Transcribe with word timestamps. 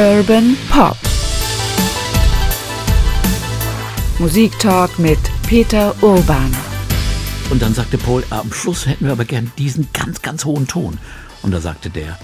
Urban 0.00 0.56
Pop. 0.70 0.96
Musiktalk 4.18 4.98
mit 4.98 5.18
Peter 5.46 5.94
Urban. 6.00 6.56
Und 7.50 7.60
dann 7.60 7.74
sagte 7.74 7.98
Paul, 7.98 8.24
am 8.30 8.50
Schluss 8.50 8.86
hätten 8.86 9.04
wir 9.04 9.12
aber 9.12 9.26
gern 9.26 9.52
diesen 9.58 9.88
ganz, 9.92 10.22
ganz 10.22 10.46
hohen 10.46 10.66
Ton. 10.66 10.96
Und 11.42 11.50
da 11.50 11.60
sagte 11.60 11.90
der, 11.90 12.18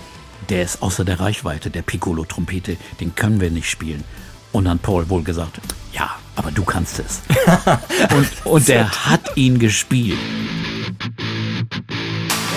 der 0.49 0.63
ist 0.63 0.81
außer 0.81 1.05
der 1.05 1.21
Reichweite, 1.21 1.69
der 1.69 1.83
Piccolo-Trompete, 1.83 2.79
den 3.01 3.15
können 3.15 3.43
wir 3.43 3.51
nicht 3.51 3.69
spielen. 3.69 4.05
Und 4.53 4.65
dann 4.65 4.79
Paul 4.79 5.11
wohl 5.11 5.23
gesagt, 5.23 5.61
ja, 5.93 6.17
aber 6.35 6.53
du 6.53 6.65
kannst 6.65 6.99
es. 6.99 7.21
und, 8.17 8.47
und 8.47 8.69
der 8.69 8.91
hat 9.05 9.37
ihn 9.37 9.59
gespielt. 9.59 10.19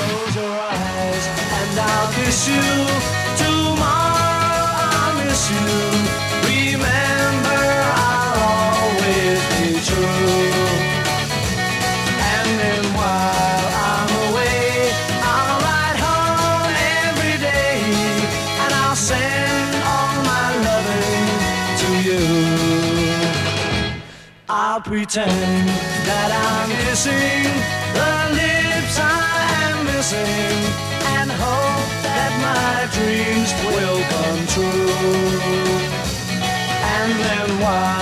Close 0.01 0.39
your 0.39 0.59
eyes 0.71 1.27
and 1.27 1.77
I'll 1.77 2.23
kiss 2.23 2.47
you. 2.47 3.18
Pretend 24.89 25.69
that 26.09 26.31
I'm 26.33 26.71
kissing 26.81 27.45
the 27.93 28.13
lips 28.41 28.97
I 28.97 29.37
am 29.69 29.85
missing 29.85 30.57
and 31.13 31.29
hope 31.29 31.89
that 32.09 32.31
my 32.41 32.89
dreams 32.97 33.53
will 33.69 34.01
come 34.13 34.41
true. 34.49 34.89
And 36.97 37.11
then 37.21 37.49
while 37.61 37.98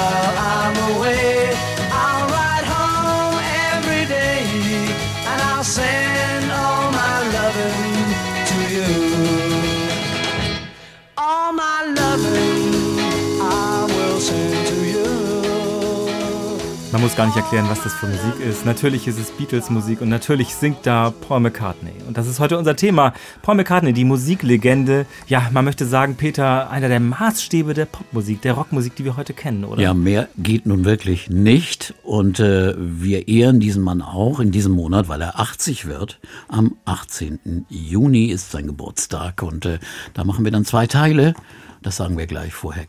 gar 17.18 17.26
nicht 17.26 17.36
erklären, 17.36 17.66
was 17.68 17.82
das 17.82 17.96
für 17.96 18.06
Musik 18.06 18.40
ist. 18.48 18.64
Natürlich 18.64 19.08
ist 19.08 19.18
es 19.18 19.32
Beatles-Musik 19.32 20.02
und 20.02 20.10
natürlich 20.10 20.54
singt 20.54 20.86
da 20.86 21.10
Paul 21.10 21.40
McCartney. 21.40 21.94
Und 22.08 22.16
das 22.16 22.28
ist 22.28 22.40
heute 22.40 22.60
unser 22.60 22.76
Thema. 22.76 23.12
Paul 23.42 23.56
McCartney, 23.56 23.92
die 23.92 24.04
Musiklegende. 24.04 25.08
Ja, 25.28 25.50
man 25.52 25.66
möchte 25.66 25.88
sagen, 25.88 26.14
Peter, 26.14 26.70
einer 26.70 26.90
der 26.90 27.00
Maßstäbe 27.00 27.74
der 27.74 27.86
Popmusik, 27.86 28.44
der 28.44 28.54
Rockmusik, 28.54 28.96
die 28.96 29.04
wir 29.04 29.18
heute 29.18 29.34
kennen, 29.34 29.66
oder? 29.66 29.82
Ja, 29.82 29.96
mehr 29.96 30.30
geht 30.38 30.68
nun 30.68 30.86
wirklich 30.86 31.28
nicht. 31.28 31.96
Und 32.04 32.40
äh, 32.40 32.76
wir 32.78 33.28
ehren 33.28 33.60
diesen 33.60 33.82
Mann 33.82 34.04
auch 34.04 34.40
in 34.40 34.52
diesem 34.52 34.74
Monat, 34.74 35.10
weil 35.10 35.22
er 35.22 35.40
80 35.40 35.88
wird. 35.88 36.20
Am 36.50 36.76
18. 36.86 37.66
Juni 37.68 38.26
ist 38.26 38.52
sein 38.52 38.68
Geburtstag. 38.68 39.42
Und 39.42 39.66
äh, 39.66 39.80
da 40.14 40.24
machen 40.24 40.46
wir 40.46 40.52
dann 40.52 40.66
zwei 40.66 40.86
Teile. 40.86 41.34
Das 41.82 41.96
sagen 41.96 42.16
wir 42.16 42.28
gleich 42.28 42.54
vorher. 42.54 42.86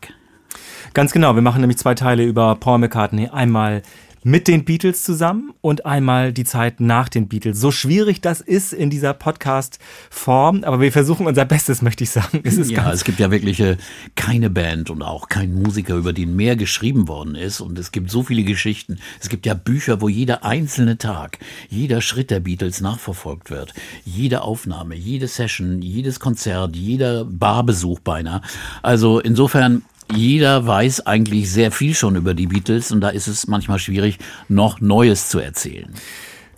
Ganz 0.94 1.12
genau, 1.12 1.34
wir 1.34 1.42
machen 1.42 1.60
nämlich 1.60 1.78
zwei 1.78 1.94
Teile 1.94 2.24
über 2.24 2.56
Paul 2.56 2.78
McCartney. 2.78 3.28
Einmal 3.28 3.82
mit 4.22 4.48
den 4.48 4.64
Beatles 4.64 5.02
zusammen 5.02 5.52
und 5.60 5.86
einmal 5.86 6.32
die 6.32 6.44
Zeit 6.44 6.80
nach 6.80 7.08
den 7.08 7.28
Beatles. 7.28 7.60
So 7.60 7.70
schwierig 7.70 8.20
das 8.20 8.40
ist 8.40 8.72
in 8.72 8.90
dieser 8.90 9.14
Podcast-Form, 9.14 10.64
aber 10.64 10.80
wir 10.80 10.92
versuchen 10.92 11.26
unser 11.26 11.44
Bestes, 11.44 11.82
möchte 11.82 12.04
ich 12.04 12.10
sagen. 12.10 12.40
Es 12.44 12.56
ist 12.56 12.70
ja, 12.70 12.92
es 12.92 13.04
gibt 13.04 13.18
ja 13.18 13.30
wirklich 13.30 13.60
äh, 13.60 13.76
keine 14.16 14.50
Band 14.50 14.90
und 14.90 15.02
auch 15.02 15.28
keinen 15.28 15.62
Musiker, 15.62 15.94
über 15.94 16.12
den 16.12 16.36
mehr 16.36 16.56
geschrieben 16.56 17.08
worden 17.08 17.34
ist. 17.34 17.60
Und 17.60 17.78
es 17.78 17.92
gibt 17.92 18.10
so 18.10 18.22
viele 18.22 18.42
Geschichten. 18.42 18.98
Es 19.20 19.28
gibt 19.28 19.46
ja 19.46 19.54
Bücher, 19.54 20.00
wo 20.00 20.08
jeder 20.08 20.44
einzelne 20.44 20.98
Tag, 20.98 21.38
jeder 21.68 22.00
Schritt 22.00 22.30
der 22.30 22.40
Beatles 22.40 22.80
nachverfolgt 22.80 23.50
wird. 23.50 23.74
Jede 24.04 24.42
Aufnahme, 24.42 24.94
jede 24.94 25.28
Session, 25.28 25.82
jedes 25.82 26.20
Konzert, 26.20 26.76
jeder 26.76 27.24
Barbesuch 27.24 28.00
beinahe. 28.00 28.42
Also 28.82 29.20
insofern 29.20 29.82
jeder 30.14 30.66
weiß 30.66 31.06
eigentlich 31.06 31.50
sehr 31.50 31.70
viel 31.70 31.94
schon 31.94 32.16
über 32.16 32.34
die 32.34 32.46
Beatles 32.46 32.92
und 32.92 33.00
da 33.00 33.10
ist 33.10 33.26
es 33.26 33.46
manchmal 33.46 33.78
schwierig, 33.78 34.18
noch 34.48 34.80
Neues 34.80 35.28
zu 35.28 35.38
erzählen. 35.38 35.92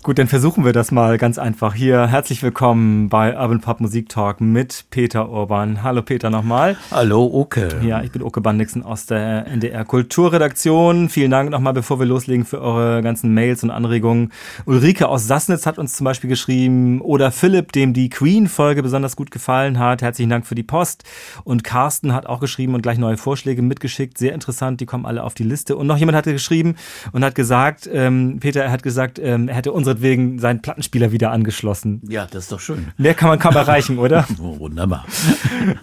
Gut, 0.02 0.18
dann 0.18 0.28
versuchen 0.28 0.64
wir 0.64 0.72
das 0.72 0.92
mal 0.92 1.18
ganz 1.18 1.36
einfach. 1.36 1.74
Hier 1.74 2.06
herzlich 2.06 2.42
willkommen 2.42 3.10
bei 3.10 3.38
Urban 3.38 3.60
Pop 3.60 3.80
Musik 3.80 4.08
Talk 4.08 4.40
mit 4.40 4.86
Peter 4.88 5.28
Urban. 5.28 5.82
Hallo 5.82 6.00
Peter 6.00 6.30
nochmal. 6.30 6.78
Hallo 6.90 7.28
Oke. 7.30 7.68
Ja, 7.82 8.02
ich 8.02 8.10
bin 8.10 8.22
Oke 8.22 8.40
Bandixen 8.40 8.82
aus 8.82 9.04
der 9.04 9.46
NDR 9.46 9.84
Kulturredaktion. 9.84 11.10
Vielen 11.10 11.30
Dank 11.30 11.50
nochmal, 11.50 11.74
bevor 11.74 11.98
wir 11.98 12.06
loslegen, 12.06 12.46
für 12.46 12.62
eure 12.62 13.02
ganzen 13.02 13.34
Mails 13.34 13.62
und 13.62 13.68
Anregungen. 13.68 14.32
Ulrike 14.64 15.06
aus 15.06 15.26
Sassnitz 15.26 15.66
hat 15.66 15.78
uns 15.78 15.92
zum 15.92 16.06
Beispiel 16.06 16.30
geschrieben 16.30 17.02
oder 17.02 17.30
Philipp, 17.30 17.72
dem 17.72 17.92
die 17.92 18.08
Queen-Folge 18.08 18.82
besonders 18.82 19.16
gut 19.16 19.30
gefallen 19.30 19.78
hat. 19.78 20.00
Herzlichen 20.00 20.30
Dank 20.30 20.46
für 20.46 20.54
die 20.54 20.62
Post. 20.62 21.04
Und 21.44 21.62
Carsten 21.62 22.14
hat 22.14 22.24
auch 22.24 22.40
geschrieben 22.40 22.74
und 22.74 22.80
gleich 22.80 22.96
neue 22.96 23.18
Vorschläge 23.18 23.60
mitgeschickt. 23.60 24.16
Sehr 24.16 24.32
interessant, 24.32 24.80
die 24.80 24.86
kommen 24.86 25.04
alle 25.04 25.22
auf 25.22 25.34
die 25.34 25.44
Liste. 25.44 25.76
Und 25.76 25.86
noch 25.86 25.98
jemand 25.98 26.16
hatte 26.16 26.32
geschrieben 26.32 26.76
und 27.12 27.22
hat 27.22 27.34
gesagt, 27.34 27.86
ähm, 27.92 28.38
Peter, 28.40 28.64
er 28.64 28.72
hat 28.72 28.82
gesagt, 28.82 29.18
ähm, 29.18 29.48
er 29.48 29.56
hätte 29.56 29.72
unsere 29.72 29.89
unseretwegen 29.90 30.38
seinen 30.38 30.62
Plattenspieler 30.62 31.12
wieder 31.12 31.30
angeschlossen. 31.30 32.00
Ja, 32.08 32.26
das 32.30 32.44
ist 32.44 32.52
doch 32.52 32.60
schön. 32.60 32.88
Mehr 32.96 33.14
kann 33.14 33.28
man 33.28 33.38
kaum 33.38 33.56
erreichen, 33.56 33.98
oder? 33.98 34.26
Wunderbar. 34.36 35.04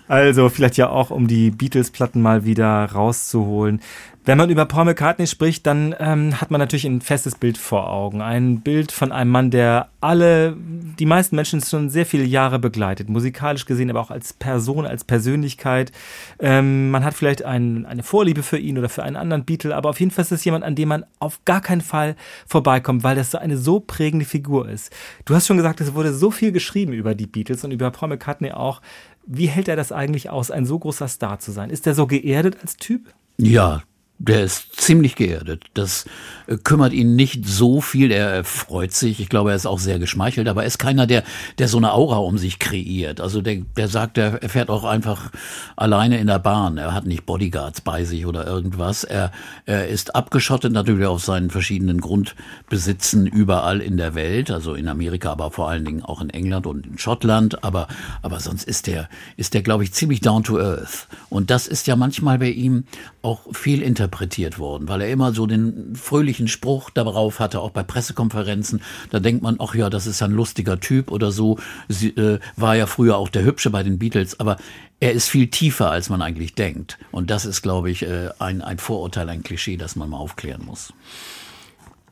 Also 0.07 0.49
vielleicht 0.49 0.77
ja 0.77 0.89
auch, 0.89 1.09
um 1.09 1.27
die 1.27 1.51
Beatles-Platten 1.51 2.21
mal 2.21 2.45
wieder 2.45 2.85
rauszuholen. 2.85 3.81
Wenn 4.27 4.37
man 4.37 4.49
über 4.49 4.65
Paul 4.65 4.83
McCartney 4.83 5.25
spricht, 5.25 5.65
dann 5.65 5.95
ähm, 5.99 6.41
hat 6.41 6.51
man 6.51 6.59
natürlich 6.59 6.83
ein 6.83 6.99
festes 6.99 7.35
Bild 7.35 7.57
vor 7.57 7.89
Augen. 7.89 8.21
Ein 8.21 8.59
Bild 8.59 8.91
von 8.91 9.13
einem 9.13 9.31
Mann, 9.31 9.51
der 9.51 9.87
alle, 10.01 10.53
die 10.59 11.05
meisten 11.05 11.37
Menschen 11.37 11.61
schon 11.61 11.89
sehr 11.89 12.05
viele 12.05 12.25
Jahre 12.25 12.59
begleitet, 12.59 13.07
musikalisch 13.07 13.65
gesehen, 13.65 13.89
aber 13.89 14.01
auch 14.01 14.11
als 14.11 14.33
Person, 14.33 14.85
als 14.85 15.05
Persönlichkeit. 15.05 15.93
Ähm, 16.39 16.91
man 16.91 17.05
hat 17.05 17.13
vielleicht 17.13 17.45
ein, 17.45 17.85
eine 17.85 18.03
Vorliebe 18.03 18.43
für 18.43 18.57
ihn 18.57 18.77
oder 18.77 18.89
für 18.89 19.01
einen 19.01 19.15
anderen 19.15 19.45
Beatle, 19.45 19.73
aber 19.73 19.91
auf 19.91 20.01
jeden 20.01 20.11
Fall 20.11 20.23
ist 20.23 20.33
es 20.33 20.43
jemand, 20.43 20.65
an 20.65 20.75
dem 20.75 20.89
man 20.89 21.05
auf 21.19 21.45
gar 21.45 21.61
keinen 21.61 21.79
Fall 21.79 22.17
vorbeikommt, 22.47 23.05
weil 23.05 23.15
das 23.15 23.31
so 23.31 23.37
eine 23.37 23.57
so 23.57 23.79
prägende 23.79 24.25
Figur 24.25 24.67
ist. 24.67 24.91
Du 25.23 25.35
hast 25.35 25.47
schon 25.47 25.55
gesagt, 25.55 25.79
es 25.79 25.93
wurde 25.93 26.13
so 26.13 26.31
viel 26.31 26.51
geschrieben 26.51 26.91
über 26.91 27.15
die 27.15 27.27
Beatles 27.27 27.63
und 27.63 27.71
über 27.71 27.91
Paul 27.91 28.09
McCartney 28.09 28.51
auch. 28.51 28.81
Wie 29.25 29.47
hält 29.47 29.69
er 29.69 29.77
das 29.77 29.93
eigentlich 29.93 30.29
aus, 30.29 30.51
ein 30.51 30.65
so 30.65 30.77
großer 30.77 31.07
Star 31.07 31.39
zu 31.39 31.53
sein? 31.53 31.69
Ist 31.69 31.87
er 31.87 31.93
so 31.93 32.07
geerdet 32.07 32.57
als 32.61 32.75
Typ? 32.75 33.13
Ja, 33.37 33.83
der 34.19 34.43
ist 34.43 34.79
ziemlich 34.81 35.15
geerdet. 35.15 35.65
Das 35.75 36.05
äh, 36.47 36.57
kümmert 36.57 36.93
ihn 36.93 37.15
nicht 37.15 37.45
so 37.45 37.81
viel. 37.81 38.11
Er 38.11 38.43
freut 38.43 38.91
sich. 38.91 39.19
Ich 39.19 39.29
glaube, 39.29 39.51
er 39.51 39.55
ist 39.55 39.67
auch 39.67 39.79
sehr 39.79 39.99
geschmeichelt. 39.99 40.47
Aber 40.47 40.63
er 40.63 40.67
ist 40.67 40.79
keiner, 40.79 41.05
der, 41.05 41.23
der 41.59 41.67
so 41.67 41.77
eine 41.77 41.93
Aura 41.93 42.17
um 42.17 42.37
sich 42.37 42.57
kreiert. 42.57 43.21
Also 43.21 43.41
der, 43.41 43.57
der 43.75 43.87
sagt, 43.87 44.17
er, 44.17 44.39
fährt 44.49 44.69
auch 44.69 44.85
einfach 44.85 45.31
alleine 45.75 46.17
in 46.17 46.27
der 46.27 46.39
Bahn. 46.39 46.77
Er 46.77 46.95
hat 46.95 47.05
nicht 47.05 47.27
Bodyguards 47.27 47.81
bei 47.81 48.05
sich 48.05 48.25
oder 48.25 48.47
irgendwas. 48.47 49.03
Er, 49.03 49.31
er 49.65 49.87
ist 49.87 50.15
abgeschottet 50.15 50.73
natürlich 50.73 51.05
auf 51.05 51.23
seinen 51.23 51.51
verschiedenen 51.51 52.01
Grundbesitzen 52.01 53.27
überall 53.27 53.81
in 53.81 53.97
der 53.97 54.15
Welt. 54.15 54.49
Also 54.49 54.73
in 54.73 54.87
Amerika, 54.87 55.31
aber 55.31 55.51
vor 55.51 55.69
allen 55.69 55.85
Dingen 55.85 56.01
auch 56.01 56.21
in 56.21 56.31
England 56.31 56.65
und 56.65 56.87
in 56.87 56.97
Schottland. 56.97 57.63
Aber, 57.63 57.87
aber 58.23 58.39
sonst 58.39 58.63
ist 58.63 58.87
der, 58.87 59.09
ist 59.35 59.53
der, 59.53 59.61
glaube 59.61 59.83
ich, 59.83 59.93
ziemlich 59.93 60.21
down 60.21 60.43
to 60.43 60.57
earth. 60.59 61.07
Und 61.29 61.51
das 61.51 61.67
ist 61.67 61.85
ja 61.85 61.95
manchmal 61.95 62.39
bei 62.39 62.49
ihm 62.49 62.85
auch 63.27 63.53
viel 63.53 63.81
inter 63.81 64.07
interpretiert 64.07 64.57
worden, 64.57 64.87
weil 64.87 65.01
er 65.01 65.09
immer 65.09 65.33
so 65.33 65.45
den 65.45 65.95
fröhlichen 65.95 66.47
Spruch 66.47 66.89
darauf 66.89 67.39
hatte, 67.39 67.59
auch 67.59 67.71
bei 67.71 67.83
Pressekonferenzen. 67.83 68.81
Da 69.09 69.19
denkt 69.19 69.43
man, 69.43 69.57
ach 69.59 69.75
ja, 69.75 69.89
das 69.89 70.07
ist 70.07 70.21
ein 70.21 70.31
lustiger 70.31 70.79
Typ 70.79 71.11
oder 71.11 71.31
so. 71.31 71.59
Sie, 71.89 72.09
äh, 72.09 72.39
war 72.55 72.75
ja 72.75 72.85
früher 72.85 73.17
auch 73.17 73.29
der 73.29 73.43
Hübsche 73.43 73.69
bei 73.69 73.83
den 73.83 73.99
Beatles, 73.99 74.39
aber 74.39 74.57
er 74.99 75.11
ist 75.11 75.27
viel 75.27 75.47
tiefer, 75.47 75.91
als 75.91 76.09
man 76.09 76.21
eigentlich 76.21 76.55
denkt. 76.55 76.97
Und 77.11 77.29
das 77.29 77.45
ist, 77.45 77.61
glaube 77.61 77.91
ich, 77.91 78.03
äh, 78.03 78.29
ein, 78.39 78.61
ein 78.61 78.77
Vorurteil, 78.77 79.29
ein 79.29 79.43
Klischee, 79.43 79.77
das 79.77 79.95
man 79.95 80.09
mal 80.09 80.17
aufklären 80.17 80.63
muss 80.65 80.93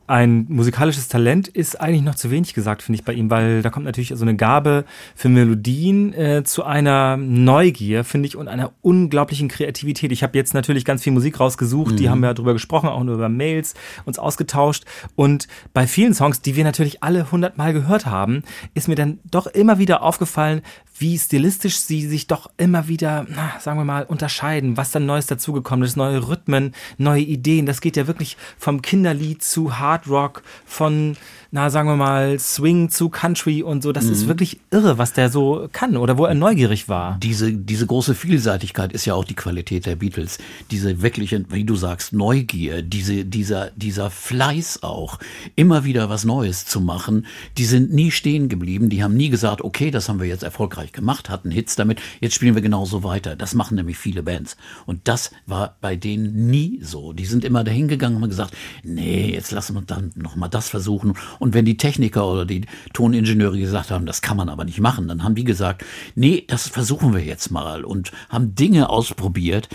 ein 0.08 0.46
musikalisches 0.50 1.08
Talent 1.08 1.48
ist 1.48 1.82
eigentlich 1.82 2.04
noch 2.04 2.16
zu 2.16 2.30
wenig 2.30 2.54
gesagt, 2.54 2.84
finde 2.84 3.00
ich 3.00 3.06
bei 3.06 3.14
ihm, 3.14 3.32
weil 3.32 3.64
da 3.64 3.72
kommt 3.72 3.86
natürlich 3.86 4.14
so 4.16 4.24
eine 4.24 4.36
Gabe 4.36 4.86
für 5.16 5.30
Melodien 5.30 6.14
äh, 6.14 6.44
zu 6.44 6.64
einer 6.64 7.18
Neugier, 7.18 8.04
finde 8.04 8.28
ich, 8.28 8.36
und 8.36 8.48
einer 8.48 8.72
unglaublichen 8.82 9.48
Kreativität. 9.48 10.12
Ich 10.12 10.22
habe 10.22 10.38
jetzt 10.38 10.54
natürlich 10.54 10.86
ganz 10.86 11.02
viel 11.02 11.14
Musik 11.14 11.40
rausgesucht, 11.40 11.94
mhm. 11.94 11.98
die 11.98 12.10
haben 12.10 12.20
wir 12.20 12.34
darüber 12.34 12.54
gesprochen, 12.54 12.88
auch 12.90 13.04
nur 13.04 13.16
über 13.16 13.30
Mails 13.30 13.74
uns 14.06 14.20
ausgetauscht. 14.20 14.86
Und 15.16 15.48
bei 15.74 15.88
vielen 15.88 16.14
Songs, 16.14 16.42
die 16.42 16.56
wir 16.56 16.64
natürlich 16.64 17.02
alle 17.02 17.32
hundertmal 17.32 17.74
gehört 17.74 18.06
haben, 18.06 18.44
ist 18.76 18.88
mir 18.88 18.96
dann 18.96 19.20
doch 19.24 19.48
immer 19.48 19.80
wieder 19.80 20.04
aufgefallen, 20.04 20.62
wie 20.98 21.18
stilistisch 21.18 21.78
sie 21.78 22.08
sich 22.08 22.28
doch 22.28 22.50
immer 22.58 22.88
wieder, 22.88 23.26
na, 23.30 23.60
sagen 23.60 23.78
wir 23.78 23.84
mal, 23.84 24.04
unterscheiden, 24.04 24.78
was 24.78 24.92
dann 24.92 25.06
Neues 25.06 25.26
dazugekommen 25.28 25.86
ist, 25.86 25.98
neue 25.98 26.28
Rhythmen, 26.28 26.74
neue 26.98 27.22
Ideen. 27.22 27.66
Das 27.66 27.82
geht 27.82 27.98
ja 27.98 28.08
wirklich 28.08 28.38
vom 28.58 28.82
Kinderlied 28.82 29.44
zu 29.44 29.78
Hard 29.78 29.95
Hard 29.96 30.10
Rock, 30.10 30.44
von 30.66 31.16
na, 31.56 31.70
sagen 31.70 31.88
wir 31.88 31.96
mal, 31.96 32.38
Swing 32.38 32.90
zu 32.90 33.08
Country 33.08 33.64
und 33.64 33.82
so. 33.82 33.94
Das 33.94 34.08
mhm. 34.08 34.12
ist 34.12 34.28
wirklich 34.28 34.60
irre, 34.72 34.98
was 34.98 35.14
der 35.14 35.30
so 35.30 35.70
kann 35.72 35.96
oder 35.96 36.18
wo 36.18 36.26
er 36.26 36.34
neugierig 36.36 36.90
war. 36.90 37.18
Diese, 37.24 37.54
diese 37.54 37.88
große 37.88 38.14
Vielseitigkeit 38.14 38.92
ist 38.92 39.06
ja 39.06 39.14
auch 39.14 39.24
die 39.24 39.36
Qualität 39.36 39.86
der 39.86 39.96
Beatles. 39.96 40.38
Diese 40.70 41.02
wirkliche, 41.02 41.46
wie 41.48 41.64
du 41.64 41.78
sagst, 41.78 42.12
Neugier, 42.12 42.82
diese, 42.82 43.24
dieser, 43.24 43.72
dieser 43.78 44.10
Fleiß 44.10 44.84
auch, 44.84 45.18
immer 45.56 45.86
wieder 45.86 46.10
was 46.10 46.26
Neues 46.26 46.66
zu 46.66 46.82
machen. 46.82 47.26
Die 47.58 47.64
sind 47.64 47.94
nie 47.94 48.12
stehen 48.12 48.50
geblieben. 48.50 48.90
Die 48.90 49.02
haben 49.02 49.16
nie 49.16 49.30
gesagt, 49.30 49.62
okay, 49.62 49.92
das 49.92 50.10
haben 50.10 50.20
wir 50.20 50.28
jetzt 50.28 50.44
erfolgreich 50.44 50.92
gemacht, 50.92 51.30
hatten 51.30 51.52
Hits 51.52 51.78
damit, 51.78 52.02
jetzt 52.20 52.36
spielen 52.36 52.56
wir 52.56 52.62
genauso 52.62 53.06
weiter. 53.06 53.38
Das 53.38 53.56
machen 53.56 53.76
nämlich 53.76 53.98
viele 53.98 54.24
Bands. 54.24 54.58
Und 54.86 55.08
das 55.08 55.32
war 55.46 55.78
bei 55.80 55.96
denen 55.96 56.50
nie 56.50 56.82
so. 56.84 57.14
Die 57.14 57.26
sind 57.26 57.46
immer 57.46 57.64
dahin 57.64 57.88
gegangen 57.88 58.18
und 58.18 58.24
haben 58.24 58.30
gesagt, 58.30 58.54
nee, 58.84 59.32
jetzt 59.32 59.52
lassen 59.52 59.76
wir 59.76 59.84
dann 59.84 60.12
nochmal 60.16 60.50
das 60.50 60.68
versuchen. 60.68 61.14
Und 61.45 61.45
wenn 61.54 61.66
die 61.66 61.78
Techniker 61.78 62.28
oder 62.28 62.46
die 62.46 62.62
Toningenieure 62.94 63.58
gesagt 63.58 63.92
haben, 63.92 64.06
das 64.06 64.22
kann 64.22 64.38
man 64.38 64.50
aber 64.50 64.66
nicht 64.66 64.80
machen, 64.80 65.08
dann 65.08 65.24
haben 65.24 65.36
die 65.36 65.44
gesagt, 65.44 65.84
nee, 66.16 66.44
das 66.48 66.68
versuchen 66.68 67.14
wir 67.14 67.22
jetzt 67.22 67.52
mal 67.52 67.84
und 67.84 68.12
haben 68.30 68.56
Dinge 68.56 68.90
ausprobiert, 68.90 69.70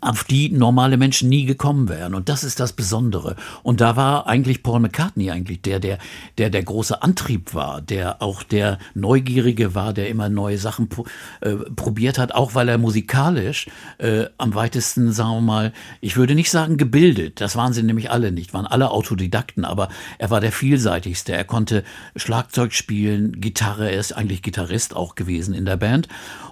auf 0.00 0.24
die 0.24 0.50
normale 0.50 0.96
Menschen 0.96 1.28
nie 1.28 1.44
gekommen 1.44 1.88
wären. 1.88 2.14
Und 2.14 2.28
das 2.28 2.44
ist 2.44 2.60
das 2.60 2.72
Besondere. 2.72 3.36
Und 3.62 3.80
da 3.80 3.96
war 3.96 4.26
eigentlich 4.26 4.62
Paul 4.62 4.80
McCartney 4.80 5.30
eigentlich 5.30 5.62
der, 5.62 5.80
der, 5.80 5.98
der 6.38 6.50
der 6.50 6.62
große 6.62 7.02
Antrieb 7.02 7.54
war, 7.54 7.80
der 7.80 8.22
auch 8.22 8.42
der 8.42 8.78
Neugierige 8.94 9.74
war, 9.74 9.92
der 9.92 10.08
immer 10.08 10.28
neue 10.28 10.58
Sachen 10.58 10.88
äh, 11.40 11.54
probiert 11.76 12.18
hat, 12.18 12.32
auch 12.32 12.54
weil 12.54 12.68
er 12.68 12.78
musikalisch 12.78 13.68
äh, 13.98 14.26
am 14.38 14.54
weitesten, 14.54 15.12
sagen 15.12 15.36
wir 15.36 15.40
mal, 15.40 15.72
ich 16.00 16.16
würde 16.16 16.34
nicht 16.34 16.50
sagen 16.50 16.76
gebildet, 16.76 17.40
das 17.40 17.56
waren 17.56 17.72
sie 17.72 17.82
nämlich 17.82 18.10
alle 18.10 18.32
nicht, 18.32 18.54
waren 18.54 18.66
alle 18.66 18.90
Autodidakten, 18.90 19.64
aber 19.64 19.88
er 20.18 20.30
war 20.30 20.40
der 20.40 20.52
vielseitig 20.52 21.15
Wichtigste. 21.16 21.32
Er 21.32 21.44
konnte 21.44 21.82
Schlagzeug 22.14 22.74
spielen, 22.74 23.40
Gitarre, 23.40 23.90
er 23.90 23.98
ist 23.98 24.12
eigentlich 24.12 24.42
Gitarrist 24.42 24.94
auch 24.94 25.14
gewesen 25.14 25.54
in 25.54 25.64
der 25.64 25.78
Band. 25.78 26.08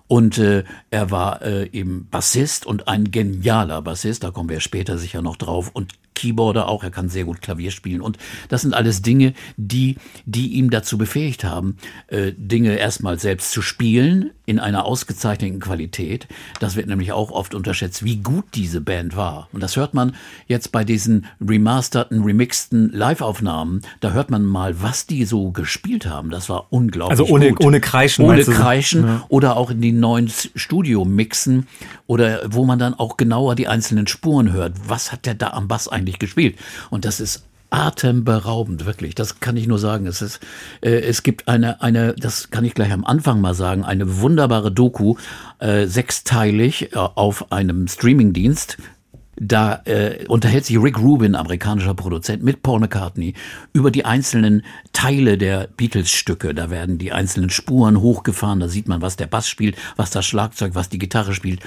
Und 0.07 0.39
äh, 0.39 0.65
er 0.91 1.11
war 1.11 1.43
äh, 1.43 1.69
eben 1.71 2.09
Bassist 2.11 2.67
und 2.67 2.89
ein 2.89 3.11
genialer 3.11 3.81
Bassist, 3.83 4.23
da 4.23 4.31
kommen 4.31 4.51
wir 4.51 4.61
später 4.61 4.99
sicher 4.99 5.23
noch 5.23 5.37
drauf. 5.37 5.71
Und 5.73 5.95
Keyboarder 6.15 6.69
auch, 6.69 6.85
er 6.85 6.91
kann 6.91 7.09
sehr 7.09 7.25
gut 7.25 7.43
Klavier 7.43 7.71
spielen. 7.71 8.01
Und 8.01 8.19
das 8.49 8.63
sind 8.63 8.75
alles 8.75 9.03
Dinge, 9.03 9.35
die, 9.57 9.97
die 10.25 10.53
ihm 10.55 10.71
dazu 10.71 10.97
befähigt 10.97 11.45
haben, 11.45 11.77
äh, 12.07 12.33
Dinge 12.37 12.77
erstmal 12.77 13.19
selbst 13.19 13.51
zu 13.51 13.63
spielen 13.63 14.31
in 14.47 14.59
einer 14.59 14.85
ausgezeichneten 14.85 15.61
Qualität. 15.61 16.29
Das 16.61 16.77
wird 16.77 16.87
nämlich 16.87 17.13
auch 17.13 17.31
oft 17.31 17.55
unterschätzt, 17.55 18.05
wie 18.05 18.17
gut 18.17 18.45
diese 18.55 18.81
Band 18.81 19.17
war. 19.17 19.49
Und 19.53 19.63
das 19.63 19.77
hört 19.77 19.95
man 19.95 20.15
jetzt 20.47 20.71
bei 20.71 20.85
diesen 20.85 21.27
remasterten, 21.41 22.23
remixten 22.23 22.93
Live-Aufnahmen. 22.93 23.83
Da 24.01 24.13
hört 24.13 24.31
man 24.31 24.45
mal, 24.45 24.83
was 24.83 25.07
die 25.07 25.25
so 25.25 25.51
gespielt 25.51 26.07
haben. 26.07 26.31
Das 26.31 26.49
war 26.49 26.67
unglaublich. 26.71 27.19
Also 27.19 27.33
ohne, 27.33 27.51
gut. 27.51 27.65
ohne 27.65 27.81
Kreischen. 27.81 28.25
Ohne 28.25 28.45
Kreischen 28.45 29.05
ja. 29.05 29.27
oder 29.29 29.57
auch 29.57 29.71
in 29.71 29.81
die 29.95 30.01
neuen 30.01 30.29
Studio-Mixen 30.29 31.67
oder 32.07 32.43
wo 32.47 32.65
man 32.65 32.79
dann 32.79 32.95
auch 32.95 33.17
genauer 33.17 33.57
die 33.57 33.69
einzelnen 33.69 34.07
Spuren 34.07 34.53
hört. 34.53 34.75
Was 34.87 35.13
hat 35.13 35.27
der 35.27 35.35
da 35.35 35.51
am 35.51 35.69
Bass 35.69 35.89
eigentlich 35.89 36.05
eigentlich 36.05 36.19
gespielt. 36.19 36.57
Und 36.91 37.05
das 37.05 37.21
ist 37.21 37.45
atemberaubend, 37.71 38.87
wirklich. 38.87 39.15
Das 39.15 39.41
kann 39.41 39.57
ich 39.57 39.67
nur 39.67 39.79
sagen. 39.79 40.07
Es 40.07 40.23
ist, 40.23 40.41
äh, 40.81 40.91
es 40.91 41.23
gibt 41.23 41.49
eine, 41.49 41.81
eine, 41.83 42.15
das 42.15 42.51
kann 42.51 42.65
ich 42.65 42.75
gleich 42.75 42.93
am 42.93 43.05
Anfang 43.05 43.41
mal 43.41 43.55
sagen, 43.55 43.85
eine 43.85 44.21
wunderbare 44.21 44.71
Doku, 44.71 45.17
äh, 45.59 45.87
sechsteilig 45.87 46.93
äh, 46.93 46.97
auf 46.97 47.51
einem 47.51 47.89
Streamingdienst. 47.89 48.77
Da 49.37 49.83
äh, 49.85 50.27
unterhält 50.27 50.65
sich 50.65 50.81
Rick 50.81 50.99
Rubin, 50.99 51.35
amerikanischer 51.35 51.95
Produzent, 51.95 52.43
mit 52.43 52.63
Paul 52.63 52.81
McCartney 52.81 53.35
über 53.73 53.91
die 53.91 54.05
einzelnen 54.05 54.63
Teile 54.93 55.39
der 55.39 55.69
Beatles-Stücke. 55.77 56.55
Da 56.55 56.71
werden 56.71 56.99
die 56.99 57.13
einzelnen 57.13 57.51
Spuren 57.51 58.01
hochgefahren, 58.01 58.61
da 58.61 58.69
sieht 58.69 58.89
man, 58.89 59.03
was 59.03 59.17
der 59.17 59.27
Bass 59.27 59.49
spielt, 59.49 59.77
was 59.97 60.11
das 60.11 60.25
Schlagzeug, 60.27 60.75
was 60.75 60.89
die 60.89 60.99
Gitarre 60.99 61.35
spielt. 61.35 61.61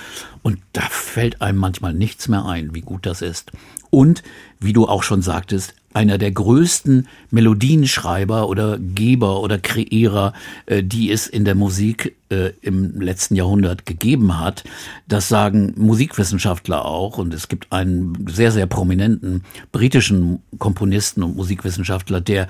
Und 0.43 0.59
da 0.73 0.81
fällt 0.81 1.41
einem 1.41 1.57
manchmal 1.57 1.93
nichts 1.93 2.27
mehr 2.27 2.45
ein, 2.45 2.73
wie 2.73 2.81
gut 2.81 3.05
das 3.05 3.21
ist. 3.21 3.51
Und, 3.89 4.23
wie 4.59 4.73
du 4.73 4.87
auch 4.87 5.03
schon 5.03 5.21
sagtest, 5.21 5.73
einer 5.97 6.19
der 6.19 6.31
größten 6.31 7.07
Melodienschreiber 7.31 8.47
oder 8.47 8.77
Geber 8.77 9.41
oder 9.41 9.57
Kreierer, 9.57 10.33
äh, 10.67 10.83
die 10.83 11.11
es 11.11 11.25
in 11.25 11.43
der 11.43 11.55
Musik 11.55 12.15
äh, 12.29 12.51
im 12.61 13.01
letzten 13.01 13.35
Jahrhundert 13.35 13.87
gegeben 13.87 14.39
hat. 14.39 14.63
Das 15.07 15.27
sagen 15.27 15.73
Musikwissenschaftler 15.75 16.85
auch. 16.85 17.17
Und 17.17 17.33
es 17.33 17.47
gibt 17.47 17.71
einen 17.71 18.27
sehr, 18.29 18.51
sehr 18.51 18.67
prominenten 18.67 19.43
britischen 19.71 20.43
Komponisten 20.59 21.23
und 21.23 21.35
Musikwissenschaftler, 21.35 22.21
der, 22.21 22.47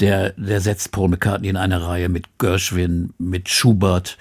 der, 0.00 0.30
der 0.30 0.60
setzt 0.60 0.90
Paul 0.90 1.10
McCartney 1.10 1.50
in 1.50 1.56
eine 1.56 1.86
Reihe 1.86 2.08
mit 2.08 2.26
Gershwin, 2.38 3.10
mit 3.18 3.48
Schubert, 3.48 4.18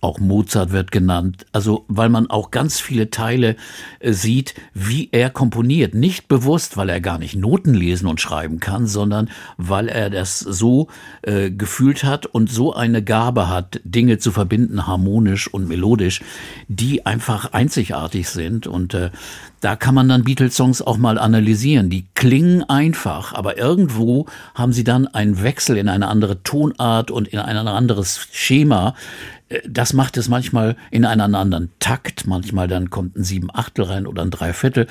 auch 0.00 0.18
Mozart 0.18 0.72
wird 0.72 0.92
genannt, 0.92 1.44
also 1.52 1.84
weil 1.88 2.08
man 2.08 2.30
auch 2.30 2.50
ganz 2.50 2.80
viele 2.80 3.10
Teile 3.10 3.56
äh, 3.98 4.12
sieht, 4.12 4.54
wie 4.72 5.10
er 5.12 5.30
komponiert. 5.30 5.94
Nicht 5.94 6.26
bewusst, 6.26 6.76
weil 6.76 6.88
er 6.88 7.00
gar 7.00 7.18
nicht 7.18 7.36
Noten 7.36 7.74
lesen 7.74 8.06
und 8.06 8.20
schreiben 8.20 8.60
kann, 8.60 8.86
sondern 8.86 9.28
weil 9.58 9.88
er 9.88 10.08
das 10.08 10.38
so 10.38 10.88
äh, 11.22 11.50
gefühlt 11.50 12.04
hat 12.04 12.26
und 12.26 12.50
so 12.50 12.72
eine 12.72 13.02
Gabe 13.02 13.48
hat, 13.48 13.80
Dinge 13.84 14.18
zu 14.18 14.32
verbinden, 14.32 14.86
harmonisch 14.86 15.52
und 15.52 15.68
melodisch, 15.68 16.22
die 16.68 17.04
einfach 17.04 17.52
einzigartig 17.52 18.28
sind. 18.28 18.66
Und 18.66 18.94
äh, 18.94 19.10
da 19.60 19.76
kann 19.76 19.94
man 19.94 20.08
dann 20.08 20.24
Beatles-Songs 20.24 20.80
auch 20.80 20.96
mal 20.96 21.18
analysieren. 21.18 21.90
Die 21.90 22.06
klingen 22.14 22.62
einfach, 22.68 23.34
aber 23.34 23.58
irgendwo 23.58 24.26
haben 24.54 24.72
sie 24.72 24.84
dann 24.84 25.06
einen 25.06 25.42
Wechsel 25.42 25.76
in 25.76 25.90
eine 25.90 26.08
andere 26.08 26.42
Tonart 26.42 27.10
und 27.10 27.28
in 27.28 27.38
ein 27.38 27.68
anderes 27.68 28.28
Schema, 28.32 28.94
das 29.68 29.92
macht 29.92 30.16
es 30.16 30.28
manchmal 30.28 30.76
in 30.90 31.04
einen 31.04 31.34
anderen 31.34 31.70
Takt. 31.80 32.26
Manchmal 32.26 32.68
dann 32.68 32.90
kommt 32.90 33.16
ein 33.16 33.24
sieben 33.24 33.48
Achtel 33.52 33.84
rein 33.84 34.06
oder 34.06 34.22
ein 34.22 34.30
Dreiviertel, 34.30 34.86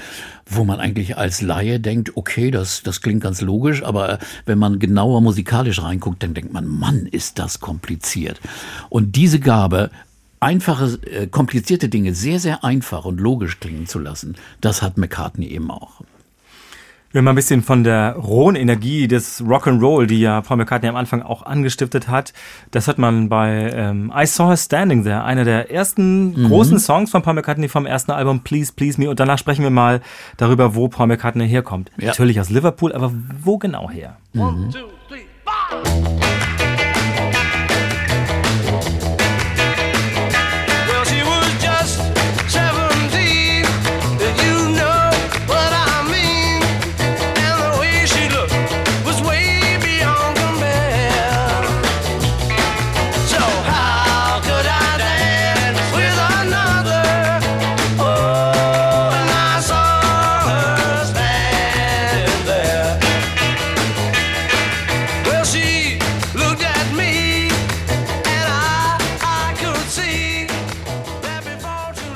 wo 0.45 0.65
man 0.65 0.79
eigentlich 0.79 1.17
als 1.17 1.41
Laie 1.41 1.79
denkt, 1.79 2.17
okay, 2.17 2.51
das, 2.51 2.83
das 2.83 3.01
klingt 3.01 3.23
ganz 3.23 3.41
logisch, 3.41 3.83
aber 3.83 4.19
wenn 4.45 4.59
man 4.59 4.79
genauer 4.79 5.21
musikalisch 5.21 5.81
reinguckt, 5.81 6.21
dann 6.23 6.33
denkt 6.33 6.51
man, 6.51 6.67
Mann, 6.67 7.05
ist 7.05 7.39
das 7.39 7.61
kompliziert. 7.61 8.41
Und 8.89 9.15
diese 9.15 9.39
Gabe, 9.39 9.91
einfache, 10.41 10.99
äh, 11.05 11.27
komplizierte 11.27 11.87
Dinge 11.87 12.13
sehr, 12.13 12.39
sehr 12.39 12.63
einfach 12.63 13.05
und 13.05 13.19
logisch 13.19 13.59
klingen 13.59 13.87
zu 13.87 13.99
lassen, 13.99 14.35
das 14.59 14.81
hat 14.81 14.97
McCartney 14.97 15.47
eben 15.47 15.71
auch. 15.71 16.01
Wenn 17.11 17.23
man 17.23 17.33
ein 17.33 17.35
bisschen 17.35 17.63
von 17.63 17.83
der 17.83 18.13
rohen 18.15 18.55
Energie 18.55 19.07
des 19.07 19.43
Rock'n'Roll, 19.43 20.05
die 20.05 20.19
ja 20.19 20.41
Paul 20.41 20.57
McCartney 20.57 20.89
am 20.89 20.95
Anfang 20.95 21.23
auch 21.23 21.41
angestiftet 21.43 22.07
hat, 22.07 22.33
das 22.69 22.85
hört 22.85 22.99
man 22.99 23.29
bei 23.29 23.71
ähm, 23.73 24.13
I 24.15 24.27
Saw 24.27 24.49
Her 24.49 24.57
Standing 24.57 25.03
There, 25.03 25.23
einer 25.23 25.43
der 25.43 25.71
ersten 25.71 26.33
mhm. 26.33 26.47
großen 26.47 26.77
Songs 26.77 27.09
von 27.09 27.23
Paul 27.23 27.33
McCartney 27.33 27.67
vom 27.67 27.87
ersten 27.87 28.11
Album 28.11 28.41
Please 28.41 28.71
Please 28.75 29.01
Me. 29.01 29.09
Und 29.09 29.19
danach 29.19 29.39
sprechen 29.39 29.63
wir 29.63 29.71
mal 29.71 30.01
darüber, 30.37 30.75
wo 30.75 30.87
Paul 30.87 31.07
McCartney 31.07 31.49
herkommt. 31.49 31.89
Ja. 31.97 32.09
Natürlich 32.09 32.39
aus 32.39 32.51
Liverpool, 32.51 32.93
aber 32.93 33.11
wo 33.41 33.57
genau 33.57 33.89
her? 33.89 34.17
Mhm. 34.33 34.41
One, 34.41 34.69
two, 34.69 34.79
three, 35.07 36.28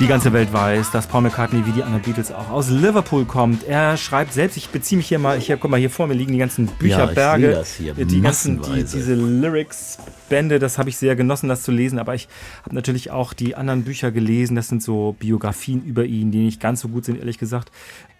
Die 0.03 0.09
ganze 0.09 0.33
Welt 0.33 0.51
weiß, 0.51 0.91
dass 0.91 1.07
Paul 1.07 1.21
McCartney 1.21 1.65
wie 1.65 1.71
die 1.71 1.81
anderen 1.81 2.01
Beatles 2.01 2.29
auch 2.33 2.49
aus 2.49 2.69
Liverpool 2.69 3.23
kommt. 3.23 3.63
Er 3.63 3.95
schreibt 3.95 4.33
selbst, 4.33 4.57
ich 4.57 4.67
beziehe 4.67 4.97
mich 4.97 5.07
hier 5.07 5.17
mal, 5.17 5.39
hier, 5.39 5.55
guck 5.55 5.71
mal, 5.71 5.79
hier 5.79 5.89
vor 5.89 6.07
mir 6.07 6.13
liegen 6.13 6.33
die 6.33 6.39
ganzen 6.39 6.67
Bücherberge. 6.67 7.45
Ja, 7.45 7.51
ich 7.51 7.57
das 7.59 7.75
hier, 7.75 7.93
die 7.93 8.19
ganzen, 8.19 8.61
die, 8.61 8.83
diese 8.83 9.15
Lyrics 9.15 9.99
Bände, 10.27 10.59
das 10.59 10.77
habe 10.77 10.89
ich 10.89 10.97
sehr 10.97 11.15
genossen, 11.15 11.47
das 11.47 11.63
zu 11.63 11.71
lesen, 11.71 11.99
aber 11.99 12.15
ich 12.15 12.27
habe 12.63 12.75
natürlich 12.75 13.11
auch 13.11 13.31
die 13.31 13.55
anderen 13.55 13.83
Bücher 13.83 14.11
gelesen, 14.11 14.57
das 14.57 14.67
sind 14.67 14.83
so 14.83 15.15
Biografien 15.19 15.81
über 15.85 16.03
ihn, 16.03 16.31
die 16.31 16.39
nicht 16.39 16.59
ganz 16.59 16.81
so 16.81 16.89
gut 16.89 17.05
sind, 17.05 17.17
ehrlich 17.17 17.37
gesagt. 17.37 17.71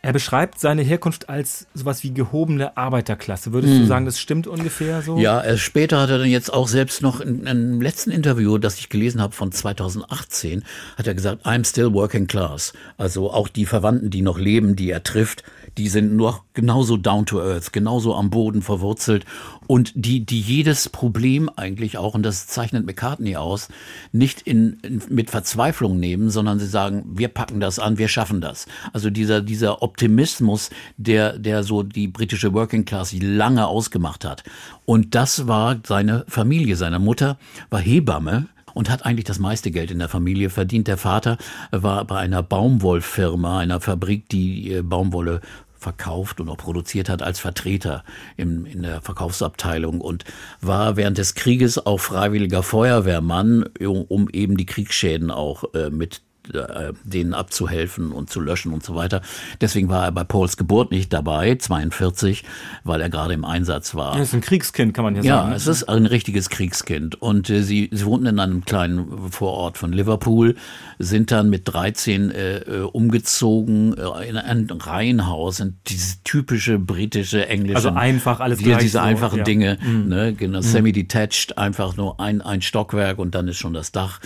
Er 0.06 0.12
beschreibt 0.12 0.60
seine 0.60 0.82
Herkunft 0.82 1.30
als 1.30 1.66
sowas 1.74 2.04
wie 2.04 2.14
gehobene 2.14 2.76
Arbeiterklasse. 2.76 3.54
Würdest 3.54 3.74
hm. 3.74 3.80
du 3.80 3.86
sagen, 3.88 4.06
das 4.06 4.20
stimmt 4.20 4.48
ungefähr 4.48 5.02
so? 5.02 5.18
Ja, 5.18 5.40
er, 5.40 5.58
später 5.58 6.02
hat 6.02 6.10
er 6.10 6.18
dann 6.18 6.28
jetzt 6.28 6.52
auch 6.52 6.68
selbst 6.68 7.02
noch 7.02 7.22
in, 7.22 7.40
in 7.40 7.48
einem 7.48 7.82
letzten 7.82 8.12
Interview, 8.12 8.58
das 8.58 8.78
ich 8.80 8.90
gelesen 8.90 9.22
habe 9.22 9.34
von 9.34 9.54
2018, 9.54 10.66
hat 10.98 11.08
er 11.08 11.14
gesagt, 11.14 11.46
I'm 11.46 11.66
still 11.66 11.94
working 11.94 12.28
class. 12.28 12.74
Also 12.98 13.32
auch 13.32 13.48
die 13.48 13.66
Verwandten, 13.66 14.10
die 14.10 14.22
noch 14.22 14.38
leben, 14.38 14.76
die 14.76 14.92
er 14.92 15.04
trifft, 15.04 15.46
die 15.78 15.88
sind 15.88 16.18
nur 16.18 16.44
genauso 16.54 16.98
down 16.98 17.26
to 17.26 17.42
earth, 17.42 17.72
genauso 17.72 18.14
am 18.14 18.30
Boden 18.30 18.62
verwurzelt 18.62 19.26
und 19.68 19.92
die, 19.96 20.26
die 20.26 20.40
jedes 20.40 20.90
Problem 20.90 21.50
eigentlich 21.56 21.98
auch, 21.98 22.14
und 22.14 22.24
das 22.24 22.48
zeichnet 22.48 22.86
McCartney 22.86 23.38
aus, 23.38 23.70
nicht 24.12 24.42
in, 24.42 24.80
in, 24.84 25.02
mit 25.10 25.32
Verzweiflung 25.32 26.00
nehmen, 26.00 26.30
sondern 26.30 26.60
sie 26.60 26.68
sagen, 26.68 27.04
wir 27.16 27.30
packen 27.30 27.60
das 27.60 27.80
an, 27.80 27.98
wir 27.98 28.08
schaffen 28.08 28.42
das. 28.42 28.68
Also 28.92 29.10
dieser, 29.10 29.42
dieser 29.42 29.82
Optimismus, 29.94 30.72
der, 30.98 31.38
der 31.38 31.62
so 31.62 31.84
die 31.84 32.08
britische 32.08 32.52
Working 32.52 32.84
Class 32.84 33.14
lange 33.14 33.68
ausgemacht 33.68 34.26
hat. 34.26 34.44
Und 34.86 35.14
das 35.14 35.48
war 35.48 35.80
seine 35.86 36.26
Familie. 36.28 36.76
Seine 36.76 36.98
Mutter 36.98 37.38
war 37.70 37.80
Hebamme 37.80 38.48
und 38.74 38.90
hat 38.90 39.06
eigentlich 39.06 39.26
das 39.26 39.38
meiste 39.38 39.70
Geld 39.70 39.92
in 39.92 40.00
der 40.00 40.10
Familie 40.10 40.50
verdient. 40.50 40.88
Der 40.88 40.98
Vater 40.98 41.38
war 41.70 42.06
bei 42.06 42.18
einer 42.18 42.42
Baumwollfirma, 42.42 43.60
einer 43.60 43.82
Fabrik, 43.82 44.28
die 44.30 44.74
äh, 44.74 44.82
Baumwolle 44.82 45.42
verkauft 45.78 46.40
und 46.40 46.50
auch 46.50 46.58
produziert 46.58 47.08
hat 47.08 47.22
als 47.22 47.40
Vertreter 47.40 48.04
im, 48.36 48.66
in 48.66 48.82
der 48.82 49.02
Verkaufsabteilung 49.02 50.02
und 50.02 50.24
war 50.60 50.96
während 50.96 51.20
des 51.20 51.36
Krieges 51.36 51.86
auch 51.86 52.00
freiwilliger 52.00 52.64
Feuerwehrmann, 52.64 53.66
um 53.86 54.30
eben 54.32 54.58
die 54.58 54.66
Kriegsschäden 54.66 55.30
auch 55.30 55.66
äh, 55.76 55.92
mit 55.92 56.22
äh, 56.54 56.94
denen 57.04 57.34
abzuhelfen 57.34 58.12
und 58.12 58.30
zu 58.30 58.42
löschen 58.42 58.74
und 58.74 58.84
so 58.84 58.96
weiter. 58.96 59.22
Deswegen 59.62 59.90
war 59.90 60.06
er 60.06 60.12
bei 60.12 60.24
Pauls 60.24 60.58
Geburt 60.58 60.92
nicht 60.92 61.14
dabei, 61.14 61.56
42, 61.56 62.44
weil 62.84 63.02
er 63.02 63.10
gerade 63.10 63.34
im 63.34 63.46
Einsatz 63.46 63.96
war. 63.96 64.16
Er 64.16 64.24
ist 64.24 64.34
ein 64.34 64.42
Kriegskind, 64.42 64.94
kann 64.94 65.06
man 65.06 65.16
ja, 65.16 65.22
ja 65.24 65.36
sagen. 65.36 65.50
Ja, 65.52 65.56
es 65.56 65.68
ist 65.68 65.84
ein 65.86 66.06
richtiges 66.06 66.50
Kriegskind. 66.50 67.22
Und 67.22 67.50
äh, 67.50 67.64
sie, 67.64 67.90
sie 67.92 68.06
wohnten 68.06 68.28
in 68.28 68.40
einem 68.40 68.66
kleinen 68.66 69.32
Vorort 69.32 69.78
von 69.78 69.94
Liverpool, 69.94 70.56
sind 71.00 71.32
dann 71.32 71.50
mit 71.50 71.62
13 71.66 72.32
äh, 72.32 72.58
äh, 72.58 72.82
umgezogen 72.82 73.96
äh, 73.98 74.30
in 74.30 74.38
ein 74.38 74.70
Reihenhaus, 74.70 75.60
in 75.60 75.78
diese 75.88 76.24
typische 76.24 76.80
britische, 76.80 77.48
englische. 77.48 77.76
Also 77.76 77.90
einfach 77.90 78.40
alles 78.40 78.60
die, 78.60 78.76
Diese 78.76 78.90
so, 78.90 79.00
einfachen 79.00 79.40
ja. 79.40 79.44
Dinge, 79.44 79.78
mhm. 79.82 80.08
ne, 80.08 80.34
genau, 80.34 80.60
mhm. 80.60 80.64
semi-detached, 80.64 81.58
einfach 81.58 81.96
nur 81.96 82.20
ein, 82.20 82.42
ein 82.42 82.62
Stockwerk 82.62 83.20
und 83.20 83.36
dann 83.36 83.48
ist 83.48 83.58
schon 83.58 83.74
das 83.74 83.92
Dach. 83.92 84.20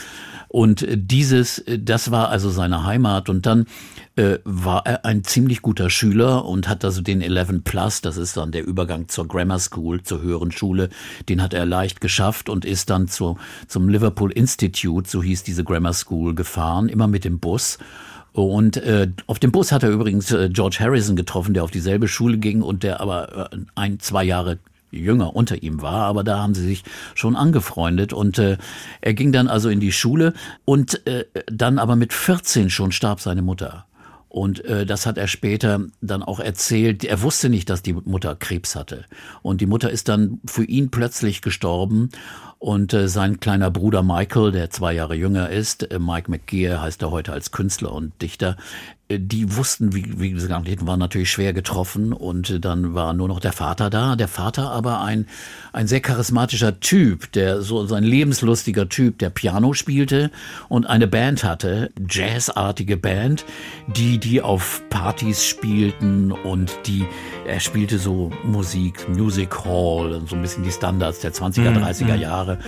Und 0.47 0.81
äh, 0.81 0.97
dieses, 0.97 1.59
äh, 1.59 1.79
das 1.79 2.11
war 2.11 2.29
also 2.29 2.49
seine 2.49 2.85
Heimat. 2.85 3.29
Und 3.29 3.45
dann 3.45 3.65
äh, 4.15 4.39
war 4.43 4.85
er 4.85 5.05
ein 5.05 5.23
ziemlich 5.23 5.61
guter 5.61 5.89
Schüler 5.89 6.45
und 6.45 6.67
hat 6.67 6.83
also 6.83 7.01
den 7.01 7.21
11 7.21 7.63
Plus, 7.63 8.01
das 8.01 8.17
ist 8.17 8.37
dann 8.37 8.51
der 8.51 8.65
Übergang 8.65 9.07
zur 9.07 9.27
Grammar 9.27 9.59
School, 9.59 10.01
zur 10.03 10.21
höheren 10.21 10.51
Schule, 10.51 10.89
den 11.29 11.41
hat 11.41 11.53
er 11.53 11.65
leicht 11.65 12.01
geschafft 12.01 12.49
und 12.49 12.65
ist 12.65 12.89
dann 12.89 13.07
zu, 13.07 13.37
zum 13.67 13.89
Liverpool 13.89 14.31
Institute, 14.31 15.09
so 15.09 15.21
hieß 15.21 15.43
diese 15.43 15.63
Grammar 15.63 15.93
School, 15.93 16.33
gefahren, 16.35 16.89
immer 16.89 17.07
mit 17.07 17.25
dem 17.25 17.39
Bus. 17.39 17.77
Und 18.33 18.77
äh, 18.77 19.11
auf 19.25 19.39
dem 19.39 19.51
Bus 19.51 19.71
hat 19.71 19.83
er 19.83 19.89
übrigens 19.89 20.31
äh, 20.31 20.49
George 20.49 20.77
Harrison 20.79 21.15
getroffen, 21.15 21.53
der 21.53 21.63
auf 21.63 21.71
dieselbe 21.71 22.07
Schule 22.07 22.37
ging 22.37 22.61
und 22.61 22.83
der 22.83 23.01
aber 23.01 23.51
äh, 23.51 23.57
ein, 23.75 23.99
zwei 23.99 24.23
Jahre 24.23 24.59
jünger 24.97 25.35
unter 25.35 25.61
ihm 25.61 25.81
war, 25.81 26.05
aber 26.05 26.23
da 26.23 26.39
haben 26.39 26.53
sie 26.53 26.65
sich 26.65 26.83
schon 27.15 27.35
angefreundet 27.35 28.13
und 28.13 28.39
äh, 28.39 28.57
er 29.01 29.13
ging 29.13 29.31
dann 29.31 29.47
also 29.47 29.69
in 29.69 29.79
die 29.79 29.91
Schule 29.91 30.33
und 30.65 31.05
äh, 31.07 31.25
dann 31.47 31.79
aber 31.79 31.95
mit 31.95 32.13
14 32.13 32.69
schon 32.69 32.91
starb 32.91 33.19
seine 33.19 33.41
Mutter. 33.41 33.85
Und 34.29 34.63
äh, 34.65 34.85
das 34.85 35.05
hat 35.05 35.17
er 35.17 35.27
später 35.27 35.81
dann 36.01 36.21
auch 36.21 36.39
erzählt. 36.39 37.03
Er 37.03 37.21
wusste 37.21 37.49
nicht, 37.49 37.69
dass 37.69 37.81
die 37.81 37.93
Mutter 37.93 38.35
Krebs 38.35 38.75
hatte. 38.75 39.05
Und 39.41 39.61
die 39.61 39.65
Mutter 39.65 39.89
ist 39.89 40.09
dann 40.09 40.41
für 40.45 40.65
ihn 40.65 40.91
plötzlich 40.91 41.41
gestorben. 41.41 42.09
Und 42.59 42.93
äh, 42.93 43.07
sein 43.07 43.39
kleiner 43.39 43.71
Bruder 43.71 44.03
Michael, 44.03 44.51
der 44.51 44.69
zwei 44.69 44.93
Jahre 44.93 45.15
jünger 45.15 45.49
ist, 45.49 45.91
äh, 45.91 45.99
Mike 45.99 46.29
McGear 46.29 46.81
heißt 46.81 47.01
er 47.03 47.11
heute 47.11 47.31
als 47.31 47.51
Künstler 47.51 47.93
und 47.93 48.19
Dichter, 48.21 48.57
die 49.09 49.55
wussten, 49.55 49.95
wie, 49.95 50.19
wie 50.19 50.31
gesagt, 50.31 50.85
waren 50.85 50.99
natürlich 50.99 51.31
schwer 51.31 51.53
getroffen 51.53 52.11
und 52.11 52.49
äh, 52.49 52.59
dann 52.59 52.93
war 52.93 53.13
nur 53.13 53.29
noch 53.29 53.39
der 53.39 53.53
Vater 53.53 53.89
da. 53.89 54.17
Der 54.17 54.27
Vater 54.27 54.69
aber 54.71 54.99
ein, 55.01 55.27
ein 55.71 55.87
sehr 55.87 56.01
charismatischer 56.01 56.81
Typ, 56.81 57.31
der 57.31 57.61
so, 57.61 57.85
so 57.85 57.95
ein 57.95 58.03
lebenslustiger 58.03 58.89
Typ, 58.89 59.17
der 59.19 59.29
Piano 59.29 59.73
spielte 59.73 60.29
und 60.67 60.87
eine 60.87 61.07
Band 61.07 61.45
hatte, 61.45 61.89
jazzartige 62.09 62.97
Band, 62.97 63.45
die, 63.87 64.17
die 64.17 64.41
auf 64.41 64.83
Partys 64.89 65.45
spielten 65.45 66.33
und 66.33 66.77
die, 66.85 67.05
er 67.45 67.61
spielte 67.61 67.99
so 67.99 68.31
Musik, 68.43 69.07
Music 69.07 69.63
Hall, 69.63 70.21
so 70.25 70.35
ein 70.35 70.41
bisschen 70.41 70.63
die 70.63 70.71
Standards 70.71 71.21
der 71.21 71.31
20er, 71.31 71.73
30er 71.73 72.15
mhm. 72.15 72.21
Jahre. 72.21 72.59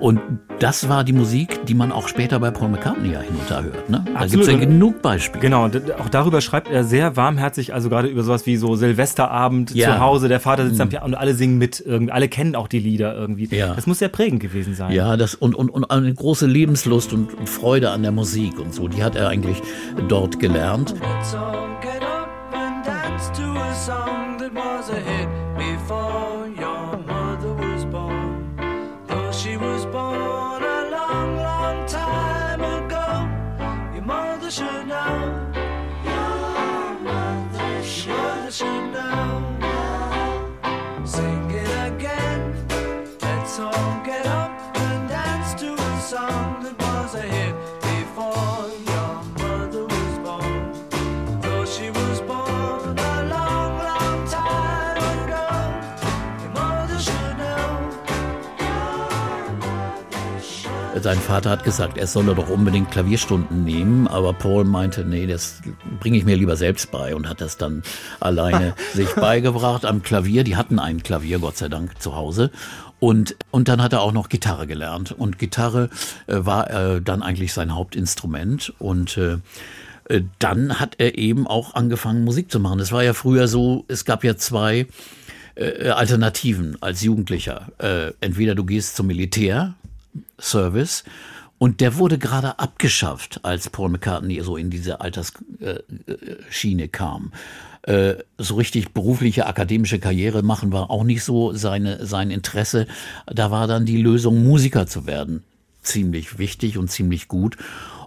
Und 0.00 0.20
das 0.58 0.88
war 0.88 1.04
die 1.04 1.12
Musik, 1.12 1.66
die 1.66 1.74
man 1.74 1.92
auch 1.92 2.08
später 2.08 2.40
bei 2.40 2.50
Paul 2.50 2.70
McCartney 2.70 3.12
ja 3.12 3.20
hinunterhört. 3.20 3.90
Ne? 3.90 4.04
Da 4.14 4.26
gibt 4.26 4.42
es 4.42 4.48
ja 4.48 4.56
genug 4.56 5.02
Beispiele. 5.02 5.42
Genau, 5.42 5.68
auch 5.98 6.08
darüber 6.08 6.40
schreibt 6.40 6.70
er 6.70 6.84
sehr 6.84 7.16
warmherzig, 7.16 7.74
also 7.74 7.88
gerade 7.88 8.08
über 8.08 8.22
sowas 8.22 8.46
wie 8.46 8.56
so 8.56 8.76
Silvesterabend 8.76 9.74
ja. 9.74 9.88
zu 9.88 10.00
Hause, 10.00 10.28
der 10.28 10.40
Vater 10.40 10.64
sitzt 10.64 10.76
mhm. 10.76 10.82
am 10.82 10.88
Piano 10.88 11.06
und 11.06 11.14
alle 11.14 11.34
singen 11.34 11.58
mit, 11.58 11.80
irgendwie, 11.84 12.12
alle 12.12 12.28
kennen 12.28 12.54
auch 12.54 12.68
die 12.68 12.78
Lieder 12.78 13.14
irgendwie. 13.14 13.48
Ja. 13.54 13.74
Das 13.74 13.86
muss 13.86 13.98
sehr 13.98 14.08
prägend 14.08 14.40
gewesen 14.40 14.74
sein. 14.74 14.92
Ja, 14.92 15.16
das 15.16 15.34
und, 15.34 15.54
und, 15.54 15.70
und 15.70 15.84
eine 15.84 16.12
große 16.12 16.46
Lebenslust 16.46 17.12
und 17.12 17.48
Freude 17.48 17.90
an 17.90 18.02
der 18.02 18.12
Musik 18.12 18.58
und 18.58 18.74
so, 18.74 18.88
die 18.88 19.02
hat 19.02 19.16
er 19.16 19.28
eigentlich 19.28 19.60
dort 20.08 20.40
gelernt. 20.40 20.94
Sein 61.02 61.18
Vater 61.18 61.50
hat 61.50 61.64
gesagt, 61.64 61.98
er 61.98 62.06
solle 62.06 62.34
doch 62.34 62.48
unbedingt 62.48 62.92
Klavierstunden 62.92 63.64
nehmen, 63.64 64.06
aber 64.06 64.32
Paul 64.32 64.64
meinte, 64.64 65.04
nee, 65.04 65.26
das 65.26 65.60
bringe 65.98 66.16
ich 66.16 66.24
mir 66.24 66.36
lieber 66.36 66.54
selbst 66.54 66.92
bei 66.92 67.16
und 67.16 67.28
hat 67.28 67.40
das 67.40 67.56
dann 67.56 67.82
alleine 68.20 68.74
sich 68.94 69.12
beigebracht 69.14 69.84
am 69.84 70.02
Klavier. 70.02 70.44
Die 70.44 70.56
hatten 70.56 70.78
ein 70.78 71.02
Klavier, 71.02 71.40
Gott 71.40 71.56
sei 71.56 71.68
Dank, 71.68 72.00
zu 72.00 72.14
Hause. 72.14 72.52
Und, 73.02 73.34
und 73.50 73.66
dann 73.66 73.82
hat 73.82 73.92
er 73.92 74.00
auch 74.00 74.12
noch 74.12 74.28
Gitarre 74.28 74.68
gelernt. 74.68 75.10
Und 75.10 75.36
Gitarre 75.40 75.90
äh, 76.28 76.36
war 76.36 76.70
äh, 76.70 77.02
dann 77.02 77.20
eigentlich 77.20 77.52
sein 77.52 77.74
Hauptinstrument. 77.74 78.72
Und 78.78 79.16
äh, 79.16 79.38
äh 80.08 80.22
dann 80.38 80.78
hat 80.78 80.94
er 80.98 81.18
eben 81.18 81.48
auch 81.48 81.74
angefangen, 81.74 82.22
Musik 82.22 82.52
zu 82.52 82.60
machen. 82.60 82.78
Es 82.78 82.92
war 82.92 83.02
ja 83.02 83.12
früher 83.12 83.48
so, 83.48 83.84
es 83.88 84.04
gab 84.04 84.22
ja 84.22 84.36
zwei 84.36 84.86
äh, 85.56 85.88
Alternativen 85.88 86.80
als 86.80 87.02
Jugendlicher. 87.02 87.72
Äh, 87.78 88.12
entweder 88.20 88.54
du 88.54 88.62
gehst 88.64 88.94
zum 88.94 89.08
Militär 89.08 89.74
Service. 90.40 91.02
Und 91.58 91.80
der 91.80 91.96
wurde 91.96 92.18
gerade 92.18 92.60
abgeschafft, 92.60 93.40
als 93.42 93.68
Paul 93.68 93.88
McCartney 93.88 94.40
so 94.42 94.56
in 94.56 94.70
diese 94.70 95.00
Altersschiene 95.00 96.86
kam. 96.86 97.32
Äh, 97.82 98.14
so 98.38 98.54
richtig 98.54 98.92
berufliche, 98.92 99.46
akademische 99.46 99.98
Karriere 99.98 100.42
machen 100.42 100.72
war 100.72 100.90
auch 100.90 101.02
nicht 101.02 101.24
so 101.24 101.52
seine, 101.52 102.06
sein 102.06 102.30
Interesse. 102.30 102.86
Da 103.26 103.50
war 103.50 103.66
dann 103.66 103.86
die 103.86 104.00
Lösung, 104.00 104.44
Musiker 104.44 104.86
zu 104.86 105.06
werden. 105.06 105.42
Ziemlich 105.82 106.38
wichtig 106.38 106.78
und 106.78 106.90
ziemlich 106.92 107.26
gut. 107.26 107.56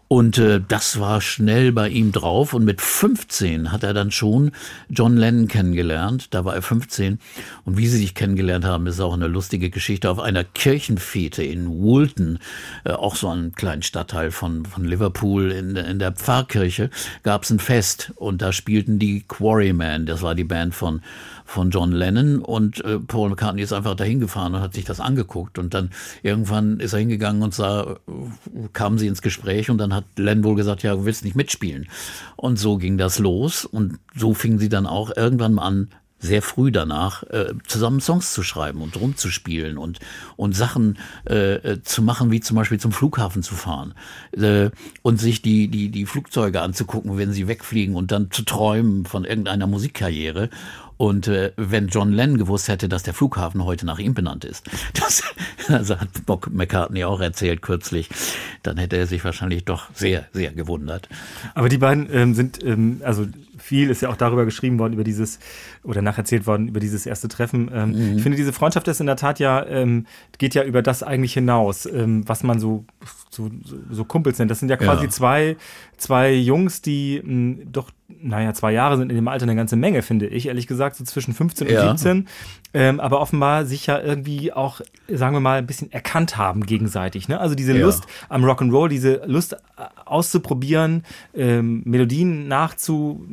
Und 0.07 0.37
äh, 0.37 0.61
das 0.65 0.99
war 0.99 1.19
schnell 1.19 1.71
bei 1.71 1.89
ihm 1.89 2.11
drauf. 2.11 2.53
Und 2.53 2.63
mit 2.63 2.79
15 2.79 3.71
hat 3.71 3.83
er 3.83 3.93
dann 3.93 4.11
schon 4.11 4.51
John 4.89 5.17
Lennon 5.17 5.47
kennengelernt. 5.47 6.27
Da 6.33 6.45
war 6.45 6.53
er 6.53 6.61
15. 6.61 7.19
Und 7.63 7.77
wie 7.77 7.87
sie 7.87 7.97
sich 7.97 8.13
kennengelernt 8.13 8.65
haben, 8.65 8.85
ist 8.85 8.99
auch 8.99 9.13
eine 9.13 9.27
lustige 9.27 9.71
Geschichte. 9.71 10.09
Auf 10.09 10.19
einer 10.19 10.43
Kirchenfete 10.43 11.43
in 11.43 11.67
Woolton, 11.69 12.39
äh, 12.83 12.91
auch 12.91 13.15
so 13.15 13.29
einem 13.29 13.53
kleinen 13.53 13.81
Stadtteil 13.81 14.29
von, 14.29 14.65
von 14.65 14.85
Liverpool, 14.85 15.51
in, 15.51 15.75
in 15.75 15.97
der 15.97 16.11
Pfarrkirche, 16.11 16.91
gab 17.23 17.43
es 17.43 17.49
ein 17.49 17.59
Fest. 17.59 18.11
Und 18.15 18.43
da 18.43 18.51
spielten 18.51 18.99
die 18.99 19.23
Quarrymen. 19.27 20.05
Das 20.05 20.21
war 20.21 20.35
die 20.35 20.43
Band 20.43 20.75
von 20.75 21.01
von 21.45 21.69
John 21.69 21.91
Lennon 21.91 22.39
und 22.39 22.83
äh, 22.83 22.99
Paul 22.99 23.29
McCartney 23.29 23.61
ist 23.61 23.71
einfach 23.71 23.95
dahin 23.95 24.19
gefahren 24.19 24.55
und 24.55 24.61
hat 24.61 24.73
sich 24.73 24.83
das 24.83 24.99
angeguckt 24.99 25.57
und 25.57 25.73
dann 25.73 25.91
irgendwann 26.23 26.79
ist 26.79 26.93
er 26.93 26.99
hingegangen 26.99 27.43
und 27.43 27.53
sah, 27.53 27.83
äh, 27.83 28.67
kamen 28.73 28.97
sie 28.97 29.07
ins 29.07 29.21
Gespräch 29.21 29.69
und 29.69 29.77
dann 29.77 29.93
hat 29.93 30.05
Lennon 30.17 30.43
wohl 30.43 30.55
gesagt, 30.55 30.83
ja, 30.83 30.95
du 30.95 31.05
willst 31.05 31.23
nicht 31.23 31.35
mitspielen. 31.35 31.87
Und 32.35 32.57
so 32.57 32.77
ging 32.77 32.97
das 32.97 33.19
los 33.19 33.63
und 33.63 33.99
so 34.15 34.33
fingen 34.33 34.59
sie 34.59 34.69
dann 34.69 34.87
auch 34.87 35.15
irgendwann 35.15 35.59
an, 35.59 35.89
sehr 36.25 36.41
früh 36.41 36.71
danach 36.71 37.23
äh, 37.23 37.53
zusammen 37.67 38.01
Songs 38.01 38.33
zu 38.33 38.43
schreiben 38.43 38.81
und 38.81 38.99
rumzuspielen 38.99 39.77
und 39.77 39.99
und 40.35 40.55
Sachen 40.55 40.97
äh, 41.29 41.55
äh, 41.55 41.83
zu 41.83 42.01
machen, 42.01 42.31
wie 42.31 42.39
zum 42.39 42.55
Beispiel 42.55 42.79
zum 42.79 42.91
Flughafen 42.91 43.43
zu 43.43 43.53
fahren 43.55 43.93
äh, 44.31 44.69
und 45.01 45.19
sich 45.19 45.41
die 45.41 45.67
die 45.67 45.89
die 45.89 46.05
Flugzeuge 46.05 46.61
anzugucken, 46.61 47.17
wenn 47.17 47.31
sie 47.31 47.47
wegfliegen 47.47 47.95
und 47.95 48.11
dann 48.11 48.31
zu 48.31 48.43
träumen 48.43 49.05
von 49.05 49.25
irgendeiner 49.25 49.67
Musikkarriere 49.67 50.49
und 50.97 51.27
äh, 51.27 51.51
wenn 51.57 51.87
John 51.87 52.11
Lennon 52.11 52.37
gewusst 52.37 52.67
hätte, 52.67 52.87
dass 52.87 53.03
der 53.03 53.13
Flughafen 53.13 53.65
heute 53.65 53.85
nach 53.85 53.99
ihm 53.99 54.13
benannt 54.13 54.45
ist, 54.45 54.65
das 54.93 55.23
also 55.67 55.99
hat 55.99 56.09
Bob 56.25 56.47
McCartney 56.51 57.03
auch 57.03 57.19
erzählt 57.19 57.61
kürzlich, 57.61 58.09
dann 58.63 58.77
hätte 58.77 58.97
er 58.97 59.07
sich 59.07 59.23
wahrscheinlich 59.23 59.65
doch 59.65 59.89
sehr, 59.93 60.27
sehr 60.33 60.51
gewundert. 60.51 61.09
Aber 61.53 61.69
die 61.69 61.77
beiden 61.77 62.07
ähm, 62.11 62.33
sind, 62.33 62.63
ähm, 62.63 63.01
also 63.03 63.27
viel 63.57 63.89
ist 63.89 64.01
ja 64.01 64.09
auch 64.09 64.17
darüber 64.17 64.45
geschrieben 64.45 64.79
worden, 64.79 64.93
über 64.93 65.03
dieses, 65.03 65.39
oder 65.83 66.01
nacherzählt 66.01 66.45
worden, 66.47 66.67
über 66.67 66.79
dieses 66.79 67.05
erste 67.05 67.27
Treffen. 67.27 67.69
Ähm, 67.73 67.91
mhm. 67.91 68.17
Ich 68.17 68.23
finde, 68.23 68.37
diese 68.37 68.53
Freundschaft 68.53 68.87
ist 68.87 68.99
in 68.99 69.07
der 69.07 69.15
Tat 69.15 69.39
ja, 69.39 69.65
ähm, 69.65 70.05
geht 70.37 70.53
ja 70.53 70.63
über 70.63 70.81
das 70.81 71.03
eigentlich 71.03 71.33
hinaus, 71.33 71.85
ähm, 71.85 72.27
was 72.27 72.43
man 72.43 72.59
so, 72.59 72.85
so, 73.35 73.51
so 73.89 74.05
Kumpels 74.05 74.39
nennt. 74.39 74.49
Das 74.49 74.59
sind 74.59 74.69
ja 74.69 74.77
quasi 74.77 75.05
ja. 75.05 75.09
zwei, 75.09 75.57
zwei 75.97 76.33
Jungs, 76.33 76.81
die 76.81 77.21
mh, 77.23 77.65
doch 77.71 77.91
naja, 78.07 78.53
zwei 78.53 78.71
Jahre 78.71 78.97
sind 78.97 79.09
in 79.09 79.15
dem 79.15 79.27
Alter 79.27 79.43
eine 79.43 79.55
ganze 79.55 79.75
Menge, 79.75 80.01
finde 80.01 80.27
ich, 80.27 80.47
ehrlich 80.47 80.67
gesagt, 80.67 80.95
so 80.95 81.03
zwischen 81.03 81.33
15 81.33 81.67
und 81.67 81.73
ja. 81.73 81.89
17. 81.89 82.27
Ähm, 82.73 82.99
aber 82.99 83.19
offenbar 83.19 83.65
sich 83.65 83.87
ja 83.87 83.99
irgendwie 83.99 84.53
auch, 84.53 84.81
sagen 85.07 85.35
wir 85.35 85.39
mal, 85.39 85.57
ein 85.57 85.65
bisschen 85.65 85.91
erkannt 85.91 86.37
haben 86.37 86.65
gegenseitig. 86.65 87.27
Ne? 87.29 87.39
Also 87.39 87.55
diese 87.55 87.73
ja. 87.73 87.83
Lust 87.83 88.05
am 88.29 88.43
Rock'n'Roll, 88.43 88.89
diese 88.89 89.21
Lust 89.25 89.53
äh, 89.53 89.57
auszuprobieren, 90.05 91.03
ähm, 91.33 91.81
Melodien 91.85 92.47
nachzu, 92.47 93.25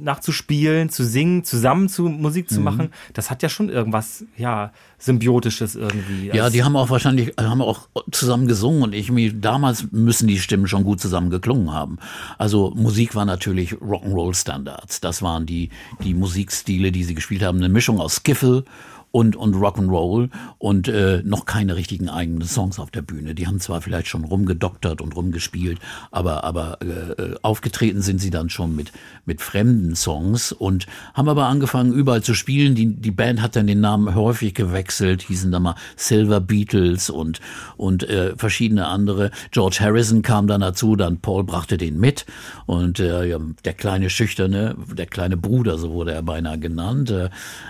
nachzuspielen, 0.00 0.90
zu 0.90 1.04
singen, 1.04 1.44
zusammen 1.44 1.88
zu 1.88 2.04
Musik 2.04 2.50
zu 2.50 2.58
mhm. 2.58 2.64
machen, 2.64 2.90
das 3.14 3.30
hat 3.30 3.42
ja 3.42 3.48
schon 3.48 3.68
irgendwas, 3.68 4.24
ja, 4.36 4.72
Symbiotisches 5.00 5.76
irgendwie. 5.76 6.30
Ja, 6.32 6.50
die 6.50 6.62
haben 6.62 6.76
auch 6.76 6.90
wahrscheinlich, 6.90 7.32
haben 7.38 7.62
auch 7.62 7.88
zusammen 8.10 8.46
gesungen 8.46 8.82
und 8.82 8.94
ich 8.94 9.10
mir, 9.10 9.32
damals 9.32 9.86
müssen 9.90 10.28
die 10.28 10.38
Stimmen 10.38 10.66
schon 10.66 10.84
gut 10.84 11.00
zusammen 11.00 11.30
geklungen 11.30 11.72
haben. 11.72 11.98
Also 12.36 12.72
Musik 12.76 13.14
war 13.14 13.24
natürlich 13.24 13.72
Rock'n'Roll 13.74 14.34
Standards. 14.34 15.00
Das 15.00 15.22
waren 15.22 15.46
die, 15.46 15.70
die 16.04 16.12
Musikstile, 16.12 16.92
die 16.92 17.04
sie 17.04 17.14
gespielt 17.14 17.42
haben. 17.42 17.58
Eine 17.58 17.70
Mischung 17.70 17.98
aus 17.98 18.16
Skiffle 18.16 18.64
und, 19.12 19.34
und 19.36 19.56
Rock'n'Roll 19.56 20.30
und 20.58 20.88
äh, 20.88 21.22
noch 21.24 21.44
keine 21.44 21.76
richtigen 21.76 22.08
eigenen 22.08 22.46
Songs 22.46 22.78
auf 22.78 22.90
der 22.90 23.02
Bühne. 23.02 23.34
Die 23.34 23.46
haben 23.46 23.58
zwar 23.58 23.80
vielleicht 23.80 24.06
schon 24.06 24.24
rumgedoktert 24.24 25.00
und 25.00 25.16
rumgespielt, 25.16 25.78
aber, 26.10 26.44
aber 26.44 26.78
äh, 26.82 27.34
aufgetreten 27.42 28.02
sind 28.02 28.20
sie 28.20 28.30
dann 28.30 28.50
schon 28.50 28.76
mit, 28.76 28.92
mit 29.26 29.40
fremden 29.40 29.96
Songs 29.96 30.52
und 30.52 30.86
haben 31.14 31.28
aber 31.28 31.46
angefangen, 31.46 31.92
überall 31.92 32.22
zu 32.22 32.34
spielen. 32.34 32.74
Die, 32.74 32.94
die 32.94 33.10
Band 33.10 33.42
hat 33.42 33.56
dann 33.56 33.66
den 33.66 33.80
Namen 33.80 34.14
häufig 34.14 34.54
gewechselt, 34.54 35.22
hießen 35.22 35.50
dann 35.50 35.62
mal 35.62 35.74
Silver 35.96 36.40
Beatles 36.40 37.10
und, 37.10 37.40
und 37.76 38.08
äh, 38.08 38.36
verschiedene 38.36 38.86
andere. 38.86 39.32
George 39.50 39.78
Harrison 39.80 40.22
kam 40.22 40.46
dann 40.46 40.60
dazu, 40.60 40.94
dann 40.94 41.18
Paul 41.18 41.44
brachte 41.44 41.76
den 41.78 41.98
mit 41.98 42.26
und 42.66 43.00
äh, 43.00 43.36
der 43.64 43.74
kleine 43.74 44.08
Schüchterne, 44.08 44.76
der 44.92 45.06
kleine 45.06 45.36
Bruder, 45.36 45.78
so 45.78 45.90
wurde 45.90 46.12
er 46.12 46.22
beinahe 46.22 46.58
genannt, 46.58 47.12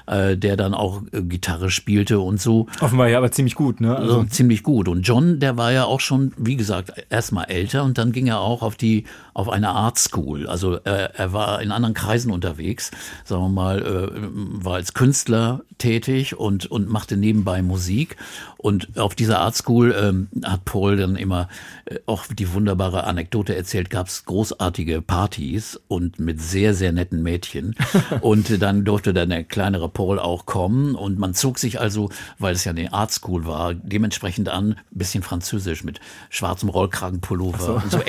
äh, 0.07 0.37
der 0.37 0.57
dann 0.57 0.75
auch 0.75 1.03
äh, 1.13 1.30
Gitarre 1.31 1.71
spielte 1.71 2.21
und 2.21 2.41
so. 2.41 2.67
Offenbar 2.81 3.09
ja 3.09 3.19
aber 3.19 3.33
ziemlich 3.33 3.55
gut, 3.55 3.81
ne? 3.81 3.97
Also. 3.97 4.19
also 4.19 4.29
ziemlich 4.29 4.63
gut. 4.63 4.89
Und 4.89 5.03
John, 5.03 5.41
der 5.41 5.57
war 5.57 5.73
ja 5.73 5.85
auch 5.85 6.01
schon, 6.01 6.33
wie 6.37 6.57
gesagt, 6.57 6.93
erstmal 7.09 7.47
älter 7.47 7.85
und 7.85 7.97
dann 7.97 8.13
ging 8.13 8.27
er 8.27 8.41
auch 8.41 8.63
auf 8.63 8.77
die, 8.77 9.05
auf 9.33 9.49
eine 9.49 9.71
Art 9.71 9.99
School. 9.99 10.47
Also 10.47 10.75
er, 10.75 11.15
er 11.15 11.33
war 11.33 11.63
in 11.63 11.73
anderen 11.73 11.95
Kreisen 11.95 12.31
unterwegs, 12.31 12.91
sagen 13.25 13.43
wir 13.43 13.49
mal, 13.49 13.81
äh, 13.81 14.65
war 14.65 14.75
als 14.75 14.93
Künstler 14.93 15.63
tätig 15.79 16.39
und, 16.39 16.71
und 16.71 16.89
machte 16.89 17.17
nebenbei 17.17 17.63
Musik. 17.63 18.17
Und 18.59 18.99
auf 18.99 19.15
dieser 19.15 19.41
Art 19.41 19.57
School 19.57 19.95
ähm, 19.99 20.29
hat 20.45 20.67
Paul 20.67 20.99
dann 20.99 21.17
immer 21.17 21.49
äh, 21.87 21.97
auch 22.05 22.27
die 22.27 22.53
wunderbare 22.53 23.05
Anekdote 23.05 23.57
erzählt, 23.57 23.89
gab 23.89 24.09
es 24.09 24.27
großartige 24.27 25.01
Partys 25.01 25.81
und 25.89 26.21
mit 26.21 26.43
sehr, 26.43 26.75
sehr 26.75 26.93
netten 26.93 27.23
Mädchen. 27.23 27.75
und 28.21 28.61
dann 28.61 28.85
durfte 28.85 29.15
dann 29.15 29.31
der 29.31 29.45
kleinere 29.45 29.89
Paul 29.89 30.19
auch 30.19 30.45
kommen 30.45 30.95
und 30.95 31.19
man 31.21 31.35
zog 31.35 31.59
sich 31.59 31.79
also, 31.79 32.11
weil 32.39 32.55
es 32.55 32.65
ja 32.65 32.73
eine 32.73 32.93
Art 32.93 33.12
School 33.12 33.47
war, 33.47 33.75
dementsprechend 33.75 34.49
an, 34.49 34.77
bisschen 34.91 35.23
französisch 35.23 35.85
mit 35.85 36.00
schwarzem 36.31 36.69
Rollkragenpullover 36.69 37.59
so. 37.59 37.75
und 37.75 37.91
so 37.91 38.00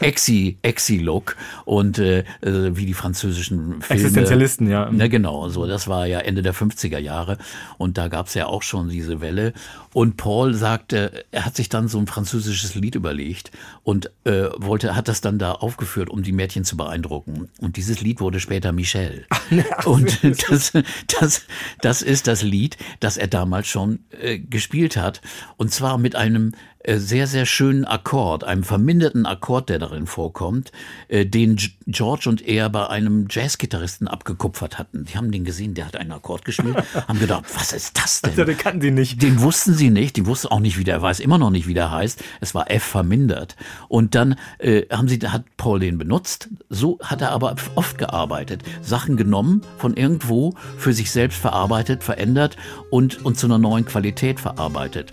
Exi, 0.00 0.58
Exi-Look 0.62 1.36
und 1.64 1.98
äh, 1.98 2.20
äh, 2.40 2.76
wie 2.76 2.86
die 2.86 2.94
französischen 2.94 3.82
Filme. 3.82 4.02
Existenzialisten, 4.02 4.68
ja. 4.68 4.90
Ne, 4.90 5.08
genau, 5.08 5.48
so. 5.48 5.66
Das 5.66 5.86
war 5.86 6.06
ja 6.06 6.20
Ende 6.20 6.42
der 6.42 6.54
50er 6.54 6.98
Jahre 6.98 7.38
und 7.76 7.98
da 7.98 8.08
gab 8.08 8.26
es 8.26 8.34
ja 8.34 8.46
auch 8.46 8.62
schon 8.62 8.88
diese 8.88 9.20
Welle. 9.20 9.52
Und 9.98 10.16
Paul 10.16 10.54
sagte, 10.54 11.24
er 11.32 11.44
hat 11.44 11.56
sich 11.56 11.68
dann 11.68 11.88
so 11.88 11.98
ein 11.98 12.06
französisches 12.06 12.76
Lied 12.76 12.94
überlegt 12.94 13.50
und 13.82 14.12
äh, 14.22 14.44
wollte, 14.56 14.94
hat 14.94 15.08
das 15.08 15.20
dann 15.22 15.40
da 15.40 15.50
aufgeführt, 15.50 16.08
um 16.08 16.22
die 16.22 16.30
Mädchen 16.30 16.64
zu 16.64 16.76
beeindrucken. 16.76 17.48
Und 17.60 17.76
dieses 17.76 18.00
Lied 18.00 18.20
wurde 18.20 18.38
später 18.38 18.70
Michel. 18.70 19.26
und 19.86 20.22
das, 20.50 20.72
das, 21.18 21.42
das 21.80 22.02
ist 22.02 22.28
das 22.28 22.42
Lied, 22.42 22.76
das 23.00 23.16
er 23.16 23.26
damals 23.26 23.66
schon 23.66 23.98
äh, 24.12 24.38
gespielt 24.38 24.96
hat. 24.96 25.20
Und 25.56 25.72
zwar 25.72 25.98
mit 25.98 26.14
einem 26.14 26.52
sehr, 26.86 27.26
sehr 27.26 27.44
schönen 27.44 27.84
Akkord, 27.84 28.44
einem 28.44 28.62
verminderten 28.62 29.26
Akkord, 29.26 29.68
der 29.68 29.78
darin 29.78 30.06
vorkommt, 30.06 30.72
äh, 31.08 31.26
den 31.26 31.56
George 31.86 32.28
und 32.28 32.46
er 32.46 32.70
bei 32.70 32.86
einem 32.86 33.26
Jazzgitarristen 33.28 34.06
abgekupfert 34.06 34.78
hatten. 34.78 35.04
Die 35.04 35.16
haben 35.16 35.32
den 35.32 35.44
gesehen, 35.44 35.74
der 35.74 35.86
hat 35.86 35.96
einen 35.96 36.12
Akkord 36.12 36.44
gespielt, 36.44 36.76
haben 37.08 37.18
gedacht, 37.18 37.44
was 37.54 37.72
ist 37.72 37.98
das 37.98 38.22
denn? 38.22 38.36
Den 38.36 38.56
kannten 38.56 38.80
sie 38.80 38.90
nicht. 38.90 39.22
Den 39.22 39.40
wussten 39.40 39.74
sie 39.74 39.90
nicht, 39.90 40.16
die 40.16 40.26
wussten 40.26 40.48
auch 40.48 40.60
nicht, 40.60 40.78
wie 40.78 40.84
der 40.84 41.02
weiß, 41.02 41.20
immer 41.20 41.38
noch 41.38 41.50
nicht, 41.50 41.66
wie 41.66 41.74
der 41.74 41.90
heißt. 41.90 42.22
Es 42.40 42.54
war 42.54 42.70
F 42.70 42.84
vermindert. 42.84 43.56
Und 43.88 44.14
dann 44.14 44.36
äh, 44.58 44.82
haben 44.90 45.08
sie, 45.08 45.18
hat 45.18 45.44
Paul 45.56 45.80
den 45.80 45.98
benutzt. 45.98 46.48
So 46.68 46.98
hat 47.02 47.20
er 47.22 47.32
aber 47.32 47.56
oft 47.74 47.98
gearbeitet. 47.98 48.62
Sachen 48.82 49.16
genommen, 49.16 49.62
von 49.78 49.94
irgendwo 49.94 50.54
für 50.76 50.92
sich 50.92 51.10
selbst 51.10 51.38
verarbeitet, 51.38 52.04
verändert 52.04 52.56
und, 52.90 53.24
und 53.24 53.38
zu 53.38 53.46
einer 53.46 53.58
neuen 53.58 53.84
Qualität 53.84 54.40
verarbeitet. 54.40 55.12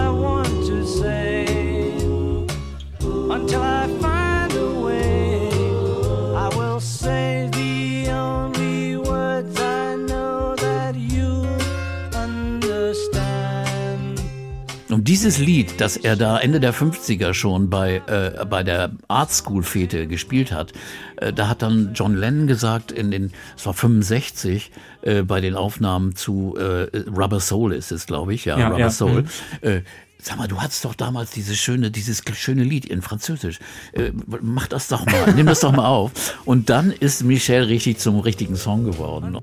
Michelle. 15.01 15.17
dieses 15.17 15.37
Lied, 15.37 15.81
das 15.81 15.97
er 15.97 16.15
da 16.15 16.39
Ende 16.39 16.59
der 16.59 16.73
50er 16.73 17.33
schon 17.33 17.69
bei, 17.69 18.01
äh, 18.07 18.45
bei 18.45 18.63
der 18.63 18.91
Art 19.07 19.31
School 19.31 19.63
Fete 19.63 20.07
gespielt 20.07 20.51
hat, 20.51 20.73
äh, 21.17 21.33
da 21.33 21.47
hat 21.47 21.61
dann 21.61 21.91
John 21.93 22.15
Lennon 22.15 22.47
gesagt, 22.47 22.91
in 22.91 23.11
den, 23.11 23.31
es 23.57 23.65
war 23.65 23.73
65, 23.73 24.71
äh, 25.01 25.23
bei 25.23 25.41
den 25.41 25.55
Aufnahmen 25.55 26.15
zu 26.15 26.55
äh, 26.57 26.87
Rubber 27.09 27.39
Soul 27.39 27.73
ist 27.73 27.91
es, 27.91 28.05
glaube 28.05 28.33
ich, 28.33 28.45
ja, 28.45 28.57
ja 28.57 28.67
Rubber 28.67 28.79
ja. 28.79 28.89
Soul, 28.89 29.23
mhm. 29.23 29.27
äh, 29.61 29.81
Sag 30.23 30.37
mal, 30.37 30.47
du 30.47 30.61
hattest 30.61 30.85
doch 30.85 30.93
damals 30.93 31.31
dieses 31.31 31.57
schöne, 31.57 31.89
dieses 31.89 32.21
schöne 32.33 32.63
Lied 32.63 32.85
in 32.85 33.01
Französisch. 33.01 33.57
Äh, 33.93 34.11
mach 34.41 34.67
das 34.67 34.87
doch 34.87 35.03
mal, 35.03 35.33
nimm 35.33 35.47
das 35.47 35.61
doch 35.61 35.71
mal 35.71 35.87
auf. 35.87 36.11
Und 36.45 36.69
dann 36.69 36.91
ist 36.91 37.23
Michel 37.23 37.63
richtig 37.63 37.97
zum 37.97 38.19
richtigen 38.19 38.55
Song 38.55 38.83
geworden. 38.83 39.39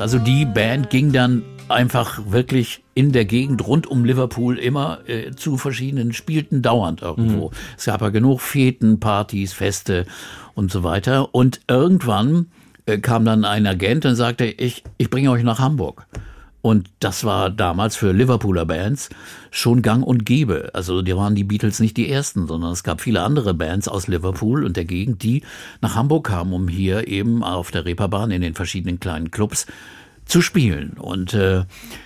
Also 0.00 0.18
die 0.18 0.44
Band 0.44 0.90
ging 0.90 1.12
dann 1.12 1.42
einfach 1.68 2.20
wirklich 2.28 2.82
in 2.94 3.12
der 3.12 3.24
Gegend 3.24 3.66
rund 3.66 3.86
um 3.86 4.04
Liverpool 4.04 4.58
immer 4.58 5.00
äh, 5.06 5.32
zu 5.32 5.56
verschiedenen, 5.56 6.12
spielten 6.12 6.62
dauernd 6.62 7.02
irgendwo. 7.02 7.48
Mhm. 7.48 7.54
Es 7.76 7.86
gab 7.86 8.02
ja 8.02 8.10
genug 8.10 8.40
Feten, 8.40 9.00
Partys, 9.00 9.52
Feste 9.52 10.06
und 10.54 10.70
so 10.70 10.84
weiter. 10.84 11.34
Und 11.34 11.60
irgendwann 11.68 12.46
äh, 12.86 12.98
kam 12.98 13.24
dann 13.24 13.44
ein 13.44 13.66
Agent 13.66 14.04
und 14.06 14.16
sagte, 14.16 14.44
ich, 14.44 14.84
ich 14.98 15.10
bringe 15.10 15.30
euch 15.30 15.42
nach 15.42 15.58
Hamburg. 15.58 16.06
Und 16.64 16.88
das 16.98 17.24
war 17.24 17.50
damals 17.50 17.94
für 17.94 18.12
Liverpooler 18.12 18.64
Bands 18.64 19.10
schon 19.50 19.82
gang 19.82 20.02
und 20.02 20.24
gäbe. 20.24 20.70
Also 20.72 21.02
die 21.02 21.14
waren 21.14 21.34
die 21.34 21.44
Beatles 21.44 21.78
nicht 21.78 21.98
die 21.98 22.08
ersten, 22.08 22.46
sondern 22.46 22.72
es 22.72 22.82
gab 22.82 23.02
viele 23.02 23.20
andere 23.20 23.52
Bands 23.52 23.86
aus 23.86 24.06
Liverpool 24.06 24.64
und 24.64 24.74
der 24.78 24.86
Gegend, 24.86 25.22
die 25.22 25.42
nach 25.82 25.94
Hamburg 25.94 26.26
kamen, 26.28 26.54
um 26.54 26.66
hier 26.66 27.06
eben 27.06 27.44
auf 27.44 27.70
der 27.70 27.84
Reeperbahn 27.84 28.30
in 28.30 28.40
den 28.40 28.54
verschiedenen 28.54 28.98
kleinen 28.98 29.30
Clubs 29.30 29.66
zu 30.24 30.40
spielen. 30.40 30.94
Und 30.98 31.34
äh, 31.34 31.64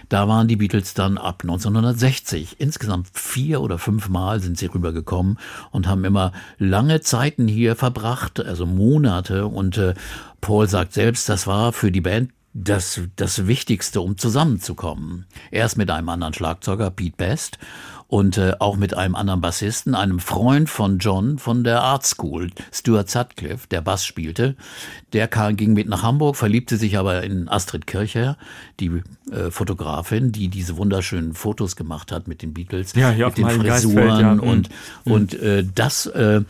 da 0.08 0.26
waren 0.26 0.48
die 0.48 0.56
Beatles 0.56 0.92
dann 0.92 1.18
ab 1.18 1.42
1960. 1.44 2.56
Insgesamt 2.58 3.06
vier 3.12 3.60
oder 3.60 3.78
fünf 3.78 4.08
Mal 4.08 4.40
sind 4.40 4.58
sie 4.58 4.66
rübergekommen 4.66 5.38
und 5.70 5.86
haben 5.86 6.04
immer 6.04 6.32
lange 6.58 7.00
Zeiten 7.00 7.46
hier 7.46 7.76
verbracht, 7.76 8.40
also 8.40 8.66
Monate. 8.66 9.46
Und 9.46 9.78
äh, 9.78 9.94
Paul 10.40 10.68
sagt 10.68 10.94
selbst, 10.94 11.28
das 11.28 11.46
war 11.46 11.72
für 11.72 11.92
die 11.92 12.00
Band 12.00 12.32
das, 12.52 13.00
das 13.16 13.46
Wichtigste, 13.46 14.00
um 14.00 14.18
zusammenzukommen. 14.18 15.26
Erst 15.50 15.76
mit 15.76 15.90
einem 15.90 16.08
anderen 16.08 16.34
Schlagzeuger, 16.34 16.90
Pete 16.90 17.16
Best, 17.16 17.58
und 18.08 18.38
äh, 18.38 18.54
auch 18.58 18.76
mit 18.76 18.94
einem 18.94 19.14
anderen 19.14 19.42
Bassisten, 19.42 19.94
einem 19.94 20.18
Freund 20.18 20.70
von 20.70 20.98
John 20.98 21.38
von 21.38 21.62
der 21.62 21.82
Art 21.82 22.06
School, 22.06 22.50
Stuart 22.72 23.10
Sutcliffe, 23.10 23.68
der 23.70 23.82
Bass 23.82 24.04
spielte. 24.06 24.56
Der 25.12 25.28
kam, 25.28 25.56
ging 25.56 25.74
mit 25.74 25.88
nach 25.88 26.02
Hamburg, 26.02 26.36
verliebte 26.36 26.78
sich 26.78 26.96
aber 26.96 27.22
in 27.22 27.50
Astrid 27.50 27.86
Kircher, 27.86 28.38
die 28.80 29.02
äh, 29.30 29.50
Fotografin, 29.50 30.32
die 30.32 30.48
diese 30.48 30.78
wunderschönen 30.78 31.34
Fotos 31.34 31.76
gemacht 31.76 32.10
hat 32.10 32.28
mit 32.28 32.40
den 32.40 32.54
Beatles, 32.54 32.94
ja, 32.94 33.12
mit 33.12 33.36
den 33.36 33.50
Frisuren 33.50 34.20
ja. 34.20 34.32
und, 34.32 34.70
mhm. 35.04 35.12
und 35.12 35.34
äh, 35.34 35.64
das 35.74 36.06
äh, 36.06 36.40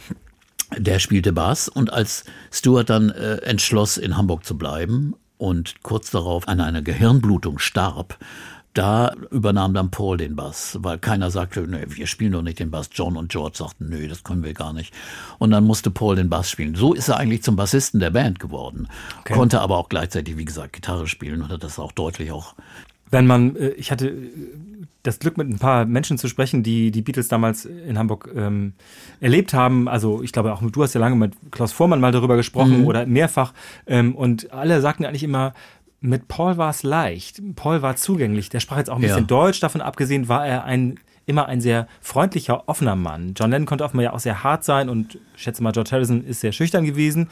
der 0.77 0.99
spielte 0.99 1.33
Bass 1.33 1.69
und 1.69 1.93
als 1.93 2.25
Stuart 2.53 2.89
dann 2.89 3.11
äh, 3.11 3.37
entschloss, 3.39 3.97
in 3.97 4.17
Hamburg 4.17 4.45
zu 4.45 4.57
bleiben 4.57 5.15
und 5.39 5.83
kurz 5.83 6.11
darauf 6.11 6.47
an 6.49 6.61
einer 6.61 6.83
Gehirnblutung 6.83 7.59
starb, 7.59 8.19
da 8.75 9.13
übernahm 9.31 9.75
dann 9.75 9.91
Paul 9.91 10.19
den 10.19 10.37
Bass, 10.37 10.79
weil 10.83 10.99
keiner 10.99 11.31
sagte, 11.31 11.67
nee, 11.67 11.85
wir 11.89 12.07
spielen 12.07 12.33
doch 12.33 12.43
nicht 12.43 12.61
den 12.61 12.71
Bass. 12.71 12.91
John 12.93 13.17
und 13.17 13.31
George 13.31 13.57
sagten, 13.59 13.89
nö, 13.89 14.07
das 14.07 14.23
können 14.23 14.45
wir 14.45 14.55
gar 14.55 14.73
nicht. 14.73 14.95
Und 15.39 15.51
dann 15.51 15.65
musste 15.65 15.91
Paul 15.91 16.15
den 16.15 16.29
Bass 16.29 16.51
spielen. 16.51 16.77
So 16.77 16.95
ist 16.95 17.09
er 17.09 17.17
eigentlich 17.17 17.43
zum 17.43 17.57
Bassisten 17.57 17.99
der 17.99 18.11
Band 18.11 18.39
geworden. 18.39 18.89
Okay. 19.21 19.33
Konnte 19.33 19.61
aber 19.61 19.79
auch 19.79 19.89
gleichzeitig, 19.89 20.37
wie 20.37 20.45
gesagt, 20.45 20.75
Gitarre 20.75 21.09
spielen 21.09 21.43
und 21.43 21.49
hat 21.49 21.65
das 21.65 21.79
auch 21.79 21.93
deutlich 21.93 22.31
auch 22.31 22.55
wenn 23.11 23.27
man, 23.27 23.57
äh, 23.57 23.69
ich 23.71 23.91
hatte 23.91 24.09
äh, 24.09 24.27
das 25.03 25.19
Glück, 25.19 25.39
mit 25.39 25.49
ein 25.49 25.59
paar 25.59 25.85
Menschen 25.85 26.19
zu 26.19 26.29
sprechen, 26.29 26.63
die 26.63 26.91
die 26.91 27.03
Beatles 27.03 27.29
damals 27.29 27.65
in 27.65 27.99
Hamburg 27.99 28.31
ähm, 28.35 28.75
erlebt 29.21 29.55
haben. 29.55 29.89
Also 29.89 30.23
ich 30.23 30.33
glaube 30.33 30.53
auch 30.53 30.63
du 30.63 30.83
hast 30.83 30.95
ja 30.95 31.01
lange 31.01 31.17
mit 31.17 31.35
Klaus 31.51 31.73
Vormann 31.73 32.01
mal 32.01 32.13
darüber 32.13 32.37
gesprochen 32.37 32.81
mhm. 32.81 32.87
oder 32.87 33.07
mehrfach. 33.07 33.53
Ähm, 33.87 34.15
und 34.15 34.53
alle 34.53 34.81
sagten 34.81 35.05
eigentlich 35.05 35.23
immer, 35.23 35.55
mit 36.01 36.29
Paul 36.29 36.57
war 36.57 36.71
es 36.71 36.83
leicht. 36.83 37.41
Paul 37.57 37.83
war 37.83 37.97
zugänglich. 37.97 38.49
Der 38.51 38.61
sprach 38.61 38.79
jetzt 38.79 38.91
auch 38.91 38.97
ein 38.97 39.03
bisschen 39.03 39.21
ja. 39.21 39.25
Deutsch. 39.25 39.61
Davon 39.61 39.81
abgesehen 39.81 40.29
war 40.29 40.47
er 40.47 40.65
ein 40.65 40.99
immer 41.29 41.47
ein 41.47 41.61
sehr 41.61 41.89
freundlicher, 42.01 42.69
offener 42.69 42.97
Mann. 42.97 43.35
John 43.37 43.51
Lennon 43.51 43.67
konnte 43.67 43.85
offenbar 43.85 44.05
ja 44.05 44.13
auch 44.15 44.19
sehr 44.19 44.43
hart 44.43 44.65
sein 44.65 44.89
und 44.89 45.19
ich 45.37 45.43
schätze 45.43 45.63
mal, 45.63 45.73
George 45.73 45.91
Harrison 45.93 46.25
ist 46.25 46.41
sehr 46.41 46.53
schüchtern 46.53 46.87
gewesen. 46.87 47.29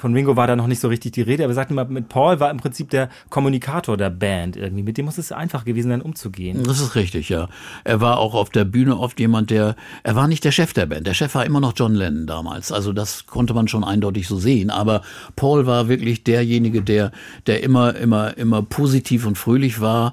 Von 0.00 0.14
Ringo 0.14 0.36
war 0.36 0.46
da 0.46 0.56
noch 0.56 0.66
nicht 0.66 0.80
so 0.80 0.88
richtig 0.88 1.12
die 1.12 1.22
Rede, 1.22 1.44
aber 1.44 1.50
wir 1.50 1.54
sagten 1.54 1.74
mal, 1.74 1.84
mit 1.86 2.08
Paul 2.08 2.40
war 2.40 2.50
im 2.50 2.58
Prinzip 2.58 2.90
der 2.90 3.08
Kommunikator 3.30 3.96
der 3.96 4.10
Band 4.10 4.56
irgendwie. 4.56 4.82
Mit 4.82 4.98
dem 4.98 5.06
muss 5.06 5.18
es 5.18 5.32
einfach 5.32 5.64
gewesen 5.64 5.88
sein, 5.88 6.02
umzugehen. 6.02 6.62
Das 6.64 6.80
ist 6.80 6.94
richtig, 6.94 7.28
ja. 7.28 7.48
Er 7.84 8.00
war 8.00 8.18
auch 8.18 8.34
auf 8.34 8.50
der 8.50 8.64
Bühne 8.64 8.98
oft 8.98 9.18
jemand, 9.20 9.50
der, 9.50 9.76
er 10.02 10.14
war 10.14 10.28
nicht 10.28 10.44
der 10.44 10.52
Chef 10.52 10.72
der 10.72 10.86
Band. 10.86 11.06
Der 11.06 11.14
Chef 11.14 11.34
war 11.34 11.44
immer 11.44 11.60
noch 11.60 11.72
John 11.76 11.94
Lennon 11.94 12.26
damals. 12.26 12.72
Also 12.72 12.92
das 12.92 13.26
konnte 13.26 13.54
man 13.54 13.68
schon 13.68 13.84
eindeutig 13.84 14.28
so 14.28 14.38
sehen. 14.38 14.70
Aber 14.70 15.02
Paul 15.36 15.66
war 15.66 15.88
wirklich 15.88 16.24
derjenige, 16.24 16.82
der, 16.82 17.12
der 17.46 17.62
immer, 17.62 17.96
immer, 17.96 18.36
immer 18.36 18.62
positiv 18.62 19.26
und 19.26 19.36
fröhlich 19.36 19.80
war. 19.80 20.12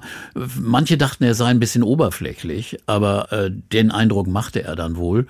Manche 0.60 0.96
dachten, 0.96 1.24
er 1.24 1.34
sei 1.34 1.46
ein 1.46 1.60
bisschen 1.60 1.82
oberflächlich, 1.82 2.78
aber 2.86 3.32
äh, 3.32 3.50
den 3.72 3.90
Eindruck 3.90 4.26
machte 4.26 4.62
er 4.62 4.76
dann 4.76 4.96
wohl. 4.96 5.26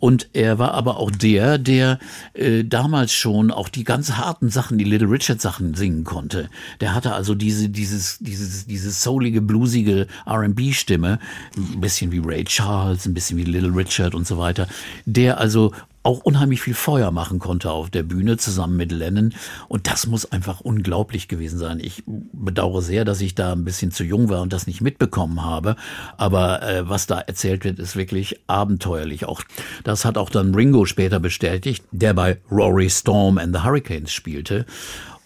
Und 0.00 0.28
er 0.32 0.58
war 0.58 0.74
aber 0.74 0.98
auch 0.98 1.10
der, 1.10 1.58
der 1.58 1.98
äh, 2.34 2.64
damals 2.64 3.12
schon 3.12 3.50
auch 3.50 3.68
die 3.68 3.84
ganz 3.98 4.12
harten 4.12 4.48
Sachen, 4.48 4.78
die 4.78 4.84
Little 4.84 5.10
Richard 5.10 5.40
Sachen 5.40 5.74
singen 5.74 6.04
konnte. 6.04 6.48
Der 6.80 6.94
hatte 6.94 7.14
also 7.14 7.34
diese, 7.34 7.68
dieses, 7.68 8.18
dieses, 8.20 8.64
diese 8.64 8.92
soulige, 8.92 9.40
bluesige 9.40 10.06
R&B 10.24 10.72
Stimme, 10.72 11.18
ein 11.56 11.80
bisschen 11.80 12.12
wie 12.12 12.22
Ray 12.24 12.44
Charles, 12.44 13.06
ein 13.06 13.14
bisschen 13.14 13.38
wie 13.38 13.42
Little 13.42 13.74
Richard 13.74 14.14
und 14.14 14.24
so 14.24 14.38
weiter. 14.38 14.68
Der 15.04 15.38
also 15.38 15.72
auch 16.02 16.20
unheimlich 16.20 16.62
viel 16.62 16.74
Feuer 16.74 17.10
machen 17.10 17.38
konnte 17.38 17.70
auf 17.70 17.90
der 17.90 18.02
Bühne 18.02 18.36
zusammen 18.36 18.76
mit 18.76 18.92
Lennon. 18.92 19.34
Und 19.68 19.86
das 19.86 20.06
muss 20.06 20.30
einfach 20.30 20.60
unglaublich 20.60 21.28
gewesen 21.28 21.58
sein. 21.58 21.80
Ich 21.80 22.02
bedauere 22.06 22.82
sehr, 22.82 23.04
dass 23.04 23.20
ich 23.20 23.34
da 23.34 23.52
ein 23.52 23.64
bisschen 23.64 23.90
zu 23.90 24.04
jung 24.04 24.28
war 24.28 24.42
und 24.42 24.52
das 24.52 24.66
nicht 24.66 24.80
mitbekommen 24.80 25.44
habe. 25.44 25.76
Aber 26.16 26.62
äh, 26.62 26.88
was 26.88 27.06
da 27.06 27.20
erzählt 27.20 27.64
wird, 27.64 27.78
ist 27.78 27.96
wirklich 27.96 28.40
abenteuerlich. 28.46 29.26
Auch 29.26 29.42
das 29.84 30.04
hat 30.04 30.18
auch 30.18 30.30
dann 30.30 30.54
Ringo 30.54 30.86
später 30.86 31.20
bestätigt, 31.20 31.84
der 31.90 32.14
bei 32.14 32.38
Rory 32.50 32.88
Storm 32.88 33.38
and 33.38 33.54
the 33.54 33.62
Hurricanes 33.62 34.12
spielte. 34.12 34.66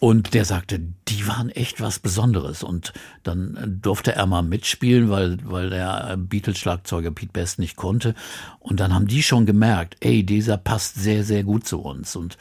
Und 0.03 0.35
der 0.35 0.45
sagte, 0.45 0.81
die 1.07 1.29
waren 1.29 1.49
echt 1.51 1.81
was 1.81 2.01
Besonderes. 2.01 2.65
Und 2.65 2.93
dann 3.23 3.79
durfte 3.81 4.17
er 4.17 4.27
mal 4.27 4.43
mitspielen, 4.43 5.11
weil, 5.11 5.39
weil 5.45 5.71
der 5.71 6.17
Beatles-Schlagzeuger 6.17 7.13
Pete 7.13 7.31
Best 7.33 7.61
nicht 7.61 7.77
konnte. 7.77 8.17
Und 8.59 8.81
dann 8.81 8.93
haben 8.93 9.07
die 9.07 9.23
schon 9.23 9.47
gemerkt, 9.47 9.97
ey, 10.01 10.25
dieser 10.25 10.57
passt 10.57 10.97
sehr, 10.97 11.23
sehr 11.23 11.45
gut 11.45 11.69
zu 11.69 11.79
uns. 11.79 12.17
Und 12.17 12.37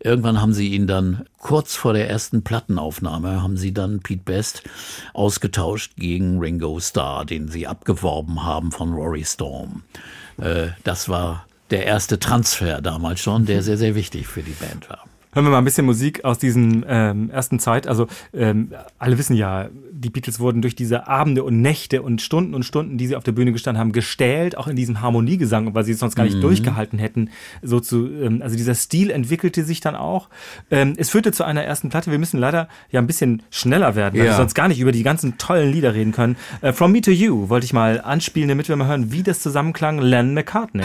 irgendwann 0.00 0.40
haben 0.40 0.52
sie 0.54 0.70
ihn 0.70 0.88
dann 0.88 1.24
kurz 1.38 1.76
vor 1.76 1.92
der 1.92 2.10
ersten 2.10 2.42
Plattenaufnahme, 2.42 3.44
haben 3.44 3.58
sie 3.58 3.72
dann 3.72 4.00
Pete 4.00 4.24
Best 4.24 4.64
ausgetauscht 5.12 5.92
gegen 5.94 6.40
Ringo 6.40 6.80
Starr, 6.80 7.24
den 7.26 7.46
sie 7.46 7.68
abgeworben 7.68 8.42
haben 8.42 8.72
von 8.72 8.92
Rory 8.92 9.24
Storm. 9.24 9.84
Äh, 10.38 10.70
das 10.82 11.08
war 11.08 11.46
der 11.70 11.86
erste 11.86 12.18
Transfer 12.18 12.82
damals 12.82 13.20
schon, 13.20 13.46
der 13.46 13.62
sehr, 13.62 13.78
sehr 13.78 13.94
wichtig 13.94 14.26
für 14.26 14.42
die 14.42 14.50
Band 14.50 14.90
war. 14.90 15.04
Hören 15.34 15.46
wir 15.46 15.50
mal 15.50 15.58
ein 15.58 15.64
bisschen 15.64 15.84
Musik 15.84 16.24
aus 16.24 16.38
diesen 16.38 16.84
ähm, 16.88 17.28
ersten 17.30 17.58
Zeit. 17.58 17.88
Also 17.88 18.06
ähm, 18.32 18.72
alle 18.98 19.18
wissen 19.18 19.34
ja, 19.34 19.68
die 19.90 20.10
Beatles 20.10 20.38
wurden 20.38 20.62
durch 20.62 20.76
diese 20.76 21.08
Abende 21.08 21.42
und 21.42 21.60
Nächte 21.60 22.02
und 22.02 22.22
Stunden 22.22 22.54
und 22.54 22.62
Stunden, 22.62 22.98
die 22.98 23.08
sie 23.08 23.16
auf 23.16 23.24
der 23.24 23.32
Bühne 23.32 23.52
gestanden 23.52 23.80
haben, 23.80 23.92
gestählt, 23.92 24.56
auch 24.56 24.68
in 24.68 24.76
diesem 24.76 25.00
Harmoniegesang, 25.00 25.74
weil 25.74 25.84
sie 25.84 25.92
es 25.92 25.98
sonst 25.98 26.14
gar 26.14 26.24
nicht 26.24 26.36
mhm. 26.36 26.42
durchgehalten 26.42 26.98
hätten. 27.00 27.30
So 27.62 27.80
zu, 27.80 28.06
ähm, 28.06 28.42
also 28.42 28.56
dieser 28.56 28.74
Stil 28.74 29.10
entwickelte 29.10 29.64
sich 29.64 29.80
dann 29.80 29.96
auch. 29.96 30.28
Ähm, 30.70 30.94
es 30.96 31.10
führte 31.10 31.32
zu 31.32 31.42
einer 31.44 31.64
ersten 31.64 31.88
Platte. 31.88 32.12
Wir 32.12 32.18
müssen 32.20 32.38
leider 32.38 32.68
ja 32.90 33.00
ein 33.00 33.06
bisschen 33.08 33.42
schneller 33.50 33.96
werden, 33.96 34.14
weil 34.18 34.26
ja. 34.26 34.32
wir 34.32 34.36
sonst 34.36 34.54
gar 34.54 34.68
nicht 34.68 34.78
über 34.78 34.92
die 34.92 35.02
ganzen 35.02 35.36
tollen 35.36 35.72
Lieder 35.72 35.94
reden 35.94 36.12
können. 36.12 36.36
Äh, 36.60 36.72
From 36.72 36.92
Me 36.92 37.00
to 37.00 37.10
You 37.10 37.48
wollte 37.48 37.64
ich 37.64 37.72
mal 37.72 38.00
anspielen, 38.00 38.48
damit 38.48 38.68
wir 38.68 38.76
mal 38.76 38.86
hören, 38.86 39.10
wie 39.10 39.24
das 39.24 39.40
zusammenklang. 39.40 39.98
Len 39.98 40.32
McCartney. 40.34 40.84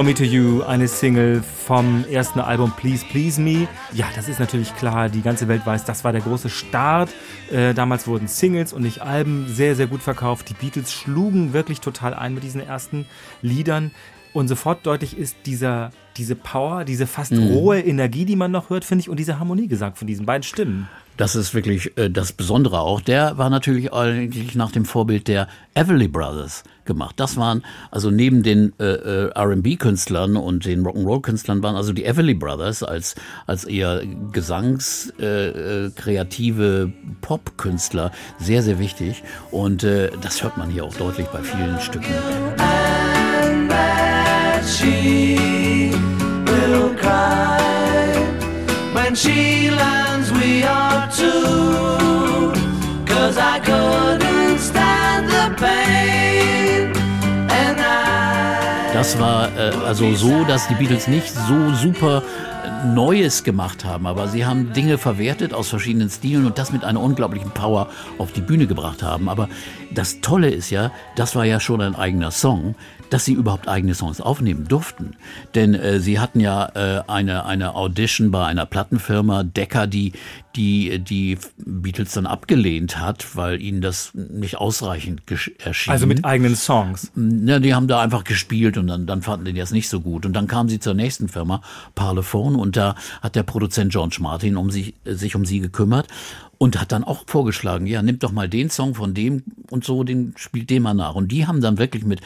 From 0.00 0.06
Me 0.06 0.14
to 0.14 0.24
You, 0.24 0.62
eine 0.62 0.88
Single 0.88 1.42
vom 1.42 2.06
ersten 2.10 2.40
Album 2.40 2.72
Please 2.74 3.04
Please 3.04 3.38
Me. 3.38 3.68
Ja, 3.92 4.06
das 4.16 4.30
ist 4.30 4.40
natürlich 4.40 4.74
klar, 4.76 5.10
die 5.10 5.20
ganze 5.20 5.46
Welt 5.46 5.66
weiß, 5.66 5.84
das 5.84 6.04
war 6.04 6.12
der 6.12 6.22
große 6.22 6.48
Start. 6.48 7.10
Äh, 7.50 7.74
damals 7.74 8.06
wurden 8.06 8.26
Singles 8.26 8.72
und 8.72 8.80
nicht 8.80 9.02
Alben 9.02 9.46
sehr, 9.46 9.76
sehr 9.76 9.88
gut 9.88 10.00
verkauft. 10.00 10.48
Die 10.48 10.54
Beatles 10.54 10.90
schlugen 10.90 11.52
wirklich 11.52 11.82
total 11.82 12.14
ein 12.14 12.32
mit 12.32 12.44
diesen 12.44 12.62
ersten 12.62 13.04
Liedern. 13.42 13.90
Und 14.32 14.48
sofort 14.48 14.86
deutlich 14.86 15.18
ist 15.18 15.36
dieser, 15.44 15.90
diese 16.16 16.34
Power, 16.34 16.84
diese 16.84 17.06
fast 17.06 17.32
mhm. 17.32 17.48
rohe 17.48 17.80
Energie, 17.80 18.24
die 18.24 18.36
man 18.36 18.50
noch 18.50 18.70
hört, 18.70 18.84
finde 18.84 19.02
ich, 19.02 19.08
und 19.08 19.18
dieser 19.18 19.38
Harmoniegesang 19.38 19.94
von 19.94 20.06
diesen 20.06 20.26
beiden 20.26 20.42
Stimmen. 20.42 20.88
Das 21.16 21.36
ist 21.36 21.54
wirklich 21.54 21.96
äh, 21.98 22.08
das 22.08 22.32
Besondere 22.32 22.80
auch. 22.80 23.02
Der 23.02 23.36
war 23.36 23.50
natürlich 23.50 23.92
eigentlich 23.92 24.54
nach 24.54 24.72
dem 24.72 24.86
Vorbild 24.86 25.28
der 25.28 25.48
Everly 25.74 26.08
Brothers 26.08 26.64
gemacht. 26.86 27.20
Das 27.20 27.36
waren 27.36 27.62
also 27.90 28.10
neben 28.10 28.42
den 28.42 28.72
äh, 28.80 28.84
äh 28.84 29.30
R&B-Künstlern 29.34 30.36
und 30.36 30.64
den 30.64 30.82
Rock'n'Roll-Künstlern 30.82 31.62
waren 31.62 31.76
also 31.76 31.92
die 31.92 32.06
Everly 32.06 32.32
Brothers 32.32 32.82
als 32.82 33.16
als 33.46 33.64
eher 33.64 34.02
gesangskreative 34.32 36.64
äh, 36.64 36.84
äh 36.84 36.92
Pop-Künstler 37.20 38.12
sehr 38.38 38.62
sehr 38.62 38.78
wichtig 38.78 39.22
und 39.50 39.84
äh, 39.84 40.10
das 40.22 40.42
hört 40.42 40.56
man 40.56 40.70
hier 40.70 40.84
auch 40.84 40.94
deutlich 40.94 41.26
bei 41.26 41.42
vielen 41.42 41.78
Stücken. 41.80 42.14
When 49.10 49.16
she 49.16 49.70
lands 49.70 50.30
we 50.30 50.62
are 50.62 51.10
two. 51.10 52.52
Cause 53.12 53.36
I 53.36 53.58
couldn't 53.58 54.58
stand 54.58 55.28
the 55.28 55.46
pain. 55.58 56.92
And 57.50 57.80
I 57.80 58.94
Das 58.94 59.18
war 59.18 59.48
äh, 59.56 59.72
also 59.84 60.14
so, 60.14 60.44
dass 60.44 60.68
die 60.68 60.74
Beatles 60.74 61.08
nicht 61.08 61.32
so 61.48 61.74
super 61.74 62.22
Neues 62.84 63.44
gemacht 63.44 63.84
haben, 63.84 64.06
aber 64.06 64.28
sie 64.28 64.46
haben 64.46 64.72
Dinge 64.72 64.98
verwertet 64.98 65.52
aus 65.52 65.68
verschiedenen 65.68 66.10
Stilen 66.10 66.46
und 66.46 66.58
das 66.58 66.72
mit 66.72 66.84
einer 66.84 67.00
unglaublichen 67.00 67.50
Power 67.50 67.88
auf 68.18 68.32
die 68.32 68.40
Bühne 68.40 68.66
gebracht 68.66 69.02
haben. 69.02 69.28
Aber 69.28 69.48
das 69.92 70.20
Tolle 70.20 70.50
ist 70.50 70.70
ja, 70.70 70.90
das 71.16 71.36
war 71.36 71.44
ja 71.44 71.60
schon 71.60 71.80
ein 71.80 71.94
eigener 71.94 72.30
Song, 72.30 72.74
dass 73.10 73.24
sie 73.24 73.32
überhaupt 73.32 73.68
eigene 73.68 73.94
Songs 73.94 74.20
aufnehmen 74.20 74.66
durften. 74.68 75.16
Denn 75.54 75.74
äh, 75.74 76.00
sie 76.00 76.18
hatten 76.18 76.40
ja 76.40 76.66
äh, 76.74 77.02
eine, 77.06 77.44
eine 77.44 77.74
Audition 77.74 78.30
bei 78.30 78.46
einer 78.46 78.66
Plattenfirma, 78.66 79.42
Decca, 79.42 79.86
die, 79.86 80.12
die 80.56 80.98
die 80.98 81.38
Beatles 81.56 82.12
dann 82.12 82.26
abgelehnt 82.26 82.98
hat, 82.98 83.36
weil 83.36 83.60
ihnen 83.60 83.80
das 83.80 84.12
nicht 84.14 84.56
ausreichend 84.56 85.22
erschien. 85.58 85.92
Also 85.92 86.06
mit 86.06 86.24
eigenen 86.24 86.56
Songs? 86.56 87.12
Ja, 87.16 87.58
die 87.58 87.74
haben 87.74 87.88
da 87.88 88.00
einfach 88.00 88.24
gespielt 88.24 88.76
und 88.76 88.88
dann, 88.88 89.06
dann 89.06 89.22
fanden 89.22 89.44
die 89.44 89.52
das 89.52 89.70
nicht 89.70 89.88
so 89.88 90.00
gut. 90.00 90.26
Und 90.26 90.32
dann 90.32 90.46
kamen 90.46 90.68
sie 90.68 90.80
zur 90.80 90.94
nächsten 90.94 91.28
Firma, 91.28 91.62
Parlophone, 91.94 92.56
und 92.56 92.76
da 92.76 92.94
hat 93.22 93.36
der 93.36 93.42
Produzent 93.42 93.92
George 93.92 94.18
Martin 94.20 94.56
um 94.56 94.70
sich, 94.70 94.94
sich 95.04 95.34
um 95.34 95.44
sie 95.44 95.60
gekümmert 95.60 96.08
und 96.58 96.78
hat 96.78 96.92
dann 96.92 97.04
auch 97.04 97.24
vorgeschlagen, 97.26 97.86
ja, 97.86 98.02
nimmt 98.02 98.22
doch 98.22 98.32
mal 98.32 98.46
den 98.46 98.68
Song 98.68 98.94
von 98.94 99.14
dem 99.14 99.44
und 99.70 99.82
so, 99.82 100.04
den 100.04 100.34
spielt 100.36 100.68
dem 100.68 100.82
mal 100.82 100.92
nach. 100.92 101.14
Und 101.14 101.32
die 101.32 101.46
haben 101.46 101.62
dann 101.62 101.78
wirklich 101.78 102.04
mit 102.04 102.20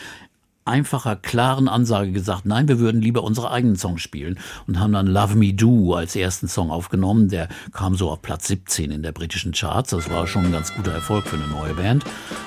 einfacher, 0.64 1.16
klaren 1.16 1.68
Ansage 1.68 2.12
gesagt, 2.12 2.46
nein, 2.46 2.68
wir 2.68 2.78
würden 2.78 3.00
lieber 3.00 3.22
unsere 3.22 3.50
eigenen 3.50 3.76
Songs 3.76 4.00
spielen 4.00 4.38
und 4.66 4.80
haben 4.80 4.92
dann 4.92 5.06
Love 5.06 5.36
Me 5.36 5.52
Do 5.52 5.94
als 5.94 6.16
ersten 6.16 6.48
Song 6.48 6.70
aufgenommen. 6.70 7.28
Der 7.28 7.48
kam 7.72 7.94
so 7.94 8.10
auf 8.10 8.22
Platz 8.22 8.48
17 8.48 8.90
in 8.90 9.02
der 9.02 9.12
britischen 9.12 9.52
Charts. 9.52 9.90
Das 9.90 10.10
war 10.10 10.26
schon 10.26 10.46
ein 10.46 10.52
ganz 10.52 10.74
guter 10.74 10.92
Erfolg 10.92 11.26
für 11.26 11.36
eine 11.36 11.48
neue 11.48 11.74
Band. 11.74 12.04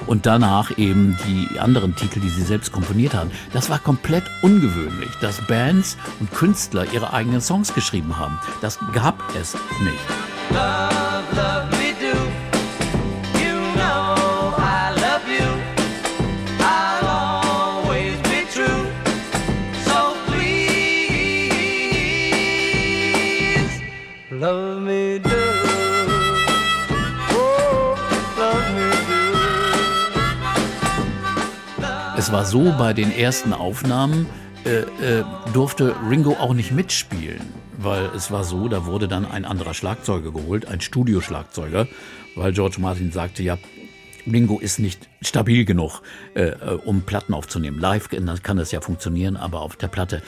Und 0.07 0.25
danach 0.25 0.77
eben 0.77 1.17
die 1.27 1.59
anderen 1.59 1.95
Titel, 1.95 2.19
die 2.19 2.29
sie 2.29 2.43
selbst 2.43 2.71
komponiert 2.71 3.13
haben. 3.13 3.31
Das 3.53 3.69
war 3.69 3.79
komplett 3.79 4.23
ungewöhnlich, 4.41 5.11
dass 5.21 5.45
Bands 5.47 5.97
und 6.19 6.31
Künstler 6.31 6.85
ihre 6.91 7.13
eigenen 7.13 7.41
Songs 7.41 7.73
geschrieben 7.73 8.17
haben. 8.17 8.39
Das 8.61 8.79
gab 8.93 9.21
es 9.35 9.53
nicht. 9.53 9.97
Love, 10.49 11.35
love 11.35 11.76
do. 32.27 32.33
Es 32.33 32.33
war 32.33 32.43
so 32.43 32.73
bei 32.77 32.91
den 32.91 33.09
ersten 33.09 33.53
Aufnahmen, 33.53 34.25
äh, 34.65 34.79
äh, 34.79 35.23
durfte 35.53 35.95
Ringo 36.09 36.33
auch 36.33 36.53
nicht 36.53 36.73
mitspielen, 36.73 37.39
weil 37.77 38.09
es 38.17 38.31
war 38.31 38.43
so, 38.43 38.67
da 38.67 38.85
wurde 38.85 39.07
dann 39.07 39.25
ein 39.25 39.45
anderer 39.45 39.73
Schlagzeuger 39.73 40.33
geholt, 40.33 40.65
ein 40.67 40.81
Studioschlagzeuger, 40.81 41.87
weil 42.35 42.51
George 42.51 42.77
Martin 42.79 43.13
sagte, 43.13 43.43
ja, 43.43 43.57
Ringo 44.29 44.59
ist 44.59 44.77
nicht 44.77 45.07
stabil 45.21 45.63
genug, 45.63 46.01
äh, 46.35 46.49
äh 46.49 46.79
um 46.83 47.03
Platten 47.03 47.33
aufzunehmen. 47.33 47.79
Live 47.79 48.09
kann 48.09 48.57
das 48.57 48.73
ja 48.73 48.81
funktionieren, 48.81 49.37
aber 49.37 49.61
auf 49.61 49.77
der 49.77 49.87
Platte. 49.87 50.21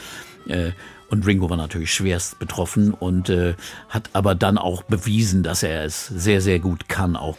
Äh, 0.48 0.72
und 1.10 1.28
Ringo 1.28 1.50
war 1.50 1.58
natürlich 1.58 1.94
schwerst 1.94 2.40
betroffen 2.40 2.94
und 2.94 3.28
äh, 3.28 3.56
hat 3.90 4.10
aber 4.14 4.36
dann 4.36 4.58
auch 4.58 4.84
bewiesen, 4.84 5.44
dass 5.44 5.64
er 5.64 5.84
es 5.84 6.08
sehr, 6.08 6.40
sehr 6.40 6.60
gut 6.60 6.88
kann 6.88 7.18
auch. 7.18 7.36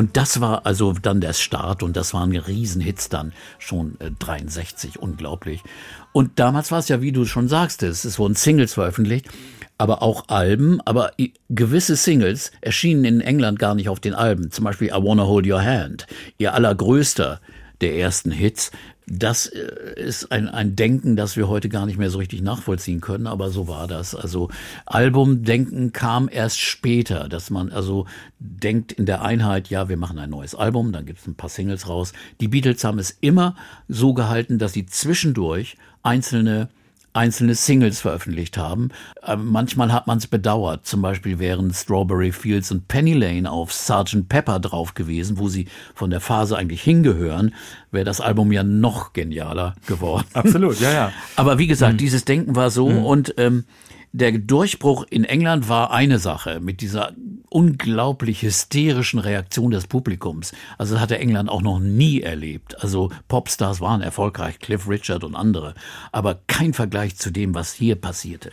Und 0.00 0.16
das 0.16 0.40
war 0.40 0.64
also 0.64 0.94
dann 0.94 1.20
der 1.20 1.34
Start 1.34 1.82
und 1.82 1.94
das 1.94 2.14
waren 2.14 2.34
Riesenhits 2.34 3.10
dann 3.10 3.34
schon 3.58 4.00
äh, 4.00 4.10
63, 4.10 4.98
unglaublich. 4.98 5.60
Und 6.12 6.38
damals 6.38 6.72
war 6.72 6.78
es 6.78 6.88
ja, 6.88 7.02
wie 7.02 7.12
du 7.12 7.26
schon 7.26 7.48
sagst, 7.48 7.82
es 7.82 8.18
wurden 8.18 8.34
Singles 8.34 8.72
veröffentlicht, 8.72 9.28
aber 9.76 10.00
auch 10.02 10.24
Alben, 10.28 10.80
aber 10.86 11.12
gewisse 11.50 11.96
Singles 11.96 12.50
erschienen 12.62 13.04
in 13.04 13.20
England 13.20 13.58
gar 13.58 13.74
nicht 13.74 13.90
auf 13.90 14.00
den 14.00 14.14
Alben. 14.14 14.50
Zum 14.50 14.64
Beispiel 14.64 14.88
I 14.88 14.92
Wanna 14.92 15.26
Hold 15.26 15.46
Your 15.46 15.62
Hand, 15.62 16.06
ihr 16.38 16.54
allergrößter 16.54 17.38
der 17.82 17.94
ersten 17.96 18.30
Hits, 18.30 18.70
das 19.10 19.46
äh, 19.46 19.94
ist 19.96 20.30
ein, 20.30 20.48
ein 20.48 20.76
Denken, 20.76 21.16
das 21.16 21.36
wir 21.36 21.48
heute 21.48 21.68
gar 21.68 21.84
nicht 21.84 21.98
mehr 21.98 22.10
so 22.10 22.18
richtig 22.18 22.42
nachvollziehen 22.42 23.00
können, 23.00 23.26
aber 23.26 23.50
so 23.50 23.66
war 23.66 23.88
das. 23.88 24.14
Also 24.14 24.48
Albumdenken 24.86 25.92
kam 25.92 26.28
erst 26.30 26.60
später, 26.60 27.28
dass 27.28 27.50
man 27.50 27.72
also 27.72 28.06
denkt 28.38 28.92
in 28.92 29.06
der 29.06 29.22
Einheit, 29.22 29.68
ja, 29.68 29.88
wir 29.88 29.96
machen 29.96 30.18
ein 30.18 30.30
neues 30.30 30.54
Album, 30.54 30.92
dann 30.92 31.06
gibt 31.06 31.18
es 31.18 31.26
ein 31.26 31.34
paar 31.34 31.50
Singles 31.50 31.88
raus. 31.88 32.12
Die 32.40 32.48
Beatles 32.48 32.84
haben 32.84 33.00
es 33.00 33.10
immer 33.20 33.56
so 33.88 34.14
gehalten, 34.14 34.58
dass 34.58 34.72
sie 34.72 34.86
zwischendurch 34.86 35.76
einzelne 36.02 36.68
einzelne 37.12 37.54
Singles 37.54 38.00
veröffentlicht 38.00 38.56
haben. 38.56 38.90
Ähm, 39.26 39.46
manchmal 39.46 39.92
hat 39.92 40.06
man 40.06 40.18
es 40.18 40.26
bedauert. 40.26 40.86
Zum 40.86 41.02
Beispiel 41.02 41.38
wären 41.38 41.72
Strawberry 41.72 42.32
Fields 42.32 42.70
und 42.70 42.88
Penny 42.88 43.14
Lane 43.14 43.50
auf 43.50 43.72
Sgt. 43.72 44.28
Pepper 44.28 44.60
drauf 44.60 44.94
gewesen, 44.94 45.38
wo 45.38 45.48
sie 45.48 45.66
von 45.94 46.10
der 46.10 46.20
Phase 46.20 46.56
eigentlich 46.56 46.82
hingehören, 46.82 47.54
wäre 47.90 48.04
das 48.04 48.20
Album 48.20 48.52
ja 48.52 48.62
noch 48.62 49.12
genialer 49.12 49.74
geworden. 49.86 50.26
Absolut, 50.34 50.80
ja, 50.80 50.92
ja. 50.92 51.12
Aber 51.36 51.58
wie 51.58 51.66
gesagt, 51.66 51.94
mhm. 51.94 51.98
dieses 51.98 52.24
Denken 52.24 52.54
war 52.54 52.70
so 52.70 52.88
mhm. 52.88 53.04
und 53.04 53.34
ähm, 53.38 53.64
der 54.12 54.32
Durchbruch 54.32 55.04
in 55.08 55.24
England 55.24 55.68
war 55.68 55.92
eine 55.92 56.18
Sache 56.18 56.60
mit 56.60 56.80
dieser 56.80 57.12
unglaublich 57.48 58.42
hysterischen 58.42 59.18
Reaktion 59.18 59.70
des 59.70 59.86
Publikums. 59.86 60.52
Also 60.78 60.94
das 60.94 61.02
hatte 61.02 61.18
England 61.18 61.48
auch 61.48 61.62
noch 61.62 61.80
nie 61.80 62.20
erlebt. 62.20 62.82
Also 62.82 63.10
Popstars 63.28 63.80
waren 63.80 64.02
erfolgreich, 64.02 64.58
Cliff 64.58 64.88
Richard 64.88 65.24
und 65.24 65.34
andere, 65.34 65.74
aber 66.12 66.40
kein 66.46 66.74
Vergleich 66.74 67.16
zu 67.16 67.30
dem, 67.30 67.54
was 67.54 67.72
hier 67.72 67.96
passierte. 67.96 68.52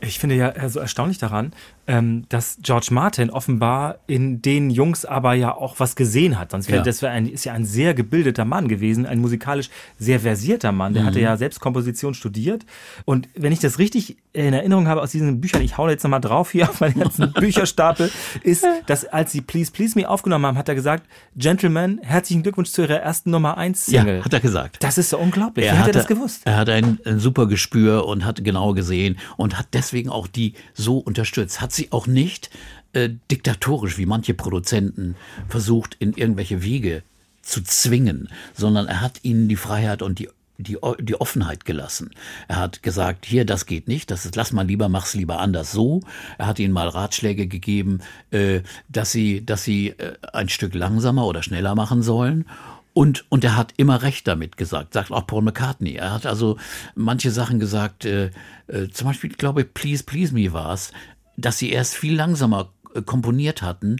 Ich 0.00 0.18
finde 0.18 0.36
ja 0.36 0.68
so 0.68 0.80
erstaunlich 0.80 1.18
daran, 1.18 1.52
ähm, 1.86 2.24
dass 2.28 2.58
George 2.62 2.88
Martin 2.90 3.30
offenbar 3.30 3.98
in 4.06 4.42
den 4.42 4.70
Jungs 4.70 5.04
aber 5.04 5.34
ja 5.34 5.54
auch 5.54 5.80
was 5.80 5.96
gesehen 5.96 6.38
hat. 6.38 6.52
Sonst 6.52 6.68
wäre 6.68 6.78
ja. 6.78 6.84
das 6.84 7.02
wär 7.02 7.10
ein, 7.10 7.26
ist 7.26 7.44
ja 7.44 7.52
ein 7.52 7.64
sehr 7.64 7.94
gebildeter 7.94 8.44
Mann 8.44 8.68
gewesen, 8.68 9.06
ein 9.06 9.18
musikalisch 9.18 9.70
sehr 9.98 10.20
versierter 10.20 10.72
Mann. 10.72 10.94
Der 10.94 11.02
mhm. 11.02 11.06
hatte 11.06 11.20
ja 11.20 11.36
selbst 11.36 11.60
Komposition 11.60 12.14
studiert. 12.14 12.64
Und 13.04 13.28
wenn 13.34 13.52
ich 13.52 13.60
das 13.60 13.78
richtig 13.78 14.16
in 14.32 14.52
Erinnerung 14.52 14.88
habe 14.88 15.02
aus 15.02 15.10
diesen 15.10 15.40
Büchern, 15.40 15.62
ich 15.62 15.78
hau 15.78 15.88
jetzt 15.88 16.02
nochmal 16.02 16.20
drauf 16.20 16.50
hier 16.50 16.68
auf 16.68 16.80
meinen 16.80 16.98
ganzen 16.98 17.32
Bücherstapel, 17.34 18.10
ist, 18.42 18.66
dass 18.86 19.04
als 19.04 19.32
sie 19.32 19.40
Please 19.40 19.70
Please 19.70 19.98
Me 19.98 20.08
aufgenommen 20.08 20.46
haben, 20.46 20.58
hat 20.58 20.68
er 20.68 20.74
gesagt, 20.74 21.06
Gentlemen, 21.36 22.00
herzlichen 22.02 22.42
Glückwunsch 22.42 22.70
zu 22.70 22.82
ihrer 22.82 23.00
ersten 23.00 23.30
Nummer 23.30 23.56
1 23.58 23.86
Single. 23.86 24.18
Ja, 24.18 24.24
hat 24.24 24.32
er 24.32 24.40
gesagt. 24.40 24.82
Das 24.82 24.98
ist 24.98 25.10
so 25.10 25.18
unglaublich. 25.18 25.66
Er 25.66 25.74
Wie 25.74 25.78
hat 25.78 25.86
er 25.88 25.92
das 25.92 26.06
gewusst? 26.06 26.42
Er 26.44 26.56
hat 26.56 26.68
ein, 26.68 26.98
ein 27.04 27.18
super 27.18 27.46
Gespür 27.46 28.06
und 28.06 28.24
hat 28.24 28.42
genau 28.42 28.72
gesehen 28.72 29.18
und 29.36 29.58
hat 29.58 29.68
deswegen 29.72 30.08
auch 30.08 30.26
die 30.26 30.54
so 30.72 30.98
unterstützt. 30.98 31.60
Hat 31.60 31.72
sie 31.74 31.92
auch 31.92 32.06
nicht 32.06 32.50
äh, 32.92 33.10
diktatorisch, 33.30 33.98
wie 33.98 34.06
manche 34.06 34.34
Produzenten 34.34 35.16
versucht, 35.48 35.96
in 35.98 36.14
irgendwelche 36.14 36.62
Wege 36.62 37.02
zu 37.42 37.62
zwingen, 37.62 38.28
sondern 38.54 38.86
er 38.86 39.00
hat 39.00 39.20
ihnen 39.22 39.48
die 39.48 39.56
Freiheit 39.56 40.02
und 40.02 40.18
die 40.18 40.28
die, 40.56 40.78
die 41.00 41.20
Offenheit 41.20 41.64
gelassen. 41.64 42.10
Er 42.48 42.56
hat 42.56 42.82
gesagt, 42.82 43.26
hier, 43.26 43.44
das 43.44 43.66
geht 43.66 43.88
nicht, 43.88 44.10
das 44.10 44.24
ist, 44.24 44.36
lass 44.36 44.52
mal 44.52 44.66
lieber, 44.66 44.88
mach's 44.88 45.14
lieber 45.14 45.40
anders 45.40 45.72
so. 45.72 46.00
Er 46.38 46.46
hat 46.46 46.58
ihnen 46.58 46.72
mal 46.72 46.88
Ratschläge 46.88 47.46
gegeben, 47.48 48.00
äh, 48.30 48.60
dass 48.88 49.10
sie, 49.10 49.44
dass 49.44 49.64
sie 49.64 49.88
äh, 49.88 50.14
ein 50.32 50.48
Stück 50.48 50.74
langsamer 50.74 51.26
oder 51.26 51.42
schneller 51.42 51.74
machen 51.74 52.02
sollen. 52.02 52.46
Und, 52.92 53.24
und 53.28 53.42
er 53.42 53.56
hat 53.56 53.74
immer 53.76 54.02
recht 54.02 54.28
damit 54.28 54.56
gesagt, 54.56 54.92
sagt 54.92 55.10
auch 55.10 55.26
Paul 55.26 55.42
McCartney. 55.42 55.96
Er 55.96 56.12
hat 56.12 56.26
also 56.26 56.56
manche 56.94 57.32
Sachen 57.32 57.58
gesagt, 57.58 58.04
äh, 58.04 58.30
äh, 58.68 58.88
zum 58.92 59.08
Beispiel, 59.08 59.32
ich 59.32 59.38
glaube, 59.38 59.64
Please, 59.64 60.04
Please 60.04 60.32
Me 60.32 60.52
war 60.52 60.72
es, 60.72 60.92
dass 61.36 61.58
sie 61.58 61.70
erst 61.70 61.94
viel 61.94 62.14
langsamer 62.14 62.70
äh, 62.94 63.02
komponiert 63.02 63.62
hatten, 63.62 63.96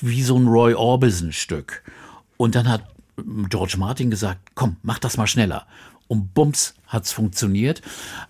wie 0.00 0.22
so 0.22 0.36
ein 0.36 0.46
Roy 0.46 0.74
Orbison-Stück. 0.74 1.82
Und 2.36 2.54
dann 2.54 2.68
hat 2.68 2.84
George 3.48 3.76
Martin 3.78 4.10
gesagt, 4.10 4.40
komm, 4.54 4.76
mach 4.82 4.98
das 4.98 5.16
mal 5.16 5.26
schneller 5.26 5.66
und 6.10 6.34
bums 6.34 6.74
hat's 6.88 7.12
funktioniert. 7.12 7.82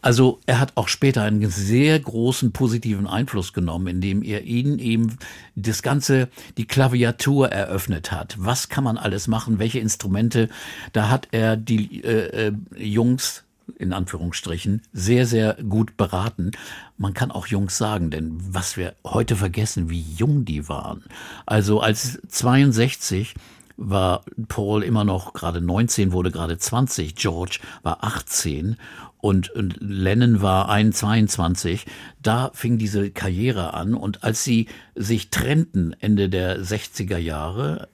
Also 0.03 0.39
er 0.45 0.61
hat 0.61 0.77
auch 0.77 0.89
später 0.89 1.23
einen 1.23 1.49
sehr 1.49 1.99
großen 1.99 2.53
positiven 2.53 3.07
Einfluss 3.07 3.55
genommen, 3.55 3.87
indem 3.87 4.23
er 4.23 4.43
ihnen 4.43 4.79
eben 4.79 5.17
das 5.57 5.83
ganze, 5.83 6.29
die 6.59 6.67
Klaviatur 6.67 7.49
eröffnet 7.49 8.13
hat. 8.13 8.37
Was 8.39 8.69
kann 8.69 8.85
man 8.85 8.99
alles 8.99 9.29
machen? 9.29 9.59
Welche 9.59 9.79
Instrumente? 9.79 10.51
Da 10.93 11.09
hat 11.09 11.29
er 11.31 11.57
die 11.57 12.05
äh, 12.05 12.49
äh, 12.49 12.53
Jungs 12.77 13.45
in 13.79 13.93
Anführungsstrichen, 13.93 14.83
sehr, 14.93 15.27
sehr 15.27 15.55
gut 15.55 15.97
beraten. 15.97 16.53
Man 16.97 17.15
kann 17.15 17.31
auch 17.31 17.47
Jungs 17.47 17.77
sagen, 17.77 18.11
denn 18.11 18.39
was 18.41 18.77
wir 18.77 18.95
heute 19.05 19.37
vergessen, 19.37 19.91
wie 19.91 20.01
jung 20.01 20.45
die 20.45 20.69
waren. 20.69 21.05
Also 21.47 21.81
als 21.81 22.21
62 22.29 23.35
war 23.77 24.25
Paul 24.49 24.83
immer 24.83 25.05
noch 25.05 25.33
gerade 25.33 25.61
19, 25.61 26.13
wurde 26.13 26.31
gerade 26.31 26.59
20, 26.59 27.15
George 27.15 27.61
war 27.83 28.05
18 28.05 28.77
und, 29.19 29.51
Lennon 29.55 30.43
war 30.43 30.69
22. 30.69 31.87
Da 32.23 32.51
fing 32.55 32.79
diese 32.79 33.11
Karriere 33.11 33.75
an 33.75 33.95
und 33.95 34.23
als 34.23 34.45
sie 34.45 34.67
sich 34.95 35.31
trennten 35.31 35.95
Ende 36.01 36.29
der 36.29 36.61
60er 36.61 37.19
Jahre, 37.19 37.89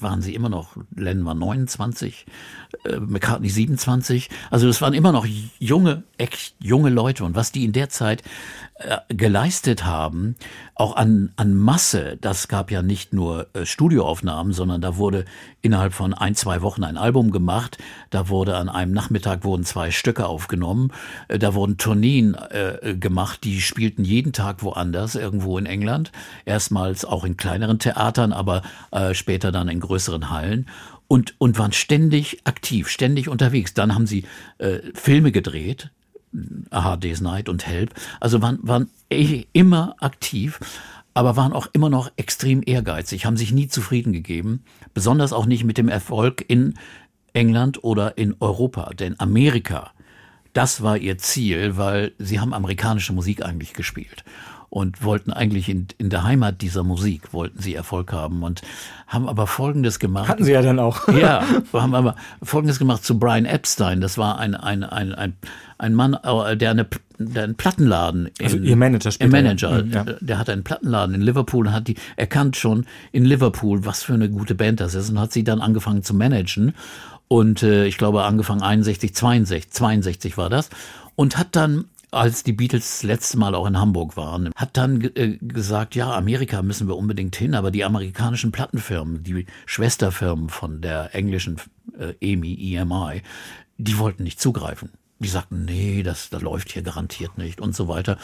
waren 0.00 0.22
sie 0.22 0.34
immer 0.34 0.48
noch, 0.48 0.76
Lennon 0.94 1.24
war 1.26 1.34
29, 1.34 2.26
äh, 2.84 2.96
McCartney 2.98 3.48
27. 3.48 4.28
Also 4.50 4.66
das 4.66 4.80
waren 4.80 4.94
immer 4.94 5.12
noch 5.12 5.26
junge, 5.58 6.02
echt 6.18 6.54
junge 6.58 6.90
Leute. 6.90 7.24
Und 7.24 7.34
was 7.34 7.52
die 7.52 7.64
in 7.64 7.72
der 7.72 7.88
Zeit 7.88 8.22
geleistet 9.08 9.84
haben, 9.84 10.36
auch 10.74 10.96
an, 10.96 11.32
an 11.36 11.54
Masse, 11.54 12.16
das 12.20 12.48
gab 12.48 12.70
ja 12.70 12.80
nicht 12.80 13.12
nur 13.12 13.48
äh, 13.52 13.66
Studioaufnahmen, 13.66 14.54
sondern 14.54 14.80
da 14.80 14.96
wurde 14.96 15.26
innerhalb 15.60 15.92
von 15.92 16.14
ein, 16.14 16.34
zwei 16.34 16.62
Wochen 16.62 16.84
ein 16.84 16.96
Album 16.96 17.30
gemacht, 17.30 17.76
da 18.08 18.28
wurde 18.30 18.56
an 18.56 18.70
einem 18.70 18.92
Nachmittag 18.92 19.44
wurden 19.44 19.64
zwei 19.64 19.90
Stücke 19.90 20.26
aufgenommen, 20.26 20.92
äh, 21.28 21.38
da 21.38 21.52
wurden 21.52 21.76
Tourneen 21.76 22.34
äh, 22.34 22.94
gemacht, 22.94 23.44
die 23.44 23.60
spielten 23.60 24.04
jeden 24.04 24.32
Tag 24.32 24.62
woanders, 24.62 25.14
irgendwo 25.14 25.58
in 25.58 25.66
England, 25.66 26.10
erstmals 26.46 27.04
auch 27.04 27.24
in 27.24 27.36
kleineren 27.36 27.78
Theatern, 27.78 28.32
aber 28.32 28.62
äh, 28.92 29.12
später 29.12 29.52
dann 29.52 29.68
in 29.68 29.80
größeren 29.80 30.30
Hallen. 30.30 30.66
Und, 31.06 31.34
und 31.38 31.58
waren 31.58 31.72
ständig 31.72 32.42
aktiv, 32.44 32.86
ständig 32.86 33.28
unterwegs. 33.28 33.74
Dann 33.74 33.96
haben 33.96 34.06
sie 34.06 34.26
äh, 34.58 34.78
Filme 34.94 35.32
gedreht, 35.32 35.90
A 36.70 36.84
Hard 36.84 37.04
Day's 37.04 37.20
Night 37.20 37.48
und 37.48 37.66
Help. 37.66 37.94
Also 38.20 38.42
waren, 38.42 38.58
waren 38.62 38.90
eh 39.10 39.46
immer 39.52 39.96
aktiv, 40.00 40.60
aber 41.14 41.36
waren 41.36 41.52
auch 41.52 41.68
immer 41.72 41.90
noch 41.90 42.10
extrem 42.16 42.62
ehrgeizig, 42.64 43.26
haben 43.26 43.36
sich 43.36 43.52
nie 43.52 43.68
zufrieden 43.68 44.12
gegeben, 44.12 44.62
besonders 44.94 45.32
auch 45.32 45.46
nicht 45.46 45.64
mit 45.64 45.78
dem 45.78 45.88
Erfolg 45.88 46.44
in 46.46 46.74
England 47.32 47.82
oder 47.82 48.16
in 48.18 48.36
Europa. 48.40 48.90
Denn 48.94 49.18
Amerika, 49.18 49.90
das 50.52 50.82
war 50.82 50.96
ihr 50.96 51.18
Ziel, 51.18 51.76
weil 51.76 52.12
sie 52.18 52.40
haben 52.40 52.54
amerikanische 52.54 53.12
Musik 53.12 53.44
eigentlich 53.44 53.72
gespielt 53.72 54.24
und 54.70 55.02
wollten 55.02 55.32
eigentlich 55.32 55.68
in, 55.68 55.88
in 55.98 56.10
der 56.10 56.22
Heimat 56.22 56.62
dieser 56.62 56.84
Musik, 56.84 57.32
wollten 57.32 57.60
sie 57.60 57.74
Erfolg 57.74 58.12
haben 58.12 58.44
und 58.44 58.62
haben 59.08 59.28
aber 59.28 59.48
Folgendes 59.48 59.98
gemacht. 59.98 60.28
Hatten 60.28 60.44
sie 60.44 60.52
ja 60.52 60.62
dann 60.62 60.78
auch. 60.78 61.08
ja, 61.12 61.44
haben 61.72 61.94
aber 61.94 62.14
Folgendes 62.40 62.78
gemacht 62.78 63.04
zu 63.04 63.18
Brian 63.18 63.46
Epstein. 63.46 64.00
Das 64.00 64.16
war 64.16 64.38
ein, 64.38 64.54
ein, 64.54 64.84
ein, 64.84 65.12
ein, 65.12 65.34
ein 65.76 65.94
Mann, 65.94 66.14
äh, 66.14 66.56
der, 66.56 66.70
eine, 66.70 66.86
der 67.18 67.44
einen 67.44 67.56
Plattenladen. 67.56 68.26
In, 68.38 68.44
also 68.44 68.58
ihr 68.58 68.76
Manager 68.76 69.10
später. 69.10 69.26
Ihr 69.26 69.42
Manager. 69.42 69.84
Ja. 69.84 70.04
Der 70.04 70.38
hatte 70.38 70.52
einen 70.52 70.62
Plattenladen 70.62 71.16
in 71.16 71.20
Liverpool 71.20 71.66
und 71.66 71.72
hat 71.72 71.88
die 71.88 71.96
erkannt 72.16 72.56
schon 72.56 72.86
in 73.10 73.24
Liverpool, 73.24 73.84
was 73.84 74.04
für 74.04 74.14
eine 74.14 74.30
gute 74.30 74.54
Band 74.54 74.78
das 74.78 74.94
ist 74.94 75.10
und 75.10 75.18
hat 75.18 75.32
sie 75.32 75.42
dann 75.42 75.60
angefangen 75.60 76.04
zu 76.04 76.14
managen. 76.14 76.74
Und 77.26 77.64
äh, 77.64 77.86
ich 77.86 77.98
glaube, 77.98 78.22
angefangen 78.22 78.62
61, 78.62 79.16
62, 79.16 79.72
62 79.72 80.38
war 80.38 80.48
das. 80.48 80.70
Und 81.16 81.38
hat 81.38 81.56
dann 81.56 81.86
als 82.10 82.42
die 82.42 82.52
Beatles 82.52 83.00
das 83.00 83.02
letzte 83.02 83.38
Mal 83.38 83.54
auch 83.54 83.66
in 83.66 83.78
Hamburg 83.78 84.16
waren, 84.16 84.50
hat 84.56 84.76
dann 84.76 85.00
äh, 85.14 85.38
gesagt, 85.40 85.94
ja, 85.94 86.14
Amerika 86.14 86.62
müssen 86.62 86.88
wir 86.88 86.96
unbedingt 86.96 87.36
hin, 87.36 87.54
aber 87.54 87.70
die 87.70 87.84
amerikanischen 87.84 88.52
Plattenfirmen, 88.52 89.22
die 89.22 89.46
Schwesterfirmen 89.66 90.48
von 90.48 90.80
der 90.80 91.14
englischen 91.14 91.60
äh, 91.98 92.14
EMI, 92.20 92.74
EMI, 92.74 93.22
die 93.78 93.98
wollten 93.98 94.24
nicht 94.24 94.40
zugreifen 94.40 94.90
die 95.20 95.28
sagten, 95.28 95.66
nee, 95.66 96.02
das, 96.02 96.30
das 96.30 96.40
läuft 96.40 96.72
hier 96.72 96.82
garantiert 96.82 97.36
nicht 97.36 97.60
und 97.60 97.76
so 97.76 97.88
weiter. 97.88 98.16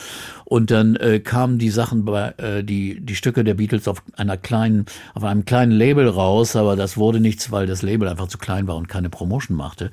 Und 0.45 0.71
dann 0.71 0.97
äh, 0.97 1.21
kamen 1.21 1.59
die 1.59 1.69
Sachen 1.69 2.07
bei 2.07 2.31
äh, 2.39 2.65
die 2.65 3.01
die 3.01 3.15
Stücke 3.15 3.45
der 3.45 3.55
Beatles 3.55 3.87
auf 3.87 4.03
einer 4.17 4.39
kleinen 4.39 4.87
auf 5.15 5.23
einem 5.23 5.45
kleinen 5.45 5.73
Label 5.73 6.09
raus, 6.09 6.57
aber 6.57 6.75
das 6.75 6.97
wurde 6.97 7.21
nichts, 7.21 7.53
weil 7.53 7.67
das 7.67 7.83
Label 7.83 8.09
einfach 8.09 8.29
zu 8.29 8.39
klein 8.39 8.67
war 8.67 8.77
und 8.77 8.89
keine 8.89 9.11
Promotion 9.11 9.57
machte. 9.57 9.91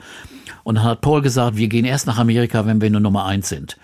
Und 0.63 0.76
dann 0.76 0.86
hat 0.86 1.02
Paul 1.02 1.22
gesagt, 1.22 1.58
wir 1.58 1.68
gehen 1.68 1.86
erst 1.86 2.08
nach 2.08 2.18
Amerika, 2.18 2.66
wenn 2.66 2.82
wir 2.82 2.89
nur 2.89 3.02
Nummer 3.02 3.26
eins 3.26 3.50
sind. 3.50 3.78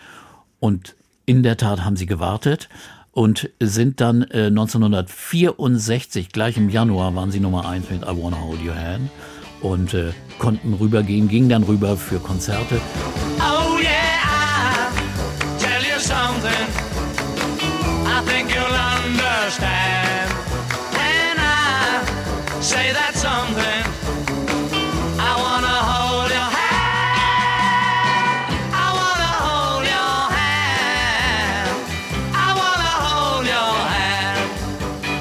Und 0.61 0.95
in 1.25 1.43
der 1.43 1.57
Tat 1.57 1.83
haben 1.83 1.97
sie 1.97 2.05
gewartet 2.05 2.69
und 3.11 3.49
sind 3.59 3.99
dann 3.99 4.21
äh, 4.31 4.45
1964 4.45 6.29
gleich 6.29 6.55
im 6.55 6.69
Januar 6.69 7.13
waren 7.15 7.31
sie 7.31 7.41
Nummer 7.41 7.67
eins 7.67 7.89
mit 7.89 8.03
I 8.03 8.07
Wanna 8.07 8.39
Hold 8.39 8.63
Your 8.65 8.75
Hand 8.75 9.09
und 9.61 9.93
äh, 9.93 10.11
konnten 10.37 10.73
rübergehen, 10.73 11.27
gingen 11.27 11.49
dann 11.49 11.63
rüber 11.63 11.97
für 11.97 12.19
Konzerte. 12.19 12.79
Oh 13.39 13.77
yeah, 13.81 14.19
I 14.23 14.89
tell 15.59 15.83
you 15.83 15.99
something, 15.99 16.67
I 18.05 18.21
think 18.25 18.49
you'll 18.49 18.79
understand. 19.05 20.31
When 20.93 21.37
I 21.37 22.61
say 22.61 22.91
that 22.93 23.15
something, 23.15 23.85
I 25.19 25.35
wanna 25.35 25.77
hold 25.91 26.31
your 26.31 26.49
hand. 26.59 27.59
I 28.73 28.87
wanna 28.99 29.31
hold 29.45 29.85
your 29.85 30.29
hand. 30.39 31.79
I 32.33 32.53
wanna 32.61 32.93
hold 33.07 33.45
your 33.45 33.75
hand. 33.93 34.49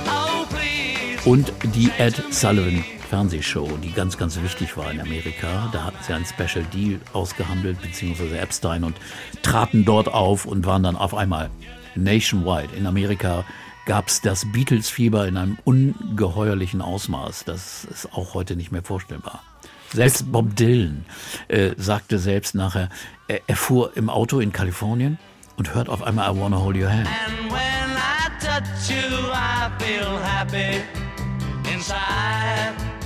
Oh 0.09 0.46
please. 0.48 1.29
Und 1.29 1.53
die 1.74 1.90
Ed 1.98 2.22
Sullivan 2.31 2.85
Fernsehshow, 3.09 3.66
die 3.83 3.92
ganz, 3.92 4.18
ganz 4.18 4.40
wichtig 4.42 4.77
war 4.77 4.90
in 4.92 5.01
Amerika. 5.01 5.68
Da 5.73 5.85
hatten 5.85 5.97
sie 6.03 6.12
einen 6.12 6.27
Special 6.27 6.64
Deal 6.73 7.01
ausgehandelt, 7.12 7.81
beziehungsweise 7.81 8.38
Epstein 8.38 8.85
und 8.85 8.97
traten 9.42 9.85
dort 9.85 10.09
auf 10.09 10.44
und 10.44 10.66
waren 10.66 10.83
dann 10.83 10.97
auf 10.97 11.14
einmal 11.14 11.51
nationwide. 11.94 12.75
In 12.77 12.87
Amerika 12.87 13.44
gab 13.87 14.09
es 14.09 14.21
das 14.21 14.53
Beatles-Fieber 14.53 15.27
in 15.27 15.38
einem 15.38 15.59
ungeheuerlichen 15.64 16.83
Ausmaß. 16.83 17.44
Das 17.44 17.85
ist 17.85 18.12
auch 18.12 18.35
heute 18.35 18.55
nicht 18.55 18.71
mehr 18.71 18.83
vorstellbar. 18.83 19.42
Selbst 19.94 20.31
Bob 20.31 20.55
Dylan 20.55 21.07
äh, 21.49 21.71
sagte 21.79 22.18
selbst 22.18 22.55
nachher, 22.55 22.90
er, 23.27 23.40
er, 23.47 23.57
fuhr 23.57 23.97
im 23.97 24.11
Auto 24.11 24.38
in 24.40 24.53
Kalifornien 24.53 25.18
und 25.57 25.75
hört 25.75 25.88
auf 25.88 26.03
einmal 26.03 26.31
I 26.31 26.38
Wanna 26.38 26.59
Hold 26.59 26.77
Your 26.77 26.90
Hand. 26.90 27.09
And 27.09 27.51
when 27.51 27.97
I 27.97 28.29
touch 28.38 28.90
you, 28.90 29.33
I 29.33 29.71
feel 29.79 30.18
happy 30.23 30.83
inside. 31.73 32.98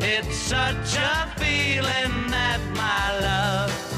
It's 0.00 0.36
such 0.36 0.96
a 0.96 1.32
feeling 1.36 2.30
that 2.30 2.60
my 2.74 3.20
love. 3.20 3.88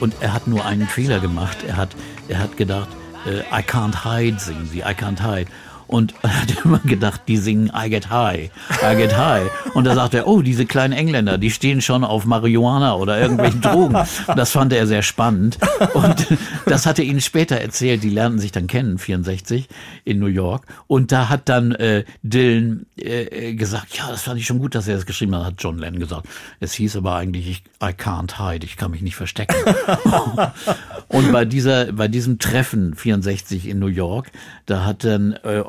Und 0.00 0.14
er 0.20 0.32
hat 0.32 0.46
nur 0.46 0.64
einen 0.64 0.86
Fehler 0.86 1.20
gemacht. 1.20 1.58
Er 1.66 1.76
hat, 1.76 1.90
er 2.28 2.38
hat 2.38 2.56
gedacht, 2.56 2.88
äh, 3.26 3.40
I 3.40 3.62
can't 3.62 4.02
hide 4.02 4.40
singen 4.40 4.66
sie, 4.66 4.78
I 4.78 4.94
can't 4.94 5.20
hide 5.20 5.50
und 5.90 6.14
hat 6.22 6.64
immer 6.64 6.78
gedacht, 6.78 7.22
die 7.28 7.36
singen 7.36 7.70
I 7.76 7.90
get 7.90 8.10
high, 8.10 8.50
I 8.82 8.96
get 8.96 9.16
high. 9.16 9.50
Und 9.74 9.84
da 9.84 9.94
sagt 9.94 10.14
er, 10.14 10.26
oh, 10.26 10.40
diese 10.40 10.64
kleinen 10.64 10.92
Engländer, 10.92 11.36
die 11.36 11.50
stehen 11.50 11.80
schon 11.80 12.04
auf 12.04 12.24
Marihuana 12.24 12.94
oder 12.94 13.20
irgendwelchen 13.20 13.60
Drogen. 13.60 13.96
Das 14.36 14.52
fand 14.52 14.72
er 14.72 14.86
sehr 14.86 15.02
spannend. 15.02 15.58
Und 15.94 16.26
das 16.66 16.86
hat 16.86 16.98
er 16.98 17.04
ihnen 17.04 17.20
später 17.20 17.56
erzählt. 17.56 18.02
Die 18.02 18.10
lernten 18.10 18.38
sich 18.38 18.52
dann 18.52 18.66
kennen, 18.66 18.98
64 18.98 19.68
in 20.04 20.20
New 20.20 20.26
York. 20.26 20.66
Und 20.86 21.12
da 21.12 21.28
hat 21.28 21.48
dann 21.48 21.72
äh, 21.72 22.04
Dylan 22.22 22.86
äh, 22.96 23.54
gesagt, 23.54 23.96
ja, 23.96 24.08
das 24.08 24.22
fand 24.22 24.38
ich 24.38 24.46
schon 24.46 24.60
gut, 24.60 24.74
dass 24.74 24.86
er 24.86 24.94
das 24.94 25.06
geschrieben 25.06 25.34
hat, 25.34 25.44
hat 25.44 25.54
John 25.58 25.78
Lennon 25.78 26.00
gesagt. 26.00 26.28
Es 26.60 26.72
hieß 26.74 26.96
aber 26.96 27.16
eigentlich, 27.16 27.48
ich, 27.48 27.62
I 27.82 27.92
can't 27.92 28.38
hide, 28.38 28.64
ich 28.64 28.76
kann 28.76 28.92
mich 28.92 29.02
nicht 29.02 29.16
verstecken. 29.16 29.56
Und 31.08 31.32
bei 31.32 31.44
dieser, 31.44 31.92
bei 31.92 32.06
diesem 32.06 32.38
Treffen 32.38 32.94
64 32.94 33.66
in 33.66 33.78
New 33.80 33.86
York, 33.86 34.30
da 34.66 34.84
hat 34.84 35.04
dann 35.04 35.32
äh, 35.44 35.60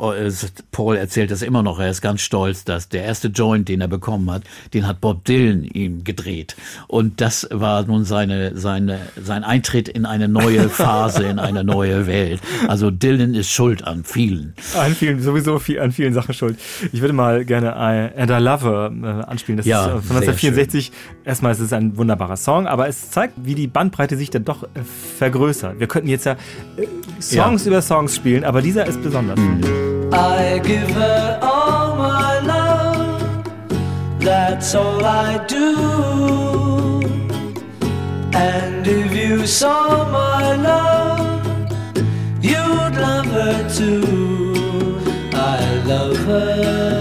Paul 0.71 0.97
erzählt 0.97 1.31
das 1.31 1.41
immer 1.41 1.63
noch, 1.63 1.79
er 1.79 1.89
ist 1.89 2.01
ganz 2.01 2.21
stolz, 2.21 2.63
dass 2.63 2.89
der 2.89 3.03
erste 3.03 3.29
Joint, 3.29 3.67
den 3.69 3.81
er 3.81 3.87
bekommen 3.87 4.29
hat, 4.31 4.43
den 4.73 4.87
hat 4.87 5.01
Bob 5.01 5.25
Dylan 5.25 5.63
ihm 5.63 6.03
gedreht. 6.03 6.55
Und 6.87 7.21
das 7.21 7.47
war 7.51 7.83
nun 7.83 8.05
seine, 8.05 8.57
seine, 8.57 8.99
sein 9.21 9.43
Eintritt 9.43 9.87
in 9.87 10.05
eine 10.05 10.27
neue 10.27 10.69
Phase, 10.69 11.23
in 11.23 11.39
eine 11.39 11.63
neue 11.63 12.07
Welt. 12.07 12.41
Also 12.67 12.91
Dylan 12.91 13.33
ist 13.33 13.49
schuld 13.49 13.83
an 13.85 14.03
vielen. 14.03 14.53
An 14.75 14.95
vielen, 14.95 15.21
sowieso 15.21 15.59
viel, 15.59 15.79
an 15.79 15.91
vielen 15.91 16.13
Sachen 16.13 16.33
schuld. 16.33 16.57
Ich 16.91 17.01
würde 17.01 17.13
mal 17.13 17.45
gerne 17.45 17.69
I, 17.69 18.19
And 18.19 18.31
I 18.31 18.43
Love 18.43 18.91
äh, 19.03 19.29
anspielen. 19.29 19.57
Das 19.57 19.65
ja, 19.65 19.85
ist 19.85 19.87
äh, 19.87 20.01
von 20.01 20.15
1964. 20.17 20.91
Erstmal 21.23 21.51
ist 21.51 21.59
es 21.59 21.73
ein 21.73 21.97
wunderbarer 21.97 22.37
Song, 22.37 22.67
aber 22.67 22.87
es 22.87 23.11
zeigt, 23.11 23.33
wie 23.37 23.55
die 23.55 23.67
Bandbreite 23.67 24.17
sich 24.17 24.29
dann 24.29 24.45
doch 24.45 24.63
äh, 24.63 24.67
vergrößert. 25.17 25.79
Wir 25.79 25.87
könnten 25.87 26.09
jetzt 26.09 26.25
ja 26.25 26.33
äh, 26.33 26.87
Songs 27.21 27.65
ja. 27.65 27.71
über 27.71 27.81
Songs 27.81 28.15
spielen, 28.15 28.43
aber 28.43 28.61
dieser 28.61 28.85
ist 28.85 29.01
besonders. 29.01 29.39
Mhm. 29.39 30.00
I 30.13 30.59
give 30.63 30.89
her 30.91 31.39
all 31.41 31.95
my 31.95 32.39
love, 32.39 34.19
that's 34.19 34.75
all 34.75 35.03
I 35.05 35.45
do. 35.47 37.01
And 38.33 38.85
if 38.85 39.15
you 39.15 39.47
saw 39.47 40.09
my 40.11 40.55
love, 40.55 41.71
you'd 42.41 42.95
love 43.05 43.25
her 43.25 43.69
too. 43.69 44.99
I 45.33 45.83
love 45.85 46.17
her. 46.17 47.00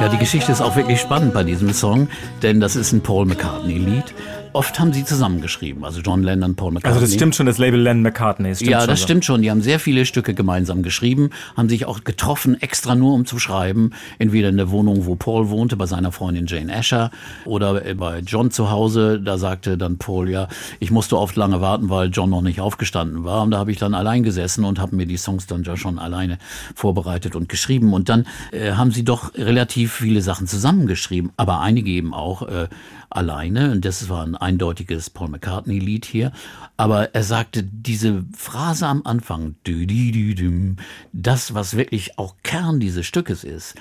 Ja, 0.00 0.08
die 0.08 0.18
Geschichte 0.18 0.52
ist 0.52 0.60
auch 0.60 0.76
wirklich 0.76 1.00
spannend 1.00 1.34
bei 1.34 1.42
diesem 1.42 1.72
Song, 1.72 2.08
denn 2.42 2.60
das 2.60 2.76
ist 2.76 2.92
ein 2.92 3.02
Paul 3.02 3.26
McCartney-Lied. 3.26 4.14
Oft 4.52 4.78
haben 4.80 4.92
sie 4.92 5.04
zusammengeschrieben, 5.04 5.84
also 5.84 6.00
John 6.00 6.22
Lennon, 6.22 6.54
Paul 6.54 6.72
McCartney. 6.72 6.94
Also 6.94 7.06
das 7.06 7.14
stimmt 7.14 7.34
schon, 7.34 7.46
das 7.46 7.58
Label 7.58 7.80
Lennon 7.80 8.02
McCartney. 8.02 8.50
Das 8.50 8.60
ja, 8.60 8.86
das 8.86 9.00
so. 9.00 9.04
stimmt 9.04 9.24
schon. 9.24 9.42
Die 9.42 9.50
haben 9.50 9.62
sehr 9.62 9.78
viele 9.78 10.06
Stücke 10.06 10.34
gemeinsam 10.34 10.82
geschrieben, 10.82 11.30
haben 11.56 11.68
sich 11.68 11.86
auch 11.86 12.04
getroffen, 12.04 12.60
extra 12.60 12.94
nur 12.94 13.14
um 13.14 13.26
zu 13.26 13.38
schreiben. 13.38 13.90
Entweder 14.18 14.48
in 14.48 14.56
der 14.56 14.70
Wohnung, 14.70 15.06
wo 15.06 15.16
Paul 15.16 15.50
wohnte, 15.50 15.76
bei 15.76 15.86
seiner 15.86 16.12
Freundin 16.12 16.46
Jane 16.46 16.74
Asher 16.74 17.10
oder 17.44 17.94
bei 17.94 18.20
John 18.20 18.50
zu 18.50 18.70
Hause. 18.70 19.20
Da 19.20 19.38
sagte 19.38 19.76
dann 19.76 19.98
Paul, 19.98 20.30
ja, 20.30 20.48
ich 20.80 20.90
musste 20.90 21.18
oft 21.18 21.36
lange 21.36 21.60
warten, 21.60 21.90
weil 21.90 22.10
John 22.10 22.30
noch 22.30 22.42
nicht 22.42 22.60
aufgestanden 22.60 23.24
war. 23.24 23.42
Und 23.42 23.50
da 23.50 23.58
habe 23.58 23.70
ich 23.70 23.78
dann 23.78 23.94
allein 23.94 24.22
gesessen 24.22 24.64
und 24.64 24.78
habe 24.78 24.96
mir 24.96 25.06
die 25.06 25.16
Songs 25.16 25.46
dann 25.46 25.62
ja 25.62 25.76
schon 25.76 25.98
alleine 25.98 26.38
vorbereitet 26.74 27.36
und 27.36 27.48
geschrieben. 27.48 27.92
Und 27.92 28.08
dann 28.08 28.26
äh, 28.52 28.72
haben 28.72 28.90
sie 28.90 29.04
doch 29.04 29.34
relativ 29.34 29.92
viele 29.92 30.22
Sachen 30.22 30.46
zusammengeschrieben, 30.46 31.32
aber 31.36 31.60
einige 31.60 31.90
eben 31.90 32.14
auch 32.14 32.42
äh, 32.42 32.68
alleine. 33.10 33.72
Und 33.72 33.84
das 33.84 34.08
war 34.08 34.24
ein 34.24 34.34
eindeutiges 34.34 35.10
Paul 35.10 35.28
McCartney-Lied 35.28 36.04
hier. 36.04 36.32
Aber 36.76 37.14
er 37.14 37.22
sagte, 37.22 37.62
diese 37.62 38.24
Phrase 38.36 38.86
am 38.86 39.02
Anfang, 39.04 39.56
das, 41.12 41.54
was 41.54 41.76
wirklich 41.76 42.18
auch 42.18 42.36
Kern 42.42 42.80
dieses 42.80 43.06
Stückes 43.06 43.44
ist, 43.44 43.74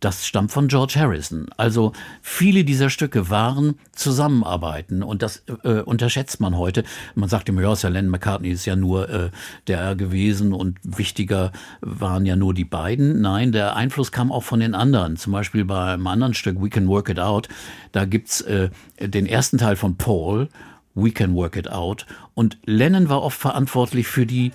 das 0.00 0.26
stammt 0.26 0.50
von 0.50 0.68
George 0.68 0.94
Harrison. 0.96 1.46
Also 1.58 1.92
viele 2.22 2.64
dieser 2.64 2.88
Stücke 2.88 3.28
waren 3.28 3.74
Zusammenarbeiten 3.92 5.02
und 5.02 5.22
das 5.22 5.42
äh, 5.62 5.80
unterschätzt 5.80 6.40
man 6.40 6.56
heute. 6.56 6.84
Man 7.14 7.28
sagt 7.28 7.48
immer, 7.50 7.60
ja, 7.60 7.88
Lennon 7.88 8.10
McCartney 8.10 8.50
ist 8.50 8.64
ja 8.64 8.76
nur 8.76 9.08
äh, 9.10 9.30
der 9.66 9.94
gewesen 9.94 10.54
und 10.54 10.78
wichtiger 10.82 11.52
waren 11.82 12.24
ja 12.24 12.34
nur 12.34 12.54
die 12.54 12.64
beiden. 12.64 13.20
Nein, 13.20 13.52
der 13.52 13.76
Einfluss 13.76 14.10
kam 14.10 14.32
auch 14.32 14.42
von 14.42 14.60
den 14.60 14.74
anderen. 14.74 15.16
Zum 15.16 15.32
Beispiel 15.32 15.66
bei 15.66 15.92
einem 15.92 16.06
anderen 16.06 16.34
Stück, 16.34 16.60
We 16.62 16.70
Can 16.70 16.88
Work 16.88 17.10
It 17.10 17.20
Out, 17.20 17.48
da 17.92 18.06
gibt's 18.06 18.40
äh, 18.40 18.70
den 18.98 19.26
ersten 19.26 19.58
Teil 19.58 19.76
von 19.76 19.96
Paul, 19.96 20.48
We 20.94 21.10
Can 21.10 21.34
Work 21.34 21.56
It 21.56 21.70
Out. 21.70 22.06
Und 22.34 22.58
Lennon 22.64 23.10
war 23.10 23.22
oft 23.22 23.38
verantwortlich 23.38 24.06
für 24.06 24.24
die 24.24 24.52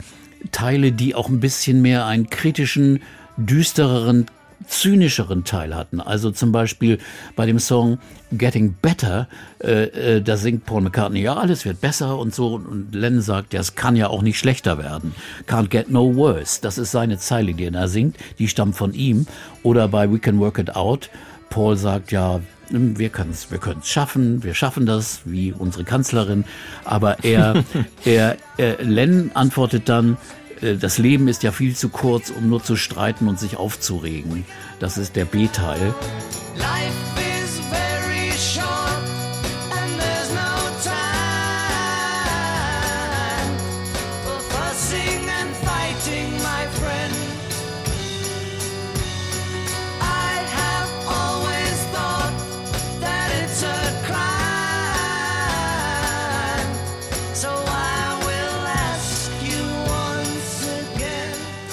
Teile, 0.52 0.92
die 0.92 1.14
auch 1.14 1.30
ein 1.30 1.40
bisschen 1.40 1.82
mehr 1.82 2.08
einen 2.08 2.30
kritischen, 2.30 3.00
düstereren 3.38 4.26
zynischeren 4.68 5.44
Teil 5.44 5.76
hatten. 5.76 6.00
Also 6.00 6.32
zum 6.32 6.52
Beispiel 6.52 7.00
bei 7.36 7.46
dem 7.46 7.60
Song 7.60 8.00
Getting 8.32 8.76
Better, 8.82 9.28
äh, 9.64 10.18
äh, 10.18 10.22
da 10.22 10.38
singt 10.38 10.66
Paul 10.66 10.82
McCartney, 10.82 11.22
ja, 11.22 11.36
alles 11.36 11.66
wird 11.66 11.82
besser 11.82 12.18
und 12.18 12.34
so. 12.34 12.56
Und 12.56 12.94
Lennon 12.94 13.22
sagt, 13.22 13.54
ja, 13.54 13.60
es 13.60 13.76
kann 13.76 13.96
ja 13.96 14.08
auch 14.08 14.22
nicht 14.22 14.40
schlechter 14.40 14.78
werden. 14.78 15.14
Can't 15.48 15.70
get 15.70 15.90
no 15.90 16.16
worse. 16.16 16.60
Das 16.62 16.78
ist 16.78 16.92
seine 16.92 17.18
Zeile, 17.18 17.54
die 17.54 17.66
er 17.66 17.88
singt. 17.88 18.18
Die 18.40 18.48
stammt 18.48 18.76
von 18.76 18.94
ihm. 18.94 19.28
Oder 19.64 19.88
bei 19.88 20.12
We 20.12 20.20
Can 20.20 20.40
Work 20.40 20.60
It 20.60 20.76
Out, 20.76 21.10
Paul 21.50 21.78
sagt, 21.78 22.12
ja, 22.12 22.42
wir 22.70 23.10
können 23.10 23.32
es 23.32 23.52
wir 23.52 23.60
können's 23.60 23.88
schaffen, 23.88 24.44
wir 24.44 24.54
schaffen 24.54 24.86
das, 24.86 25.22
wie 25.26 25.54
unsere 25.54 25.84
Kanzlerin. 25.84 26.46
Aber 26.84 27.24
er, 27.24 27.64
er, 28.06 28.38
er 28.58 28.84
Len 28.84 29.32
antwortet 29.34 29.88
dann, 29.88 30.14
äh, 30.14 30.45
das 30.74 30.98
Leben 30.98 31.28
ist 31.28 31.44
ja 31.44 31.52
viel 31.52 31.76
zu 31.76 31.90
kurz, 31.90 32.32
um 32.32 32.50
nur 32.50 32.64
zu 32.64 32.76
streiten 32.76 33.28
und 33.28 33.40
sich 33.40 33.58
aufzuregen. 33.58 34.46
Das 34.80 34.98
ist 34.98 35.16
der 35.16 35.26
B-Teil. 35.26 35.94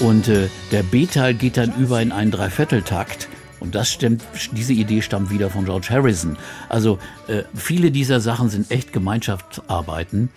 Und 0.02 0.26
äh, 0.26 0.48
der 0.72 0.82
B-Teil 0.82 1.32
geht 1.32 1.56
dann 1.56 1.72
über 1.76 2.02
in 2.02 2.10
einen 2.10 2.32
Dreivierteltakt. 2.32 3.28
Und 3.60 3.76
das 3.76 3.88
stimmt, 3.88 4.24
diese 4.50 4.72
Idee 4.72 5.00
stammt 5.00 5.30
wieder 5.30 5.48
von 5.48 5.64
George 5.64 5.86
Harrison. 5.90 6.36
Also 6.68 6.98
äh, 7.28 7.44
viele 7.54 7.92
dieser 7.92 8.18
Sachen 8.18 8.48
sind 8.48 8.72
echt 8.72 8.92
Gemeinschaftsarbeiten. 8.92 10.30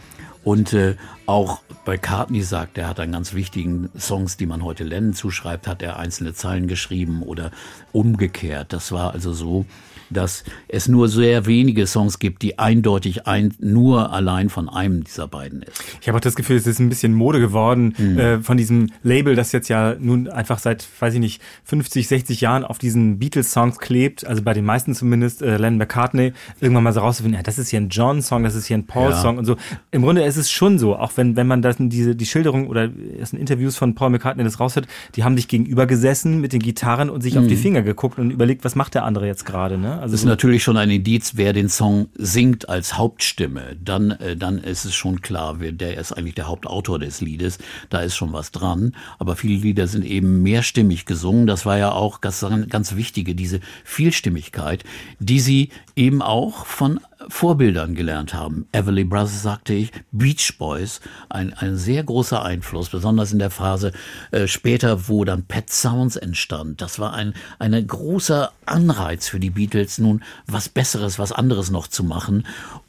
Und 0.43 0.73
äh, 0.73 0.95
auch 1.25 1.61
bei 1.83 1.97
Cartney 1.97 2.43
sagt, 2.43 2.77
er 2.77 2.87
hat 2.87 2.99
an 2.99 3.11
ganz 3.11 3.33
wichtigen 3.33 3.89
Songs, 3.97 4.37
die 4.37 4.45
man 4.45 4.63
heute 4.63 4.83
Lennon 4.83 5.13
zuschreibt, 5.15 5.67
hat 5.67 5.81
er 5.81 5.97
einzelne 5.97 6.35
Zeilen 6.35 6.67
geschrieben 6.67 7.23
oder 7.23 7.49
umgekehrt. 7.91 8.71
Das 8.71 8.91
war 8.91 9.13
also 9.13 9.33
so, 9.33 9.65
dass 10.09 10.43
es 10.67 10.87
nur 10.87 11.07
sehr 11.07 11.45
wenige 11.45 11.87
Songs 11.87 12.19
gibt, 12.19 12.41
die 12.41 12.59
eindeutig 12.59 13.27
ein, 13.27 13.53
nur 13.59 14.11
allein 14.13 14.49
von 14.49 14.69
einem 14.69 15.03
dieser 15.03 15.27
beiden 15.27 15.61
ist. 15.61 15.83
Ich 16.01 16.07
habe 16.07 16.17
auch 16.17 16.21
das 16.21 16.35
Gefühl, 16.35 16.57
es 16.57 16.67
ist 16.67 16.79
ein 16.79 16.89
bisschen 16.89 17.13
Mode 17.13 17.39
geworden 17.39 17.93
mhm. 17.97 18.19
äh, 18.19 18.39
von 18.41 18.57
diesem 18.57 18.91
Label, 19.03 19.35
das 19.35 19.51
jetzt 19.51 19.67
ja 19.67 19.95
nun 19.99 20.27
einfach 20.27 20.59
seit, 20.59 20.87
weiß 20.99 21.13
ich 21.15 21.19
nicht, 21.19 21.41
50, 21.65 22.07
60 22.07 22.41
Jahren 22.41 22.63
auf 22.63 22.77
diesen 22.77 23.19
Beatles-Songs 23.19 23.79
klebt, 23.79 24.25
also 24.25 24.41
bei 24.41 24.53
den 24.53 24.65
meisten 24.65 24.93
zumindest, 24.93 25.41
äh, 25.41 25.57
Lennon 25.57 25.77
McCartney, 25.77 26.33
irgendwann 26.59 26.83
mal 26.83 26.93
so 26.93 26.99
rauszufinden, 26.99 27.37
ja, 27.37 27.43
das 27.43 27.57
ist 27.57 27.69
hier 27.69 27.79
ein 27.79 27.89
John-Song, 27.89 28.43
das 28.43 28.55
ist 28.55 28.67
hier 28.67 28.77
ein 28.77 28.85
Paul-Song 28.85 29.35
ja. 29.35 29.39
und 29.39 29.45
so. 29.45 29.55
Im 29.91 30.01
Grunde 30.01 30.23
ist 30.23 30.37
es 30.37 30.51
schon 30.51 30.79
so, 30.79 30.95
auch 30.95 31.11
wenn, 31.15 31.35
wenn 31.35 31.47
man 31.47 31.61
das, 31.61 31.77
diese, 31.79 32.15
die 32.15 32.25
Schilderung 32.25 32.67
oder 32.67 32.89
ersten 33.17 33.37
Interviews 33.37 33.75
von 33.75 33.95
Paul 33.95 34.09
McCartney 34.09 34.43
das 34.43 34.59
raushört, 34.59 34.87
die 35.15 35.23
haben 35.23 35.35
sich 35.35 35.47
gegenüber 35.47 35.85
gesessen 35.85 36.41
mit 36.41 36.53
den 36.53 36.61
Gitarren 36.61 37.09
und 37.09 37.21
sich 37.21 37.35
mhm. 37.35 37.41
auf 37.41 37.47
die 37.47 37.55
Finger 37.55 37.81
geguckt 37.81 38.19
und 38.19 38.31
überlegt, 38.31 38.63
was 38.63 38.75
macht 38.75 38.95
der 38.95 39.03
andere 39.03 39.27
jetzt 39.27 39.45
gerade, 39.45 39.77
ne? 39.77 39.94
Also 39.99 40.13
das 40.13 40.21
ist 40.21 40.25
natürlich 40.25 40.63
schon 40.63 40.77
ein 40.77 40.89
Indiz, 40.89 41.33
wer 41.35 41.53
den 41.53 41.69
Song 41.69 42.07
singt 42.15 42.69
als 42.69 42.97
Hauptstimme. 42.97 43.75
Dann, 43.83 44.11
äh, 44.11 44.35
dann 44.35 44.57
ist 44.59 44.85
es 44.85 44.95
schon 44.95 45.21
klar, 45.21 45.59
wer, 45.59 45.71
der 45.71 45.97
ist 45.97 46.11
eigentlich 46.11 46.35
der 46.35 46.47
Hauptautor 46.47 46.99
des 46.99 47.21
Liedes. 47.21 47.57
Da 47.89 47.99
ist 47.99 48.15
schon 48.15 48.33
was 48.33 48.51
dran. 48.51 48.95
Aber 49.19 49.35
viele 49.35 49.59
Lieder 49.59 49.87
sind 49.87 50.05
eben 50.05 50.43
mehrstimmig 50.43 51.05
gesungen. 51.05 51.47
Das 51.47 51.65
war 51.65 51.77
ja 51.77 51.91
auch 51.91 52.21
ganz, 52.21 52.45
ganz 52.69 52.95
wichtige, 52.95 53.35
diese 53.35 53.59
Vielstimmigkeit, 53.83 54.83
die 55.19 55.39
sie 55.39 55.69
eben 55.95 56.21
auch 56.21 56.65
von 56.65 56.99
Vorbildern 57.29 57.95
gelernt 57.95 58.33
haben. 58.33 58.67
Everly 58.71 59.03
Brothers 59.03 59.41
sagte 59.41 59.73
ich, 59.73 59.91
Beach 60.11 60.57
Boys, 60.57 61.01
ein, 61.29 61.53
ein 61.53 61.77
sehr 61.77 62.03
großer 62.03 62.43
Einfluss, 62.43 62.89
besonders 62.89 63.31
in 63.31 63.39
der 63.39 63.49
Phase 63.49 63.91
äh, 64.31 64.47
später, 64.47 65.07
wo 65.07 65.25
dann 65.25 65.43
Pet 65.43 65.69
Sounds 65.69 66.15
entstand. 66.15 66.81
Das 66.81 66.99
war 66.99 67.13
ein, 67.13 67.33
ein 67.59 67.85
großer 67.85 68.51
Anreiz 68.65 69.27
für 69.27 69.39
die 69.39 69.49
Beatles, 69.49 69.97
nun 69.97 70.23
was 70.47 70.69
Besseres, 70.69 71.19
was 71.19 71.31
anderes 71.31 71.71
noch 71.71 71.87
zu 71.87 72.03
machen, 72.03 72.45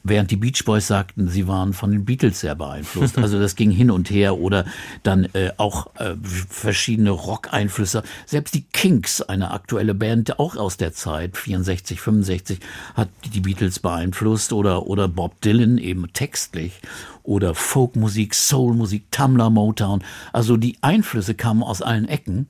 während 0.09 0.31
die 0.31 0.37
Beach 0.37 0.63
Boys 0.65 0.87
sagten, 0.87 1.27
sie 1.27 1.47
waren 1.47 1.73
von 1.73 1.91
den 1.91 2.05
Beatles 2.05 2.39
sehr 2.39 2.55
beeinflusst. 2.55 3.17
Also 3.27 3.39
das 3.39 3.55
ging 3.55 3.71
hin 3.71 3.91
und 3.91 4.09
her 4.09 4.37
oder 4.37 4.65
dann 5.03 5.25
äh, 5.33 5.51
auch 5.57 5.87
äh, 5.95 6.15
verschiedene 6.49 7.09
Rock-Einflüsse. 7.09 8.03
Selbst 8.25 8.53
die 8.53 8.61
Kinks, 8.61 9.21
eine 9.21 9.51
aktuelle 9.51 9.93
Band, 9.93 10.39
auch 10.39 10.55
aus 10.55 10.77
der 10.77 10.93
Zeit, 10.93 11.35
64, 11.35 11.99
65, 11.99 12.59
hat 12.93 13.09
die 13.33 13.41
Beatles 13.41 13.79
beeinflusst 13.79 14.53
oder, 14.53 14.87
oder 14.87 15.07
Bob 15.07 15.41
Dylan 15.41 15.77
eben 15.77 16.13
textlich 16.13 16.79
oder 17.27 17.53
Folkmusik, 17.53 18.33
Soulmusik, 18.33 19.11
Tumblr, 19.11 19.49
Motown. 19.49 20.01
Also 20.31 20.55
die 20.55 20.77
Einflüsse 20.81 21.35
kamen 21.35 21.61
aus 21.61 21.81
allen 21.81 22.07
Ecken, 22.07 22.47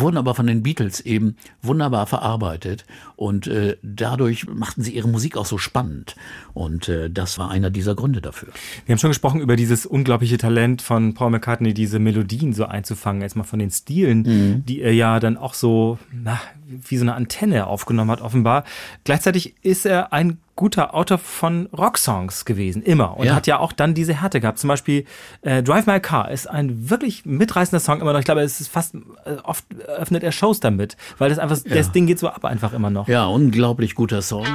wurden 0.00 0.16
aber 0.16 0.34
von 0.34 0.46
den 0.46 0.62
Beatles 0.62 1.00
eben 1.00 1.36
wunderbar 1.62 2.06
verarbeitet 2.06 2.84
und 3.16 3.46
äh, 3.46 3.76
dadurch 3.82 4.46
machten 4.46 4.82
sie 4.82 4.92
ihre 4.92 5.08
Musik 5.08 5.36
auch 5.36 5.46
so 5.46 5.58
spannend. 5.58 6.16
Und 6.54 6.88
äh, 6.88 7.10
das 7.10 7.38
war 7.38 7.50
einer 7.50 7.70
dieser 7.70 7.94
Gründe 7.94 8.20
dafür. 8.20 8.48
Wir 8.84 8.92
haben 8.92 8.98
schon 8.98 9.10
gesprochen 9.10 9.40
über 9.40 9.56
dieses 9.56 9.86
unglaubliche 9.86 10.38
Talent 10.38 10.82
von 10.82 11.14
Paul 11.14 11.30
McCartney, 11.30 11.74
diese 11.74 11.98
Melodien 11.98 12.52
so 12.52 12.66
einzufangen, 12.66 13.22
erstmal 13.22 13.46
von 13.46 13.58
den 13.58 13.70
Stilen, 13.70 14.22
mhm. 14.22 14.64
die 14.66 14.80
er 14.80 14.92
ja 14.92 15.20
dann 15.20 15.36
auch 15.36 15.54
so, 15.54 15.98
na, 16.12 16.40
wie 16.66 16.96
so 16.96 17.04
eine 17.04 17.14
Antenne 17.14 17.66
aufgenommen 17.66 18.10
hat, 18.10 18.20
offenbar. 18.20 18.64
Gleichzeitig 19.04 19.54
ist 19.62 19.86
er 19.86 20.12
ein 20.12 20.38
guter 20.56 20.94
Autor 20.94 21.18
von 21.18 21.66
Rocksongs 21.66 22.44
gewesen, 22.44 22.82
immer. 22.82 23.16
Und 23.16 23.26
ja. 23.26 23.34
hat 23.34 23.46
ja 23.46 23.58
auch 23.58 23.72
dann 23.72 23.94
diese 23.94 24.20
Härte 24.20 24.40
gehabt. 24.40 24.58
Zum 24.58 24.68
Beispiel 24.68 25.04
äh, 25.42 25.62
Drive 25.62 25.86
My 25.86 26.00
Car 26.00 26.30
ist 26.30 26.48
ein 26.48 26.90
wirklich 26.90 27.24
mitreißender 27.26 27.78
Song 27.78 28.00
immer 28.00 28.12
noch. 28.12 28.18
Ich 28.18 28.24
glaube, 28.24 28.40
es 28.40 28.60
ist 28.60 28.68
fast, 28.68 28.94
äh, 28.94 29.36
oft 29.44 29.64
öffnet 29.86 30.24
er 30.24 30.32
Shows 30.32 30.60
damit, 30.60 30.96
weil 31.18 31.28
das 31.28 31.38
einfach, 31.38 31.58
ja. 31.64 31.74
das 31.74 31.92
Ding 31.92 32.06
geht 32.06 32.18
so 32.18 32.28
ab 32.28 32.44
einfach 32.44 32.72
immer 32.72 32.90
noch. 32.90 33.06
Ja, 33.06 33.26
unglaublich 33.26 33.94
guter 33.94 34.22
Song. 34.22 34.46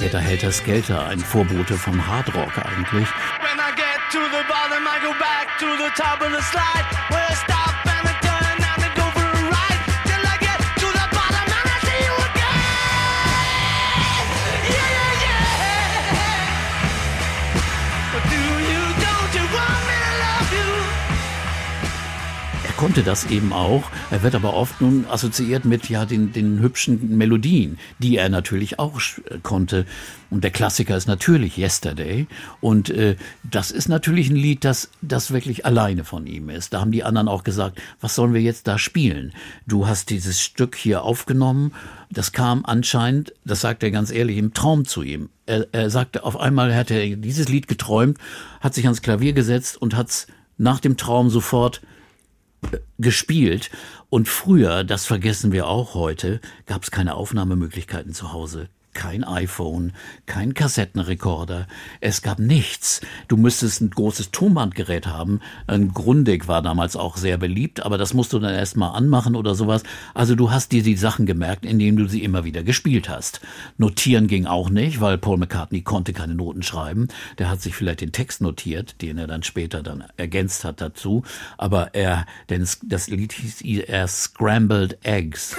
Später 0.00 0.18
Helter 0.18 0.50
Skelter, 0.50 1.08
ein 1.08 1.18
Vorbote 1.18 1.74
vom 1.74 2.06
Hardrock 2.06 2.56
eigentlich. 2.56 3.06
When 3.42 3.58
I 3.58 3.70
get 3.76 4.00
to 4.10 4.18
the 4.18 4.42
bottom, 4.48 4.86
I 4.86 4.98
go 5.04 5.12
back 5.18 5.58
to 5.58 5.66
the 5.76 5.90
top 5.94 6.22
of 6.22 6.32
the 6.32 6.42
slide, 6.42 6.86
where 7.10 7.49
konnte 22.80 23.02
das 23.02 23.26
eben 23.26 23.52
auch. 23.52 23.82
Er 24.10 24.22
wird 24.22 24.34
aber 24.34 24.54
oft 24.54 24.80
nun 24.80 25.04
assoziiert 25.04 25.66
mit 25.66 25.90
ja 25.90 26.06
den, 26.06 26.32
den 26.32 26.60
hübschen 26.60 27.18
Melodien, 27.18 27.78
die 27.98 28.16
er 28.16 28.30
natürlich 28.30 28.78
auch 28.78 28.98
konnte. 29.42 29.84
Und 30.30 30.44
der 30.44 30.50
Klassiker 30.50 30.96
ist 30.96 31.06
natürlich 31.06 31.58
Yesterday. 31.58 32.26
Und 32.62 32.88
äh, 32.88 33.16
das 33.42 33.70
ist 33.70 33.90
natürlich 33.90 34.30
ein 34.30 34.36
Lied, 34.36 34.64
das, 34.64 34.88
das 35.02 35.30
wirklich 35.30 35.66
alleine 35.66 36.04
von 36.04 36.26
ihm 36.26 36.48
ist. 36.48 36.72
Da 36.72 36.80
haben 36.80 36.90
die 36.90 37.04
anderen 37.04 37.28
auch 37.28 37.44
gesagt, 37.44 37.78
was 38.00 38.14
sollen 38.14 38.32
wir 38.32 38.40
jetzt 38.40 38.66
da 38.66 38.78
spielen? 38.78 39.34
Du 39.66 39.86
hast 39.86 40.08
dieses 40.08 40.40
Stück 40.40 40.74
hier 40.74 41.02
aufgenommen. 41.02 41.74
Das 42.10 42.32
kam 42.32 42.64
anscheinend, 42.64 43.34
das 43.44 43.60
sagt 43.60 43.82
er 43.82 43.90
ganz 43.90 44.10
ehrlich, 44.10 44.38
im 44.38 44.54
Traum 44.54 44.86
zu 44.86 45.02
ihm. 45.02 45.28
Er, 45.44 45.66
er 45.72 45.90
sagte, 45.90 46.24
auf 46.24 46.40
einmal 46.40 46.74
hat 46.74 46.90
er 46.90 47.14
dieses 47.16 47.46
Lied 47.50 47.68
geträumt, 47.68 48.16
hat 48.62 48.72
sich 48.72 48.86
ans 48.86 49.02
Klavier 49.02 49.34
gesetzt 49.34 49.76
und 49.76 49.94
hat's 49.94 50.28
nach 50.56 50.80
dem 50.80 50.96
Traum 50.96 51.28
sofort 51.28 51.82
gespielt. 52.98 53.70
Und 54.08 54.28
früher, 54.28 54.84
das 54.84 55.06
vergessen 55.06 55.52
wir 55.52 55.66
auch 55.66 55.94
heute, 55.94 56.40
gab 56.66 56.82
es 56.82 56.90
keine 56.90 57.14
Aufnahmemöglichkeiten 57.14 58.12
zu 58.12 58.32
Hause 58.32 58.68
kein 58.92 59.24
iPhone, 59.24 59.92
kein 60.26 60.54
Kassettenrekorder. 60.54 61.66
Es 62.00 62.22
gab 62.22 62.38
nichts. 62.38 63.00
Du 63.28 63.36
müsstest 63.36 63.80
ein 63.80 63.90
großes 63.90 64.30
Tonbandgerät 64.30 65.06
haben. 65.06 65.40
Ein 65.66 65.92
Grundig 65.92 66.48
war 66.48 66.62
damals 66.62 66.96
auch 66.96 67.16
sehr 67.16 67.38
beliebt, 67.38 67.84
aber 67.84 67.98
das 67.98 68.14
musst 68.14 68.32
du 68.32 68.38
dann 68.38 68.54
erstmal 68.54 68.96
anmachen 68.96 69.36
oder 69.36 69.54
sowas. 69.54 69.82
Also 70.14 70.34
du 70.34 70.50
hast 70.50 70.72
dir 70.72 70.82
die 70.82 70.96
Sachen 70.96 71.26
gemerkt, 71.26 71.64
indem 71.64 71.96
du 71.96 72.08
sie 72.08 72.24
immer 72.24 72.44
wieder 72.44 72.62
gespielt 72.62 73.08
hast. 73.08 73.40
Notieren 73.78 74.26
ging 74.26 74.46
auch 74.46 74.70
nicht, 74.70 75.00
weil 75.00 75.18
Paul 75.18 75.38
McCartney 75.38 75.82
konnte 75.82 76.12
keine 76.12 76.34
Noten 76.34 76.62
schreiben. 76.62 77.08
Der 77.38 77.48
hat 77.48 77.62
sich 77.62 77.74
vielleicht 77.74 78.00
den 78.00 78.12
Text 78.12 78.40
notiert, 78.40 79.00
den 79.02 79.18
er 79.18 79.26
dann 79.26 79.42
später 79.42 79.82
dann 79.82 80.04
ergänzt 80.16 80.64
hat 80.64 80.80
dazu. 80.80 81.22
Aber 81.58 81.94
er, 81.94 82.26
denn 82.48 82.66
das 82.82 83.08
Lied 83.08 83.32
hieß 83.32 83.62
er 83.62 84.08
Scrambled 84.08 84.98
Eggs 85.04 85.56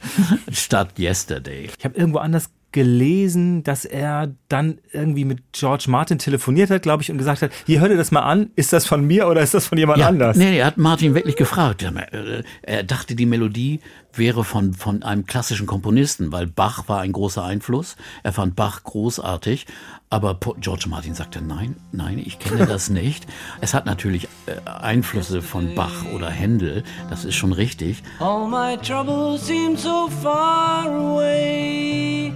statt 0.50 0.98
Yesterday. 0.98 1.70
Ich 1.78 1.84
habe 1.84 1.96
irgendwo 1.96 2.18
anders 2.18 2.50
gelesen, 2.74 3.62
dass 3.62 3.84
er 3.84 4.34
dann 4.48 4.78
irgendwie 4.92 5.24
mit 5.24 5.52
George 5.52 5.84
Martin 5.86 6.18
telefoniert 6.18 6.70
hat, 6.70 6.82
glaube 6.82 7.04
ich, 7.04 7.10
und 7.10 7.18
gesagt 7.18 7.40
hat, 7.40 7.52
hier 7.66 7.80
hör 7.80 7.88
dir 7.88 7.96
das 7.96 8.10
mal 8.10 8.22
an, 8.22 8.50
ist 8.56 8.72
das 8.72 8.84
von 8.84 9.04
mir 9.06 9.28
oder 9.28 9.40
ist 9.42 9.54
das 9.54 9.68
von 9.68 9.78
jemand 9.78 10.00
ja, 10.00 10.08
anders? 10.08 10.36
Nee, 10.36 10.58
er 10.58 10.66
hat 10.66 10.76
Martin 10.76 11.14
wirklich 11.14 11.36
gefragt. 11.36 11.84
Äh, 11.84 12.42
er 12.62 12.82
dachte, 12.82 13.14
die 13.14 13.26
Melodie 13.26 13.78
wäre 14.18 14.44
von, 14.44 14.74
von 14.74 15.02
einem 15.02 15.26
klassischen 15.26 15.66
Komponisten, 15.66 16.32
weil 16.32 16.46
Bach 16.46 16.88
war 16.88 17.00
ein 17.00 17.12
großer 17.12 17.44
Einfluss. 17.44 17.96
Er 18.22 18.32
fand 18.32 18.56
Bach 18.56 18.82
großartig, 18.84 19.66
aber 20.10 20.38
George 20.60 20.86
Martin 20.88 21.14
sagte, 21.14 21.42
nein, 21.42 21.76
nein, 21.92 22.18
ich 22.18 22.38
kenne 22.38 22.66
das 22.68 22.90
nicht. 22.90 23.26
Es 23.60 23.74
hat 23.74 23.86
natürlich 23.86 24.28
äh, 24.46 24.68
Einflüsse 24.68 25.42
von 25.42 25.74
Bach 25.74 26.04
oder 26.14 26.30
Händel, 26.30 26.84
das 27.10 27.24
ist 27.24 27.34
schon 27.34 27.52
richtig. 27.52 28.02
All 28.20 28.48
my 28.48 28.76
troubles 28.76 29.46
seem 29.46 29.76
so 29.76 30.08
far 30.22 30.86
away. 30.86 32.32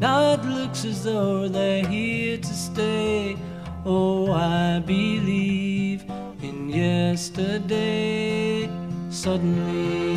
Now 0.00 0.34
it 0.34 0.44
looks 0.44 0.84
as 0.84 1.02
though 1.04 1.48
they're 1.48 1.86
here 1.86 2.40
to 2.40 2.54
stay. 2.54 3.36
Oh, 3.84 4.32
I 4.32 4.80
believe 4.80 6.04
in 6.42 6.68
yesterday. 6.68 8.12
Suddenly, 9.10 10.16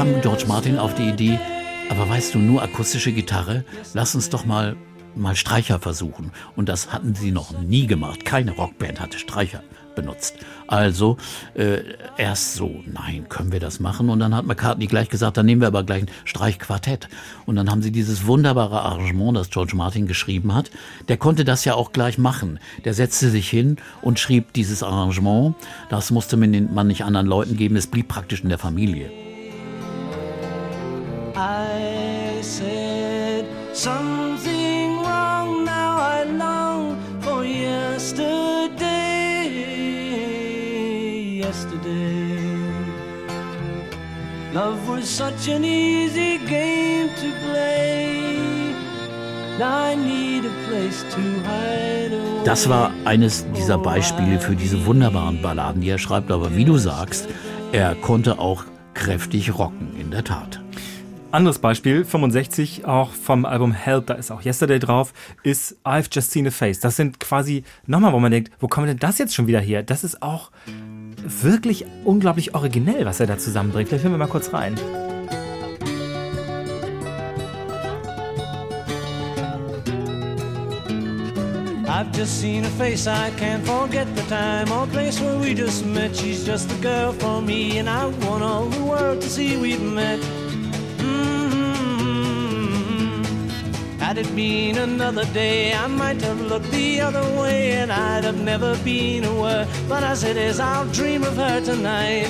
kam 0.00 0.22
George 0.22 0.44
Martin 0.48 0.78
auf 0.78 0.94
die 0.94 1.10
Idee, 1.10 1.38
aber 1.90 2.08
weißt 2.08 2.34
du, 2.34 2.38
nur 2.38 2.62
akustische 2.62 3.12
Gitarre, 3.12 3.66
lass 3.92 4.14
uns 4.14 4.30
doch 4.30 4.46
mal 4.46 4.74
mal 5.14 5.36
Streicher 5.36 5.78
versuchen. 5.78 6.32
Und 6.56 6.70
das 6.70 6.90
hatten 6.90 7.14
sie 7.14 7.32
noch 7.32 7.60
nie 7.60 7.86
gemacht. 7.86 8.24
Keine 8.24 8.52
Rockband 8.52 8.98
hatte 8.98 9.18
Streicher 9.18 9.62
benutzt. 9.94 10.36
Also 10.66 11.18
äh, 11.52 11.80
erst 12.16 12.54
so, 12.54 12.82
nein, 12.86 13.28
können 13.28 13.52
wir 13.52 13.60
das 13.60 13.78
machen? 13.78 14.08
Und 14.08 14.20
dann 14.20 14.34
hat 14.34 14.46
McCartney 14.46 14.86
gleich 14.86 15.10
gesagt, 15.10 15.36
dann 15.36 15.44
nehmen 15.44 15.60
wir 15.60 15.68
aber 15.68 15.84
gleich 15.84 16.04
ein 16.04 16.10
Streichquartett. 16.24 17.10
Und 17.44 17.56
dann 17.56 17.70
haben 17.70 17.82
sie 17.82 17.92
dieses 17.92 18.24
wunderbare 18.24 18.80
Arrangement, 18.80 19.36
das 19.36 19.50
George 19.50 19.76
Martin 19.76 20.06
geschrieben 20.06 20.54
hat. 20.54 20.70
Der 21.08 21.18
konnte 21.18 21.44
das 21.44 21.66
ja 21.66 21.74
auch 21.74 21.92
gleich 21.92 22.16
machen. 22.16 22.58
Der 22.86 22.94
setzte 22.94 23.28
sich 23.28 23.50
hin 23.50 23.76
und 24.00 24.18
schrieb 24.18 24.54
dieses 24.54 24.82
Arrangement. 24.82 25.56
Das 25.90 26.10
musste 26.10 26.38
man 26.38 26.86
nicht 26.86 27.04
anderen 27.04 27.26
Leuten 27.26 27.58
geben. 27.58 27.76
Es 27.76 27.86
blieb 27.86 28.08
praktisch 28.08 28.42
in 28.42 28.48
der 28.48 28.58
Familie. 28.58 29.29
I 31.42 32.42
said 32.42 33.46
something 33.72 34.98
wrong, 34.98 35.64
now 35.64 35.96
I 35.96 36.24
long 36.24 36.98
for 37.20 37.42
yesterday, 37.46 38.76
yesterday. 41.40 42.36
Love 44.52 44.86
was 44.86 45.08
such 45.08 45.48
an 45.48 45.64
easy 45.64 46.36
game 46.46 47.08
to 47.08 47.32
play. 47.46 48.74
Now 49.58 49.84
I 49.84 49.94
need 49.94 50.44
a 50.44 50.52
place 50.68 51.02
to 51.14 51.20
hide 51.48 52.12
away. 52.12 52.44
Das 52.44 52.68
war 52.68 52.90
eines 53.06 53.46
dieser 53.56 53.78
Beispiele 53.78 54.38
für 54.40 54.56
diese 54.56 54.84
wunderbaren 54.84 55.40
Balladen, 55.40 55.80
die 55.80 55.88
er 55.88 55.98
schreibt. 55.98 56.30
Aber 56.30 56.54
wie 56.54 56.66
du 56.66 56.76
sagst, 56.76 57.28
er 57.72 57.94
konnte 57.94 58.38
auch 58.38 58.64
kräftig 58.92 59.58
rocken, 59.58 59.96
in 59.98 60.10
der 60.10 60.24
Tat. 60.24 60.60
Anderes 61.32 61.60
Beispiel, 61.60 62.04
65, 62.04 62.86
auch 62.86 63.10
vom 63.10 63.44
Album 63.44 63.70
Help, 63.70 64.06
da 64.08 64.14
ist 64.14 64.32
auch 64.32 64.44
Yesterday 64.44 64.80
drauf, 64.80 65.12
ist 65.44 65.76
I've 65.84 66.08
Just 66.10 66.32
Seen 66.32 66.48
a 66.48 66.50
Face. 66.50 66.80
Das 66.80 66.96
sind 66.96 67.20
quasi, 67.20 67.62
nochmal, 67.86 68.12
wo 68.12 68.18
man 68.18 68.32
denkt, 68.32 68.50
wo 68.58 68.66
kommt 68.66 68.88
denn 68.88 68.98
das 68.98 69.18
jetzt 69.18 69.36
schon 69.36 69.46
wieder 69.46 69.60
her? 69.60 69.84
Das 69.84 70.02
ist 70.02 70.22
auch 70.22 70.50
wirklich 71.22 71.86
unglaublich 72.04 72.56
originell, 72.56 73.06
was 73.06 73.20
er 73.20 73.28
da 73.28 73.38
zusammenbringt. 73.38 73.88
Vielleicht 73.88 74.02
hören 74.02 74.14
wir 74.14 74.18
mal 74.18 74.26
kurz 74.26 74.52
rein. 74.52 74.74
I've 81.86 82.10
just 82.12 82.40
seen 82.40 82.64
a 82.64 82.70
face, 82.70 83.06
I 83.06 83.30
can't 83.38 83.64
forget 83.64 84.08
the 84.16 84.22
time 84.22 84.72
or 84.72 84.86
place 84.88 85.20
where 85.20 85.38
we 85.38 85.54
just 85.54 85.86
met. 85.86 86.16
She's 86.16 86.44
just 86.44 86.68
the 86.70 86.80
girl 86.82 87.12
for 87.12 87.40
me, 87.40 87.78
and 87.78 87.88
I 87.88 88.06
want 88.26 88.42
all 88.42 88.66
the 88.66 88.82
world 88.82 89.20
to 89.20 89.28
see 89.28 89.56
we've 89.56 89.80
met. 89.80 90.18
Mm-hmm. 91.00 92.00
Had 93.98 94.18
it 94.18 94.34
been 94.34 94.78
another 94.78 95.24
day, 95.32 95.72
I 95.72 95.86
might 95.86 96.20
have 96.22 96.40
looked 96.40 96.70
the 96.70 97.00
other 97.00 97.22
way 97.40 97.72
and 97.72 97.90
I'd 97.92 98.24
have 98.24 98.40
never 98.40 98.76
been 98.84 99.24
aware. 99.24 99.66
But 99.88 100.02
as 100.04 100.24
it 100.24 100.36
is, 100.36 100.60
I'll 100.60 100.86
dream 100.92 101.24
of 101.24 101.36
her 101.36 101.60
tonight. 101.60 102.28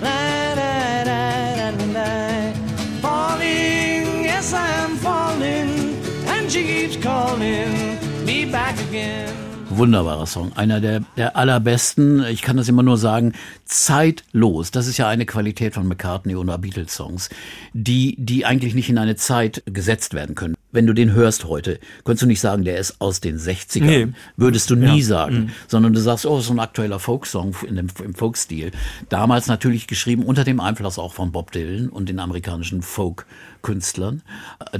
La, 0.00 0.54
da, 0.54 1.04
da, 1.04 1.70
da, 1.70 2.52
Falling, 3.00 4.24
yes, 4.24 4.52
I 4.52 4.68
am 4.84 4.96
falling, 4.96 5.96
and 6.26 6.50
she 6.50 6.62
keeps 6.64 6.96
calling 6.96 7.98
me 8.26 8.44
back 8.50 8.78
again. 8.88 9.45
Wunderbarer 9.68 10.26
Song, 10.26 10.52
einer 10.56 10.80
der, 10.80 11.00
der 11.16 11.36
allerbesten. 11.36 12.24
Ich 12.26 12.42
kann 12.42 12.56
das 12.56 12.68
immer 12.68 12.82
nur 12.82 12.98
sagen, 12.98 13.32
zeitlos. 13.64 14.70
Das 14.70 14.86
ist 14.86 14.96
ja 14.96 15.08
eine 15.08 15.26
Qualität 15.26 15.74
von 15.74 15.88
McCartney 15.88 16.36
oder 16.36 16.56
Beatles-Songs, 16.58 17.30
die, 17.72 18.16
die 18.18 18.44
eigentlich 18.44 18.74
nicht 18.74 18.88
in 18.88 18.98
eine 18.98 19.16
Zeit 19.16 19.62
gesetzt 19.66 20.14
werden 20.14 20.34
können 20.34 20.56
wenn 20.76 20.86
du 20.86 20.92
den 20.92 21.12
hörst 21.12 21.46
heute, 21.46 21.80
könntest 22.04 22.22
du 22.22 22.26
nicht 22.26 22.40
sagen, 22.40 22.62
der 22.62 22.78
ist 22.78 23.00
aus 23.00 23.20
den 23.20 23.38
60ern. 23.38 23.84
Nee. 23.84 24.08
Würdest 24.36 24.70
du 24.70 24.76
nie 24.76 24.98
ja. 24.98 25.04
sagen. 25.04 25.36
Mhm. 25.36 25.50
Sondern 25.66 25.94
du 25.94 26.00
sagst, 26.00 26.26
oh, 26.26 26.38
so 26.40 26.52
ein 26.52 26.60
aktueller 26.60 27.00
Folksong 27.00 27.56
in 27.66 27.76
dem, 27.76 27.88
im 28.04 28.14
Folkstil. 28.14 28.70
Damals 29.08 29.46
natürlich 29.46 29.86
geschrieben 29.86 30.22
unter 30.22 30.44
dem 30.44 30.60
Einfluss 30.60 30.98
auch 30.98 31.14
von 31.14 31.32
Bob 31.32 31.50
Dylan 31.50 31.88
und 31.88 32.08
den 32.08 32.20
amerikanischen 32.20 32.82
Folk-Künstlern. 33.66 34.22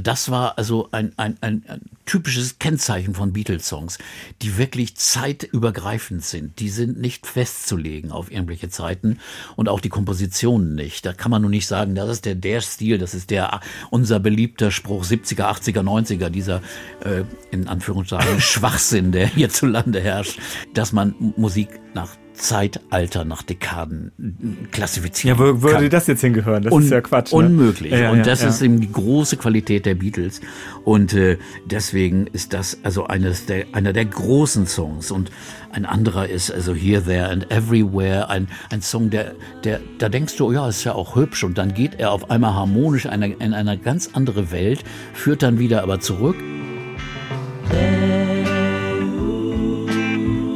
Das 0.01 0.31
war 0.31 0.59
also 0.59 0.89
ein, 0.93 1.13
ein, 1.17 1.37
ein, 1.41 1.65
ein 1.67 1.81
typisches 2.07 2.59
Kennzeichen 2.59 3.15
von 3.15 3.33
Beatles-Songs, 3.33 3.99
die 4.43 4.57
wirklich 4.59 4.97
zeitübergreifend 4.97 6.25
sind. 6.25 6.61
Die 6.61 6.69
sind 6.69 6.99
nicht 6.99 7.27
festzulegen 7.27 8.13
auf 8.13 8.31
irgendwelche 8.31 8.69
Zeiten 8.69 9.19
und 9.57 9.69
auch 9.69 9.81
die 9.81 9.89
Kompositionen 9.89 10.75
nicht. 10.75 11.05
Da 11.05 11.13
kann 11.13 11.31
man 11.31 11.43
nur 11.43 11.51
nicht 11.51 11.67
sagen, 11.67 11.95
das 11.95 12.11
ist 12.11 12.25
der, 12.25 12.37
der 12.37 12.61
Stil, 12.61 12.99
das 12.99 13.15
ist 13.15 13.31
der, 13.31 13.61
unser 13.91 14.21
beliebter 14.21 14.71
Spruch 14.71 15.05
70er, 15.05 15.43
80er, 15.43 15.83
90er, 15.83 16.31
dieser 16.31 16.63
äh, 17.05 17.25
in 17.51 17.67
Anführungszeichen 17.67 18.41
Schwachsinn, 18.41 19.11
der 19.11 19.27
hierzulande 19.27 20.01
herrscht, 20.01 20.39
dass 20.75 20.93
man 20.93 21.15
Musik 21.37 21.81
nach 21.95 22.17
Zeitalter 22.37 23.25
nach 23.25 23.43
Dekaden 23.43 24.69
klassifizieren. 24.71 25.39
Ja, 25.39 25.45
wo 25.45 25.63
würde 25.63 25.75
kann. 25.75 25.91
das 25.91 26.07
jetzt 26.07 26.21
hingehören? 26.21 26.63
Das 26.63 26.73
Un 26.73 26.83
ist 26.83 26.91
ja 26.91 27.01
Quatsch. 27.01 27.33
Ne? 27.33 27.39
Unmöglich. 27.39 27.93
Ja, 27.93 28.11
und 28.11 28.27
das 28.27 28.43
ja. 28.43 28.49
ist 28.49 28.63
eben 28.63 28.81
die 28.81 28.91
große 28.91 29.37
Qualität 29.37 29.87
der 29.87 29.95
Beatles. 29.95 30.41
Und 30.85 31.15
äh, 31.15 31.39
deswegen 31.65 32.27
ist 32.29 32.53
das 32.53 32.79
also 32.83 33.07
eines 33.07 33.47
der, 33.47 33.67
einer 33.73 33.93
der 33.93 34.05
großen 34.05 34.67
Songs. 34.67 35.11
Und 35.11 35.31
ein 35.73 35.87
anderer 35.87 36.29
ist 36.29 36.51
also 36.51 36.75
Here, 36.75 37.03
There 37.03 37.29
and 37.29 37.51
Everywhere. 37.51 38.29
Ein, 38.29 38.49
ein 38.71 38.83
Song, 38.83 39.11
der, 39.11 39.35
der, 39.65 39.81
da 39.99 40.09
denkst 40.09 40.37
du, 40.37 40.47
oh 40.47 40.53
ja, 40.53 40.69
ist 40.69 40.85
ja 40.85 40.95
auch 40.95 41.17
hübsch. 41.17 41.45
Und 41.45 41.59
dann 41.59 41.75
geht 41.75 41.99
er 41.99 42.13
auf 42.13 42.31
einmal 42.31 42.55
harmonisch 42.55 43.07
in 43.07 43.11
eine, 43.11 43.33
in 43.35 43.55
eine 43.55 43.79
ganz 43.79 44.11
andere 44.13 44.53
Welt, 44.53 44.85
führt 45.15 45.43
dann 45.43 45.59
wieder 45.59 45.83
aber 45.83 46.01
zurück. 46.01 46.37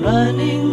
Running 0.02 0.69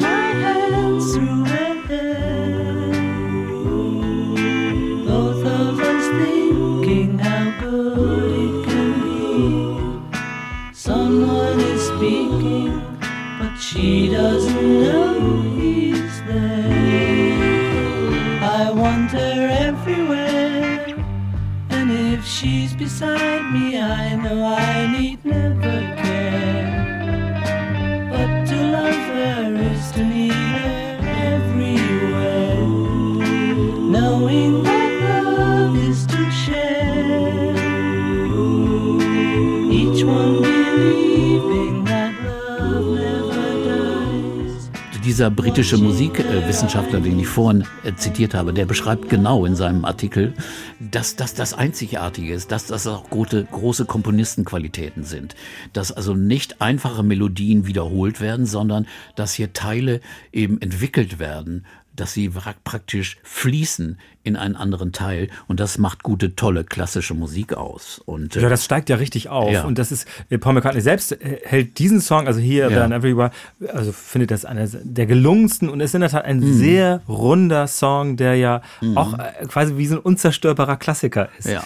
dieser 45.18 45.32
britische 45.32 45.80
Musikwissenschaftler, 45.80 47.00
den 47.00 47.20
ich 47.20 47.26
vorhin 47.26 47.66
äh, 47.84 47.96
zitiert 47.96 48.36
habe, 48.36 48.54
der 48.54 48.68
beschreibt 48.68 49.10
genau 49.10 49.48
in 49.48 49.56
seinem 49.56 49.84
Artikel, 49.84 50.36
dass 50.80 51.16
das 51.16 51.34
das 51.34 51.56
Einzigartige 51.56 52.36
ist, 52.36 52.52
dass 52.52 52.68
das 52.68 52.86
auch 52.86 53.10
große, 53.10 53.46
große 53.46 53.86
Komponistenqualitäten 53.86 55.04
sind, 55.04 55.36
dass 55.74 55.92
also 55.92 56.14
nicht 56.14 56.62
einfache 56.62 57.02
Melodien 57.02 57.66
wiederholt 57.66 58.22
werden, 58.22 58.46
sondern 58.46 58.86
dass 59.16 59.34
hier 59.34 59.54
Teile 59.54 60.02
eben 60.32 60.62
entwickelt 60.62 61.18
werden 61.18 61.66
dass 61.96 62.14
sie 62.14 62.30
praktisch 62.64 63.18
fließen 63.24 63.98
in 64.28 64.36
einen 64.36 64.56
anderen 64.56 64.92
Teil 64.92 65.30
und 65.48 65.60
das 65.60 65.78
macht 65.78 66.04
gute, 66.04 66.36
tolle 66.36 66.64
klassische 66.64 67.14
Musik 67.14 67.54
aus. 67.54 68.02
Und, 68.06 68.36
äh, 68.36 68.42
ja, 68.42 68.50
das 68.50 68.66
steigt 68.66 68.90
ja 68.90 68.98
richtig 68.98 69.30
auf 69.30 69.52
ja. 69.52 69.64
und 69.64 69.78
das 69.80 69.92
ist, 69.92 70.08
äh, 70.30 70.38
Paul 70.38 70.54
McCartney 70.54 70.82
selbst 70.82 71.14
äh, 71.14 71.40
hält 71.44 71.80
diesen 71.80 72.02
Song, 72.02 72.28
also 72.28 72.40
hier, 72.40 72.70
ja. 72.70 72.86
Everywhere, 72.88 73.32
also 73.74 73.92
findet 73.92 74.32
das 74.32 74.46
einer 74.46 74.68
der 74.68 75.06
gelungensten 75.06 75.70
und 75.70 75.80
ist 75.80 75.96
in 75.96 76.02
der 76.02 76.10
Tat 76.10 76.26
ein 76.26 76.40
mhm. 76.40 76.54
sehr 76.54 77.02
runder 77.08 77.68
Song, 77.68 78.18
der 78.18 78.36
ja 78.36 78.62
mhm. 78.82 78.98
auch 78.98 79.18
quasi 79.48 79.78
wie 79.78 79.88
so 79.88 79.96
ein 79.96 80.02
unzerstörbarer 80.02 80.78
Klassiker 80.78 81.30
ist. 81.40 81.48
Ja. 81.48 81.64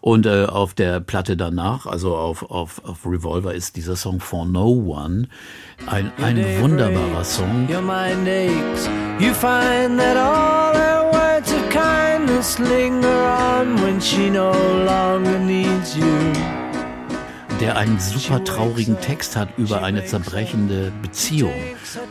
Und 0.00 0.26
äh, 0.26 0.46
auf 0.46 0.74
der 0.74 1.00
Platte 1.00 1.36
danach, 1.36 1.86
also 1.86 2.16
auf, 2.16 2.50
auf, 2.50 2.82
auf 2.84 3.04
Revolver, 3.04 3.54
ist 3.54 3.76
dieser 3.76 3.96
Song 3.96 4.20
For 4.20 4.46
No 4.46 4.68
One 4.68 5.28
ein, 5.86 6.10
ein 6.22 6.60
wunderbarer 6.60 7.24
Song. 7.24 7.68
Your 7.68 7.82
mind 7.82 8.26
aches. 8.26 8.88
You 9.18 9.34
find 9.34 9.98
that 9.98 10.16
all 10.16 10.89
kindness 12.40 12.58
linger 12.58 13.08
on 13.08 13.74
when 13.82 14.00
she 14.00 14.30
no 14.30 14.52
longer 14.84 15.38
needs 15.38 15.96
you 15.96 16.32
der 17.60 17.76
einen 17.76 18.00
super 18.00 18.42
traurigen 18.42 18.98
Text 19.02 19.36
hat 19.36 19.50
über 19.58 19.82
eine 19.82 20.02
zerbrechende 20.06 20.90
Beziehung. 21.02 21.52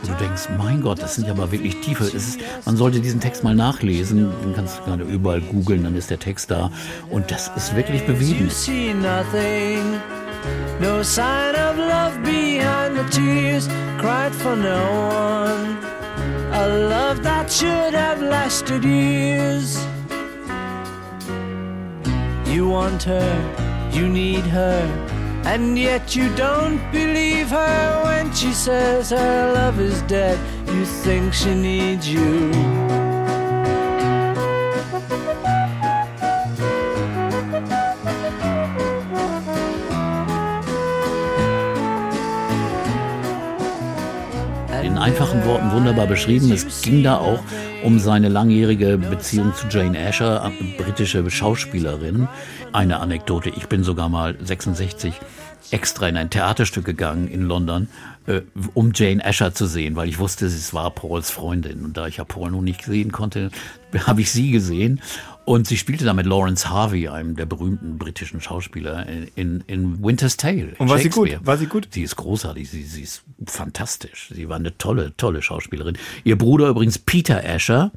Und 0.00 0.08
du 0.08 0.14
denkst, 0.24 0.42
mein 0.56 0.80
Gott, 0.80 1.02
das 1.02 1.16
sind 1.16 1.26
ja 1.26 1.32
aber 1.32 1.50
wirklich 1.50 1.80
tiefe. 1.80 2.04
Ist, 2.04 2.38
man 2.64 2.76
sollte 2.76 3.00
diesen 3.00 3.18
Text 3.18 3.42
mal 3.42 3.56
nachlesen. 3.56 4.30
Den 4.44 4.54
kannst 4.54 4.78
du 4.78 4.84
gerade 4.84 5.02
überall 5.02 5.40
googeln, 5.40 5.82
dann 5.82 5.96
ist 5.96 6.08
der 6.08 6.20
Text 6.20 6.52
da. 6.52 6.70
Und 7.10 7.32
das 7.32 7.50
ist 7.56 7.74
wirklich 7.74 8.06
bewegend. 8.06 8.52
No 10.80 11.02
sign 11.02 11.56
of 11.56 11.76
love 11.76 12.16
behind 12.22 12.96
the 12.96 13.20
tears 13.20 13.68
cried 13.98 14.32
for 14.32 14.54
no 14.54 14.78
one. 15.10 15.76
A 16.52 16.68
love 16.68 17.20
that 17.24 17.50
should 17.50 17.92
have 17.92 18.22
lasted 18.22 18.84
years. 18.84 19.84
You 22.50 22.68
want 22.68 23.04
her, 23.04 23.90
you 23.92 24.08
need 24.08 24.44
her, 24.46 24.82
and 25.44 25.78
yet 25.78 26.16
you 26.16 26.34
don't 26.34 26.80
believe 26.90 27.48
her 27.50 28.02
when 28.04 28.34
she 28.34 28.52
says 28.52 29.10
her 29.10 29.52
love 29.54 29.78
is 29.78 30.02
dead. 30.02 30.38
You 30.66 30.84
think 30.84 31.32
she 31.32 31.54
needs 31.54 32.08
you. 32.08 33.09
Einfachen 45.00 45.44
Worten 45.46 45.72
wunderbar 45.72 46.06
beschrieben. 46.06 46.52
Es 46.52 46.82
ging 46.82 47.02
da 47.02 47.16
auch 47.16 47.40
um 47.82 47.98
seine 47.98 48.28
langjährige 48.28 48.98
Beziehung 48.98 49.54
zu 49.54 49.66
Jane 49.68 49.98
Asher, 49.98 50.52
britische 50.76 51.28
Schauspielerin. 51.30 52.28
Eine 52.72 53.00
Anekdote, 53.00 53.48
ich 53.48 53.66
bin 53.66 53.82
sogar 53.82 54.10
mal 54.10 54.36
66 54.38 55.14
extra 55.70 56.08
in 56.08 56.16
ein 56.16 56.30
Theaterstück 56.30 56.84
gegangen 56.84 57.28
in 57.28 57.42
London, 57.42 57.88
äh, 58.26 58.42
um 58.74 58.92
Jane 58.94 59.24
Asher 59.24 59.54
zu 59.54 59.66
sehen, 59.66 59.96
weil 59.96 60.08
ich 60.08 60.18
wusste, 60.18 60.46
es 60.46 60.74
war 60.74 60.90
Pauls 60.90 61.30
Freundin. 61.30 61.84
Und 61.84 61.96
da 61.96 62.06
ich 62.06 62.18
ja 62.18 62.24
Paul 62.24 62.50
nun 62.50 62.64
nicht 62.64 62.84
sehen 62.84 63.10
konnte, 63.10 63.50
habe 64.06 64.20
ich 64.20 64.30
sie 64.30 64.50
gesehen. 64.50 65.00
Und 65.44 65.66
sie 65.66 65.76
spielte 65.76 66.04
da 66.04 66.12
mit 66.12 66.26
Lawrence 66.26 66.68
Harvey, 66.68 67.08
einem 67.08 67.34
der 67.34 67.46
berühmten 67.46 67.98
britischen 67.98 68.40
Schauspieler, 68.40 69.06
in, 69.34 69.64
in 69.66 70.02
Winter's 70.02 70.36
Tale. 70.36 70.74
Und 70.78 70.88
war 70.88 70.98
sie 70.98 71.08
gut? 71.08 71.28
War 71.42 71.56
sie 71.56 71.66
gut? 71.66 71.88
Sie 71.90 72.02
ist 72.02 72.16
großartig, 72.16 72.70
sie, 72.70 72.82
sie 72.82 73.02
ist 73.02 73.22
fantastisch. 73.46 74.30
Sie 74.34 74.48
war 74.48 74.56
eine 74.56 74.76
tolle, 74.78 75.16
tolle 75.16 75.42
Schauspielerin. 75.42 75.98
Ihr 76.24 76.38
Bruder 76.38 76.68
übrigens 76.68 76.98
Peter 76.98 77.42
Asher, 77.44 77.90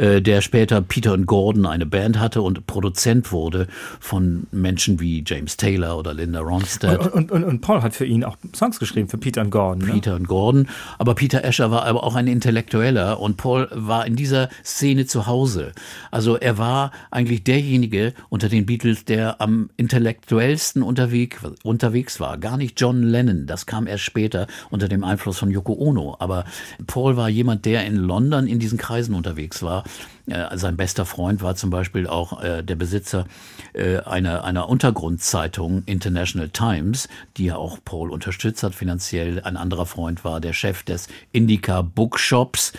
äh, 0.00 0.22
der 0.22 0.40
später 0.40 0.80
Peter 0.80 1.12
und 1.12 1.26
Gordon 1.26 1.66
eine 1.66 1.84
Band 1.84 2.18
hatte 2.18 2.40
und 2.40 2.66
Produzent 2.66 3.32
wurde 3.32 3.66
von 4.00 4.46
Menschen 4.50 4.98
wie 4.98 5.22
James 5.26 5.58
Taylor 5.58 5.98
oder 5.98 6.14
Linda 6.14 6.40
Ronstadt. 6.40 7.12
Und, 7.12 7.30
und, 7.30 7.44
und 7.44 7.60
Paul 7.60 7.82
hat 7.82 7.94
für 7.94 8.06
ihn 8.06 8.24
auch 8.24 8.38
Songs 8.54 8.78
geschrieben, 8.78 9.08
für 9.08 9.18
Peter 9.18 9.42
und 9.42 9.50
Gordon. 9.50 9.86
Ne? 9.86 9.92
Peter 9.92 10.16
und 10.16 10.26
Gordon. 10.26 10.68
Aber 10.98 11.14
Peter 11.14 11.44
Asher 11.44 11.70
war 11.70 11.84
aber 11.84 12.02
auch 12.02 12.14
ein 12.14 12.28
Intellektueller 12.28 13.20
und 13.20 13.36
Paul 13.36 13.68
war 13.72 14.06
in 14.06 14.16
dieser 14.16 14.48
Szene 14.64 15.04
zu 15.04 15.26
Hause. 15.26 15.72
Also 16.10 16.36
er 16.36 16.56
war 16.56 16.92
eigentlich 17.10 17.44
derjenige 17.44 18.14
unter 18.30 18.48
den 18.48 18.64
Beatles, 18.64 19.04
der 19.04 19.40
am 19.42 19.68
intellektuellsten 19.76 20.82
unterwegs, 20.82 21.40
unterwegs 21.62 22.20
war. 22.20 22.38
Gar 22.38 22.56
nicht 22.56 22.80
John 22.80 23.02
Lennon, 23.02 23.46
das 23.46 23.66
kam 23.66 23.86
erst 23.86 24.04
später 24.04 24.46
unter 24.70 24.88
dem 24.88 25.04
Einfluss 25.04 25.38
von 25.38 25.50
Yoko 25.50 25.74
Ono. 25.74 26.16
Aber 26.20 26.46
Paul 26.86 27.18
war 27.18 27.28
jemand, 27.28 27.66
der 27.66 27.84
in 27.84 27.96
London 27.96 28.46
in 28.46 28.58
diesen 28.58 28.78
Kreisen 28.78 29.14
unterwegs 29.14 29.62
war 29.62 29.84
äh, 30.26 30.56
sein 30.56 30.76
bester 30.76 31.04
Freund 31.04 31.42
war 31.42 31.56
zum 31.56 31.70
Beispiel 31.70 32.06
auch 32.06 32.42
äh, 32.42 32.62
der 32.62 32.76
Besitzer 32.76 33.26
äh, 33.72 33.98
einer, 33.98 34.44
einer 34.44 34.68
Untergrundzeitung 34.68 35.82
International 35.86 36.48
Times, 36.48 37.08
die 37.36 37.46
ja 37.46 37.56
auch 37.56 37.78
Paul 37.84 38.10
unterstützt 38.10 38.62
hat 38.62 38.74
finanziell. 38.74 39.40
Ein 39.40 39.56
anderer 39.56 39.86
Freund 39.86 40.24
war 40.24 40.40
der 40.40 40.52
Chef 40.52 40.82
des 40.82 41.08
Indica 41.32 41.82
Bookshops 41.82 42.72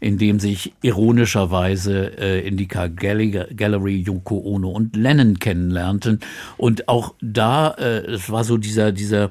in 0.00 0.18
dem 0.18 0.38
sich 0.38 0.74
ironischerweise 0.82 2.18
äh, 2.18 2.46
Indica 2.46 2.88
Gallery, 2.88 4.02
Yoko 4.02 4.36
Ono 4.36 4.68
und 4.68 4.96
Lennon 4.96 5.38
kennenlernten. 5.38 6.20
Und 6.58 6.88
auch 6.88 7.14
da, 7.22 7.70
äh, 7.70 8.04
es 8.04 8.28
war 8.28 8.44
so 8.44 8.58
dieser, 8.58 8.92
dieser, 8.92 9.30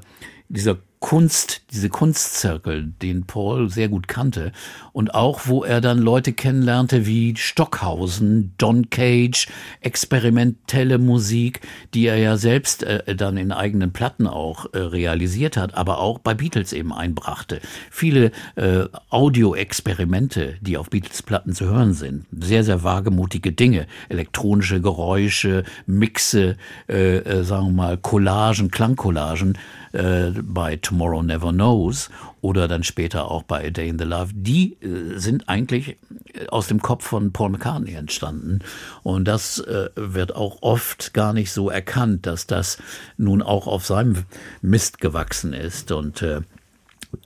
dieser 0.49 0.79
Kunst, 1.03 1.63
diese 1.71 1.89
Kunstzirkel, 1.89 2.93
den 3.01 3.25
Paul 3.25 3.69
sehr 3.69 3.89
gut 3.89 4.07
kannte 4.07 4.53
und 4.93 5.13
auch 5.13 5.41
wo 5.47 5.65
er 5.65 5.81
dann 5.81 5.97
Leute 5.97 6.31
kennenlernte 6.31 7.05
wie 7.05 7.35
Stockhausen, 7.35 8.53
Don 8.57 8.89
Cage, 8.89 9.49
experimentelle 9.81 10.99
Musik, 10.99 11.59
die 11.93 12.05
er 12.05 12.15
ja 12.15 12.37
selbst 12.37 12.83
äh, 12.83 13.17
dann 13.17 13.35
in 13.35 13.51
eigenen 13.51 13.91
Platten 13.91 14.27
auch 14.27 14.73
äh, 14.73 14.77
realisiert 14.77 15.57
hat, 15.57 15.75
aber 15.75 15.99
auch 15.99 16.19
bei 16.19 16.35
Beatles 16.35 16.71
eben 16.71 16.93
einbrachte. 16.93 17.59
Viele 17.91 18.31
äh, 18.55 18.85
Audio-Experimente, 19.09 20.55
die 20.61 20.77
auf 20.77 20.89
Beatles-Platten 20.89 21.53
zu 21.53 21.65
hören 21.65 21.91
sind, 21.91 22.27
sehr, 22.31 22.63
sehr 22.63 22.81
wagemutige 22.83 23.51
Dinge, 23.51 23.87
elektronische 24.07 24.79
Geräusche, 24.79 25.65
Mixe, 25.85 26.55
äh, 26.87 27.17
äh, 27.17 27.43
sagen 27.43 27.65
wir 27.65 27.73
mal 27.73 27.97
Collagen, 27.97 28.71
Klangcollagen, 28.71 29.57
äh, 29.93 30.31
bei 30.41 30.75
Tomorrow 30.75 31.23
Never 31.23 31.51
Knows 31.51 32.09
oder 32.41 32.67
dann 32.67 32.83
später 32.83 33.31
auch 33.31 33.43
bei 33.43 33.67
A 33.67 33.69
Day 33.69 33.89
in 33.89 33.97
the 33.97 34.05
Love, 34.05 34.31
die 34.33 34.73
äh, 34.81 35.17
sind 35.17 35.47
eigentlich 35.47 35.97
äh, 36.33 36.47
aus 36.47 36.67
dem 36.67 36.81
Kopf 36.81 37.05
von 37.05 37.31
Paul 37.31 37.51
McCartney 37.51 37.93
entstanden. 37.93 38.59
Und 39.03 39.25
das 39.27 39.59
äh, 39.59 39.89
wird 39.95 40.35
auch 40.35 40.57
oft 40.61 41.13
gar 41.13 41.33
nicht 41.33 41.51
so 41.51 41.69
erkannt, 41.69 42.25
dass 42.25 42.47
das 42.47 42.77
nun 43.17 43.41
auch 43.41 43.67
auf 43.67 43.85
seinem 43.85 44.25
Mist 44.61 44.99
gewachsen 44.99 45.53
ist. 45.53 45.91
Und 45.91 46.21
äh, 46.21 46.41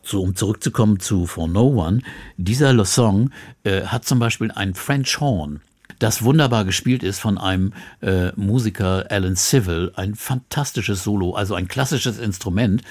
so, 0.03 0.21
um 0.21 0.35
zurückzukommen 0.35 0.99
zu 0.99 1.25
For 1.25 1.47
No 1.47 1.67
One, 1.67 2.01
dieser 2.35 2.85
Song 2.85 3.31
äh, 3.63 3.83
hat 3.83 4.05
zum 4.05 4.19
Beispiel 4.19 4.51
ein 4.51 4.73
French 4.73 5.19
Horn 5.19 5.61
das 5.99 6.23
wunderbar 6.23 6.65
gespielt 6.65 7.03
ist 7.03 7.19
von 7.19 7.37
einem 7.37 7.73
äh, 8.01 8.31
Musiker 8.35 9.05
Alan 9.09 9.35
Civil, 9.35 9.91
ein 9.95 10.15
fantastisches 10.15 11.03
Solo, 11.03 11.33
also 11.33 11.55
ein 11.55 11.67
klassisches 11.67 12.19
Instrument, 12.19 12.81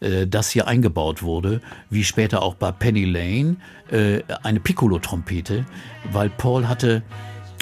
äh, 0.00 0.26
das 0.26 0.50
hier 0.50 0.66
eingebaut 0.66 1.22
wurde, 1.22 1.60
wie 1.90 2.04
später 2.04 2.42
auch 2.42 2.54
bei 2.54 2.72
Penny 2.72 3.04
Lane, 3.04 3.56
äh, 3.90 4.22
eine 4.42 4.60
Piccolo-Trompete, 4.60 5.64
weil 6.12 6.30
Paul 6.30 6.68
hatte, 6.68 7.02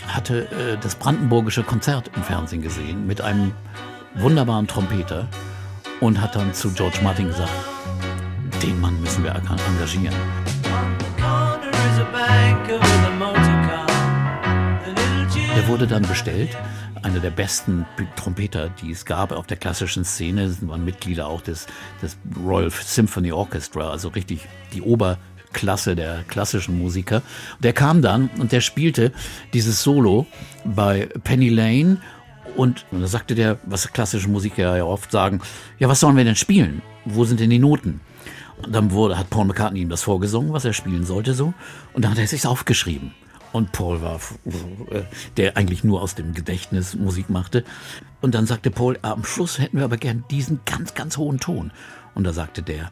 hatte 0.06 0.46
äh, 0.50 0.78
das 0.80 0.94
brandenburgische 0.94 1.62
Konzert 1.62 2.10
im 2.16 2.22
Fernsehen 2.22 2.62
gesehen 2.62 3.06
mit 3.06 3.20
einem 3.20 3.52
wunderbaren 4.14 4.66
Trompeter 4.66 5.28
und 6.00 6.20
hat 6.20 6.36
dann 6.36 6.54
zu 6.54 6.72
George 6.72 6.98
Martin 7.02 7.28
gesagt, 7.28 7.52
den 8.62 8.80
Mann 8.80 9.00
müssen 9.00 9.22
wir 9.24 9.34
engagieren. 9.34 10.14
Wurde 15.66 15.86
dann 15.86 16.02
bestellt. 16.02 16.56
Einer 17.02 17.20
der 17.20 17.30
besten 17.30 17.86
Trompeter, 18.16 18.68
die 18.68 18.90
es 18.90 19.04
gab 19.04 19.32
auf 19.32 19.46
der 19.46 19.56
klassischen 19.56 20.04
Szene, 20.04 20.54
waren 20.62 20.84
Mitglieder 20.84 21.26
auch 21.26 21.40
des, 21.40 21.66
des 22.02 22.16
Royal 22.44 22.70
Symphony 22.70 23.32
Orchestra, 23.32 23.90
also 23.90 24.08
richtig 24.08 24.46
die 24.72 24.82
Oberklasse 24.82 25.96
der 25.96 26.24
klassischen 26.28 26.78
Musiker. 26.78 27.22
Der 27.60 27.72
kam 27.72 28.02
dann 28.02 28.30
und 28.38 28.52
der 28.52 28.60
spielte 28.60 29.12
dieses 29.52 29.82
Solo 29.82 30.26
bei 30.64 31.08
Penny 31.24 31.48
Lane 31.48 31.98
und, 32.56 32.84
und 32.90 33.00
da 33.00 33.06
sagte 33.06 33.34
der, 33.34 33.58
was 33.64 33.92
klassische 33.92 34.28
Musiker 34.28 34.76
ja 34.76 34.84
oft 34.84 35.10
sagen, 35.10 35.40
ja, 35.78 35.88
was 35.88 36.00
sollen 36.00 36.16
wir 36.16 36.24
denn 36.24 36.36
spielen? 36.36 36.82
Wo 37.04 37.24
sind 37.24 37.40
denn 37.40 37.50
die 37.50 37.58
Noten? 37.58 38.00
Und 38.62 38.74
dann 38.74 38.92
wurde, 38.92 39.18
hat 39.18 39.30
Paul 39.30 39.46
McCartney 39.46 39.80
ihm 39.80 39.88
das 39.88 40.02
vorgesungen, 40.02 40.52
was 40.52 40.64
er 40.64 40.72
spielen 40.72 41.04
sollte 41.04 41.34
so. 41.34 41.54
Und 41.92 42.04
dann 42.04 42.12
hat 42.12 42.18
er 42.18 42.24
es 42.24 42.30
sich 42.30 42.46
aufgeschrieben. 42.46 43.12
Und 43.54 43.70
Paul 43.70 44.02
war, 44.02 44.18
äh, 44.90 45.02
der 45.36 45.56
eigentlich 45.56 45.84
nur 45.84 46.02
aus 46.02 46.16
dem 46.16 46.34
Gedächtnis 46.34 46.96
Musik 46.96 47.30
machte. 47.30 47.62
Und 48.20 48.34
dann 48.34 48.46
sagte 48.46 48.72
Paul, 48.72 48.98
am 49.02 49.24
Schluss 49.24 49.60
hätten 49.60 49.76
wir 49.76 49.84
aber 49.84 49.96
gern 49.96 50.24
diesen 50.28 50.58
ganz, 50.66 50.94
ganz 50.94 51.18
hohen 51.18 51.38
Ton. 51.38 51.70
Und 52.16 52.24
da 52.24 52.32
sagte 52.32 52.64
der, 52.64 52.90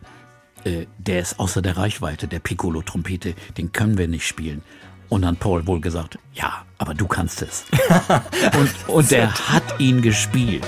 äh, 0.62 0.86
der 0.98 1.18
ist 1.18 1.40
außer 1.40 1.62
der 1.62 1.76
Reichweite 1.76 2.28
der 2.28 2.38
Piccolo-Trompete, 2.38 3.34
den 3.56 3.72
können 3.72 3.98
wir 3.98 4.06
nicht 4.06 4.24
spielen. 4.24 4.62
Und 5.08 5.22
dann 5.22 5.34
Paul 5.34 5.66
wohl 5.66 5.80
gesagt, 5.80 6.20
ja, 6.32 6.64
aber 6.78 6.94
du 6.94 7.08
kannst 7.08 7.42
es. 7.42 7.64
und, 8.56 8.88
und 8.88 9.10
der 9.10 9.34
hat 9.34 9.80
ihn 9.80 10.00
gespielt. 10.00 10.64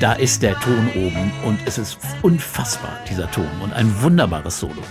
Da 0.00 0.12
ist 0.12 0.42
der 0.42 0.58
Ton 0.60 0.88
oben 0.94 1.32
und 1.44 1.58
es 1.66 1.76
ist 1.76 1.98
unfassbar, 2.22 2.90
dieser 3.10 3.30
Ton 3.30 3.48
und 3.62 3.72
ein 3.72 3.92
wunderbares 4.00 4.60
Solo. 4.60 4.82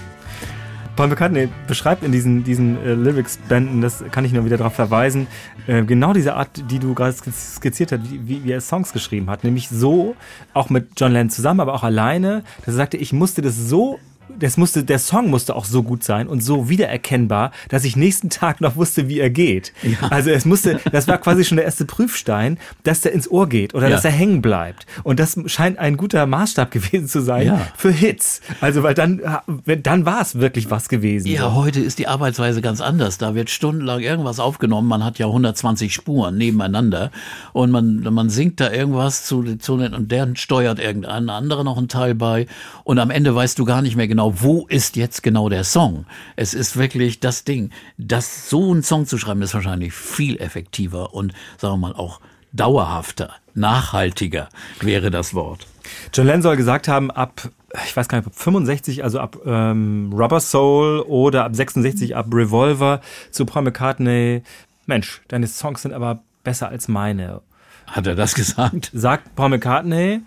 Paul 0.97 1.07
McCartney 1.07 1.47
beschreibt 1.67 2.03
in 2.03 2.11
diesen, 2.11 2.43
diesen 2.43 2.83
äh, 2.83 2.93
Lyrics-Bänden, 2.93 3.81
das 3.81 4.03
kann 4.11 4.25
ich 4.25 4.33
nur 4.33 4.45
wieder 4.45 4.57
darauf 4.57 4.73
verweisen, 4.73 5.27
äh, 5.67 5.83
genau 5.83 6.11
diese 6.11 6.35
Art, 6.35 6.49
die 6.71 6.79
du 6.79 6.93
gerade 6.95 7.13
skizziert 7.13 7.91
hast, 7.91 8.01
wie, 8.11 8.43
wie, 8.43 8.51
er 8.51 8.61
Songs 8.61 8.91
geschrieben 8.91 9.29
hat. 9.29 9.43
Nämlich 9.43 9.69
so, 9.69 10.15
auch 10.53 10.69
mit 10.69 10.99
John 10.99 11.13
Lennon 11.13 11.29
zusammen, 11.29 11.59
aber 11.59 11.75
auch 11.75 11.83
alleine, 11.83 12.43
dass 12.65 12.73
er 12.73 12.77
sagte, 12.77 12.97
ich 12.97 13.13
musste 13.13 13.43
das 13.43 13.55
so 13.55 13.99
das 14.39 14.57
musste, 14.57 14.83
der 14.83 14.99
Song 14.99 15.29
musste 15.29 15.55
auch 15.55 15.65
so 15.65 15.83
gut 15.83 16.03
sein 16.03 16.27
und 16.27 16.41
so 16.41 16.69
wiedererkennbar, 16.69 17.51
dass 17.69 17.83
ich 17.83 17.95
nächsten 17.95 18.29
Tag 18.37 18.61
noch 18.61 18.75
wusste, 18.75 19.07
wie 19.07 19.19
er 19.19 19.29
geht. 19.29 19.73
Ja. 19.83 20.09
Also 20.09 20.29
es 20.29 20.45
musste, 20.45 20.79
das 20.91 21.07
war 21.07 21.17
quasi 21.17 21.43
schon 21.45 21.57
der 21.57 21.65
erste 21.65 21.85
Prüfstein, 21.85 22.57
dass 22.83 23.01
der 23.01 23.13
ins 23.13 23.29
Ohr 23.29 23.47
geht 23.47 23.73
oder 23.73 23.87
ja. 23.87 23.95
dass 23.95 24.05
er 24.05 24.11
hängen 24.11 24.41
bleibt. 24.41 24.85
Und 25.03 25.19
das 25.19 25.37
scheint 25.47 25.79
ein 25.79 25.97
guter 25.97 26.25
Maßstab 26.25 26.71
gewesen 26.77 27.07
zu 27.07 27.21
sein 27.21 27.47
ja. 27.47 27.67
für 27.75 27.91
Hits. 27.91 28.41
Also 28.61 28.83
weil 28.83 28.93
dann, 28.93 29.21
dann 29.65 30.05
war 30.05 30.21
es 30.21 30.39
wirklich 30.39 30.69
was 30.69 30.89
gewesen. 30.89 31.27
Ja, 31.27 31.53
heute 31.53 31.81
ist 31.81 31.99
die 31.99 32.07
Arbeitsweise 32.07 32.61
ganz 32.61 32.81
anders. 32.81 33.17
Da 33.17 33.35
wird 33.35 33.49
stundenlang 33.49 34.01
irgendwas 34.01 34.39
aufgenommen. 34.39 34.87
Man 34.87 35.03
hat 35.03 35.19
ja 35.19 35.27
120 35.27 35.93
Spuren 35.93 36.37
nebeneinander 36.37 37.11
und 37.53 37.71
man, 37.71 38.01
man 38.11 38.29
singt 38.29 38.59
da 38.59 38.71
irgendwas 38.71 39.25
zu, 39.25 39.57
zu 39.57 39.73
und 39.73 40.11
der 40.11 40.27
steuert 40.35 40.79
irgendein 40.79 41.29
anderer 41.29 41.63
noch 41.63 41.77
einen 41.77 41.87
Teil 41.87 42.15
bei 42.15 42.47
und 42.83 42.99
am 42.99 43.09
Ende 43.09 43.33
weißt 43.33 43.57
du 43.59 43.65
gar 43.65 43.81
nicht 43.81 43.95
mehr 43.95 44.07
genau, 44.07 44.16
wo 44.19 44.65
ist 44.67 44.95
jetzt 44.95 45.23
genau 45.23 45.49
der 45.49 45.63
Song. 45.63 46.05
Es 46.35 46.53
ist 46.53 46.77
wirklich 46.77 47.19
das 47.19 47.43
Ding. 47.43 47.71
Das 47.97 48.49
so 48.49 48.71
einen 48.71 48.83
Song 48.83 49.05
zu 49.05 49.17
schreiben 49.17 49.41
ist 49.41 49.53
wahrscheinlich 49.53 49.93
viel 49.93 50.37
effektiver 50.37 51.13
und 51.13 51.33
sagen 51.57 51.75
wir 51.75 51.89
mal 51.89 51.95
auch 51.95 52.19
dauerhafter, 52.53 53.33
nachhaltiger 53.53 54.49
wäre 54.81 55.11
das 55.11 55.33
Wort. 55.33 55.67
John 56.13 56.25
Lennon 56.25 56.41
soll 56.41 56.57
gesagt 56.57 56.87
haben, 56.87 57.11
ab 57.11 57.49
ich 57.85 57.95
weiß 57.95 58.07
gar 58.07 58.17
nicht, 58.17 58.27
ab 58.27 58.33
65, 58.35 59.03
also 59.03 59.19
ab 59.19 59.37
ähm, 59.45 60.11
Rubber 60.13 60.39
Soul 60.39 61.01
oder 61.01 61.43
ab 61.43 61.55
66 61.55 62.15
ab 62.15 62.27
Revolver 62.31 63.01
zu 63.31 63.45
Paul 63.45 63.63
McCartney. 63.63 64.41
Mensch, 64.85 65.21
deine 65.27 65.47
Songs 65.47 65.81
sind 65.81 65.93
aber 65.93 66.21
besser 66.43 66.69
als 66.69 66.87
meine. 66.87 67.41
Hat 67.85 68.07
er 68.07 68.15
das 68.15 68.35
gesagt? 68.35 68.89
Sagt 68.93 69.35
Paul 69.35 69.49
McCartney. 69.49 70.21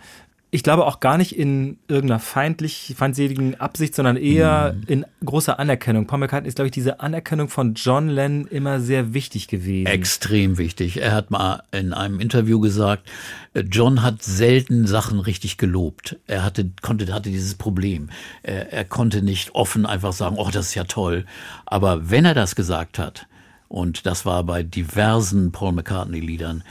Ich 0.52 0.64
glaube 0.64 0.86
auch 0.86 0.98
gar 0.98 1.16
nicht 1.16 1.36
in 1.36 1.78
irgendeiner 1.86 2.18
feindlich, 2.18 2.94
feindseligen 2.96 3.60
Absicht, 3.60 3.94
sondern 3.94 4.16
eher 4.16 4.72
mm. 4.72 4.82
in 4.90 5.06
großer 5.24 5.60
Anerkennung. 5.60 6.08
Paul 6.08 6.18
McCartney 6.18 6.48
ist, 6.48 6.56
glaube 6.56 6.66
ich, 6.66 6.72
diese 6.72 6.98
Anerkennung 6.98 7.48
von 7.48 7.74
John 7.74 8.08
Lennon 8.08 8.48
immer 8.48 8.80
sehr 8.80 9.14
wichtig 9.14 9.46
gewesen. 9.46 9.86
Extrem 9.86 10.58
wichtig. 10.58 11.00
Er 11.00 11.12
hat 11.12 11.30
mal 11.30 11.62
in 11.70 11.92
einem 11.92 12.18
Interview 12.18 12.58
gesagt, 12.58 13.08
John 13.54 14.02
hat 14.02 14.24
selten 14.24 14.88
Sachen 14.88 15.20
richtig 15.20 15.56
gelobt. 15.56 16.18
Er 16.26 16.42
hatte, 16.42 16.70
konnte, 16.82 17.12
hatte 17.12 17.30
dieses 17.30 17.54
Problem. 17.54 18.10
Er, 18.42 18.72
er 18.72 18.84
konnte 18.84 19.22
nicht 19.22 19.54
offen 19.54 19.86
einfach 19.86 20.12
sagen, 20.12 20.36
oh, 20.36 20.50
das 20.50 20.66
ist 20.66 20.74
ja 20.74 20.84
toll. 20.84 21.26
Aber 21.64 22.10
wenn 22.10 22.24
er 22.24 22.34
das 22.34 22.56
gesagt 22.56 22.98
hat, 22.98 23.28
und 23.68 24.04
das 24.04 24.26
war 24.26 24.42
bei 24.42 24.64
diversen 24.64 25.52
Paul 25.52 25.70
McCartney-Liedern, 25.70 26.64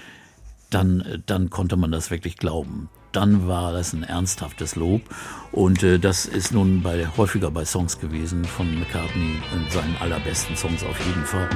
dann, 0.70 1.24
dann 1.26 1.50
konnte 1.50 1.78
man 1.78 1.94
das 1.94 2.12
wirklich 2.12 2.36
glauben. 2.36 2.90
Dann 3.12 3.48
war 3.48 3.74
das 3.74 3.94
ein 3.94 4.04
ernsthaftes 4.04 4.76
Lob. 4.76 5.02
Und 5.52 5.84
äh, 5.84 6.00
das 6.00 6.26
ist 6.26 6.52
nun 6.52 6.82
bei, 6.82 7.08
häufiger 7.18 7.52
bei 7.52 7.66
Songs 7.66 8.00
gewesen 8.00 8.46
von 8.46 8.80
McCartney 8.80 9.38
in 9.54 9.72
seinen 9.72 9.96
allerbesten 10.00 10.56
Songs 10.56 10.84
auf 10.84 10.98
jeden 11.06 11.26
Fall. 11.26 11.50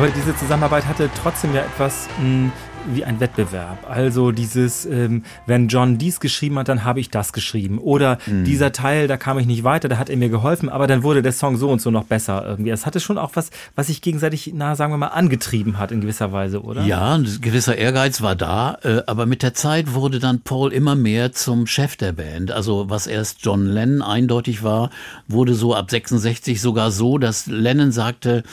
Aber 0.00 0.08
diese 0.08 0.34
Zusammenarbeit 0.34 0.86
hatte 0.86 1.10
trotzdem 1.22 1.54
ja 1.54 1.60
etwas 1.60 2.08
mh, 2.18 2.24
hm, 2.24 2.52
wie 2.94 3.04
ein 3.04 3.20
Wettbewerb. 3.20 3.78
Also 3.86 4.32
dieses, 4.32 4.86
ähm, 4.86 5.24
wenn 5.44 5.68
John 5.68 5.98
dies 5.98 6.20
geschrieben 6.20 6.58
hat, 6.58 6.68
dann 6.68 6.84
habe 6.84 7.00
ich 7.00 7.10
das 7.10 7.34
geschrieben. 7.34 7.78
Oder 7.78 8.16
mhm. 8.24 8.44
dieser 8.44 8.72
Teil, 8.72 9.08
da 9.08 9.18
kam 9.18 9.38
ich 9.38 9.46
nicht 9.46 9.62
weiter, 9.62 9.88
da 9.88 9.98
hat 9.98 10.08
er 10.08 10.16
mir 10.16 10.30
geholfen, 10.30 10.70
aber 10.70 10.86
dann 10.86 11.02
wurde 11.02 11.20
der 11.20 11.32
Song 11.32 11.58
so 11.58 11.68
und 11.68 11.82
so 11.82 11.90
noch 11.90 12.04
besser 12.04 12.42
irgendwie. 12.46 12.70
Es 12.70 12.86
hatte 12.86 12.98
schon 12.98 13.18
auch 13.18 13.32
was, 13.34 13.50
was 13.74 13.88
sich 13.88 14.00
gegenseitig, 14.00 14.52
na, 14.54 14.74
sagen 14.74 14.90
wir 14.90 14.96
mal, 14.96 15.08
angetrieben 15.08 15.78
hat 15.78 15.92
in 15.92 16.00
gewisser 16.00 16.32
Weise, 16.32 16.62
oder? 16.62 16.82
Ja, 16.82 17.16
ein 17.16 17.28
gewisser 17.42 17.76
Ehrgeiz 17.76 18.22
war 18.22 18.36
da, 18.36 18.78
äh, 18.82 19.02
aber 19.06 19.26
mit 19.26 19.42
der 19.42 19.52
Zeit 19.52 19.92
wurde 19.92 20.18
dann 20.18 20.40
Paul 20.40 20.72
immer 20.72 20.94
mehr 20.94 21.32
zum 21.32 21.66
Chef 21.66 21.96
der 21.96 22.12
Band. 22.12 22.52
Also 22.52 22.88
was 22.88 23.06
erst 23.06 23.44
John 23.44 23.66
Lennon 23.66 24.00
eindeutig 24.00 24.62
war, 24.62 24.88
wurde 25.28 25.52
so 25.52 25.74
ab 25.74 25.90
66 25.90 26.60
sogar 26.60 26.90
so, 26.90 27.18
dass 27.18 27.46
Lennon 27.46 27.92
sagte, 27.92 28.44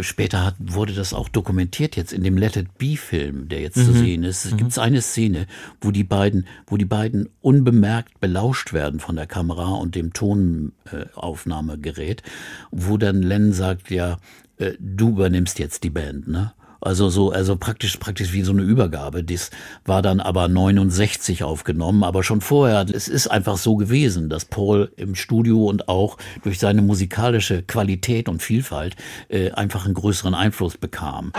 später 0.00 0.44
hat, 0.44 0.54
wurde 0.58 0.92
das 0.92 1.14
auch 1.14 1.28
dokumentiert 1.28 1.96
jetzt 1.96 2.12
in 2.12 2.22
dem 2.22 2.36
Let 2.36 2.56
It 2.56 2.78
Be 2.78 2.96
Film, 2.96 3.48
der 3.48 3.60
jetzt 3.60 3.76
mhm. 3.76 3.84
zu 3.84 3.92
sehen 3.92 4.24
ist. 4.24 4.44
Es 4.44 4.52
mhm. 4.52 4.56
gibt 4.58 4.78
eine 4.78 5.00
Szene, 5.00 5.46
wo 5.80 5.90
die 5.90 6.04
beiden, 6.04 6.46
wo 6.66 6.76
die 6.76 6.84
beiden 6.84 7.28
unbemerkt 7.40 8.20
belauscht 8.20 8.72
werden 8.72 9.00
von 9.00 9.16
der 9.16 9.26
Kamera 9.26 9.74
und 9.74 9.94
dem 9.94 10.12
Tonaufnahmegerät, 10.12 12.22
wo 12.70 12.98
dann 12.98 13.22
Len 13.22 13.52
sagt, 13.52 13.90
ja, 13.90 14.18
äh, 14.58 14.72
du 14.78 15.10
übernimmst 15.10 15.58
jetzt 15.58 15.84
die 15.84 15.90
Band, 15.90 16.28
ne? 16.28 16.52
Also 16.80 17.08
so, 17.08 17.32
also 17.32 17.56
praktisch, 17.56 17.96
praktisch 17.96 18.32
wie 18.32 18.42
so 18.42 18.52
eine 18.52 18.62
Übergabe. 18.62 19.24
Das 19.24 19.50
war 19.84 20.02
dann 20.02 20.20
aber 20.20 20.48
69 20.48 21.42
aufgenommen, 21.42 22.04
aber 22.04 22.22
schon 22.22 22.40
vorher. 22.40 22.86
Es 22.92 23.08
ist 23.08 23.28
einfach 23.28 23.56
so 23.56 23.76
gewesen, 23.76 24.28
dass 24.28 24.44
Paul 24.44 24.92
im 24.96 25.14
Studio 25.14 25.64
und 25.64 25.88
auch 25.88 26.18
durch 26.42 26.58
seine 26.58 26.82
musikalische 26.82 27.62
Qualität 27.62 28.28
und 28.28 28.42
Vielfalt 28.42 28.96
äh, 29.28 29.50
einfach 29.50 29.84
einen 29.84 29.94
größeren 29.94 30.34
Einfluss 30.34 30.76
bekam. 30.76 31.32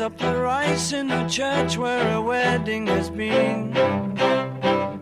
Up 0.00 0.18
the 0.18 0.36
rice 0.36 0.92
in 0.92 1.06
the 1.06 1.26
church 1.26 1.78
where 1.78 2.16
a 2.16 2.20
wedding 2.20 2.86
has 2.86 3.08
been. 3.08 3.72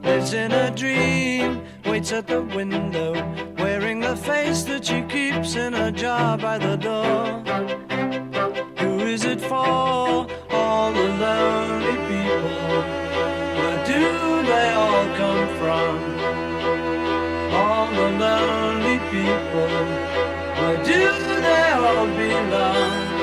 Lives 0.02 0.32
in 0.34 0.52
a 0.52 0.70
dream, 0.70 1.64
waits 1.84 2.12
at 2.12 2.26
the 2.28 2.42
window, 2.42 3.12
wearing 3.58 4.00
the 4.00 4.14
face 4.14 4.62
that 4.64 4.84
she 4.84 5.02
keeps 5.02 5.56
in 5.56 5.74
a 5.74 5.90
jar 5.90 6.38
by 6.38 6.58
the 6.58 6.76
door. 6.76 7.24
Who 8.78 9.00
is 9.00 9.24
it 9.24 9.40
for? 9.40 10.28
All 10.50 10.92
the 10.92 11.08
lonely 11.24 11.96
people. 12.10 12.82
Where 13.58 13.86
do 13.86 14.42
they 14.52 14.68
all 14.82 15.06
come 15.16 15.48
from? 15.58 15.94
All 17.52 17.90
the 17.90 18.10
lonely 18.24 18.98
people. 19.10 19.72
Where 20.58 20.84
do 20.84 21.40
they 21.42 21.70
all 21.72 22.06
belong? 22.06 23.13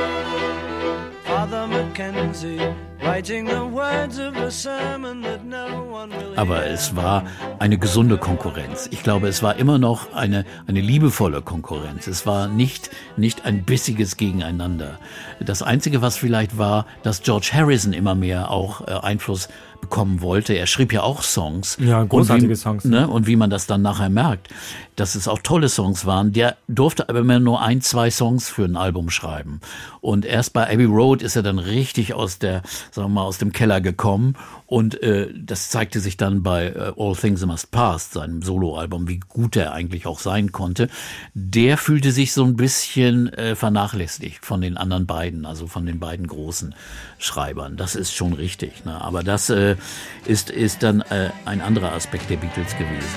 Aber 6.38 6.66
es 6.66 6.96
war 6.96 7.26
eine 7.60 7.78
gesunde 7.78 8.18
Konkurrenz. 8.18 8.88
Ich 8.92 9.04
glaube, 9.04 9.28
es 9.28 9.44
war 9.44 9.58
immer 9.58 9.78
noch 9.78 10.14
eine, 10.14 10.46
eine 10.68 10.80
liebevolle 10.80 11.42
Konkurrenz. 11.42 12.08
Es 12.08 12.26
war 12.26 12.48
nicht, 12.48 12.90
nicht 13.18 13.44
ein 13.44 13.64
bissiges 13.64 14.16
Gegeneinander. 14.16 14.98
Das 15.42 15.62
Einzige, 15.62 16.02
was 16.02 16.16
vielleicht 16.16 16.58
war, 16.58 16.86
dass 17.04 17.22
George 17.22 17.50
Harrison 17.54 17.92
immer 17.92 18.16
mehr 18.16 18.50
auch 18.50 18.88
äh, 18.88 18.92
Einfluss 18.92 19.50
bekommen 19.82 20.22
wollte. 20.22 20.54
Er 20.54 20.68
schrieb 20.68 20.94
ja 20.94 21.04
auch 21.04 21.22
Songs. 21.22 21.78
Ja, 21.80 22.04
großartige 22.04 22.50
wie, 22.50 22.56
Songs. 22.56 22.86
Ne, 22.86 23.08
und 23.08 23.28
wie 23.28 23.36
man 23.36 23.50
das 23.50 23.68
dann 23.68 23.82
nachher 23.82 24.10
merkt, 24.10 24.50
dass 24.96 25.16
es 25.16 25.28
auch 25.28 25.40
tolle 25.40 25.70
Songs 25.70 26.06
waren. 26.06 26.32
Der 26.32 26.58
durfte 26.68 27.10
aber 27.10 27.20
immer 27.20 27.40
nur 27.40 27.62
ein, 27.62 27.82
zwei 27.82 28.10
Songs 28.12 28.50
für 28.50 28.64
ein 28.64 28.78
Album 28.78 29.10
schreiben. 29.10 29.60
Und 30.00 30.26
erst 30.26 30.54
bei 30.54 30.72
Abbey 30.72 30.86
Road 30.86 31.22
ist 31.22 31.36
er 31.36 31.44
dann 31.44 31.60
richtig 31.60 32.14
aus 32.14 32.40
der, 32.40 32.62
sagen 32.92 33.10
wir 33.10 33.22
mal, 33.22 33.24
aus 33.24 33.38
dem 33.38 33.52
Keller 33.52 33.82
gekommen 33.82 34.36
und 34.72 35.04
äh, 35.04 35.28
das 35.36 35.70
zeigte 35.70 36.00
sich 36.00 36.16
dann 36.16 36.44
bei 36.44 36.68
äh, 36.68 36.94
All 36.98 37.14
Things 37.14 37.46
Must 37.46 37.72
Pass, 37.72 38.12
seinem 38.12 38.42
Soloalbum, 38.42 39.10
wie 39.10 39.20
gut 39.20 39.58
er 39.58 39.74
eigentlich 39.74 40.08
auch 40.08 40.20
sein 40.20 40.54
konnte. 40.54 40.88
Der 41.34 41.78
fühlte 41.78 42.14
sich 42.14 42.32
so 42.32 42.46
ein 42.46 42.56
bisschen 42.56 43.28
äh, 43.34 43.56
vernachlässigt 43.56 44.46
von 44.46 44.62
den 44.62 44.78
anderen 44.78 45.08
beiden, 45.08 45.46
also 45.46 45.68
von 45.68 45.86
den 45.86 46.00
beiden 46.00 46.26
großen 46.26 46.74
Schreibern. 47.20 47.76
Das 47.76 47.96
ist 47.96 48.14
schon 48.14 48.32
richtig. 48.32 48.86
Ne? 48.86 49.02
Aber 49.02 49.24
das 49.24 49.50
äh, 49.50 49.76
ist, 50.26 50.50
ist 50.50 50.84
dann 50.84 51.02
äh, 51.02 51.32
ein 51.44 51.60
anderer 51.60 51.92
Aspekt 51.92 52.30
der 52.30 52.38
Beatles 52.38 52.72
gewesen. 52.78 53.10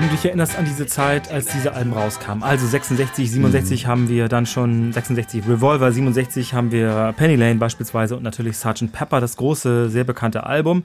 Wenn 0.00 0.08
du 0.08 0.14
dich 0.14 0.24
erinnerst 0.24 0.56
an 0.56 0.64
diese 0.64 0.86
Zeit, 0.86 1.30
als 1.30 1.48
diese 1.48 1.74
Alben 1.74 1.92
rauskamen, 1.92 2.42
also 2.42 2.66
66, 2.66 3.30
67 3.32 3.84
mhm. 3.84 3.88
haben 3.90 4.08
wir 4.08 4.28
dann 4.28 4.46
schon 4.46 4.94
66 4.94 5.46
Revolver, 5.46 5.92
67 5.92 6.54
haben 6.54 6.72
wir 6.72 7.12
Penny 7.18 7.36
Lane 7.36 7.56
beispielsweise 7.56 8.16
und 8.16 8.22
natürlich 8.22 8.56
Sgt. 8.56 8.92
Pepper, 8.92 9.20
das 9.20 9.36
große, 9.36 9.90
sehr 9.90 10.04
bekannte 10.04 10.44
Album. 10.46 10.84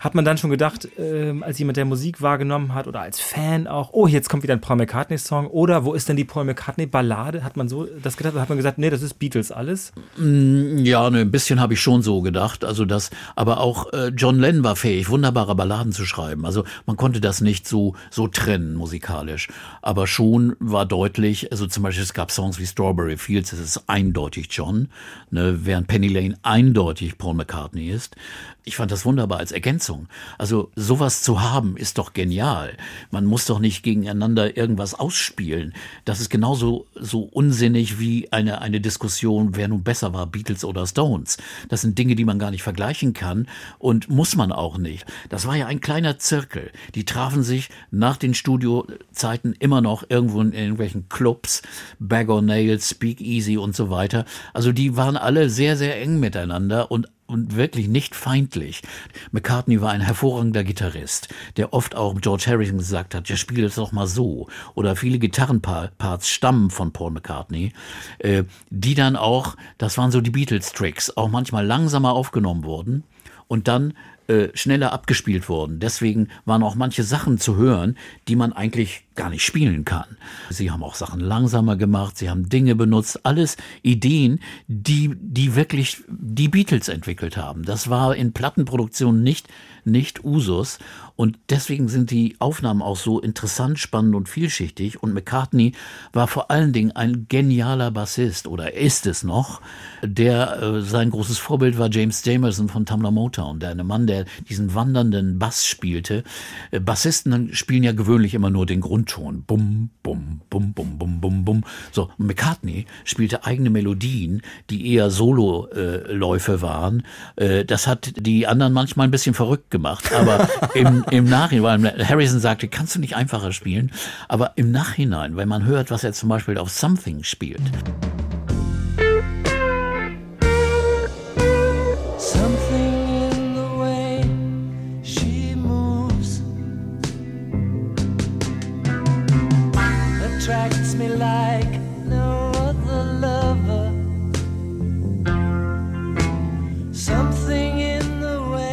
Hat 0.00 0.14
man 0.14 0.24
dann 0.24 0.38
schon 0.38 0.48
gedacht, 0.48 0.88
äh, 0.98 1.34
als 1.42 1.58
jemand, 1.58 1.76
der 1.76 1.84
Musik 1.84 2.22
wahrgenommen 2.22 2.74
hat 2.74 2.88
oder 2.88 3.02
als 3.02 3.20
Fan 3.20 3.66
auch, 3.66 3.90
oh, 3.92 4.06
jetzt 4.06 4.30
kommt 4.30 4.42
wieder 4.42 4.54
ein 4.54 4.62
Paul 4.62 4.76
McCartney-Song 4.76 5.46
oder 5.46 5.84
wo 5.84 5.92
ist 5.92 6.08
denn 6.08 6.16
die 6.16 6.24
Paul 6.24 6.44
McCartney-Ballade? 6.44 7.44
Hat 7.44 7.58
man 7.58 7.68
so 7.68 7.86
das 8.02 8.16
gedacht 8.16 8.32
oder 8.32 8.40
hat 8.40 8.48
man 8.48 8.56
gesagt, 8.56 8.78
nee, 8.78 8.88
das 8.88 9.02
ist 9.02 9.18
Beatles 9.18 9.52
alles? 9.52 9.92
Mm, 10.16 10.78
ja, 10.78 11.10
ne, 11.10 11.20
ein 11.20 11.30
bisschen 11.30 11.60
habe 11.60 11.74
ich 11.74 11.82
schon 11.82 12.00
so 12.00 12.22
gedacht. 12.22 12.64
Also 12.64 12.86
das, 12.86 13.10
aber 13.36 13.60
auch 13.60 13.92
äh, 13.92 14.08
John 14.08 14.38
Lennon 14.38 14.64
war 14.64 14.74
fähig, 14.74 15.10
wunderbare 15.10 15.54
Balladen 15.54 15.92
zu 15.92 16.06
schreiben. 16.06 16.46
Also 16.46 16.64
man 16.86 16.96
konnte 16.96 17.20
das 17.20 17.42
nicht 17.42 17.68
so, 17.68 17.94
so 18.10 18.26
trennen 18.26 18.76
musikalisch. 18.76 19.48
Aber 19.82 20.06
schon 20.06 20.56
war 20.60 20.86
deutlich, 20.86 21.52
also 21.52 21.66
zum 21.66 21.82
Beispiel 21.82 22.04
es 22.04 22.14
gab 22.14 22.30
Songs 22.30 22.58
wie 22.58 22.66
Strawberry 22.66 23.18
Fields, 23.18 23.50
das 23.50 23.60
ist 23.60 23.82
eindeutig 23.86 24.48
John, 24.50 24.88
ne, 25.30 25.58
während 25.66 25.88
Penny 25.88 26.08
Lane 26.08 26.38
eindeutig 26.42 27.18
Paul 27.18 27.34
McCartney 27.34 27.90
ist. 27.90 28.16
Ich 28.64 28.76
fand 28.76 28.90
das 28.90 29.04
wunderbar 29.04 29.38
als 29.38 29.52
Ergänzung. 29.52 29.89
Also 30.38 30.70
sowas 30.76 31.22
zu 31.22 31.40
haben 31.40 31.76
ist 31.76 31.98
doch 31.98 32.12
genial. 32.12 32.76
Man 33.10 33.24
muss 33.26 33.46
doch 33.46 33.58
nicht 33.58 33.82
gegeneinander 33.82 34.56
irgendwas 34.56 34.94
ausspielen. 34.94 35.74
Das 36.04 36.20
ist 36.20 36.30
genauso 36.30 36.86
so 36.94 37.22
unsinnig 37.22 37.98
wie 37.98 38.30
eine, 38.32 38.60
eine 38.60 38.80
Diskussion, 38.80 39.56
wer 39.56 39.68
nun 39.68 39.82
besser 39.82 40.12
war, 40.12 40.26
Beatles 40.26 40.64
oder 40.64 40.86
Stones. 40.86 41.38
Das 41.68 41.80
sind 41.80 41.98
Dinge, 41.98 42.14
die 42.14 42.24
man 42.24 42.38
gar 42.38 42.50
nicht 42.50 42.62
vergleichen 42.62 43.12
kann 43.12 43.46
und 43.78 44.08
muss 44.08 44.36
man 44.36 44.52
auch 44.52 44.78
nicht. 44.78 45.06
Das 45.28 45.46
war 45.46 45.56
ja 45.56 45.66
ein 45.66 45.80
kleiner 45.80 46.18
Zirkel. 46.18 46.70
Die 46.94 47.04
trafen 47.04 47.42
sich 47.42 47.68
nach 47.90 48.16
den 48.16 48.34
Studiozeiten 48.34 49.54
immer 49.58 49.80
noch 49.80 50.04
irgendwo 50.08 50.40
in 50.40 50.52
irgendwelchen 50.52 51.08
Clubs, 51.08 51.62
Bag 51.98 52.28
or 52.28 52.42
Nails, 52.42 52.90
Speak 52.90 53.20
Easy 53.20 53.56
und 53.56 53.74
so 53.76 53.90
weiter. 53.90 54.24
Also 54.52 54.72
die 54.72 54.96
waren 54.96 55.16
alle 55.16 55.50
sehr, 55.50 55.76
sehr 55.76 56.00
eng 56.00 56.20
miteinander 56.20 56.90
und 56.90 57.08
und 57.30 57.56
wirklich 57.56 57.88
nicht 57.88 58.14
feindlich. 58.14 58.82
McCartney 59.30 59.80
war 59.80 59.92
ein 59.92 60.00
hervorragender 60.00 60.64
Gitarrist, 60.64 61.28
der 61.56 61.72
oft 61.72 61.94
auch 61.94 62.20
George 62.20 62.44
Harrison 62.46 62.78
gesagt 62.78 63.14
hat, 63.14 63.28
ja 63.28 63.36
spiel 63.36 63.62
das 63.62 63.76
doch 63.76 63.92
mal 63.92 64.06
so. 64.06 64.48
Oder 64.74 64.96
viele 64.96 65.18
Gitarrenparts 65.18 66.28
stammen 66.28 66.70
von 66.70 66.92
Paul 66.92 67.12
McCartney, 67.12 67.72
äh, 68.18 68.44
die 68.70 68.94
dann 68.94 69.16
auch, 69.16 69.56
das 69.78 69.96
waren 69.96 70.10
so 70.10 70.20
die 70.20 70.30
Beatles-Tricks, 70.30 71.16
auch 71.16 71.28
manchmal 71.28 71.64
langsamer 71.64 72.12
aufgenommen 72.12 72.64
wurden 72.64 73.04
und 73.48 73.68
dann 73.68 73.94
äh, 74.26 74.48
schneller 74.54 74.92
abgespielt 74.92 75.48
wurden. 75.48 75.80
Deswegen 75.80 76.28
waren 76.44 76.62
auch 76.62 76.74
manche 76.74 77.02
Sachen 77.02 77.38
zu 77.38 77.56
hören, 77.56 77.96
die 78.28 78.36
man 78.36 78.52
eigentlich 78.52 79.04
gar 79.20 79.28
nicht 79.28 79.44
spielen 79.44 79.84
kann. 79.84 80.16
Sie 80.48 80.70
haben 80.70 80.82
auch 80.82 80.94
Sachen 80.94 81.20
langsamer 81.20 81.76
gemacht, 81.76 82.16
sie 82.16 82.30
haben 82.30 82.48
Dinge 82.48 82.74
benutzt, 82.74 83.26
alles 83.26 83.58
Ideen, 83.82 84.40
die, 84.66 85.14
die 85.20 85.56
wirklich 85.56 86.02
die 86.08 86.48
Beatles 86.48 86.88
entwickelt 86.88 87.36
haben. 87.36 87.62
Das 87.62 87.90
war 87.90 88.16
in 88.16 88.32
Plattenproduktion 88.32 89.22
nicht, 89.22 89.46
nicht 89.84 90.24
Usus. 90.24 90.78
Und 91.16 91.38
deswegen 91.50 91.88
sind 91.88 92.10
die 92.10 92.36
Aufnahmen 92.38 92.80
auch 92.80 92.96
so 92.96 93.20
interessant, 93.20 93.78
spannend 93.78 94.14
und 94.14 94.26
vielschichtig. 94.26 95.02
Und 95.02 95.12
McCartney 95.12 95.72
war 96.14 96.28
vor 96.28 96.50
allen 96.50 96.72
Dingen 96.72 96.92
ein 96.92 97.26
genialer 97.28 97.90
Bassist 97.90 98.46
oder 98.46 98.72
ist 98.72 99.06
es 99.06 99.22
noch. 99.22 99.60
Der 100.02 100.62
äh, 100.62 100.80
sein 100.80 101.10
großes 101.10 101.36
Vorbild 101.36 101.76
war 101.76 101.90
James 101.90 102.24
Jamerson 102.24 102.70
von 102.70 102.86
Tamla 102.86 103.10
Motown, 103.10 103.60
der 103.60 103.68
eine 103.68 103.84
Mann, 103.84 104.06
der 104.06 104.24
diesen 104.48 104.74
wandernden 104.74 105.38
Bass 105.38 105.66
spielte. 105.66 106.24
Äh, 106.70 106.80
Bassisten 106.80 107.54
spielen 107.54 107.82
ja 107.82 107.92
gewöhnlich 107.92 108.32
immer 108.32 108.48
nur 108.48 108.64
den 108.64 108.80
Grund 108.80 109.09
Grundton. 109.14 109.44
Bum, 109.46 109.90
bum, 110.02 110.40
bum, 110.48 110.72
bum, 110.72 110.98
bum, 110.98 111.20
bum, 111.20 111.44
bum. 111.44 111.64
So, 111.92 112.10
McCartney 112.18 112.86
spielte 113.04 113.44
eigene 113.44 113.70
Melodien, 113.70 114.42
die 114.70 114.92
eher 114.92 115.10
Solo-Läufe 115.10 116.62
waren. 116.62 117.04
Äh, 117.36 117.64
das 117.64 117.86
hat 117.86 118.12
die 118.16 118.46
anderen 118.46 118.72
manchmal 118.72 119.08
ein 119.08 119.10
bisschen 119.10 119.34
verrückt 119.34 119.70
gemacht. 119.70 120.12
Aber 120.12 120.48
im, 120.74 121.04
im 121.10 121.24
Nachhinein, 121.24 121.82
weil 121.82 122.08
Harrison 122.08 122.40
sagte, 122.40 122.68
kannst 122.68 122.94
du 122.94 123.00
nicht 123.00 123.16
einfacher 123.16 123.52
spielen? 123.52 123.92
Aber 124.28 124.52
im 124.56 124.70
Nachhinein, 124.70 125.36
wenn 125.36 125.48
man 125.48 125.64
hört, 125.64 125.90
was 125.90 126.04
er 126.04 126.12
zum 126.12 126.28
Beispiel 126.28 126.58
auf 126.58 126.70
Something 126.70 127.24
spielt. 127.24 127.62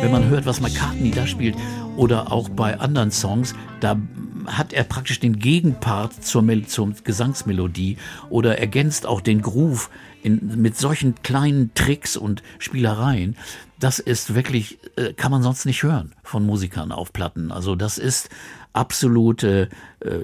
Wenn 0.08 0.22
man 0.22 0.30
hört, 0.30 0.46
was 0.46 0.62
McCartney 0.62 1.12
da 1.12 1.28
spielt 1.28 1.58
oder 1.98 2.32
auch 2.32 2.48
bei 2.48 2.80
anderen 2.80 3.12
Songs, 3.12 3.54
da 3.82 4.00
hat 4.46 4.72
er 4.72 4.86
praktisch 4.86 5.20
den 5.20 5.38
Gegenpart 5.38 6.24
zur, 6.24 6.46
zur 6.66 6.94
Gesangsmelodie 7.04 7.98
oder 8.30 8.58
ergänzt 8.58 9.06
auch 9.06 9.20
den 9.20 9.42
Groove 9.42 9.90
in, 10.24 10.62
mit 10.62 10.78
solchen 10.78 11.16
kleinen 11.24 11.74
Tricks 11.74 12.16
und 12.16 12.42
Spielereien. 12.58 13.36
Das 13.82 14.00
ist 14.00 14.34
wirklich, 14.34 14.80
äh, 14.96 15.12
kann 15.12 15.30
man 15.30 15.44
sonst 15.44 15.66
nicht 15.66 15.84
hören 15.84 16.14
von 16.24 16.46
Musikern 16.46 16.94
auf 16.94 17.12
Platten. 17.12 17.52
Also 17.52 17.76
das 17.76 17.98
ist 17.98 18.30
absolut 18.72 19.44
äh, 19.44 19.68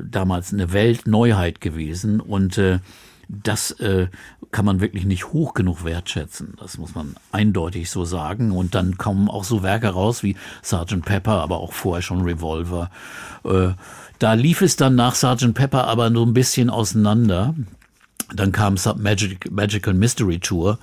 damals 0.01 0.53
eine 0.53 0.71
Weltneuheit 0.71 1.59
gewesen 1.59 2.21
und 2.21 2.57
äh, 2.57 2.79
das 3.27 3.71
äh, 3.81 4.07
kann 4.53 4.63
man 4.63 4.79
wirklich 4.79 5.03
nicht 5.03 5.33
hoch 5.33 5.53
genug 5.53 5.83
wertschätzen. 5.83 6.53
Das 6.59 6.77
muss 6.77 6.95
man 6.95 7.15
eindeutig 7.33 7.89
so 7.89 8.05
sagen. 8.05 8.51
Und 8.51 8.75
dann 8.75 8.97
kommen 8.97 9.27
auch 9.29 9.43
so 9.43 9.63
Werke 9.63 9.89
raus 9.89 10.23
wie 10.23 10.37
Sgt. 10.61 11.03
Pepper, 11.03 11.41
aber 11.41 11.59
auch 11.59 11.73
vorher 11.73 12.01
schon 12.01 12.21
Revolver. 12.21 12.89
Äh, 13.43 13.71
da 14.19 14.33
lief 14.33 14.61
es 14.61 14.77
dann 14.77 14.95
nach 14.95 15.15
Sgt. 15.15 15.53
Pepper 15.53 15.87
aber 15.87 16.09
so 16.11 16.23
ein 16.23 16.33
bisschen 16.33 16.69
auseinander. 16.69 17.55
Dann 18.33 18.51
kam 18.53 18.77
Magic, 18.97 19.51
Magical 19.51 19.93
Mystery 19.93 20.39
Tour 20.39 20.79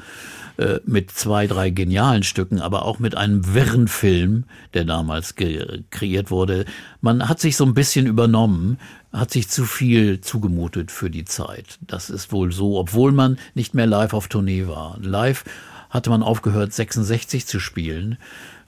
äh, 0.59 0.81
mit 0.85 1.11
zwei, 1.11 1.47
drei 1.47 1.71
genialen 1.71 2.23
Stücken, 2.23 2.61
aber 2.61 2.85
auch 2.85 2.99
mit 2.99 3.17
einem 3.17 3.55
wirren 3.55 3.89
Film, 3.89 4.45
der 4.75 4.85
damals 4.85 5.35
kreiert 5.37 6.31
wurde. 6.31 6.67
Man 7.01 7.29
hat 7.29 7.41
sich 7.41 7.57
so 7.57 7.65
ein 7.65 7.73
bisschen 7.73 8.07
übernommen, 8.07 8.79
hat 9.13 9.31
sich 9.31 9.49
zu 9.49 9.65
viel 9.65 10.21
zugemutet 10.21 10.91
für 10.91 11.11
die 11.11 11.25
Zeit. 11.25 11.79
Das 11.81 12.11
ist 12.11 12.33
wohl 12.33 12.53
so, 12.53 12.79
obwohl 12.79 13.13
man 13.13 13.39
nicht 13.55 13.75
mehr 13.75 13.87
live 13.87 14.15
auf 14.15 14.29
Tournee 14.29 14.67
war. 14.69 14.99
Live 15.01 15.45
hatte 15.91 16.11
man 16.11 16.23
aufgehört, 16.23 16.73
66 16.73 17.47
zu 17.47 17.59
spielen. 17.59 18.19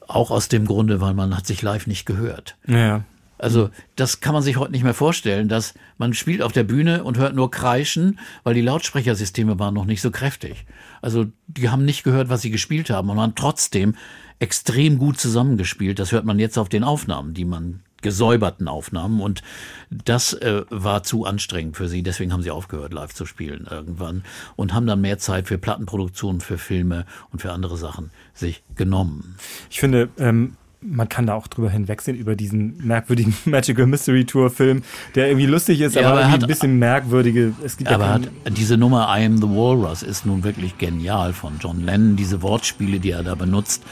Auch 0.08 0.30
aus 0.30 0.48
dem 0.48 0.66
Grunde, 0.66 1.00
weil 1.00 1.14
man 1.14 1.36
hat 1.36 1.46
sich 1.46 1.62
live 1.62 1.86
nicht 1.86 2.06
gehört. 2.06 2.56
Ja. 2.66 3.04
Also 3.38 3.70
das 3.96 4.20
kann 4.20 4.34
man 4.34 4.42
sich 4.42 4.56
heute 4.56 4.70
nicht 4.70 4.84
mehr 4.84 4.94
vorstellen, 4.94 5.48
dass 5.48 5.74
man 5.98 6.14
spielt 6.14 6.42
auf 6.42 6.52
der 6.52 6.62
Bühne 6.62 7.02
und 7.02 7.18
hört 7.18 7.34
nur 7.34 7.50
Kreischen, 7.50 8.20
weil 8.44 8.54
die 8.54 8.60
Lautsprechersysteme 8.60 9.58
waren 9.58 9.74
noch 9.74 9.84
nicht 9.84 10.00
so 10.00 10.12
kräftig. 10.12 10.64
Also 11.00 11.26
die 11.48 11.68
haben 11.68 11.84
nicht 11.84 12.04
gehört, 12.04 12.28
was 12.28 12.42
sie 12.42 12.50
gespielt 12.50 12.90
haben 12.90 13.10
und 13.10 13.16
man 13.16 13.34
trotzdem 13.34 13.96
extrem 14.38 14.98
gut 14.98 15.18
zusammengespielt. 15.18 15.98
Das 15.98 16.12
hört 16.12 16.24
man 16.24 16.38
jetzt 16.38 16.56
auf 16.56 16.68
den 16.68 16.84
Aufnahmen, 16.84 17.34
die 17.34 17.44
man 17.44 17.80
gesäuberten 18.02 18.68
Aufnahmen 18.68 19.20
und 19.20 19.42
das 19.90 20.32
äh, 20.34 20.62
war 20.70 21.02
zu 21.02 21.24
anstrengend 21.24 21.76
für 21.76 21.88
sie. 21.88 22.02
Deswegen 22.02 22.32
haben 22.32 22.42
sie 22.42 22.50
aufgehört, 22.50 22.92
live 22.92 23.14
zu 23.14 23.26
spielen 23.26 23.66
irgendwann 23.70 24.24
und 24.56 24.74
haben 24.74 24.86
dann 24.86 25.00
mehr 25.00 25.18
Zeit 25.18 25.48
für 25.48 25.58
Plattenproduktionen, 25.58 26.40
für 26.40 26.58
Filme 26.58 27.06
und 27.30 27.40
für 27.40 27.52
andere 27.52 27.76
Sachen 27.76 28.10
sich 28.34 28.62
genommen. 28.74 29.36
Ich 29.70 29.80
finde, 29.80 30.08
ähm, 30.18 30.56
man 30.82 31.08
kann 31.08 31.26
da 31.26 31.34
auch 31.34 31.46
drüber 31.46 31.70
hinwegsehen 31.70 32.16
über 32.16 32.34
diesen 32.36 32.84
merkwürdigen 32.84 33.34
Magical 33.44 33.86
Mystery 33.86 34.24
Tour 34.24 34.50
Film, 34.50 34.82
der 35.14 35.28
irgendwie 35.28 35.46
lustig 35.46 35.80
ist, 35.80 35.94
ja, 35.94 36.08
aber, 36.08 36.20
aber 36.20 36.30
hat, 36.30 36.42
ein 36.42 36.48
bisschen 36.48 36.78
merkwürdige. 36.78 37.54
Es 37.64 37.76
gibt 37.76 37.90
aber 37.90 38.04
ja 38.04 38.10
hat, 38.14 38.30
diese 38.48 38.76
Nummer 38.76 39.08
I 39.16 39.24
Am 39.24 39.36
the 39.38 39.48
Walrus 39.48 40.02
ist 40.02 40.26
nun 40.26 40.44
wirklich 40.44 40.78
genial 40.78 41.32
von 41.32 41.54
John 41.60 41.84
Lennon, 41.84 42.16
diese 42.16 42.42
Wortspiele, 42.42 43.00
die 43.00 43.10
er 43.10 43.22
da 43.22 43.34
benutzt 43.34 43.82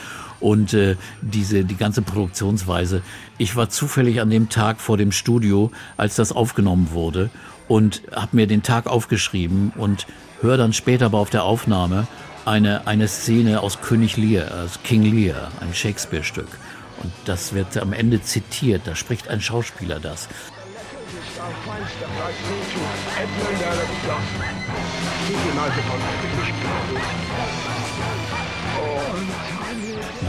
und 0.41 0.75
äh, 0.75 0.97
diese 1.21 1.65
die 1.65 1.77
ganze 1.77 2.03
Produktionsweise. 2.03 3.03
Ich 3.39 3.57
war 3.57 3.69
zufällig 3.69 4.21
an 4.21 4.31
dem 4.31 4.49
Tag 4.49 4.81
vor 4.81 4.97
dem 4.97 5.13
Studio, 5.13 5.71
als 5.97 6.17
das 6.17 6.33
aufgenommen 6.33 6.89
wurde 6.93 7.31
und 7.69 8.03
habe 8.13 8.37
mir 8.37 8.47
den 8.47 8.63
Tag 8.63 8.87
aufgeschrieben 8.87 9.73
und 9.77 10.07
höre 10.41 10.57
dann 10.57 10.73
später 10.73 11.07
aber 11.07 11.19
auf 11.19 11.31
der 11.31 11.45
Aufnahme 11.45 12.09
eine, 12.45 12.87
eine 12.87 13.07
Szene 13.07 13.61
aus 13.61 13.81
König 13.81 14.17
Lear, 14.17 14.65
aus 14.65 14.81
King 14.83 15.03
Lear, 15.03 15.53
ein 15.61 15.75
Shakespeare-Stück. 15.75 16.49
Und 17.03 17.13
das 17.25 17.55
wird 17.55 17.77
am 17.79 17.93
Ende 17.93 18.23
zitiert, 18.23 18.83
da 18.87 18.95
spricht 18.95 19.29
ein 19.29 19.41
Schauspieler 19.41 20.01
das. 20.01 20.29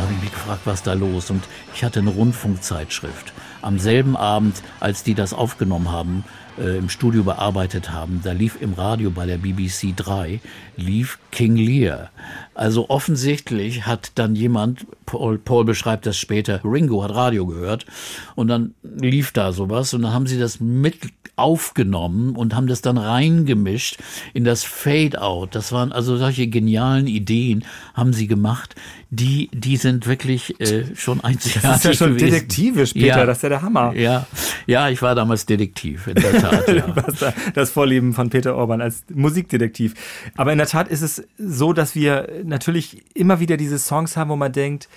Dann 0.01 0.09
habe 0.09 0.17
ich 0.17 0.23
mich 0.23 0.33
gefragt, 0.33 0.61
was 0.65 0.81
da 0.81 0.93
los? 0.93 1.29
Und 1.29 1.43
ich 1.75 1.83
hatte 1.83 1.99
eine 1.99 2.09
Rundfunkzeitschrift, 2.09 3.33
am 3.61 3.77
selben 3.77 4.17
Abend, 4.17 4.63
als 4.79 5.03
die 5.03 5.13
das 5.13 5.31
aufgenommen 5.31 5.91
haben, 5.91 6.23
äh, 6.57 6.75
im 6.75 6.89
Studio 6.89 7.23
bearbeitet 7.23 7.91
haben, 7.91 8.19
da 8.23 8.31
lief 8.31 8.59
im 8.59 8.73
Radio 8.73 9.11
bei 9.11 9.27
der 9.27 9.37
BBC 9.37 9.93
3, 9.95 10.39
lief 10.81 11.19
King 11.31 11.55
Lear. 11.55 12.09
Also 12.53 12.89
offensichtlich 12.89 13.85
hat 13.85 14.11
dann 14.15 14.35
jemand, 14.35 14.85
Paul, 15.05 15.37
Paul 15.37 15.63
beschreibt 15.65 16.05
das 16.05 16.17
später, 16.17 16.59
Ringo 16.63 17.03
hat 17.03 17.15
Radio 17.15 17.45
gehört 17.47 17.85
und 18.35 18.47
dann 18.49 18.73
lief 18.83 19.31
da 19.31 19.53
sowas 19.53 19.93
und 19.93 20.01
dann 20.01 20.13
haben 20.13 20.27
sie 20.27 20.37
das 20.37 20.59
mit 20.59 20.97
aufgenommen 21.37 22.35
und 22.35 22.53
haben 22.55 22.67
das 22.67 22.81
dann 22.81 22.97
reingemischt 22.97 23.97
in 24.33 24.43
das 24.43 24.63
Fade-Out. 24.63 25.55
Das 25.55 25.71
waren 25.71 25.91
also 25.91 26.17
solche 26.17 26.47
genialen 26.47 27.07
Ideen, 27.07 27.63
haben 27.93 28.13
sie 28.13 28.27
gemacht. 28.27 28.75
Die, 29.09 29.49
die 29.53 29.75
sind 29.77 30.07
wirklich 30.07 30.59
äh, 30.61 30.95
schon 30.95 31.21
einzigartig. 31.21 31.61
Das 31.63 31.77
ist 31.77 31.83
ja 31.85 31.93
schon 31.93 32.15
gewesen. 32.15 32.31
detektivisch, 32.31 32.93
Peter, 32.93 33.05
Ja. 33.07 33.25
das 33.25 33.37
ist 33.39 33.43
ja 33.43 33.49
der 33.49 33.61
Hammer. 33.61 33.93
Ja, 33.95 34.25
ja, 34.67 34.89
ich 34.89 35.01
war 35.01 35.15
damals 35.15 35.45
Detektiv, 35.45 36.07
in 36.07 36.15
der 36.15 36.39
Tat. 36.41 36.67
Ja. 36.71 37.33
Das 37.55 37.71
Vorleben 37.71 38.13
von 38.13 38.29
Peter 38.29 38.55
Orban 38.55 38.79
als 38.81 39.03
Musikdetektiv. 39.13 39.95
Aber 40.37 40.51
in 40.51 40.59
der 40.59 40.67
Tat 40.71 40.87
ist 40.87 41.01
es 41.01 41.21
so, 41.37 41.73
dass 41.73 41.95
wir 41.95 42.29
natürlich 42.45 43.03
immer 43.13 43.41
wieder 43.41 43.57
diese 43.57 43.77
Songs 43.77 44.15
haben, 44.15 44.29
wo 44.29 44.37
man 44.37 44.53
denkt, 44.53 44.87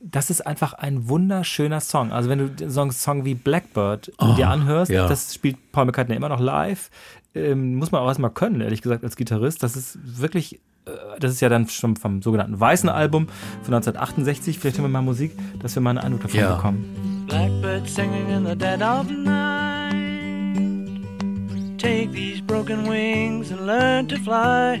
das 0.00 0.28
ist 0.28 0.44
einfach 0.44 0.72
ein 0.74 1.08
wunderschöner 1.08 1.80
Song. 1.80 2.10
Also 2.10 2.28
wenn 2.28 2.56
du 2.56 2.68
so 2.68 2.80
einen 2.80 2.90
Song 2.90 3.24
wie 3.24 3.34
Blackbird 3.34 4.10
dir 4.36 4.48
anhörst, 4.48 4.90
ja. 4.90 5.06
das 5.06 5.32
spielt 5.32 5.70
Paul 5.70 5.84
McCartney 5.84 6.16
immer 6.16 6.28
noch 6.28 6.40
live. 6.40 6.90
Ähm, 7.32 7.76
muss 7.76 7.92
man 7.92 8.00
auch 8.02 8.08
erstmal 8.08 8.30
können, 8.30 8.60
ehrlich 8.60 8.82
gesagt, 8.82 9.04
als 9.04 9.14
Gitarrist. 9.14 9.62
Das 9.62 9.76
ist 9.76 9.96
wirklich, 10.20 10.56
äh, 10.86 10.90
das 11.20 11.30
ist 11.30 11.40
ja 11.40 11.48
dann 11.48 11.68
schon 11.68 11.94
vom 11.94 12.20
sogenannten 12.20 12.58
Weißen 12.58 12.88
Album 12.88 13.28
von 13.62 13.72
1968. 13.72 14.58
Vielleicht 14.58 14.78
hören 14.78 14.86
wir 14.86 14.88
mal 14.90 15.02
Musik, 15.02 15.30
dass 15.62 15.76
wir 15.76 15.80
mal 15.80 15.90
einen 15.90 15.98
Eindruck 16.00 16.22
davon 16.22 16.40
Ja. 16.40 16.56
bekommen. 16.56 17.24
Blackbird 17.28 17.88
singing 17.88 18.28
in 18.30 18.44
the 18.44 18.56
dead 18.56 18.82
of 18.82 19.08
night. 19.08 19.94
Take 21.78 22.10
these 22.10 22.42
broken 22.42 22.84
wings 22.88 23.52
and 23.52 23.64
learn 23.64 24.08
to 24.08 24.16
fly. 24.16 24.80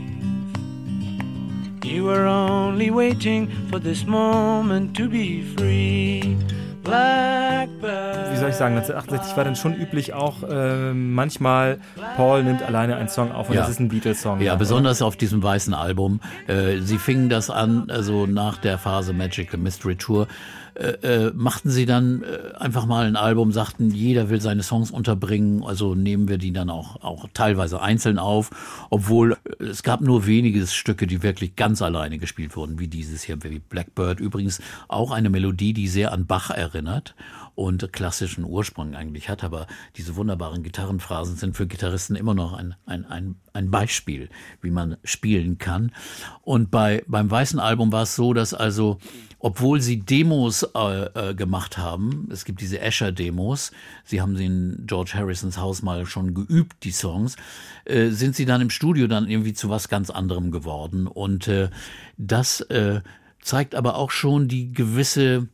You 1.83 2.05
were 2.05 2.27
only 2.27 2.89
waiting 2.93 3.49
for 3.69 3.79
this 3.79 4.05
moment 4.05 4.95
to 4.97 5.09
be 5.09 5.43
free. 5.57 6.37
Blackbird. 6.83 8.31
wie 8.33 8.37
soll 8.37 8.49
ich 8.49 8.55
sagen, 8.55 8.75
1968 8.75 9.37
war 9.37 9.43
dann 9.43 9.55
schon 9.55 9.75
üblich 9.75 10.13
auch 10.13 10.41
äh, 10.43 10.93
manchmal, 10.93 11.79
Paul 12.17 12.43
nimmt 12.43 12.63
alleine 12.63 12.95
einen 12.97 13.07
Song 13.09 13.31
auf 13.31 13.49
und 13.49 13.55
Ja. 13.55 13.61
das 13.61 13.71
ist 13.71 13.79
ein 13.79 13.89
Beatles-Song. 13.89 14.41
Ja, 14.41 14.55
besonders 14.55 15.01
auf 15.03 15.15
diesem 15.15 15.43
weißen 15.43 15.73
Album. 15.75 16.21
Äh, 16.47 16.79
sie 16.79 16.97
fingen 16.97 17.29
das 17.29 17.49
an, 17.51 17.89
also 17.91 18.25
nach 18.25 18.57
der 18.57 18.77
Phase 18.79 19.13
Magical 19.13 19.59
Mystery 19.59 19.95
Tour, 19.95 20.27
äh, 20.75 21.27
äh, 21.27 21.31
machten 21.35 21.69
sie 21.69 21.85
dann 21.85 22.23
äh, 22.23 22.55
einfach 22.57 22.85
mal 22.85 23.05
ein 23.05 23.15
Album, 23.15 23.51
sagten, 23.51 23.91
jeder 23.91 24.29
will 24.29 24.41
seine 24.41 24.63
Songs 24.63 24.91
unterbringen, 24.91 25.63
also 25.63 25.95
nehmen 25.95 26.27
wir 26.27 26.37
die 26.37 26.53
dann 26.53 26.69
auch, 26.69 27.03
auch 27.03 27.27
teilweise 27.33 27.81
einzeln 27.81 28.19
auf, 28.19 28.49
obwohl 28.89 29.37
es 29.59 29.83
gab 29.83 30.01
nur 30.01 30.25
wenige 30.25 30.65
Stücke, 30.67 31.07
die 31.07 31.23
wirklich 31.23 31.55
ganz 31.55 31.81
alleine 31.81 32.17
gespielt 32.17 32.55
wurden, 32.55 32.79
wie 32.79 32.87
dieses 32.87 33.23
hier, 33.23 33.43
wie 33.43 33.59
Blackbird. 33.59 34.19
Übrigens 34.19 34.61
auch 34.87 35.11
eine 35.11 35.29
Melodie, 35.29 35.73
die 35.73 35.87
sehr 35.87 36.11
an 36.11 36.25
Bach 36.25 36.49
erinnert 36.49 37.15
und 37.55 37.91
klassischen 37.91 38.45
Ursprung 38.45 38.95
eigentlich 38.95 39.29
hat, 39.29 39.43
aber 39.43 39.67
diese 39.97 40.15
wunderbaren 40.15 40.63
Gitarrenphrasen 40.63 41.35
sind 41.35 41.55
für 41.57 41.67
Gitarristen 41.67 42.15
immer 42.15 42.33
noch 42.33 42.53
ein, 42.53 42.75
ein, 42.85 43.05
ein, 43.05 43.35
ein 43.53 43.69
Beispiel, 43.69 44.29
wie 44.61 44.71
man 44.71 44.97
spielen 45.03 45.57
kann. 45.57 45.91
Und 46.41 46.71
bei, 46.71 47.03
beim 47.07 47.29
Weißen 47.29 47.59
Album 47.59 47.91
war 47.91 48.03
es 48.03 48.15
so, 48.15 48.33
dass 48.33 48.53
also, 48.53 48.97
obwohl 49.39 49.81
sie 49.81 49.99
Demos 49.99 50.60
äh, 50.63 51.29
äh, 51.29 51.35
gemacht 51.35 51.77
haben, 51.77 52.29
es 52.31 52.45
gibt 52.45 52.61
diese 52.61 52.79
Escher-Demos, 52.79 53.71
sie 54.03 54.21
haben 54.21 54.35
sie 54.35 54.45
in 54.45 54.83
George 54.85 55.11
Harrisons 55.15 55.57
Haus 55.57 55.81
mal 55.81 56.05
schon 56.05 56.33
geübt, 56.33 56.83
die 56.83 56.91
Songs, 56.91 57.35
äh, 57.85 58.09
sind 58.09 58.35
sie 58.35 58.45
dann 58.45 58.61
im 58.61 58.69
Studio 58.69 59.07
dann 59.07 59.29
irgendwie 59.29 59.53
zu 59.53 59.69
was 59.69 59.89
ganz 59.89 60.09
anderem 60.09 60.51
geworden. 60.51 61.07
Und 61.07 61.47
äh, 61.47 61.69
das 62.17 62.61
äh, 62.61 63.01
zeigt 63.41 63.75
aber 63.75 63.95
auch 63.95 64.11
schon 64.11 64.47
die 64.47 64.71
gewisse 64.71 65.47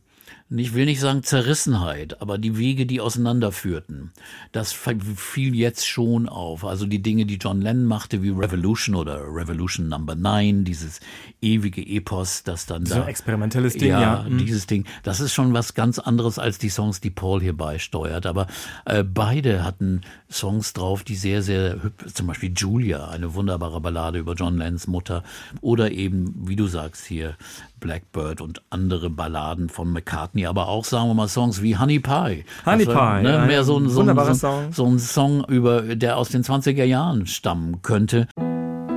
ich 0.50 0.72
will 0.72 0.86
nicht 0.86 1.00
sagen 1.00 1.22
Zerrissenheit, 1.22 2.22
aber 2.22 2.38
die 2.38 2.56
Wege, 2.56 2.86
die 2.86 3.02
auseinanderführten, 3.02 4.12
das 4.52 4.72
fiel 4.72 5.54
jetzt 5.54 5.86
schon 5.86 6.26
auf. 6.26 6.64
Also 6.64 6.86
die 6.86 7.02
Dinge, 7.02 7.26
die 7.26 7.36
John 7.36 7.60
Lennon 7.60 7.84
machte, 7.84 8.22
wie 8.22 8.30
Revolution 8.30 8.94
oder 8.94 9.20
Revolution 9.20 9.88
Number 9.88 10.14
9, 10.14 10.64
dieses 10.64 11.00
ewige 11.42 11.86
Epos, 11.86 12.44
das 12.44 12.64
dann 12.64 12.86
So 12.86 12.94
da. 12.94 13.02
ein 13.02 13.08
experimentelles 13.08 13.74
Ding, 13.74 13.90
ja. 13.90 14.00
ja. 14.00 14.26
Mhm. 14.26 14.38
dieses 14.38 14.66
Ding. 14.66 14.86
Das 15.02 15.20
ist 15.20 15.34
schon 15.34 15.52
was 15.52 15.74
ganz 15.74 15.98
anderes 15.98 16.38
als 16.38 16.56
die 16.56 16.70
Songs, 16.70 17.02
die 17.02 17.10
Paul 17.10 17.42
hier 17.42 17.56
beisteuert. 17.56 18.24
Aber 18.24 18.46
äh, 18.86 19.04
beide 19.04 19.64
hatten 19.64 20.00
Songs 20.30 20.72
drauf, 20.72 21.04
die 21.04 21.16
sehr, 21.16 21.42
sehr 21.42 21.82
hübsch, 21.82 22.14
zum 22.14 22.26
Beispiel 22.26 22.52
Julia, 22.56 23.08
eine 23.08 23.34
wunderbare 23.34 23.82
Ballade 23.82 24.18
über 24.18 24.32
John 24.32 24.56
Lennons 24.56 24.86
Mutter. 24.86 25.24
Oder 25.60 25.90
eben, 25.92 26.34
wie 26.48 26.56
du 26.56 26.66
sagst 26.66 27.04
hier, 27.04 27.36
Blackbird 27.80 28.40
und 28.40 28.62
andere 28.70 29.10
Balladen 29.10 29.68
von 29.68 29.92
McCartney, 29.92 30.46
aber 30.46 30.68
auch, 30.68 30.84
sagen 30.84 31.08
wir 31.08 31.14
mal, 31.14 31.28
Songs 31.28 31.62
wie 31.62 31.76
Honey 31.76 32.00
Pie. 32.00 32.44
Honey 32.66 32.86
war, 32.86 33.18
Pie, 33.18 33.22
ne, 33.22 33.38
ein 33.40 33.46
mehr 33.46 33.64
so 33.64 33.78
ein, 33.78 33.88
so, 33.88 34.02
ein, 34.02 34.34
Song. 34.34 34.72
so 34.72 34.86
ein 34.86 34.98
Song, 34.98 35.44
über, 35.48 35.82
der 35.94 36.16
aus 36.16 36.28
den 36.28 36.42
20er 36.42 36.84
Jahren 36.84 37.26
stammen 37.26 37.82
könnte. 37.82 38.28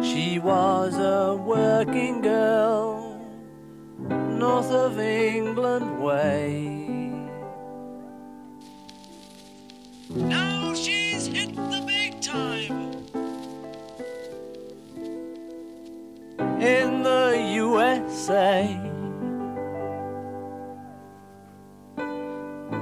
She 0.01 0.41
was 0.43 0.95
a 0.95 1.35
working 1.35 2.21
girl, 2.21 3.17
north 4.37 4.71
of 4.71 4.97
England 4.97 6.01
way. 6.01 6.81
Now 10.09 10.73
she's 10.73 11.27
hit 11.27 11.55
the 11.55 11.83
big 11.85 12.19
time. 12.19 12.90
In 16.59 17.03
the 17.03 17.51
USA. 17.55 18.79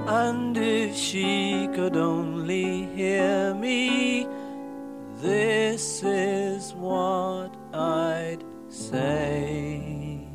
And 0.08 0.58
if 0.58 0.96
she 0.96 1.68
could 1.74 1.96
only 1.96 2.88
hear 2.96 3.54
me, 3.54 4.28
this 5.22 6.02
is 6.04 6.74
what 6.74 7.56
I'd 7.74 8.44
say. 8.70 10.26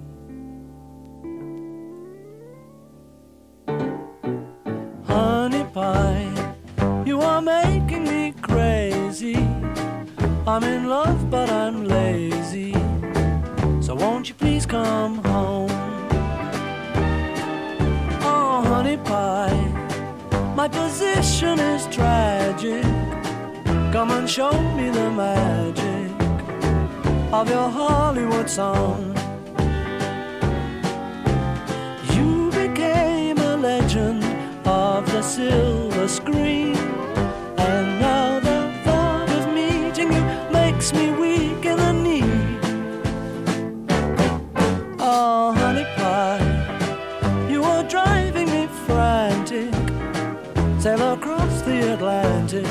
Honey 5.04 5.64
pie, 5.72 6.54
you 7.04 7.20
are 7.20 7.42
making 7.42 8.04
me 8.04 8.32
crazy. 8.42 9.36
I'm 10.46 10.62
in 10.62 10.88
love, 10.88 11.30
but 11.30 11.50
I'm 11.50 11.84
lazy. 11.84 12.74
Won't 14.04 14.28
you 14.28 14.34
please 14.34 14.66
come 14.66 15.24
home? 15.24 15.70
Oh, 18.20 18.62
honey 18.66 18.98
pie, 18.98 20.52
my 20.54 20.68
position 20.68 21.58
is 21.58 21.86
tragic. 21.86 22.84
Come 23.94 24.10
and 24.10 24.28
show 24.28 24.52
me 24.76 24.90
the 24.90 25.10
magic 25.10 26.10
of 27.32 27.48
your 27.48 27.70
Hollywood 27.70 28.50
song. 28.50 29.16
You 32.14 32.50
became 32.50 33.38
a 33.38 33.56
legend 33.56 34.22
of 34.66 35.10
the 35.12 35.22
silver 35.22 36.08
screen, 36.08 36.76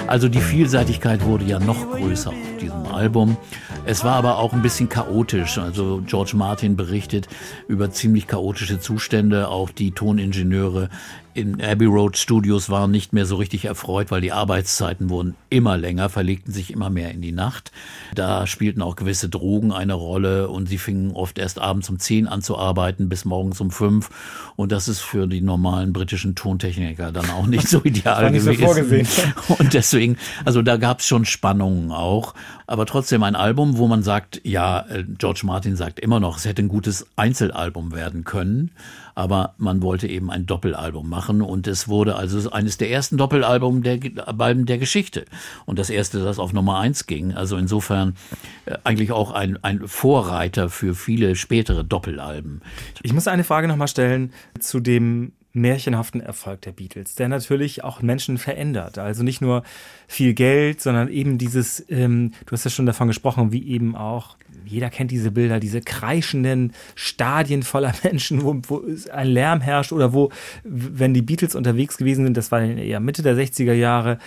Also 0.07 0.29
die 0.29 0.39
Vielseitigkeit 0.39 1.23
wurde 1.25 1.45
ja 1.45 1.59
noch 1.59 1.89
größer 1.91 2.29
auf 2.29 2.57
diesem 2.61 2.85
Album. 2.85 3.37
Es 3.85 4.05
war 4.05 4.15
aber 4.15 4.37
auch 4.37 4.53
ein 4.53 4.61
bisschen 4.61 4.87
chaotisch. 4.87 5.57
Also 5.57 6.01
George 6.05 6.31
Martin 6.35 6.77
berichtet 6.77 7.27
über 7.67 7.91
ziemlich 7.91 8.27
chaotische 8.27 8.79
Zustände. 8.79 9.49
Auch 9.49 9.71
die 9.71 9.91
Toningenieure 9.91 10.89
in 11.33 11.61
Abbey 11.61 11.85
Road 11.85 12.17
Studios 12.17 12.69
waren 12.69 12.91
nicht 12.91 13.13
mehr 13.13 13.25
so 13.25 13.37
richtig 13.37 13.65
erfreut, 13.65 14.11
weil 14.11 14.21
die 14.21 14.31
Arbeitszeiten 14.31 15.09
wurden 15.09 15.35
immer 15.49 15.77
länger, 15.77 16.09
verlegten 16.09 16.51
sich 16.51 16.71
immer 16.71 16.89
mehr 16.89 17.11
in 17.11 17.21
die 17.21 17.31
Nacht. 17.31 17.71
Da 18.13 18.45
spielten 18.45 18.81
auch 18.81 18.95
gewisse 18.95 19.29
Drogen 19.29 19.71
eine 19.71 19.95
Rolle 19.95 20.49
und 20.49 20.69
sie 20.69 20.77
fingen 20.77 21.11
oft 21.11 21.39
erst 21.39 21.59
abends 21.59 21.89
um 21.89 21.99
zehn 21.99 22.27
an 22.27 22.41
zu 22.41 22.57
arbeiten 22.57 23.09
bis 23.09 23.25
morgens 23.25 23.59
um 23.61 23.71
fünf. 23.71 24.09
Und 24.55 24.71
das 24.71 24.87
ist 24.87 24.99
für 24.99 25.27
die 25.27 25.41
normalen 25.41 25.91
britischen 25.91 26.35
Tontechniker 26.35 27.11
dann 27.11 27.29
auch 27.31 27.47
nicht 27.47 27.67
so 27.67 27.81
ideal 27.83 28.29
nicht 28.29 28.43
so 28.43 28.51
gewesen. 28.51 28.65
vorgesehen. 28.65 29.07
Und 29.57 29.73
deswegen, 29.73 30.17
also 30.45 30.61
da 30.61 30.77
gab 30.77 30.99
es 30.99 31.07
schon 31.07 31.25
Spannungen 31.25 31.91
auch. 31.91 32.35
Aber 32.67 32.85
trotzdem 32.85 33.23
ein 33.23 33.35
Album, 33.35 33.72
wo 33.77 33.87
man 33.87 34.03
sagt, 34.03 34.41
ja, 34.43 34.85
äh, 34.87 35.03
George 35.17 35.41
Martin 35.43 35.75
sagt 35.75 35.99
immer 35.99 36.19
noch, 36.19 36.37
es 36.37 36.45
hätte 36.45 36.63
ein 36.63 36.67
gutes 36.67 37.05
Einzelalbum 37.15 37.93
werden 37.93 38.23
können 38.23 38.71
aber 39.15 39.53
man 39.57 39.81
wollte 39.81 40.07
eben 40.07 40.31
ein 40.31 40.45
Doppelalbum 40.45 41.07
machen 41.09 41.41
und 41.41 41.67
es 41.67 41.87
wurde 41.87 42.15
also 42.15 42.51
eines 42.51 42.77
der 42.77 42.89
ersten 42.89 43.17
Doppelalbum 43.17 43.83
der, 43.83 43.97
der 43.97 44.77
Geschichte 44.77 45.25
und 45.65 45.79
das 45.79 45.89
erste, 45.89 46.23
das 46.23 46.39
auf 46.39 46.53
Nummer 46.53 46.79
eins 46.79 47.05
ging. 47.05 47.33
Also 47.33 47.57
insofern 47.57 48.15
äh, 48.65 48.77
eigentlich 48.83 49.11
auch 49.11 49.31
ein, 49.31 49.63
ein 49.63 49.87
Vorreiter 49.87 50.69
für 50.69 50.95
viele 50.95 51.35
spätere 51.35 51.83
Doppelalben. 51.83 52.61
Ich 53.03 53.13
muss 53.13 53.27
eine 53.27 53.43
Frage 53.43 53.67
nochmal 53.67 53.87
stellen 53.87 54.33
zu 54.59 54.79
dem 54.79 55.33
märchenhaften 55.53 56.19
Erfolg 56.19 56.61
der 56.61 56.71
Beatles, 56.71 57.13
der 57.13 57.29
natürlich 57.29 57.83
auch 57.83 58.01
Menschen 58.01 58.39
verändert. 58.39 58.97
Also 58.97 59.21
nicht 59.21 59.39
nur 59.39 59.63
viel 60.07 60.33
Geld, 60.33 60.81
sondern 60.81 61.09
eben 61.09 61.37
dieses, 61.37 61.85
ähm, 61.89 62.31
du 62.47 62.53
hast 62.53 62.65
ja 62.65 62.71
schon 62.71 62.87
davon 62.87 63.07
gesprochen, 63.07 63.51
wie 63.51 63.67
eben 63.67 63.95
auch 63.95 64.35
jeder 64.65 64.89
kennt 64.89 65.11
diese 65.11 65.29
Bilder, 65.29 65.59
diese 65.59 65.81
kreischenden 65.81 66.73
Stadien 66.95 67.61
voller 67.61 67.93
Menschen, 68.03 68.43
wo, 68.43 68.59
wo 68.67 68.83
ein 69.11 69.27
Lärm 69.27 69.61
herrscht 69.61 69.91
oder 69.91 70.11
wo, 70.11 70.31
wenn 70.63 71.13
die 71.13 71.21
Beatles 71.21 71.53
unterwegs 71.53 71.97
gewesen 71.97 72.25
sind, 72.25 72.35
das 72.35 72.51
war 72.51 72.63
ja 72.63 72.99
Mitte 72.99 73.21
der 73.21 73.35
60er 73.35 73.73
Jahre, 73.73 74.17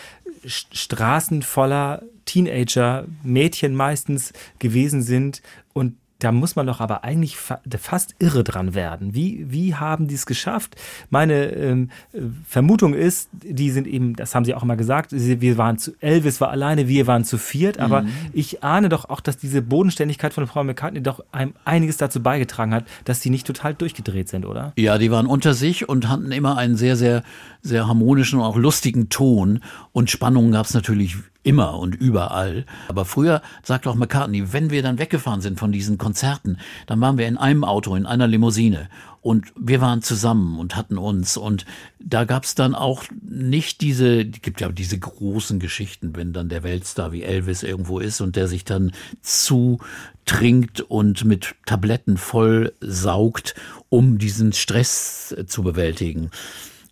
Straßen 0.44 1.42
voller 1.42 2.02
Teenager, 2.24 3.06
Mädchen 3.24 3.74
meistens 3.74 4.32
gewesen 4.60 5.02
sind 5.02 5.42
und 5.72 5.94
da 6.26 6.32
muss 6.32 6.56
man 6.56 6.66
doch 6.66 6.80
aber 6.80 7.04
eigentlich 7.04 7.36
fa 7.36 7.60
fast 7.78 8.16
irre 8.18 8.42
dran 8.42 8.74
werden. 8.74 9.14
Wie, 9.14 9.46
wie 9.48 9.76
haben 9.76 10.08
die 10.08 10.16
es 10.16 10.26
geschafft? 10.26 10.74
Meine 11.08 11.52
ähm, 11.52 11.90
äh, 12.12 12.18
Vermutung 12.44 12.94
ist, 12.94 13.30
die 13.32 13.70
sind 13.70 13.86
eben, 13.86 14.16
das 14.16 14.34
haben 14.34 14.44
sie 14.44 14.52
auch 14.52 14.64
immer 14.64 14.74
gesagt, 14.74 15.12
wir 15.12 15.56
waren 15.56 15.78
zu, 15.78 15.92
Elvis 16.00 16.40
war 16.40 16.50
alleine, 16.50 16.88
wir 16.88 17.06
waren 17.06 17.22
zu 17.22 17.38
viert, 17.38 17.78
aber 17.78 18.02
mhm. 18.02 18.08
ich 18.32 18.64
ahne 18.64 18.88
doch 18.88 19.08
auch, 19.08 19.20
dass 19.20 19.36
diese 19.36 19.62
Bodenständigkeit 19.62 20.34
von 20.34 20.48
Frau 20.48 20.64
McCartney 20.64 21.00
doch 21.00 21.24
einem 21.30 21.54
einiges 21.64 21.96
dazu 21.96 22.20
beigetragen 22.20 22.74
hat, 22.74 22.86
dass 23.04 23.20
sie 23.20 23.30
nicht 23.30 23.46
total 23.46 23.74
durchgedreht 23.74 24.28
sind, 24.28 24.46
oder? 24.46 24.72
Ja, 24.76 24.98
die 24.98 25.12
waren 25.12 25.26
unter 25.26 25.54
sich 25.54 25.88
und 25.88 26.08
hatten 26.08 26.32
immer 26.32 26.58
einen 26.58 26.74
sehr, 26.74 26.96
sehr, 26.96 27.22
sehr 27.62 27.86
harmonischen 27.86 28.40
und 28.40 28.44
auch 28.44 28.56
lustigen 28.56 29.10
Ton 29.10 29.60
und 29.92 30.10
Spannungen 30.10 30.50
gab 30.50 30.66
es 30.66 30.74
natürlich 30.74 31.18
immer 31.46 31.78
und 31.78 31.94
überall. 31.94 32.66
Aber 32.88 33.04
früher 33.04 33.40
sagt 33.62 33.86
auch 33.86 33.94
McCartney, 33.94 34.52
wenn 34.52 34.70
wir 34.70 34.82
dann 34.82 34.98
weggefahren 34.98 35.40
sind 35.40 35.58
von 35.58 35.70
diesen 35.70 35.96
Konzerten, 35.96 36.58
dann 36.86 37.00
waren 37.00 37.18
wir 37.18 37.28
in 37.28 37.38
einem 37.38 37.62
Auto, 37.62 37.94
in 37.94 38.04
einer 38.04 38.26
Limousine 38.26 38.88
und 39.22 39.52
wir 39.58 39.80
waren 39.80 40.02
zusammen 40.02 40.58
und 40.58 40.76
hatten 40.76 40.98
uns 40.98 41.36
und 41.36 41.64
da 42.00 42.24
gab 42.24 42.44
es 42.44 42.54
dann 42.54 42.74
auch 42.74 43.04
nicht 43.22 43.80
diese, 43.80 44.24
die 44.24 44.40
gibt 44.40 44.60
ja 44.60 44.68
diese 44.68 44.98
großen 44.98 45.60
Geschichten, 45.60 46.16
wenn 46.16 46.32
dann 46.32 46.48
der 46.48 46.64
Weltstar 46.64 47.12
wie 47.12 47.22
Elvis 47.22 47.62
irgendwo 47.62 48.00
ist 48.00 48.20
und 48.20 48.34
der 48.36 48.48
sich 48.48 48.64
dann 48.64 48.92
zutrinkt 49.22 50.80
und 50.80 51.24
mit 51.24 51.54
Tabletten 51.64 52.16
voll 52.16 52.72
saugt, 52.80 53.54
um 53.88 54.18
diesen 54.18 54.52
Stress 54.52 55.34
zu 55.46 55.62
bewältigen. 55.62 56.30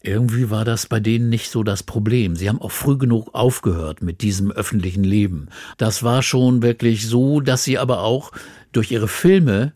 Irgendwie 0.06 0.50
war 0.50 0.66
das 0.66 0.84
bei 0.84 1.00
denen 1.00 1.30
nicht 1.30 1.50
so 1.50 1.62
das 1.62 1.82
Problem. 1.82 2.36
Sie 2.36 2.50
haben 2.50 2.60
auch 2.60 2.72
früh 2.72 2.98
genug 2.98 3.30
aufgehört 3.32 4.02
mit 4.02 4.20
diesem 4.20 4.52
öffentlichen 4.52 5.02
Leben. 5.02 5.48
Das 5.78 6.02
war 6.02 6.22
schon 6.22 6.62
wirklich 6.62 7.08
so, 7.08 7.40
dass 7.40 7.64
sie 7.64 7.78
aber 7.78 8.02
auch 8.02 8.30
durch 8.72 8.92
ihre 8.92 9.08
Filme 9.08 9.72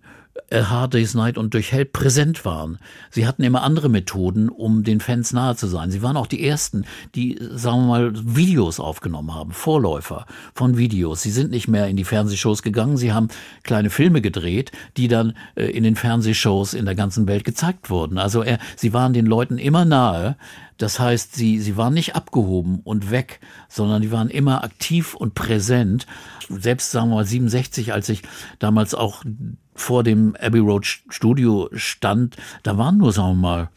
A 0.52 0.70
Hard 0.70 0.94
Day's 0.94 1.14
Night 1.14 1.36
und 1.36 1.54
durch 1.54 1.72
Help 1.72 1.92
präsent 1.92 2.44
waren. 2.44 2.78
Sie 3.10 3.26
hatten 3.26 3.42
immer 3.42 3.62
andere 3.62 3.88
Methoden, 3.88 4.48
um 4.48 4.82
den 4.82 5.00
Fans 5.00 5.32
nahe 5.32 5.56
zu 5.56 5.66
sein. 5.66 5.90
Sie 5.90 6.02
waren 6.02 6.16
auch 6.16 6.26
die 6.26 6.46
ersten, 6.46 6.84
die, 7.14 7.38
sagen 7.40 7.82
wir 7.82 7.86
mal, 7.86 8.12
Videos 8.14 8.80
aufgenommen 8.80 9.34
haben, 9.34 9.52
Vorläufer 9.52 10.26
von 10.54 10.78
Videos. 10.78 11.22
Sie 11.22 11.30
sind 11.30 11.50
nicht 11.50 11.68
mehr 11.68 11.88
in 11.88 11.96
die 11.96 12.04
Fernsehshows 12.04 12.62
gegangen, 12.62 12.96
sie 12.96 13.12
haben 13.12 13.28
kleine 13.62 13.90
Filme 13.90 14.20
gedreht, 14.20 14.72
die 14.96 15.08
dann 15.08 15.34
äh, 15.54 15.66
in 15.66 15.84
den 15.84 15.96
Fernsehshows 15.96 16.74
in 16.74 16.86
der 16.86 16.94
ganzen 16.94 17.26
Welt 17.26 17.44
gezeigt 17.44 17.90
wurden. 17.90 18.18
Also 18.18 18.42
er, 18.42 18.58
sie 18.76 18.92
waren 18.92 19.12
den 19.12 19.26
Leuten 19.26 19.58
immer 19.58 19.84
nahe. 19.84 20.36
Das 20.78 21.00
heißt, 21.00 21.34
sie, 21.34 21.60
sie 21.60 21.76
waren 21.76 21.92
nicht 21.92 22.14
abgehoben 22.14 22.80
und 22.84 23.10
weg, 23.10 23.40
sondern 23.68 24.00
die 24.00 24.12
waren 24.12 24.30
immer 24.30 24.64
aktiv 24.64 25.14
und 25.14 25.34
präsent. 25.34 26.06
Selbst, 26.48 26.92
sagen 26.92 27.10
wir 27.10 27.16
mal, 27.16 27.24
67, 27.24 27.92
als 27.92 28.08
ich 28.08 28.22
damals 28.60 28.94
auch 28.94 29.24
vor 29.74 30.04
dem 30.04 30.36
Abbey 30.36 30.60
Road 30.60 30.86
Studio 30.86 31.68
stand, 31.72 32.36
da 32.62 32.78
waren 32.78 32.96
nur, 32.96 33.12
sagen 33.12 33.40
wir 33.40 33.48
mal, 33.48 33.70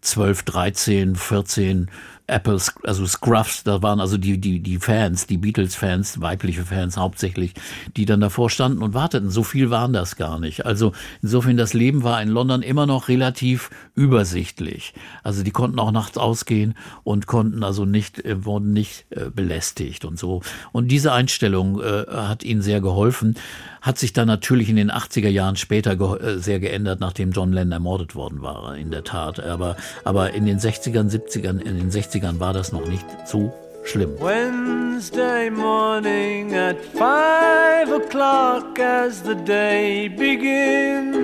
12, 0.00 0.42
13, 0.42 1.16
14 1.16 1.90
Apples, 2.30 2.74
also 2.84 3.06
Scruffs, 3.06 3.64
da 3.64 3.82
waren 3.82 4.00
also 4.00 4.16
die, 4.16 4.38
die, 4.38 4.60
die 4.60 4.78
Fans, 4.78 5.26
die 5.26 5.38
Beatles-Fans, 5.38 6.20
weibliche 6.20 6.64
Fans 6.64 6.96
hauptsächlich, 6.96 7.54
die 7.96 8.04
dann 8.04 8.20
davor 8.20 8.50
standen 8.50 8.82
und 8.82 8.94
warteten. 8.94 9.30
So 9.30 9.42
viel 9.42 9.70
waren 9.70 9.92
das 9.92 10.16
gar 10.16 10.38
nicht. 10.38 10.66
Also 10.66 10.92
insofern, 11.22 11.56
das 11.56 11.74
Leben 11.74 12.02
war 12.02 12.22
in 12.22 12.28
London 12.28 12.62
immer 12.62 12.86
noch 12.86 13.08
relativ 13.08 13.70
übersichtlich. 13.94 14.94
Also 15.22 15.42
die 15.42 15.50
konnten 15.50 15.78
auch 15.78 15.92
nachts 15.92 16.16
ausgehen 16.16 16.74
und 17.04 17.26
konnten 17.26 17.62
also 17.62 17.84
nicht, 17.84 18.24
äh, 18.24 18.44
wurden 18.44 18.72
nicht 18.72 19.06
äh, 19.10 19.30
belästigt 19.30 20.04
und 20.04 20.18
so. 20.18 20.42
Und 20.72 20.88
diese 20.88 21.12
Einstellung 21.12 21.80
äh, 21.80 22.06
hat 22.08 22.44
ihnen 22.44 22.62
sehr 22.62 22.80
geholfen 22.80 23.36
hat 23.80 23.98
sich 23.98 24.12
dann 24.12 24.26
natürlich 24.26 24.68
in 24.68 24.76
den 24.76 24.90
80er 24.90 25.28
Jahren 25.28 25.56
später 25.56 25.96
ge 25.96 26.18
äh, 26.20 26.38
sehr 26.38 26.60
geändert, 26.60 27.00
nachdem 27.00 27.32
John 27.32 27.52
Lennon 27.52 27.72
ermordet 27.72 28.14
worden 28.14 28.42
war, 28.42 28.76
in 28.76 28.90
der 28.90 29.04
Tat. 29.04 29.40
Aber, 29.40 29.76
aber 30.04 30.32
in 30.32 30.44
den 30.44 30.58
60ern, 30.58 31.10
70ern, 31.10 31.58
in 31.60 31.76
den 31.76 31.90
60ern 32.20 32.40
war 32.40 32.52
das 32.52 32.72
noch 32.72 32.86
nicht 32.86 33.06
so 33.26 33.52
schlimm. 33.84 34.16
Wednesday 34.20 35.50
morning 35.50 36.54
at 36.54 36.76
five 36.94 37.90
o'clock 37.92 38.78
as 38.78 39.22
the 39.22 39.34
day 39.34 40.08
begins. 40.08 41.16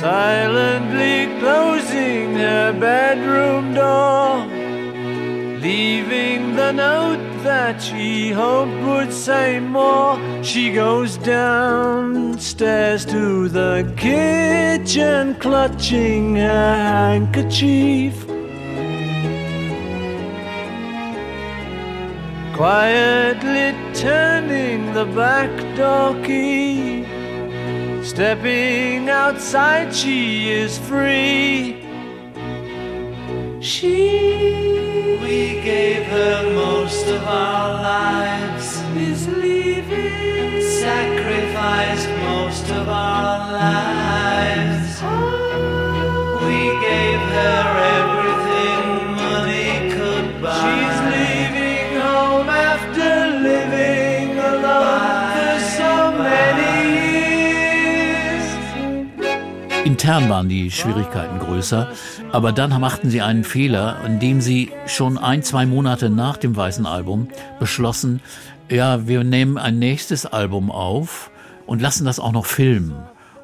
Silently 0.00 1.28
closing 1.38 2.34
her 2.34 2.72
bedroom 2.72 3.74
door, 3.74 4.46
leaving 5.60 6.56
the 6.56 6.72
note 6.72 7.42
that 7.42 7.82
she 7.82 8.30
hoped 8.30 8.72
would 8.86 9.12
say 9.12 9.60
more. 9.60 10.18
She 10.42 10.72
goes 10.72 11.18
downstairs 11.18 13.04
to 13.06 13.48
the 13.48 13.92
kitchen, 13.96 15.34
clutching 15.34 16.36
her 16.36 16.74
handkerchief. 16.74 18.26
Quietly 22.56 23.74
turning 23.94 24.92
the 24.92 25.06
back 25.06 25.50
door 25.76 26.14
key. 26.24 27.04
Stepping 28.02 29.08
outside, 29.08 29.94
she 29.94 30.50
is 30.50 30.78
free. 30.78 31.79
She, 33.62 35.18
we 35.20 35.60
gave 35.60 36.04
her 36.04 36.54
most 36.54 37.06
of 37.08 37.22
our 37.24 37.74
lives, 37.82 38.80
is 38.96 39.28
leaving, 39.28 40.62
sacrificed 40.62 42.08
most 42.24 42.70
of 42.70 42.88
our 42.88 43.52
lives. 43.52 45.00
Oh. 45.02 46.38
We 46.40 46.70
gave 46.80 47.20
her 47.20 47.99
Intern 59.84 60.28
waren 60.28 60.48
die 60.48 60.70
Schwierigkeiten 60.70 61.38
größer. 61.38 61.88
Aber 62.32 62.52
dann 62.52 62.78
machten 62.80 63.08
sie 63.08 63.22
einen 63.22 63.44
Fehler, 63.44 63.96
indem 64.04 64.40
sie 64.40 64.70
schon 64.86 65.16
ein, 65.16 65.42
zwei 65.42 65.64
Monate 65.66 66.10
nach 66.10 66.36
dem 66.36 66.54
Weißen 66.54 66.86
Album 66.86 67.28
beschlossen, 67.58 68.20
ja, 68.70 69.08
wir 69.08 69.24
nehmen 69.24 69.58
ein 69.58 69.78
nächstes 69.78 70.26
Album 70.26 70.70
auf 70.70 71.30
und 71.66 71.82
lassen 71.82 72.04
das 72.04 72.20
auch 72.20 72.32
noch 72.32 72.46
filmen. 72.46 72.94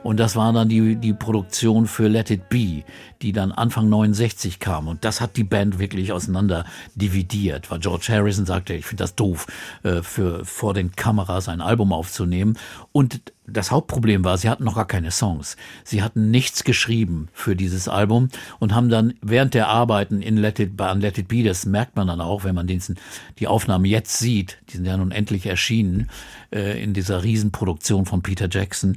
Und 0.07 0.21
das 0.21 0.37
war 0.37 0.53
dann 0.53 0.69
die, 0.69 0.95
die 0.95 1.15
Produktion 1.15 1.89
für 1.89 2.07
Let 2.07 2.31
It 2.31 2.49
Be, 2.49 2.85
die 3.23 3.33
dann 3.33 3.51
Anfang 3.51 3.89
69 3.89 4.61
kam. 4.61 4.87
Und 4.87 5.05
das 5.05 5.21
hat 5.21 5.37
die 5.37 5.43
Band 5.43 5.81
wirklich 5.81 6.13
auseinander 6.13 6.65
dividiert, 6.95 7.73
weil 7.73 7.81
George 7.81 8.07
Harrison 8.11 8.47
sagte, 8.47 8.75
ich 8.75 8.87
finde 8.87 9.03
das 9.03 9.17
doof, 9.17 9.49
äh, 9.83 10.03
für, 10.03 10.45
vor 10.45 10.75
den 10.75 10.93
Kameras 10.93 11.49
ein 11.49 11.61
Album 11.61 11.93
aufzunehmen. 11.93 12.57
Und 12.93 13.21
das 13.47 13.71
Hauptproblem 13.71 14.25
war, 14.25 14.39
sie 14.39 14.49
hatten 14.49 14.65
noch 14.65 14.75
gar 14.75 14.87
keine 14.87 15.11
Songs. 15.11 15.57
Sie 15.85 16.03
hatten 16.03 16.31
nichts 16.31 16.65
geschrieben 16.65 17.29
für 17.33 17.55
dieses 17.55 17.89
Album 17.89 18.29
und 18.59 18.75
haben 18.75 18.89
dann 18.89 19.15
während 19.23 19.55
der 19.55 19.69
Arbeiten 19.69 20.21
in 20.21 20.37
Let 20.37 20.59
It, 20.59 20.81
an 20.81 21.01
Let 21.01 21.19
It 21.19 21.29
Be, 21.29 21.43
das 21.43 21.67
merkt 21.67 21.97
man 21.97 22.09
dann 22.09 22.21
auch, 22.21 22.45
wenn 22.45 22.55
man 22.55 22.67
diesen, 22.67 22.97
die 23.39 23.47
Aufnahmen 23.47 23.85
jetzt 23.85 24.19
sieht, 24.19 24.59
die 24.69 24.77
sind 24.77 24.87
ja 24.87 24.97
nun 24.97 25.13
endlich 25.13 25.47
erschienen, 25.47 26.11
äh, 26.53 26.83
in 26.83 26.93
dieser 26.93 27.23
Riesenproduktion 27.23 28.05
von 28.05 28.23
Peter 28.23 28.49
Jackson, 28.51 28.97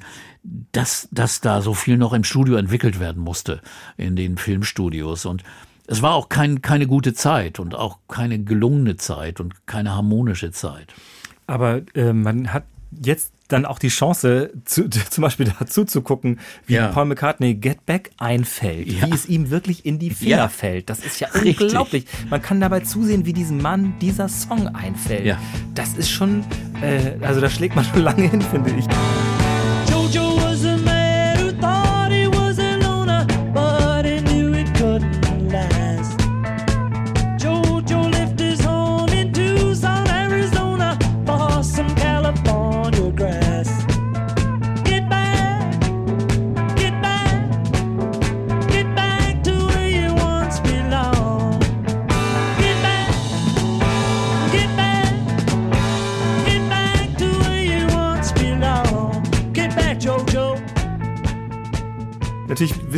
dass, 0.71 1.07
dass 1.11 1.41
da 1.41 1.61
so 1.61 1.73
viel 1.73 1.97
noch 1.97 2.13
im 2.13 2.23
Studio 2.23 2.55
entwickelt 2.55 2.99
werden 2.99 3.23
musste, 3.23 3.61
in 3.97 4.15
den 4.15 4.37
Filmstudios 4.37 5.25
und 5.25 5.43
es 5.85 6.03
war 6.03 6.13
auch 6.13 6.29
kein, 6.29 6.61
keine 6.61 6.85
gute 6.85 7.13
Zeit 7.13 7.59
und 7.59 7.73
auch 7.73 7.97
keine 8.07 8.37
gelungene 8.43 8.97
Zeit 8.97 9.39
und 9.39 9.65
keine 9.65 9.95
harmonische 9.95 10.51
Zeit. 10.51 10.93
Aber 11.47 11.81
äh, 11.95 12.13
man 12.13 12.53
hat 12.53 12.65
jetzt 12.91 13.33
dann 13.49 13.65
auch 13.65 13.77
die 13.79 13.89
Chance, 13.89 14.51
zu, 14.65 14.89
zum 15.09 15.21
Beispiel 15.21 15.51
dazu 15.59 15.83
zu 15.85 16.01
gucken, 16.01 16.39
wie 16.65 16.75
Ja. 16.75 16.87
Paul 16.87 17.05
McCartney 17.05 17.55
Get 17.55 17.85
Back 17.85 18.11
einfällt, 18.17 18.87
Ja. 18.87 19.07
wie 19.07 19.13
es 19.13 19.25
ihm 19.27 19.49
wirklich 19.49 19.85
in 19.85 19.99
die 19.99 20.11
Finger 20.11 20.37
Ja. 20.37 20.47
fällt. 20.47 20.89
Das 20.89 20.99
ist 20.99 21.19
ja 21.19 21.27
Richtig. 21.29 21.61
unglaublich. 21.61 22.05
Man 22.29 22.41
kann 22.41 22.61
dabei 22.61 22.79
zusehen, 22.79 23.25
wie 23.25 23.33
diesem 23.33 23.61
Mann 23.61 23.93
dieser 24.01 24.29
Song 24.29 24.67
einfällt. 24.75 25.25
Ja. 25.25 25.37
Das 25.75 25.93
ist 25.97 26.09
schon, 26.09 26.43
äh, 26.81 27.17
also 27.25 27.41
da 27.41 27.49
schlägt 27.49 27.75
man 27.75 27.83
schon 27.85 28.01
lange 28.03 28.29
hin, 28.29 28.41
finde 28.41 28.71
ich. 28.77 28.85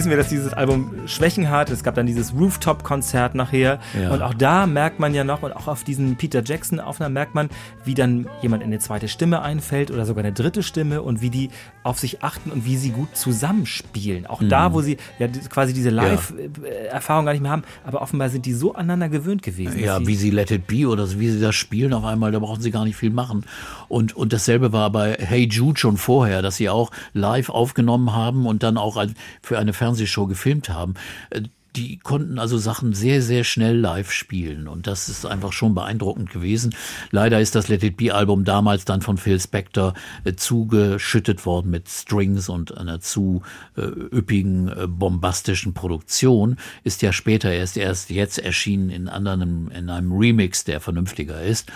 Wissen 0.01 0.09
wir, 0.09 0.17
dass 0.17 0.29
dieses 0.29 0.51
Album 0.51 0.95
Schwächen 1.05 1.51
hat. 1.51 1.69
Es 1.69 1.83
gab 1.83 1.93
dann 1.93 2.07
dieses 2.07 2.33
Rooftop-Konzert 2.33 3.35
nachher. 3.35 3.79
Ja. 3.93 4.09
Und 4.09 4.23
auch 4.23 4.33
da 4.33 4.65
merkt 4.65 4.99
man 4.99 5.13
ja 5.13 5.23
noch, 5.23 5.43
und 5.43 5.55
auch 5.55 5.67
auf 5.67 5.83
diesen 5.83 6.15
Peter 6.15 6.41
Jackson-Aufnahmen 6.43 7.13
merkt 7.13 7.35
man, 7.35 7.49
wie 7.85 7.93
dann 7.93 8.27
jemand 8.41 8.63
in 8.63 8.69
eine 8.69 8.79
zweite 8.79 9.07
Stimme 9.07 9.43
einfällt 9.43 9.91
oder 9.91 10.07
sogar 10.07 10.23
eine 10.23 10.33
dritte 10.33 10.63
Stimme 10.63 11.03
und 11.03 11.21
wie 11.21 11.29
die 11.29 11.51
auf 11.83 11.99
sich 11.99 12.23
achten 12.23 12.49
und 12.49 12.65
wie 12.65 12.77
sie 12.77 12.89
gut 12.89 13.15
zusammenspielen. 13.15 14.25
Auch 14.25 14.41
da, 14.41 14.73
wo 14.73 14.81
sie 14.81 14.97
ja 15.19 15.27
quasi 15.27 15.71
diese 15.71 15.91
Live-Erfahrung 15.91 17.25
gar 17.25 17.33
nicht 17.33 17.43
mehr 17.43 17.51
haben, 17.51 17.63
aber 17.85 18.01
offenbar 18.01 18.29
sind 18.29 18.47
die 18.47 18.53
so 18.53 18.73
aneinander 18.73 19.09
gewöhnt 19.09 19.43
gewesen. 19.43 19.77
Ja, 19.77 20.07
wie 20.07 20.15
sie 20.15 20.31
Let 20.31 20.49
It 20.49 20.65
Be 20.65 20.87
oder 20.87 21.05
so, 21.05 21.19
wie 21.19 21.29
sie 21.29 21.39
das 21.39 21.53
spielen 21.53 21.93
auf 21.93 22.05
einmal, 22.05 22.31
da 22.31 22.39
brauchen 22.39 22.61
sie 22.61 22.71
gar 22.71 22.85
nicht 22.85 22.95
viel 22.95 23.11
machen. 23.11 23.45
Und, 23.87 24.15
und 24.15 24.33
dasselbe 24.33 24.73
war 24.73 24.89
bei 24.89 25.15
Hey 25.19 25.47
Jude 25.47 25.79
schon 25.79 25.97
vorher, 25.97 26.41
dass 26.41 26.55
sie 26.55 26.69
auch 26.69 26.89
live 27.13 27.49
aufgenommen 27.49 28.15
haben 28.15 28.47
und 28.47 28.63
dann 28.63 28.79
auch 28.79 29.05
für 29.43 29.59
eine 29.59 29.73
Fernsehshow 29.91 30.27
gefilmt 30.27 30.69
haben. 30.69 30.93
Äh, 31.29 31.41
Die 31.73 31.99
konnten 31.99 32.37
also 32.37 32.57
Sachen 32.57 32.91
sehr, 32.91 33.21
sehr 33.21 33.45
schnell 33.45 33.77
live 33.79 34.11
spielen 34.11 34.67
und 34.67 34.87
das 34.87 35.07
ist 35.07 35.25
einfach 35.25 35.53
schon 35.53 35.73
beeindruckend 35.73 36.29
gewesen. 36.29 36.75
Leider 37.11 37.39
ist 37.39 37.55
das 37.55 37.69
Let 37.69 37.81
It 37.81 37.95
Be 37.95 38.13
Album 38.13 38.43
damals 38.43 38.83
dann 38.83 39.01
von 39.01 39.17
Phil 39.17 39.39
Spector 39.39 39.93
äh, 40.25 40.33
zugeschüttet 40.33 41.45
worden 41.45 41.71
mit 41.71 41.87
Strings 41.87 42.49
und 42.49 42.77
einer 42.77 42.99
zu 42.99 43.43
äh, 43.77 43.83
üppigen, 43.83 44.67
äh, 44.67 44.85
bombastischen 44.85 45.73
Produktion. 45.73 46.57
Ist 46.83 47.01
ja 47.03 47.13
später 47.13 47.49
erst 47.49 47.77
erst 47.77 48.09
jetzt 48.09 48.39
erschienen 48.39 48.89
in 48.89 49.07
anderen, 49.07 49.71
in 49.71 49.89
einem 49.89 50.11
Remix, 50.11 50.65
der 50.65 50.81
vernünftiger 50.81 51.41
ist. 51.41 51.71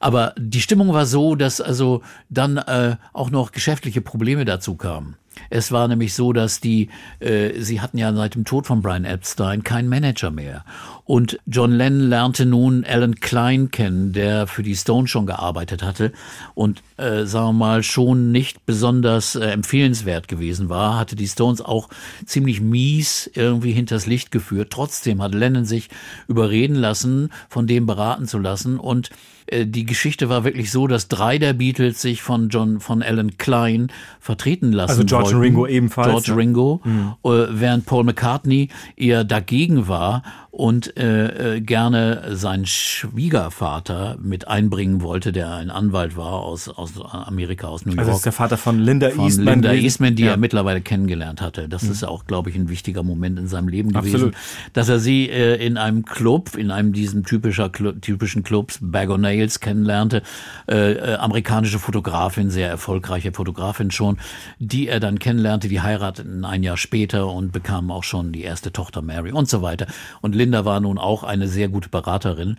Aber 0.00 0.32
die 0.38 0.62
Stimmung 0.62 0.94
war 0.94 1.04
so, 1.04 1.34
dass 1.34 1.60
also 1.60 2.00
dann 2.30 2.56
äh, 2.56 2.96
auch 3.12 3.30
noch 3.30 3.52
geschäftliche 3.52 4.00
Probleme 4.00 4.46
dazu 4.46 4.74
kamen. 4.76 5.16
Es 5.50 5.72
war 5.72 5.88
nämlich 5.88 6.14
so, 6.14 6.32
dass 6.32 6.60
die, 6.60 6.88
äh, 7.20 7.60
sie 7.60 7.80
hatten 7.80 7.98
ja 7.98 8.12
seit 8.12 8.34
dem 8.34 8.44
Tod 8.44 8.66
von 8.66 8.82
Brian 8.82 9.04
Epstein 9.04 9.62
keinen 9.62 9.88
Manager 9.88 10.30
mehr. 10.30 10.64
Und 11.04 11.38
John 11.46 11.72
Lennon 11.72 12.08
lernte 12.08 12.46
nun 12.46 12.84
Alan 12.84 13.16
Klein 13.16 13.70
kennen, 13.70 14.12
der 14.12 14.46
für 14.46 14.62
die 14.62 14.74
Stones 14.74 15.10
schon 15.10 15.26
gearbeitet 15.26 15.82
hatte 15.82 16.12
und, 16.54 16.82
äh, 16.96 17.24
sagen 17.24 17.48
wir 17.48 17.52
mal, 17.52 17.82
schon 17.82 18.32
nicht 18.32 18.64
besonders 18.64 19.34
äh, 19.34 19.46
empfehlenswert 19.48 20.28
gewesen 20.28 20.70
war, 20.70 20.98
hatte 20.98 21.14
die 21.14 21.28
Stones 21.28 21.60
auch 21.60 21.88
ziemlich 22.24 22.60
mies 22.60 23.30
irgendwie 23.34 23.72
hinters 23.72 24.06
Licht 24.06 24.30
geführt. 24.30 24.70
Trotzdem 24.70 25.20
hat 25.20 25.34
Lennon 25.34 25.66
sich 25.66 25.90
überreden 26.26 26.76
lassen, 26.76 27.30
von 27.50 27.66
dem 27.66 27.84
beraten 27.84 28.26
zu 28.26 28.38
lassen 28.38 28.78
und 28.78 29.10
die 29.52 29.84
Geschichte 29.84 30.28
war 30.28 30.44
wirklich 30.44 30.70
so, 30.70 30.86
dass 30.86 31.08
drei 31.08 31.38
der 31.38 31.52
Beatles 31.52 32.00
sich 32.00 32.22
von 32.22 32.48
John, 32.48 32.80
von 32.80 33.02
Alan 33.02 33.36
Klein 33.36 33.88
vertreten 34.20 34.72
lassen 34.72 34.90
Also 34.90 35.04
George 35.04 35.26
wollten. 35.26 35.40
Ringo 35.40 35.66
ebenfalls, 35.66 36.08
George 36.08 36.30
ja. 36.30 36.34
Ringo, 36.34 36.80
äh, 37.24 37.28
während 37.50 37.86
Paul 37.86 38.04
McCartney 38.04 38.68
eher 38.96 39.24
dagegen 39.24 39.86
war 39.88 40.22
und 40.54 40.96
äh, 40.96 41.56
äh, 41.56 41.60
gerne 41.60 42.36
seinen 42.36 42.64
Schwiegervater 42.64 44.16
mit 44.22 44.46
einbringen 44.46 45.02
wollte, 45.02 45.32
der 45.32 45.52
ein 45.52 45.68
Anwalt 45.68 46.16
war 46.16 46.34
aus, 46.34 46.68
aus 46.68 46.92
Amerika, 47.10 47.66
aus 47.66 47.84
New 47.84 47.90
York 47.90 47.98
also 47.98 48.10
das 48.12 48.18
ist 48.18 48.24
der 48.26 48.32
Vater 48.32 48.56
von 48.56 48.78
Linda 48.78 49.10
von 49.10 49.24
Eastman. 49.24 49.54
Linda. 49.54 49.72
Eastman, 49.72 50.14
die 50.14 50.22
Ja. 50.22 50.28
Mhm. 50.28 50.34
er 50.34 50.36
mittlerweile 50.38 50.80
kennengelernt 50.80 51.40
hatte. 51.40 51.68
Das 51.68 51.82
ist 51.82 52.04
auch, 52.04 52.26
glaube 52.26 52.50
ich, 52.50 52.56
ein 52.56 52.68
wichtiger 52.68 53.02
Moment 53.02 53.36
in 53.40 53.48
seinem 53.48 53.66
Leben 53.66 53.92
gewesen, 53.92 54.14
Absolut. 54.14 54.34
dass 54.74 54.88
er 54.88 55.00
sie 55.00 55.28
äh, 55.28 55.56
in 55.56 55.76
einem 55.76 56.04
Club, 56.04 56.54
in 56.56 56.70
einem 56.70 56.92
diesem 56.92 57.24
typischer 57.24 57.72
typischen 57.72 58.44
Clubs, 58.44 58.78
Bag 58.80 59.10
o' 59.10 59.16
Nails 59.16 59.58
kennenlernte, 59.58 60.22
äh, 60.68 60.92
äh, 60.92 61.14
amerikanische 61.16 61.80
Fotografin, 61.80 62.50
sehr 62.50 62.68
erfolgreiche 62.68 63.32
Fotografin 63.32 63.90
schon, 63.90 64.18
die 64.60 64.86
er 64.86 65.00
dann 65.00 65.18
kennenlernte, 65.18 65.66
die 65.66 65.80
heirateten 65.80 66.44
ein 66.44 66.62
Jahr 66.62 66.76
später 66.76 67.26
und 67.26 67.50
bekamen 67.50 67.90
auch 67.90 68.04
schon 68.04 68.30
die 68.30 68.42
erste 68.42 68.70
Tochter 68.70 69.02
Mary 69.02 69.32
und 69.32 69.48
so 69.48 69.60
weiter. 69.60 69.88
Und 70.20 70.34
Linda 70.34 70.43
war 70.52 70.80
nun 70.80 70.98
auch 70.98 71.22
eine 71.22 71.48
sehr 71.48 71.68
gute 71.68 71.88
Beraterin. 71.88 72.58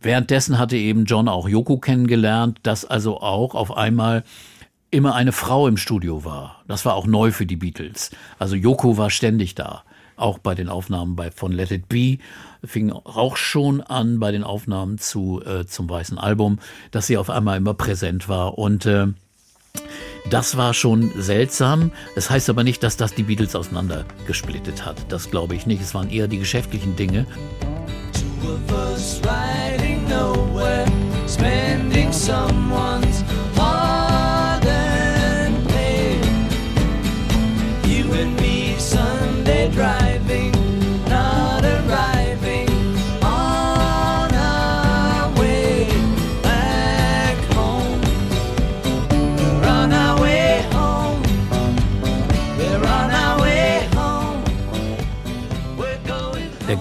Währenddessen 0.00 0.58
hatte 0.58 0.76
eben 0.76 1.04
John 1.04 1.28
auch 1.28 1.48
Yoko 1.48 1.78
kennengelernt, 1.78 2.58
das 2.62 2.84
also 2.84 3.20
auch 3.20 3.54
auf 3.54 3.76
einmal 3.76 4.24
immer 4.90 5.14
eine 5.14 5.32
Frau 5.32 5.68
im 5.68 5.76
Studio 5.76 6.24
war. 6.24 6.62
Das 6.66 6.84
war 6.84 6.94
auch 6.94 7.06
neu 7.06 7.30
für 7.30 7.46
die 7.46 7.56
Beatles. 7.56 8.10
Also 8.38 8.56
Yoko 8.56 8.96
war 8.96 9.10
ständig 9.10 9.54
da. 9.54 9.82
Auch 10.16 10.38
bei 10.38 10.54
den 10.54 10.68
Aufnahmen 10.68 11.14
bei, 11.14 11.30
von 11.30 11.52
Let 11.52 11.70
It 11.70 11.88
Be 11.88 12.18
fing 12.64 12.90
auch 12.90 13.36
schon 13.36 13.80
an 13.80 14.18
bei 14.18 14.32
den 14.32 14.42
Aufnahmen 14.42 14.98
zu, 14.98 15.40
äh, 15.44 15.64
zum 15.66 15.88
Weißen 15.88 16.18
Album, 16.18 16.58
dass 16.90 17.06
sie 17.06 17.16
auf 17.16 17.30
einmal 17.30 17.58
immer 17.58 17.74
präsent 17.74 18.28
war. 18.28 18.58
Und 18.58 18.84
äh, 18.86 19.08
das 20.30 20.56
war 20.56 20.74
schon 20.74 21.10
seltsam. 21.16 21.92
Das 22.14 22.30
heißt 22.30 22.50
aber 22.50 22.64
nicht, 22.64 22.82
dass 22.82 22.96
das 22.96 23.14
die 23.14 23.22
Beatles 23.22 23.54
auseinandergesplittet 23.54 24.84
hat. 24.84 24.96
Das 25.08 25.30
glaube 25.30 25.54
ich 25.54 25.66
nicht. 25.66 25.82
Es 25.82 25.94
waren 25.94 26.10
eher 26.10 26.28
die 26.28 26.38
geschäftlichen 26.38 26.96
Dinge. 26.96 27.26
Two 28.12 28.52
of 28.52 28.92
us 28.92 29.20
riding 29.24 30.06
nowhere, 30.08 30.86
spending 31.26 32.12
someone's 32.12 33.17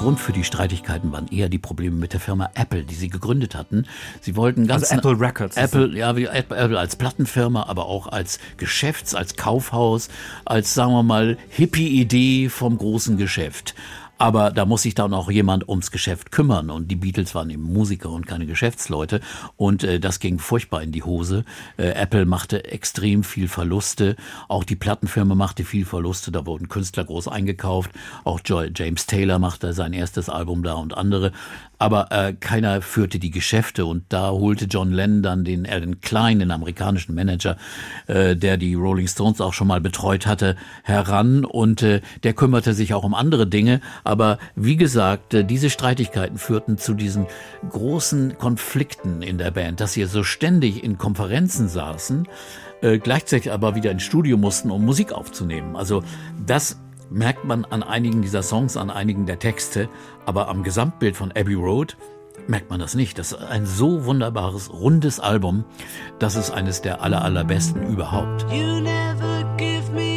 Grund 0.07 0.21
für 0.21 0.31
die 0.31 0.45
Streitigkeiten 0.45 1.11
waren 1.11 1.27
eher 1.27 1.49
die 1.49 1.57
Probleme 1.57 1.97
mit 1.97 2.13
der 2.13 2.21
Firma 2.21 2.49
Apple, 2.53 2.85
die 2.85 2.95
sie 2.95 3.09
gegründet 3.09 3.55
hatten. 3.55 3.85
Sie 4.21 4.37
wollten 4.37 4.65
ganz 4.65 4.83
Also 4.89 4.95
Apple 4.95 5.19
Records. 5.19 5.57
Apple, 5.57 5.97
ja, 5.97 6.15
wie 6.15 6.27
Apple 6.27 6.55
Apple 6.55 6.79
als 6.79 6.95
Plattenfirma, 6.95 7.63
aber 7.63 7.87
auch 7.87 8.07
als 8.07 8.39
Geschäfts-, 8.55 9.13
als 9.13 9.35
Kaufhaus, 9.35 10.07
als, 10.45 10.73
sagen 10.73 10.93
wir 10.93 11.03
mal, 11.03 11.37
Hippie-Idee 11.49 12.47
vom 12.47 12.77
großen 12.77 13.17
Geschäft. 13.17 13.75
Aber 14.17 14.51
da 14.51 14.65
muss 14.65 14.83
sich 14.83 14.95
dann 14.95 15.13
auch 15.13 15.29
jemand 15.29 15.67
ums 15.67 15.91
Geschäft 15.91 16.31
kümmern. 16.31 16.69
Und 16.69 16.89
die 16.89 16.95
Beatles 16.95 17.35
waren 17.35 17.49
eben 17.49 17.63
Musiker 17.63 18.09
und 18.09 18.27
keine 18.27 18.45
Geschäftsleute. 18.45 19.21
Und 19.55 19.83
äh, 19.83 19.99
das 19.99 20.19
ging 20.19 20.39
furchtbar 20.39 20.81
in 20.81 20.91
die 20.91 21.03
Hose. 21.03 21.45
Äh, 21.77 21.89
Apple 21.89 22.25
machte 22.25 22.65
extrem 22.65 23.23
viel 23.23 23.47
Verluste. 23.47 24.15
Auch 24.47 24.63
die 24.63 24.75
Plattenfirma 24.75 25.35
machte 25.35 25.63
viel 25.63 25.85
Verluste. 25.85 26.31
Da 26.31 26.45
wurden 26.45 26.69
Künstler 26.69 27.03
groß 27.03 27.27
eingekauft. 27.27 27.91
Auch 28.23 28.41
James 28.43 29.05
Taylor 29.05 29.39
machte 29.39 29.73
sein 29.73 29.93
erstes 29.93 30.29
Album 30.29 30.63
da 30.63 30.73
und 30.73 30.97
andere. 30.97 31.31
Aber 31.79 32.11
äh, 32.11 32.33
keiner 32.33 32.81
führte 32.81 33.19
die 33.19 33.31
Geschäfte. 33.31 33.85
Und 33.85 34.05
da 34.09 34.31
holte 34.31 34.65
John 34.65 34.91
Lennon 34.91 35.21
dann 35.21 35.43
den 35.43 35.67
Alan 35.67 36.01
Klein, 36.01 36.39
den 36.39 36.51
amerikanischen 36.51 37.13
Manager, 37.13 37.57
äh, 38.07 38.35
der 38.35 38.57
die 38.57 38.73
Rolling 38.73 39.07
Stones 39.07 39.41
auch 39.41 39.53
schon 39.53 39.67
mal 39.67 39.81
betreut 39.81 40.25
hatte, 40.25 40.55
heran. 40.83 41.45
Und 41.45 41.83
äh, 41.83 42.01
der 42.23 42.33
kümmerte 42.33 42.73
sich 42.73 42.93
auch 42.93 43.03
um 43.03 43.13
andere 43.13 43.47
Dinge. 43.47 43.81
Aber 44.03 44.39
wie 44.55 44.77
gesagt, 44.77 45.33
äh, 45.33 45.43
diese 45.43 45.69
Streitigkeiten 45.69 46.37
führten 46.37 46.77
zu 46.77 46.93
diesen 46.93 47.27
großen 47.69 48.37
Konflikten 48.37 49.21
in 49.21 49.37
der 49.37 49.51
Band, 49.51 49.79
dass 49.79 49.93
sie 49.93 50.05
so 50.05 50.23
ständig 50.23 50.83
in 50.83 50.97
Konferenzen 50.97 51.67
saßen, 51.67 52.27
äh, 52.81 52.99
gleichzeitig 52.99 53.51
aber 53.51 53.75
wieder 53.75 53.91
ins 53.91 54.03
Studio 54.03 54.37
mussten, 54.37 54.71
um 54.71 54.85
Musik 54.85 55.11
aufzunehmen. 55.11 55.75
Also 55.75 56.03
das 56.45 56.77
merkt 57.09 57.45
man 57.45 57.65
an 57.65 57.83
einigen 57.83 58.21
dieser 58.21 58.43
Songs, 58.43 58.77
an 58.77 58.89
einigen 58.89 59.25
der 59.25 59.39
Texte, 59.39 59.89
aber 60.25 60.47
am 60.49 60.63
Gesamtbild 60.63 61.15
von 61.15 61.31
Abbey 61.31 61.53
Road 61.53 61.97
merkt 62.47 62.69
man 62.69 62.79
das 62.79 62.95
nicht. 62.95 63.17
Das 63.19 63.31
ist 63.31 63.41
ein 63.41 63.65
so 63.65 64.05
wunderbares, 64.05 64.71
rundes 64.71 65.19
Album. 65.19 65.65
Das 66.19 66.35
ist 66.35 66.51
eines 66.51 66.81
der 66.81 67.01
aller, 67.01 67.23
allerbesten 67.23 67.87
überhaupt. 67.87 68.43
You 68.51 68.79
never 68.79 69.43
give 69.57 69.91
me 69.93 70.16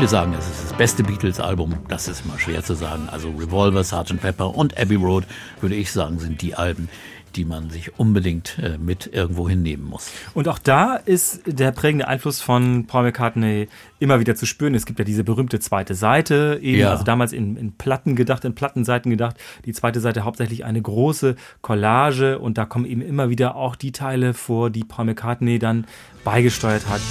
Viele 0.00 0.08
sagen, 0.08 0.32
es 0.32 0.48
ist 0.48 0.64
das 0.70 0.78
beste 0.78 1.02
Beatles-Album. 1.02 1.74
Das 1.88 2.08
ist 2.08 2.24
immer 2.24 2.38
schwer 2.38 2.64
zu 2.64 2.72
sagen. 2.72 3.10
Also 3.12 3.28
Revolver, 3.38 3.84
Sgt. 3.84 4.18
Pepper 4.18 4.54
und 4.54 4.78
Abbey 4.80 4.94
Road, 4.94 5.24
würde 5.60 5.74
ich 5.74 5.92
sagen, 5.92 6.18
sind 6.18 6.40
die 6.40 6.54
Alben, 6.54 6.88
die 7.36 7.44
man 7.44 7.68
sich 7.68 7.98
unbedingt 7.98 8.58
äh, 8.62 8.78
mit 8.78 9.10
irgendwo 9.12 9.46
hinnehmen 9.46 9.84
muss. 9.84 10.10
Und 10.32 10.48
auch 10.48 10.58
da 10.58 10.96
ist 10.96 11.42
der 11.44 11.72
prägende 11.72 12.08
Einfluss 12.08 12.40
von 12.40 12.86
Paul 12.86 13.02
McCartney 13.02 13.68
immer 13.98 14.20
wieder 14.20 14.34
zu 14.36 14.46
spüren. 14.46 14.74
Es 14.74 14.86
gibt 14.86 14.98
ja 14.98 15.04
diese 15.04 15.22
berühmte 15.22 15.60
zweite 15.60 15.94
Seite, 15.94 16.58
eben, 16.62 16.78
Ja. 16.78 16.92
also 16.92 17.04
damals 17.04 17.34
in, 17.34 17.58
in 17.58 17.72
Platten 17.72 18.16
gedacht, 18.16 18.46
in 18.46 18.54
Plattenseiten 18.54 19.10
gedacht. 19.10 19.36
Die 19.66 19.74
zweite 19.74 20.00
Seite 20.00 20.24
hauptsächlich 20.24 20.64
eine 20.64 20.80
große 20.80 21.36
Collage 21.60 22.38
und 22.38 22.56
da 22.56 22.64
kommen 22.64 22.86
eben 22.86 23.02
immer 23.02 23.28
wieder 23.28 23.54
auch 23.54 23.76
die 23.76 23.92
Teile 23.92 24.32
vor, 24.32 24.70
die 24.70 24.82
Paul 24.82 25.04
McCartney 25.04 25.58
dann 25.58 25.84
beigesteuert 26.24 26.88
hat. 26.88 27.02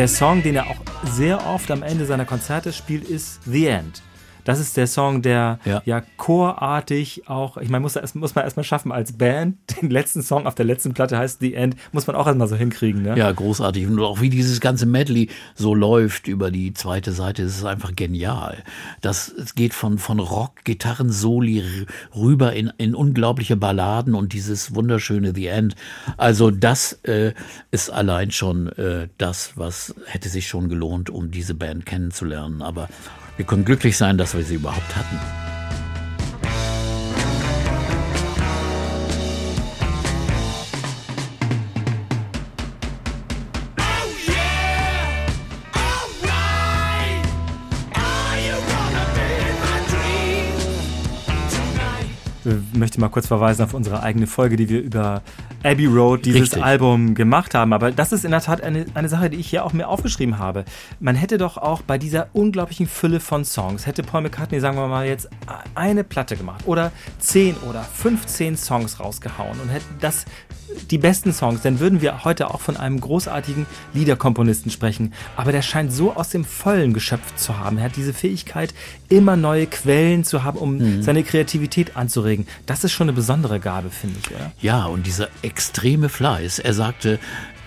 Der 0.00 0.08
Song, 0.08 0.42
den 0.42 0.56
er 0.56 0.66
auch 0.68 0.78
sehr 1.04 1.46
oft 1.46 1.70
am 1.70 1.82
Ende 1.82 2.06
seiner 2.06 2.24
Konzerte 2.24 2.72
spielt, 2.72 3.04
ist 3.04 3.42
The 3.44 3.66
End. 3.66 4.02
Das 4.44 4.58
ist 4.60 4.76
der 4.76 4.86
Song, 4.86 5.22
der 5.22 5.58
ja, 5.64 5.82
Ja. 5.84 6.02
chorartig 6.16 7.28
auch, 7.28 7.56
ich 7.56 7.68
meine, 7.68 7.82
muss, 7.82 7.96
erst- 7.96 8.14
muss 8.16 8.34
man 8.34 8.44
erstmal 8.44 8.64
schaffen 8.64 8.92
als 8.92 9.12
Band. 9.12 9.56
Den 9.82 9.90
letzten 9.90 10.22
Song 10.22 10.46
auf 10.46 10.54
der 10.54 10.64
letzten 10.66 10.94
Platte 10.94 11.18
heißt 11.18 11.40
The 11.40 11.54
End, 11.54 11.76
muss 11.92 12.06
man 12.06 12.16
auch 12.16 12.26
erstmal 12.26 12.48
so 12.48 12.56
hinkriegen. 12.56 13.02
Ne? 13.02 13.16
Ja, 13.16 13.30
großartig. 13.32 13.86
Und 13.86 13.98
auch 14.00 14.20
wie 14.20 14.30
dieses 14.30 14.60
ganze 14.60 14.86
Medley 14.86 15.28
so 15.54 15.74
läuft 15.74 16.28
über 16.28 16.50
die 16.50 16.72
zweite 16.74 17.12
Seite, 17.12 17.42
das 17.44 17.56
ist 17.56 17.64
einfach 17.64 17.94
genial. 17.94 18.58
Das 19.00 19.28
es 19.28 19.54
geht 19.54 19.74
von, 19.74 19.98
von 19.98 20.18
Rock, 20.20 20.64
Gitarren-Soli 20.64 21.60
r- 21.60 21.86
rüber 22.18 22.52
in, 22.52 22.72
in 22.78 22.94
unglaubliche 22.94 23.56
Balladen 23.56 24.14
und 24.14 24.32
dieses 24.32 24.74
wunderschöne 24.74 25.34
The 25.34 25.46
End. 25.46 25.74
Also 26.16 26.50
das 26.50 26.92
äh, 27.04 27.32
ist 27.70 27.90
allein 27.90 28.30
schon 28.30 28.68
äh, 28.72 29.08
das, 29.18 29.52
was 29.56 29.94
hätte 30.06 30.28
sich 30.28 30.48
schon 30.48 30.68
gelohnt, 30.68 31.10
um 31.10 31.30
diese 31.30 31.54
Band 31.54 31.86
kennenzulernen. 31.86 32.62
Aber 32.62 32.88
wir 33.40 33.46
können 33.46 33.64
glücklich 33.64 33.96
sein, 33.96 34.18
dass 34.18 34.34
wir 34.34 34.42
sie 34.42 34.56
überhaupt 34.56 34.94
hatten. 34.94 35.18
Möchte 52.80 53.00
mal 53.00 53.08
kurz 53.08 53.28
verweisen 53.28 53.62
auf 53.62 53.74
unsere 53.74 54.02
eigene 54.02 54.26
Folge, 54.26 54.56
die 54.56 54.68
wir 54.68 54.80
über 54.80 55.22
Abbey 55.62 55.86
Road, 55.86 56.24
dieses 56.24 56.42
Richtig. 56.42 56.64
Album 56.64 57.14
gemacht 57.14 57.54
haben. 57.54 57.72
Aber 57.72 57.92
das 57.92 58.12
ist 58.12 58.24
in 58.24 58.32
der 58.32 58.40
Tat 58.40 58.62
eine, 58.62 58.86
eine 58.94 59.08
Sache, 59.08 59.30
die 59.30 59.36
ich 59.36 59.48
hier 59.48 59.64
auch 59.64 59.72
mir 59.72 59.86
aufgeschrieben 59.86 60.38
habe. 60.38 60.64
Man 60.98 61.14
hätte 61.14 61.38
doch 61.38 61.56
auch 61.56 61.82
bei 61.82 61.98
dieser 61.98 62.28
unglaublichen 62.32 62.88
Fülle 62.88 63.20
von 63.20 63.44
Songs, 63.44 63.86
hätte 63.86 64.02
Paul 64.02 64.22
McCartney, 64.22 64.58
sagen 64.58 64.76
wir 64.76 64.88
mal, 64.88 65.06
jetzt 65.06 65.28
eine 65.76 66.02
Platte 66.02 66.36
gemacht 66.36 66.66
oder 66.66 66.90
10 67.20 67.56
oder 67.68 67.82
15 67.82 68.56
Songs 68.56 68.98
rausgehauen 68.98 69.60
und 69.60 69.68
hätte 69.68 69.86
das 70.00 70.24
die 70.90 70.98
besten 70.98 71.32
Songs, 71.32 71.62
dann 71.62 71.80
würden 71.80 72.00
wir 72.00 72.24
heute 72.24 72.50
auch 72.50 72.60
von 72.60 72.76
einem 72.76 73.00
großartigen 73.00 73.66
Liederkomponisten 73.94 74.70
sprechen. 74.70 75.12
Aber 75.36 75.52
der 75.52 75.62
scheint 75.62 75.92
so 75.92 76.12
aus 76.12 76.30
dem 76.30 76.44
Vollen 76.44 76.92
geschöpft 76.92 77.38
zu 77.38 77.58
haben. 77.58 77.78
Er 77.78 77.84
hat 77.84 77.96
diese 77.96 78.12
Fähigkeit, 78.12 78.74
immer 79.08 79.36
neue 79.36 79.66
Quellen 79.66 80.24
zu 80.24 80.44
haben, 80.44 80.58
um 80.58 81.02
seine 81.02 81.24
Kreativität 81.24 81.96
anzuregen. 81.96 82.46
Das 82.70 82.84
ist 82.84 82.92
schon 82.92 83.08
eine 83.08 83.14
besondere 83.14 83.58
Gabe, 83.58 83.90
finde 83.90 84.20
ich, 84.20 84.30
oder? 84.30 84.52
Ja, 84.60 84.84
und 84.84 85.04
dieser 85.04 85.26
extreme 85.42 86.08
Fleiß. 86.08 86.60
Er 86.60 86.72
sagte, 86.72 87.18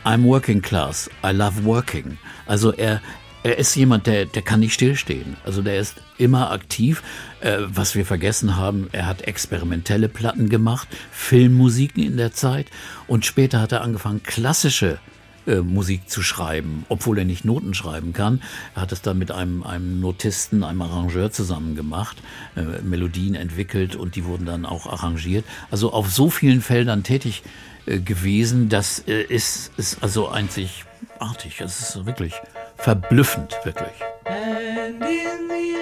I'm 0.06 0.24
working 0.24 0.62
class, 0.62 1.10
I 1.26 1.32
love 1.32 1.66
working. 1.66 2.18
Also 2.46 2.72
er, 2.72 3.02
er 3.44 3.58
ist 3.58 3.76
jemand, 3.76 4.08
der, 4.08 4.28
der 4.28 4.42
kann 4.44 4.62
nicht 4.62 4.76
stillstehen. 4.76 5.36
Also 5.44 5.62
der 5.62 5.78
ist 5.78 5.96
immer 6.18 6.52
aktiv. 6.52 7.04
Äh, 7.42 7.58
was 7.68 7.96
wir 7.96 8.06
vergessen 8.06 8.56
haben, 8.56 8.88
er 8.94 9.06
hat 9.06 9.24
experimentelle 9.24 10.08
Platten 10.08 10.48
gemacht, 10.48 10.88
Filmmusiken 11.12 12.02
in 12.02 12.16
der 12.16 12.32
Zeit 12.32 12.68
und 13.06 13.26
später 13.26 13.60
hat 13.60 13.74
er 13.74 13.82
angefangen, 13.82 14.24
klassische 14.24 15.00
äh, 15.48 15.58
Musik 15.58 16.10
zu 16.10 16.22
schreiben, 16.22 16.86
obwohl 16.90 17.20
er 17.20 17.26
nicht 17.26 17.46
Noten 17.46 17.74
schreiben 17.74 18.14
kann. 18.14 18.42
Er 18.76 18.84
hat 18.84 18.92
es 18.92 19.02
dann 19.02 19.18
mit 19.18 19.32
einem, 19.32 19.64
einem 19.64 20.00
Notisten, 20.00 20.64
einem 20.64 20.82
Arrangeur 20.82 21.32
zusammen 21.32 21.76
gemacht, 21.76 22.18
äh, 22.56 22.62
Melodien 22.82 23.36
entwickelt 23.36 23.96
und 23.96 24.16
die 24.16 24.26
wurden 24.26 24.46
dann 24.46 24.66
auch 24.66 24.88
arrangiert. 24.88 25.46
Also 25.72 25.92
auf 25.92 26.12
so 26.12 26.30
vielen 26.30 26.62
Feldern 26.62 27.04
tätig 27.04 27.44
äh, 27.86 28.00
gewesen, 28.00 28.70
das 28.70 29.00
äh, 29.08 29.22
ist, 29.24 29.72
ist 29.78 30.02
also 30.02 30.30
einzigartig. 30.30 31.60
Es 31.60 31.80
ist 31.80 32.06
wirklich 32.06 32.34
verblüffend, 32.78 33.54
wirklich. 33.64 33.94
And 34.26 35.02
in 35.02 35.50
the 35.50 35.76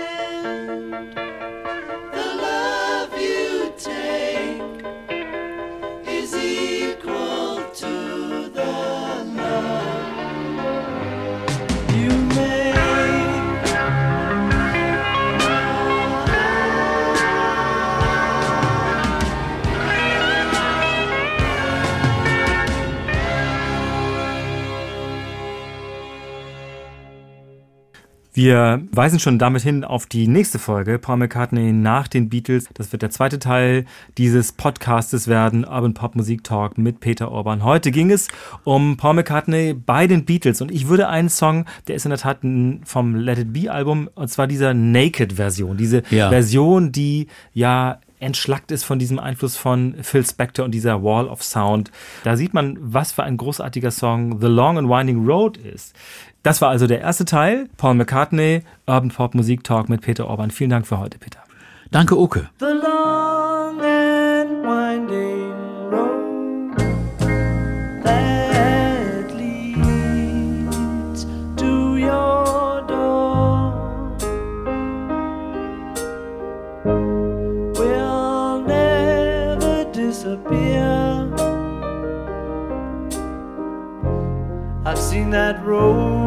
end, 0.46 0.61
Wir 28.34 28.82
weisen 28.94 29.20
schon 29.20 29.40
damit 29.40 29.62
hin 29.62 29.84
auf 29.84 30.06
die 30.06 30.26
nächste 30.26 30.58
Folge, 30.58 30.98
Paul 31.00 31.18
McCartney 31.18 31.74
nach 31.74 32.08
den 32.08 32.30
Beatles. 32.30 32.70
Das 32.74 32.94
wird 32.94 33.02
der 33.02 33.10
zweite 33.10 33.40
Teil 33.40 33.84
dieses 34.18 34.54
Podcastes 34.54 35.28
werden, 35.28 35.66
Urban 35.66 35.94
Pop 35.94 36.16
Musik 36.16 36.42
Talk 36.46 36.78
mit 36.78 37.02
Peter 37.02 37.30
Orban. 37.30 37.66
Heute 37.66 37.92
ging 37.92 38.10
es 38.10 38.30
um 38.64 38.96
Paul 38.96 39.16
McCartney 39.16 39.74
bei 39.74 40.08
den 40.08 40.24
Beatles 40.24 40.62
und 40.62 40.72
ich 40.72 40.88
würde 40.88 41.10
einen 41.10 41.28
Song, 41.28 41.66
der 41.90 41.96
ist 41.96 42.06
in 42.06 42.12
der 42.12 42.20
Tat 42.20 42.38
vom 42.86 43.16
Let 43.16 43.38
It 43.38 43.52
Be 43.52 43.70
Album, 43.70 44.10
und 44.16 44.30
zwar 44.30 44.48
dieser 44.48 44.74
Naked 44.74 45.34
Version, 45.34 45.76
diese 45.76 46.04
ja. 46.10 46.30
Version, 46.30 46.94
die 46.94 47.28
ja 47.54 48.00
entschlackt 48.22 48.72
ist 48.72 48.84
von 48.84 49.00
diesem 49.00 49.20
Einfluss 49.20 49.58
von 49.58 49.96
Phil 50.02 50.26
Spector 50.26 50.64
und 50.64 50.72
dieser 50.72 51.04
Wall 51.04 51.28
of 51.28 51.44
Sound. 51.44 51.92
Da 52.24 52.38
sieht 52.38 52.54
man, 52.54 52.78
was 52.80 53.12
für 53.12 53.24
ein 53.24 53.36
großartiger 53.36 53.92
Song 53.92 54.40
The 54.40 54.48
Long 54.48 54.78
and 54.78 54.88
Winding 54.88 55.26
Road 55.26 55.58
ist. 55.58 55.96
Das 56.44 56.62
war 56.62 56.70
also 56.70 56.88
der 56.88 57.02
erste 57.02 57.26
Teil. 57.26 57.70
Paul 57.78 57.96
McCartney, 57.96 58.64
Urban 58.88 59.10
Pop 59.10 59.36
Musik 59.36 59.64
Talk 59.64 59.90
mit 59.90 60.02
Peter 60.02 60.28
Orban. 60.28 60.52
Vielen 60.52 60.72
Dank 60.72 60.88
für 60.88 60.98
heute, 60.98 61.20
Peter. 61.20 61.40
Danke, 61.92 62.18
Oke. 62.18 62.50
The 62.60 62.66
long 62.66 63.82
and 63.82 64.66
winding 64.66 65.62
seen 85.12 85.30
that 85.32 85.62
road 85.66 86.21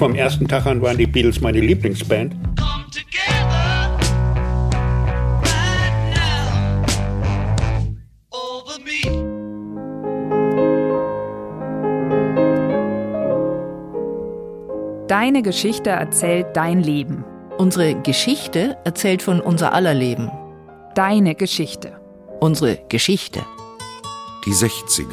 vom 0.00 0.14
ersten 0.14 0.48
Tag 0.48 0.64
an 0.64 0.80
waren 0.80 0.96
die 0.96 1.06
Beatles 1.06 1.42
meine 1.42 1.60
Lieblingsband. 1.60 2.34
Deine 15.06 15.42
Geschichte 15.42 15.90
erzählt 15.90 16.46
dein 16.54 16.80
Leben. 16.82 17.22
Unsere 17.58 17.94
Geschichte 18.00 18.78
erzählt 18.84 19.20
von 19.20 19.42
unser 19.42 19.74
aller 19.74 19.92
Leben. 19.92 20.30
Deine 20.94 21.34
Geschichte. 21.34 22.00
Unsere 22.40 22.78
Geschichte. 22.88 23.40
Die 24.46 24.52
60er. 24.52 25.04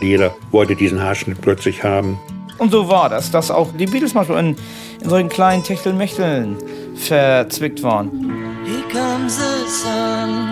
Jeder 0.00 0.36
wollte 0.52 0.76
diesen 0.76 1.02
Haarschnitt 1.02 1.40
plötzlich 1.40 1.82
haben. 1.82 2.16
Und 2.60 2.70
so 2.72 2.90
war 2.90 3.08
das, 3.08 3.30
dass 3.30 3.50
auch 3.50 3.68
die 3.72 3.86
Beatles 3.86 4.12
manchmal 4.12 4.44
in, 4.44 4.56
in 5.02 5.08
solchen 5.08 5.30
kleinen 5.30 5.64
Techtelmechteln 5.64 6.58
verzwickt 6.94 7.82
waren. 7.82 8.10
Here 8.66 8.82
comes 8.92 9.38
the 9.38 9.66
sun. 9.66 10.50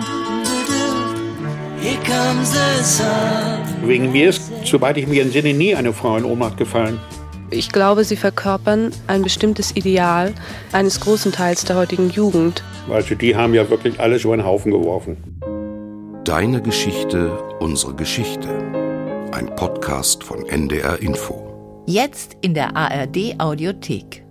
Here 1.79 1.99
comes 2.03 2.51
the 2.51 2.83
sun. 2.83 3.87
Wegen 3.87 4.11
mir 4.11 4.29
ist, 4.29 4.41
soweit 4.65 4.97
ich 4.97 5.05
mich 5.05 5.19
entsinne, 5.19 5.53
nie 5.53 5.75
eine 5.75 5.93
Frau 5.93 6.17
in 6.17 6.25
Ohnmacht 6.25 6.57
gefallen. 6.57 6.99
Ich 7.51 7.71
glaube, 7.71 8.03
sie 8.03 8.15
verkörpern 8.15 8.89
ein 9.05 9.21
bestimmtes 9.21 9.75
Ideal 9.75 10.33
eines 10.71 10.99
großen 11.01 11.31
Teils 11.31 11.63
der 11.65 11.75
heutigen 11.75 12.09
Jugend. 12.09 12.63
Also 12.91 13.13
die 13.13 13.35
haben 13.35 13.53
ja 13.53 13.69
wirklich 13.69 13.99
alles 13.99 14.23
über 14.23 14.35
den 14.35 14.45
Haufen 14.45 14.71
geworfen. 14.71 15.17
Deine 16.23 16.59
Geschichte, 16.59 17.31
unsere 17.59 17.93
Geschichte. 17.93 18.49
Ein 19.31 19.55
Podcast 19.55 20.23
von 20.23 20.47
NDR 20.47 20.99
Info. 21.03 21.48
Jetzt 21.89 22.37
in 22.41 22.53
der 22.53 22.75
ARD 22.77 23.39
Audiothek. 23.39 24.23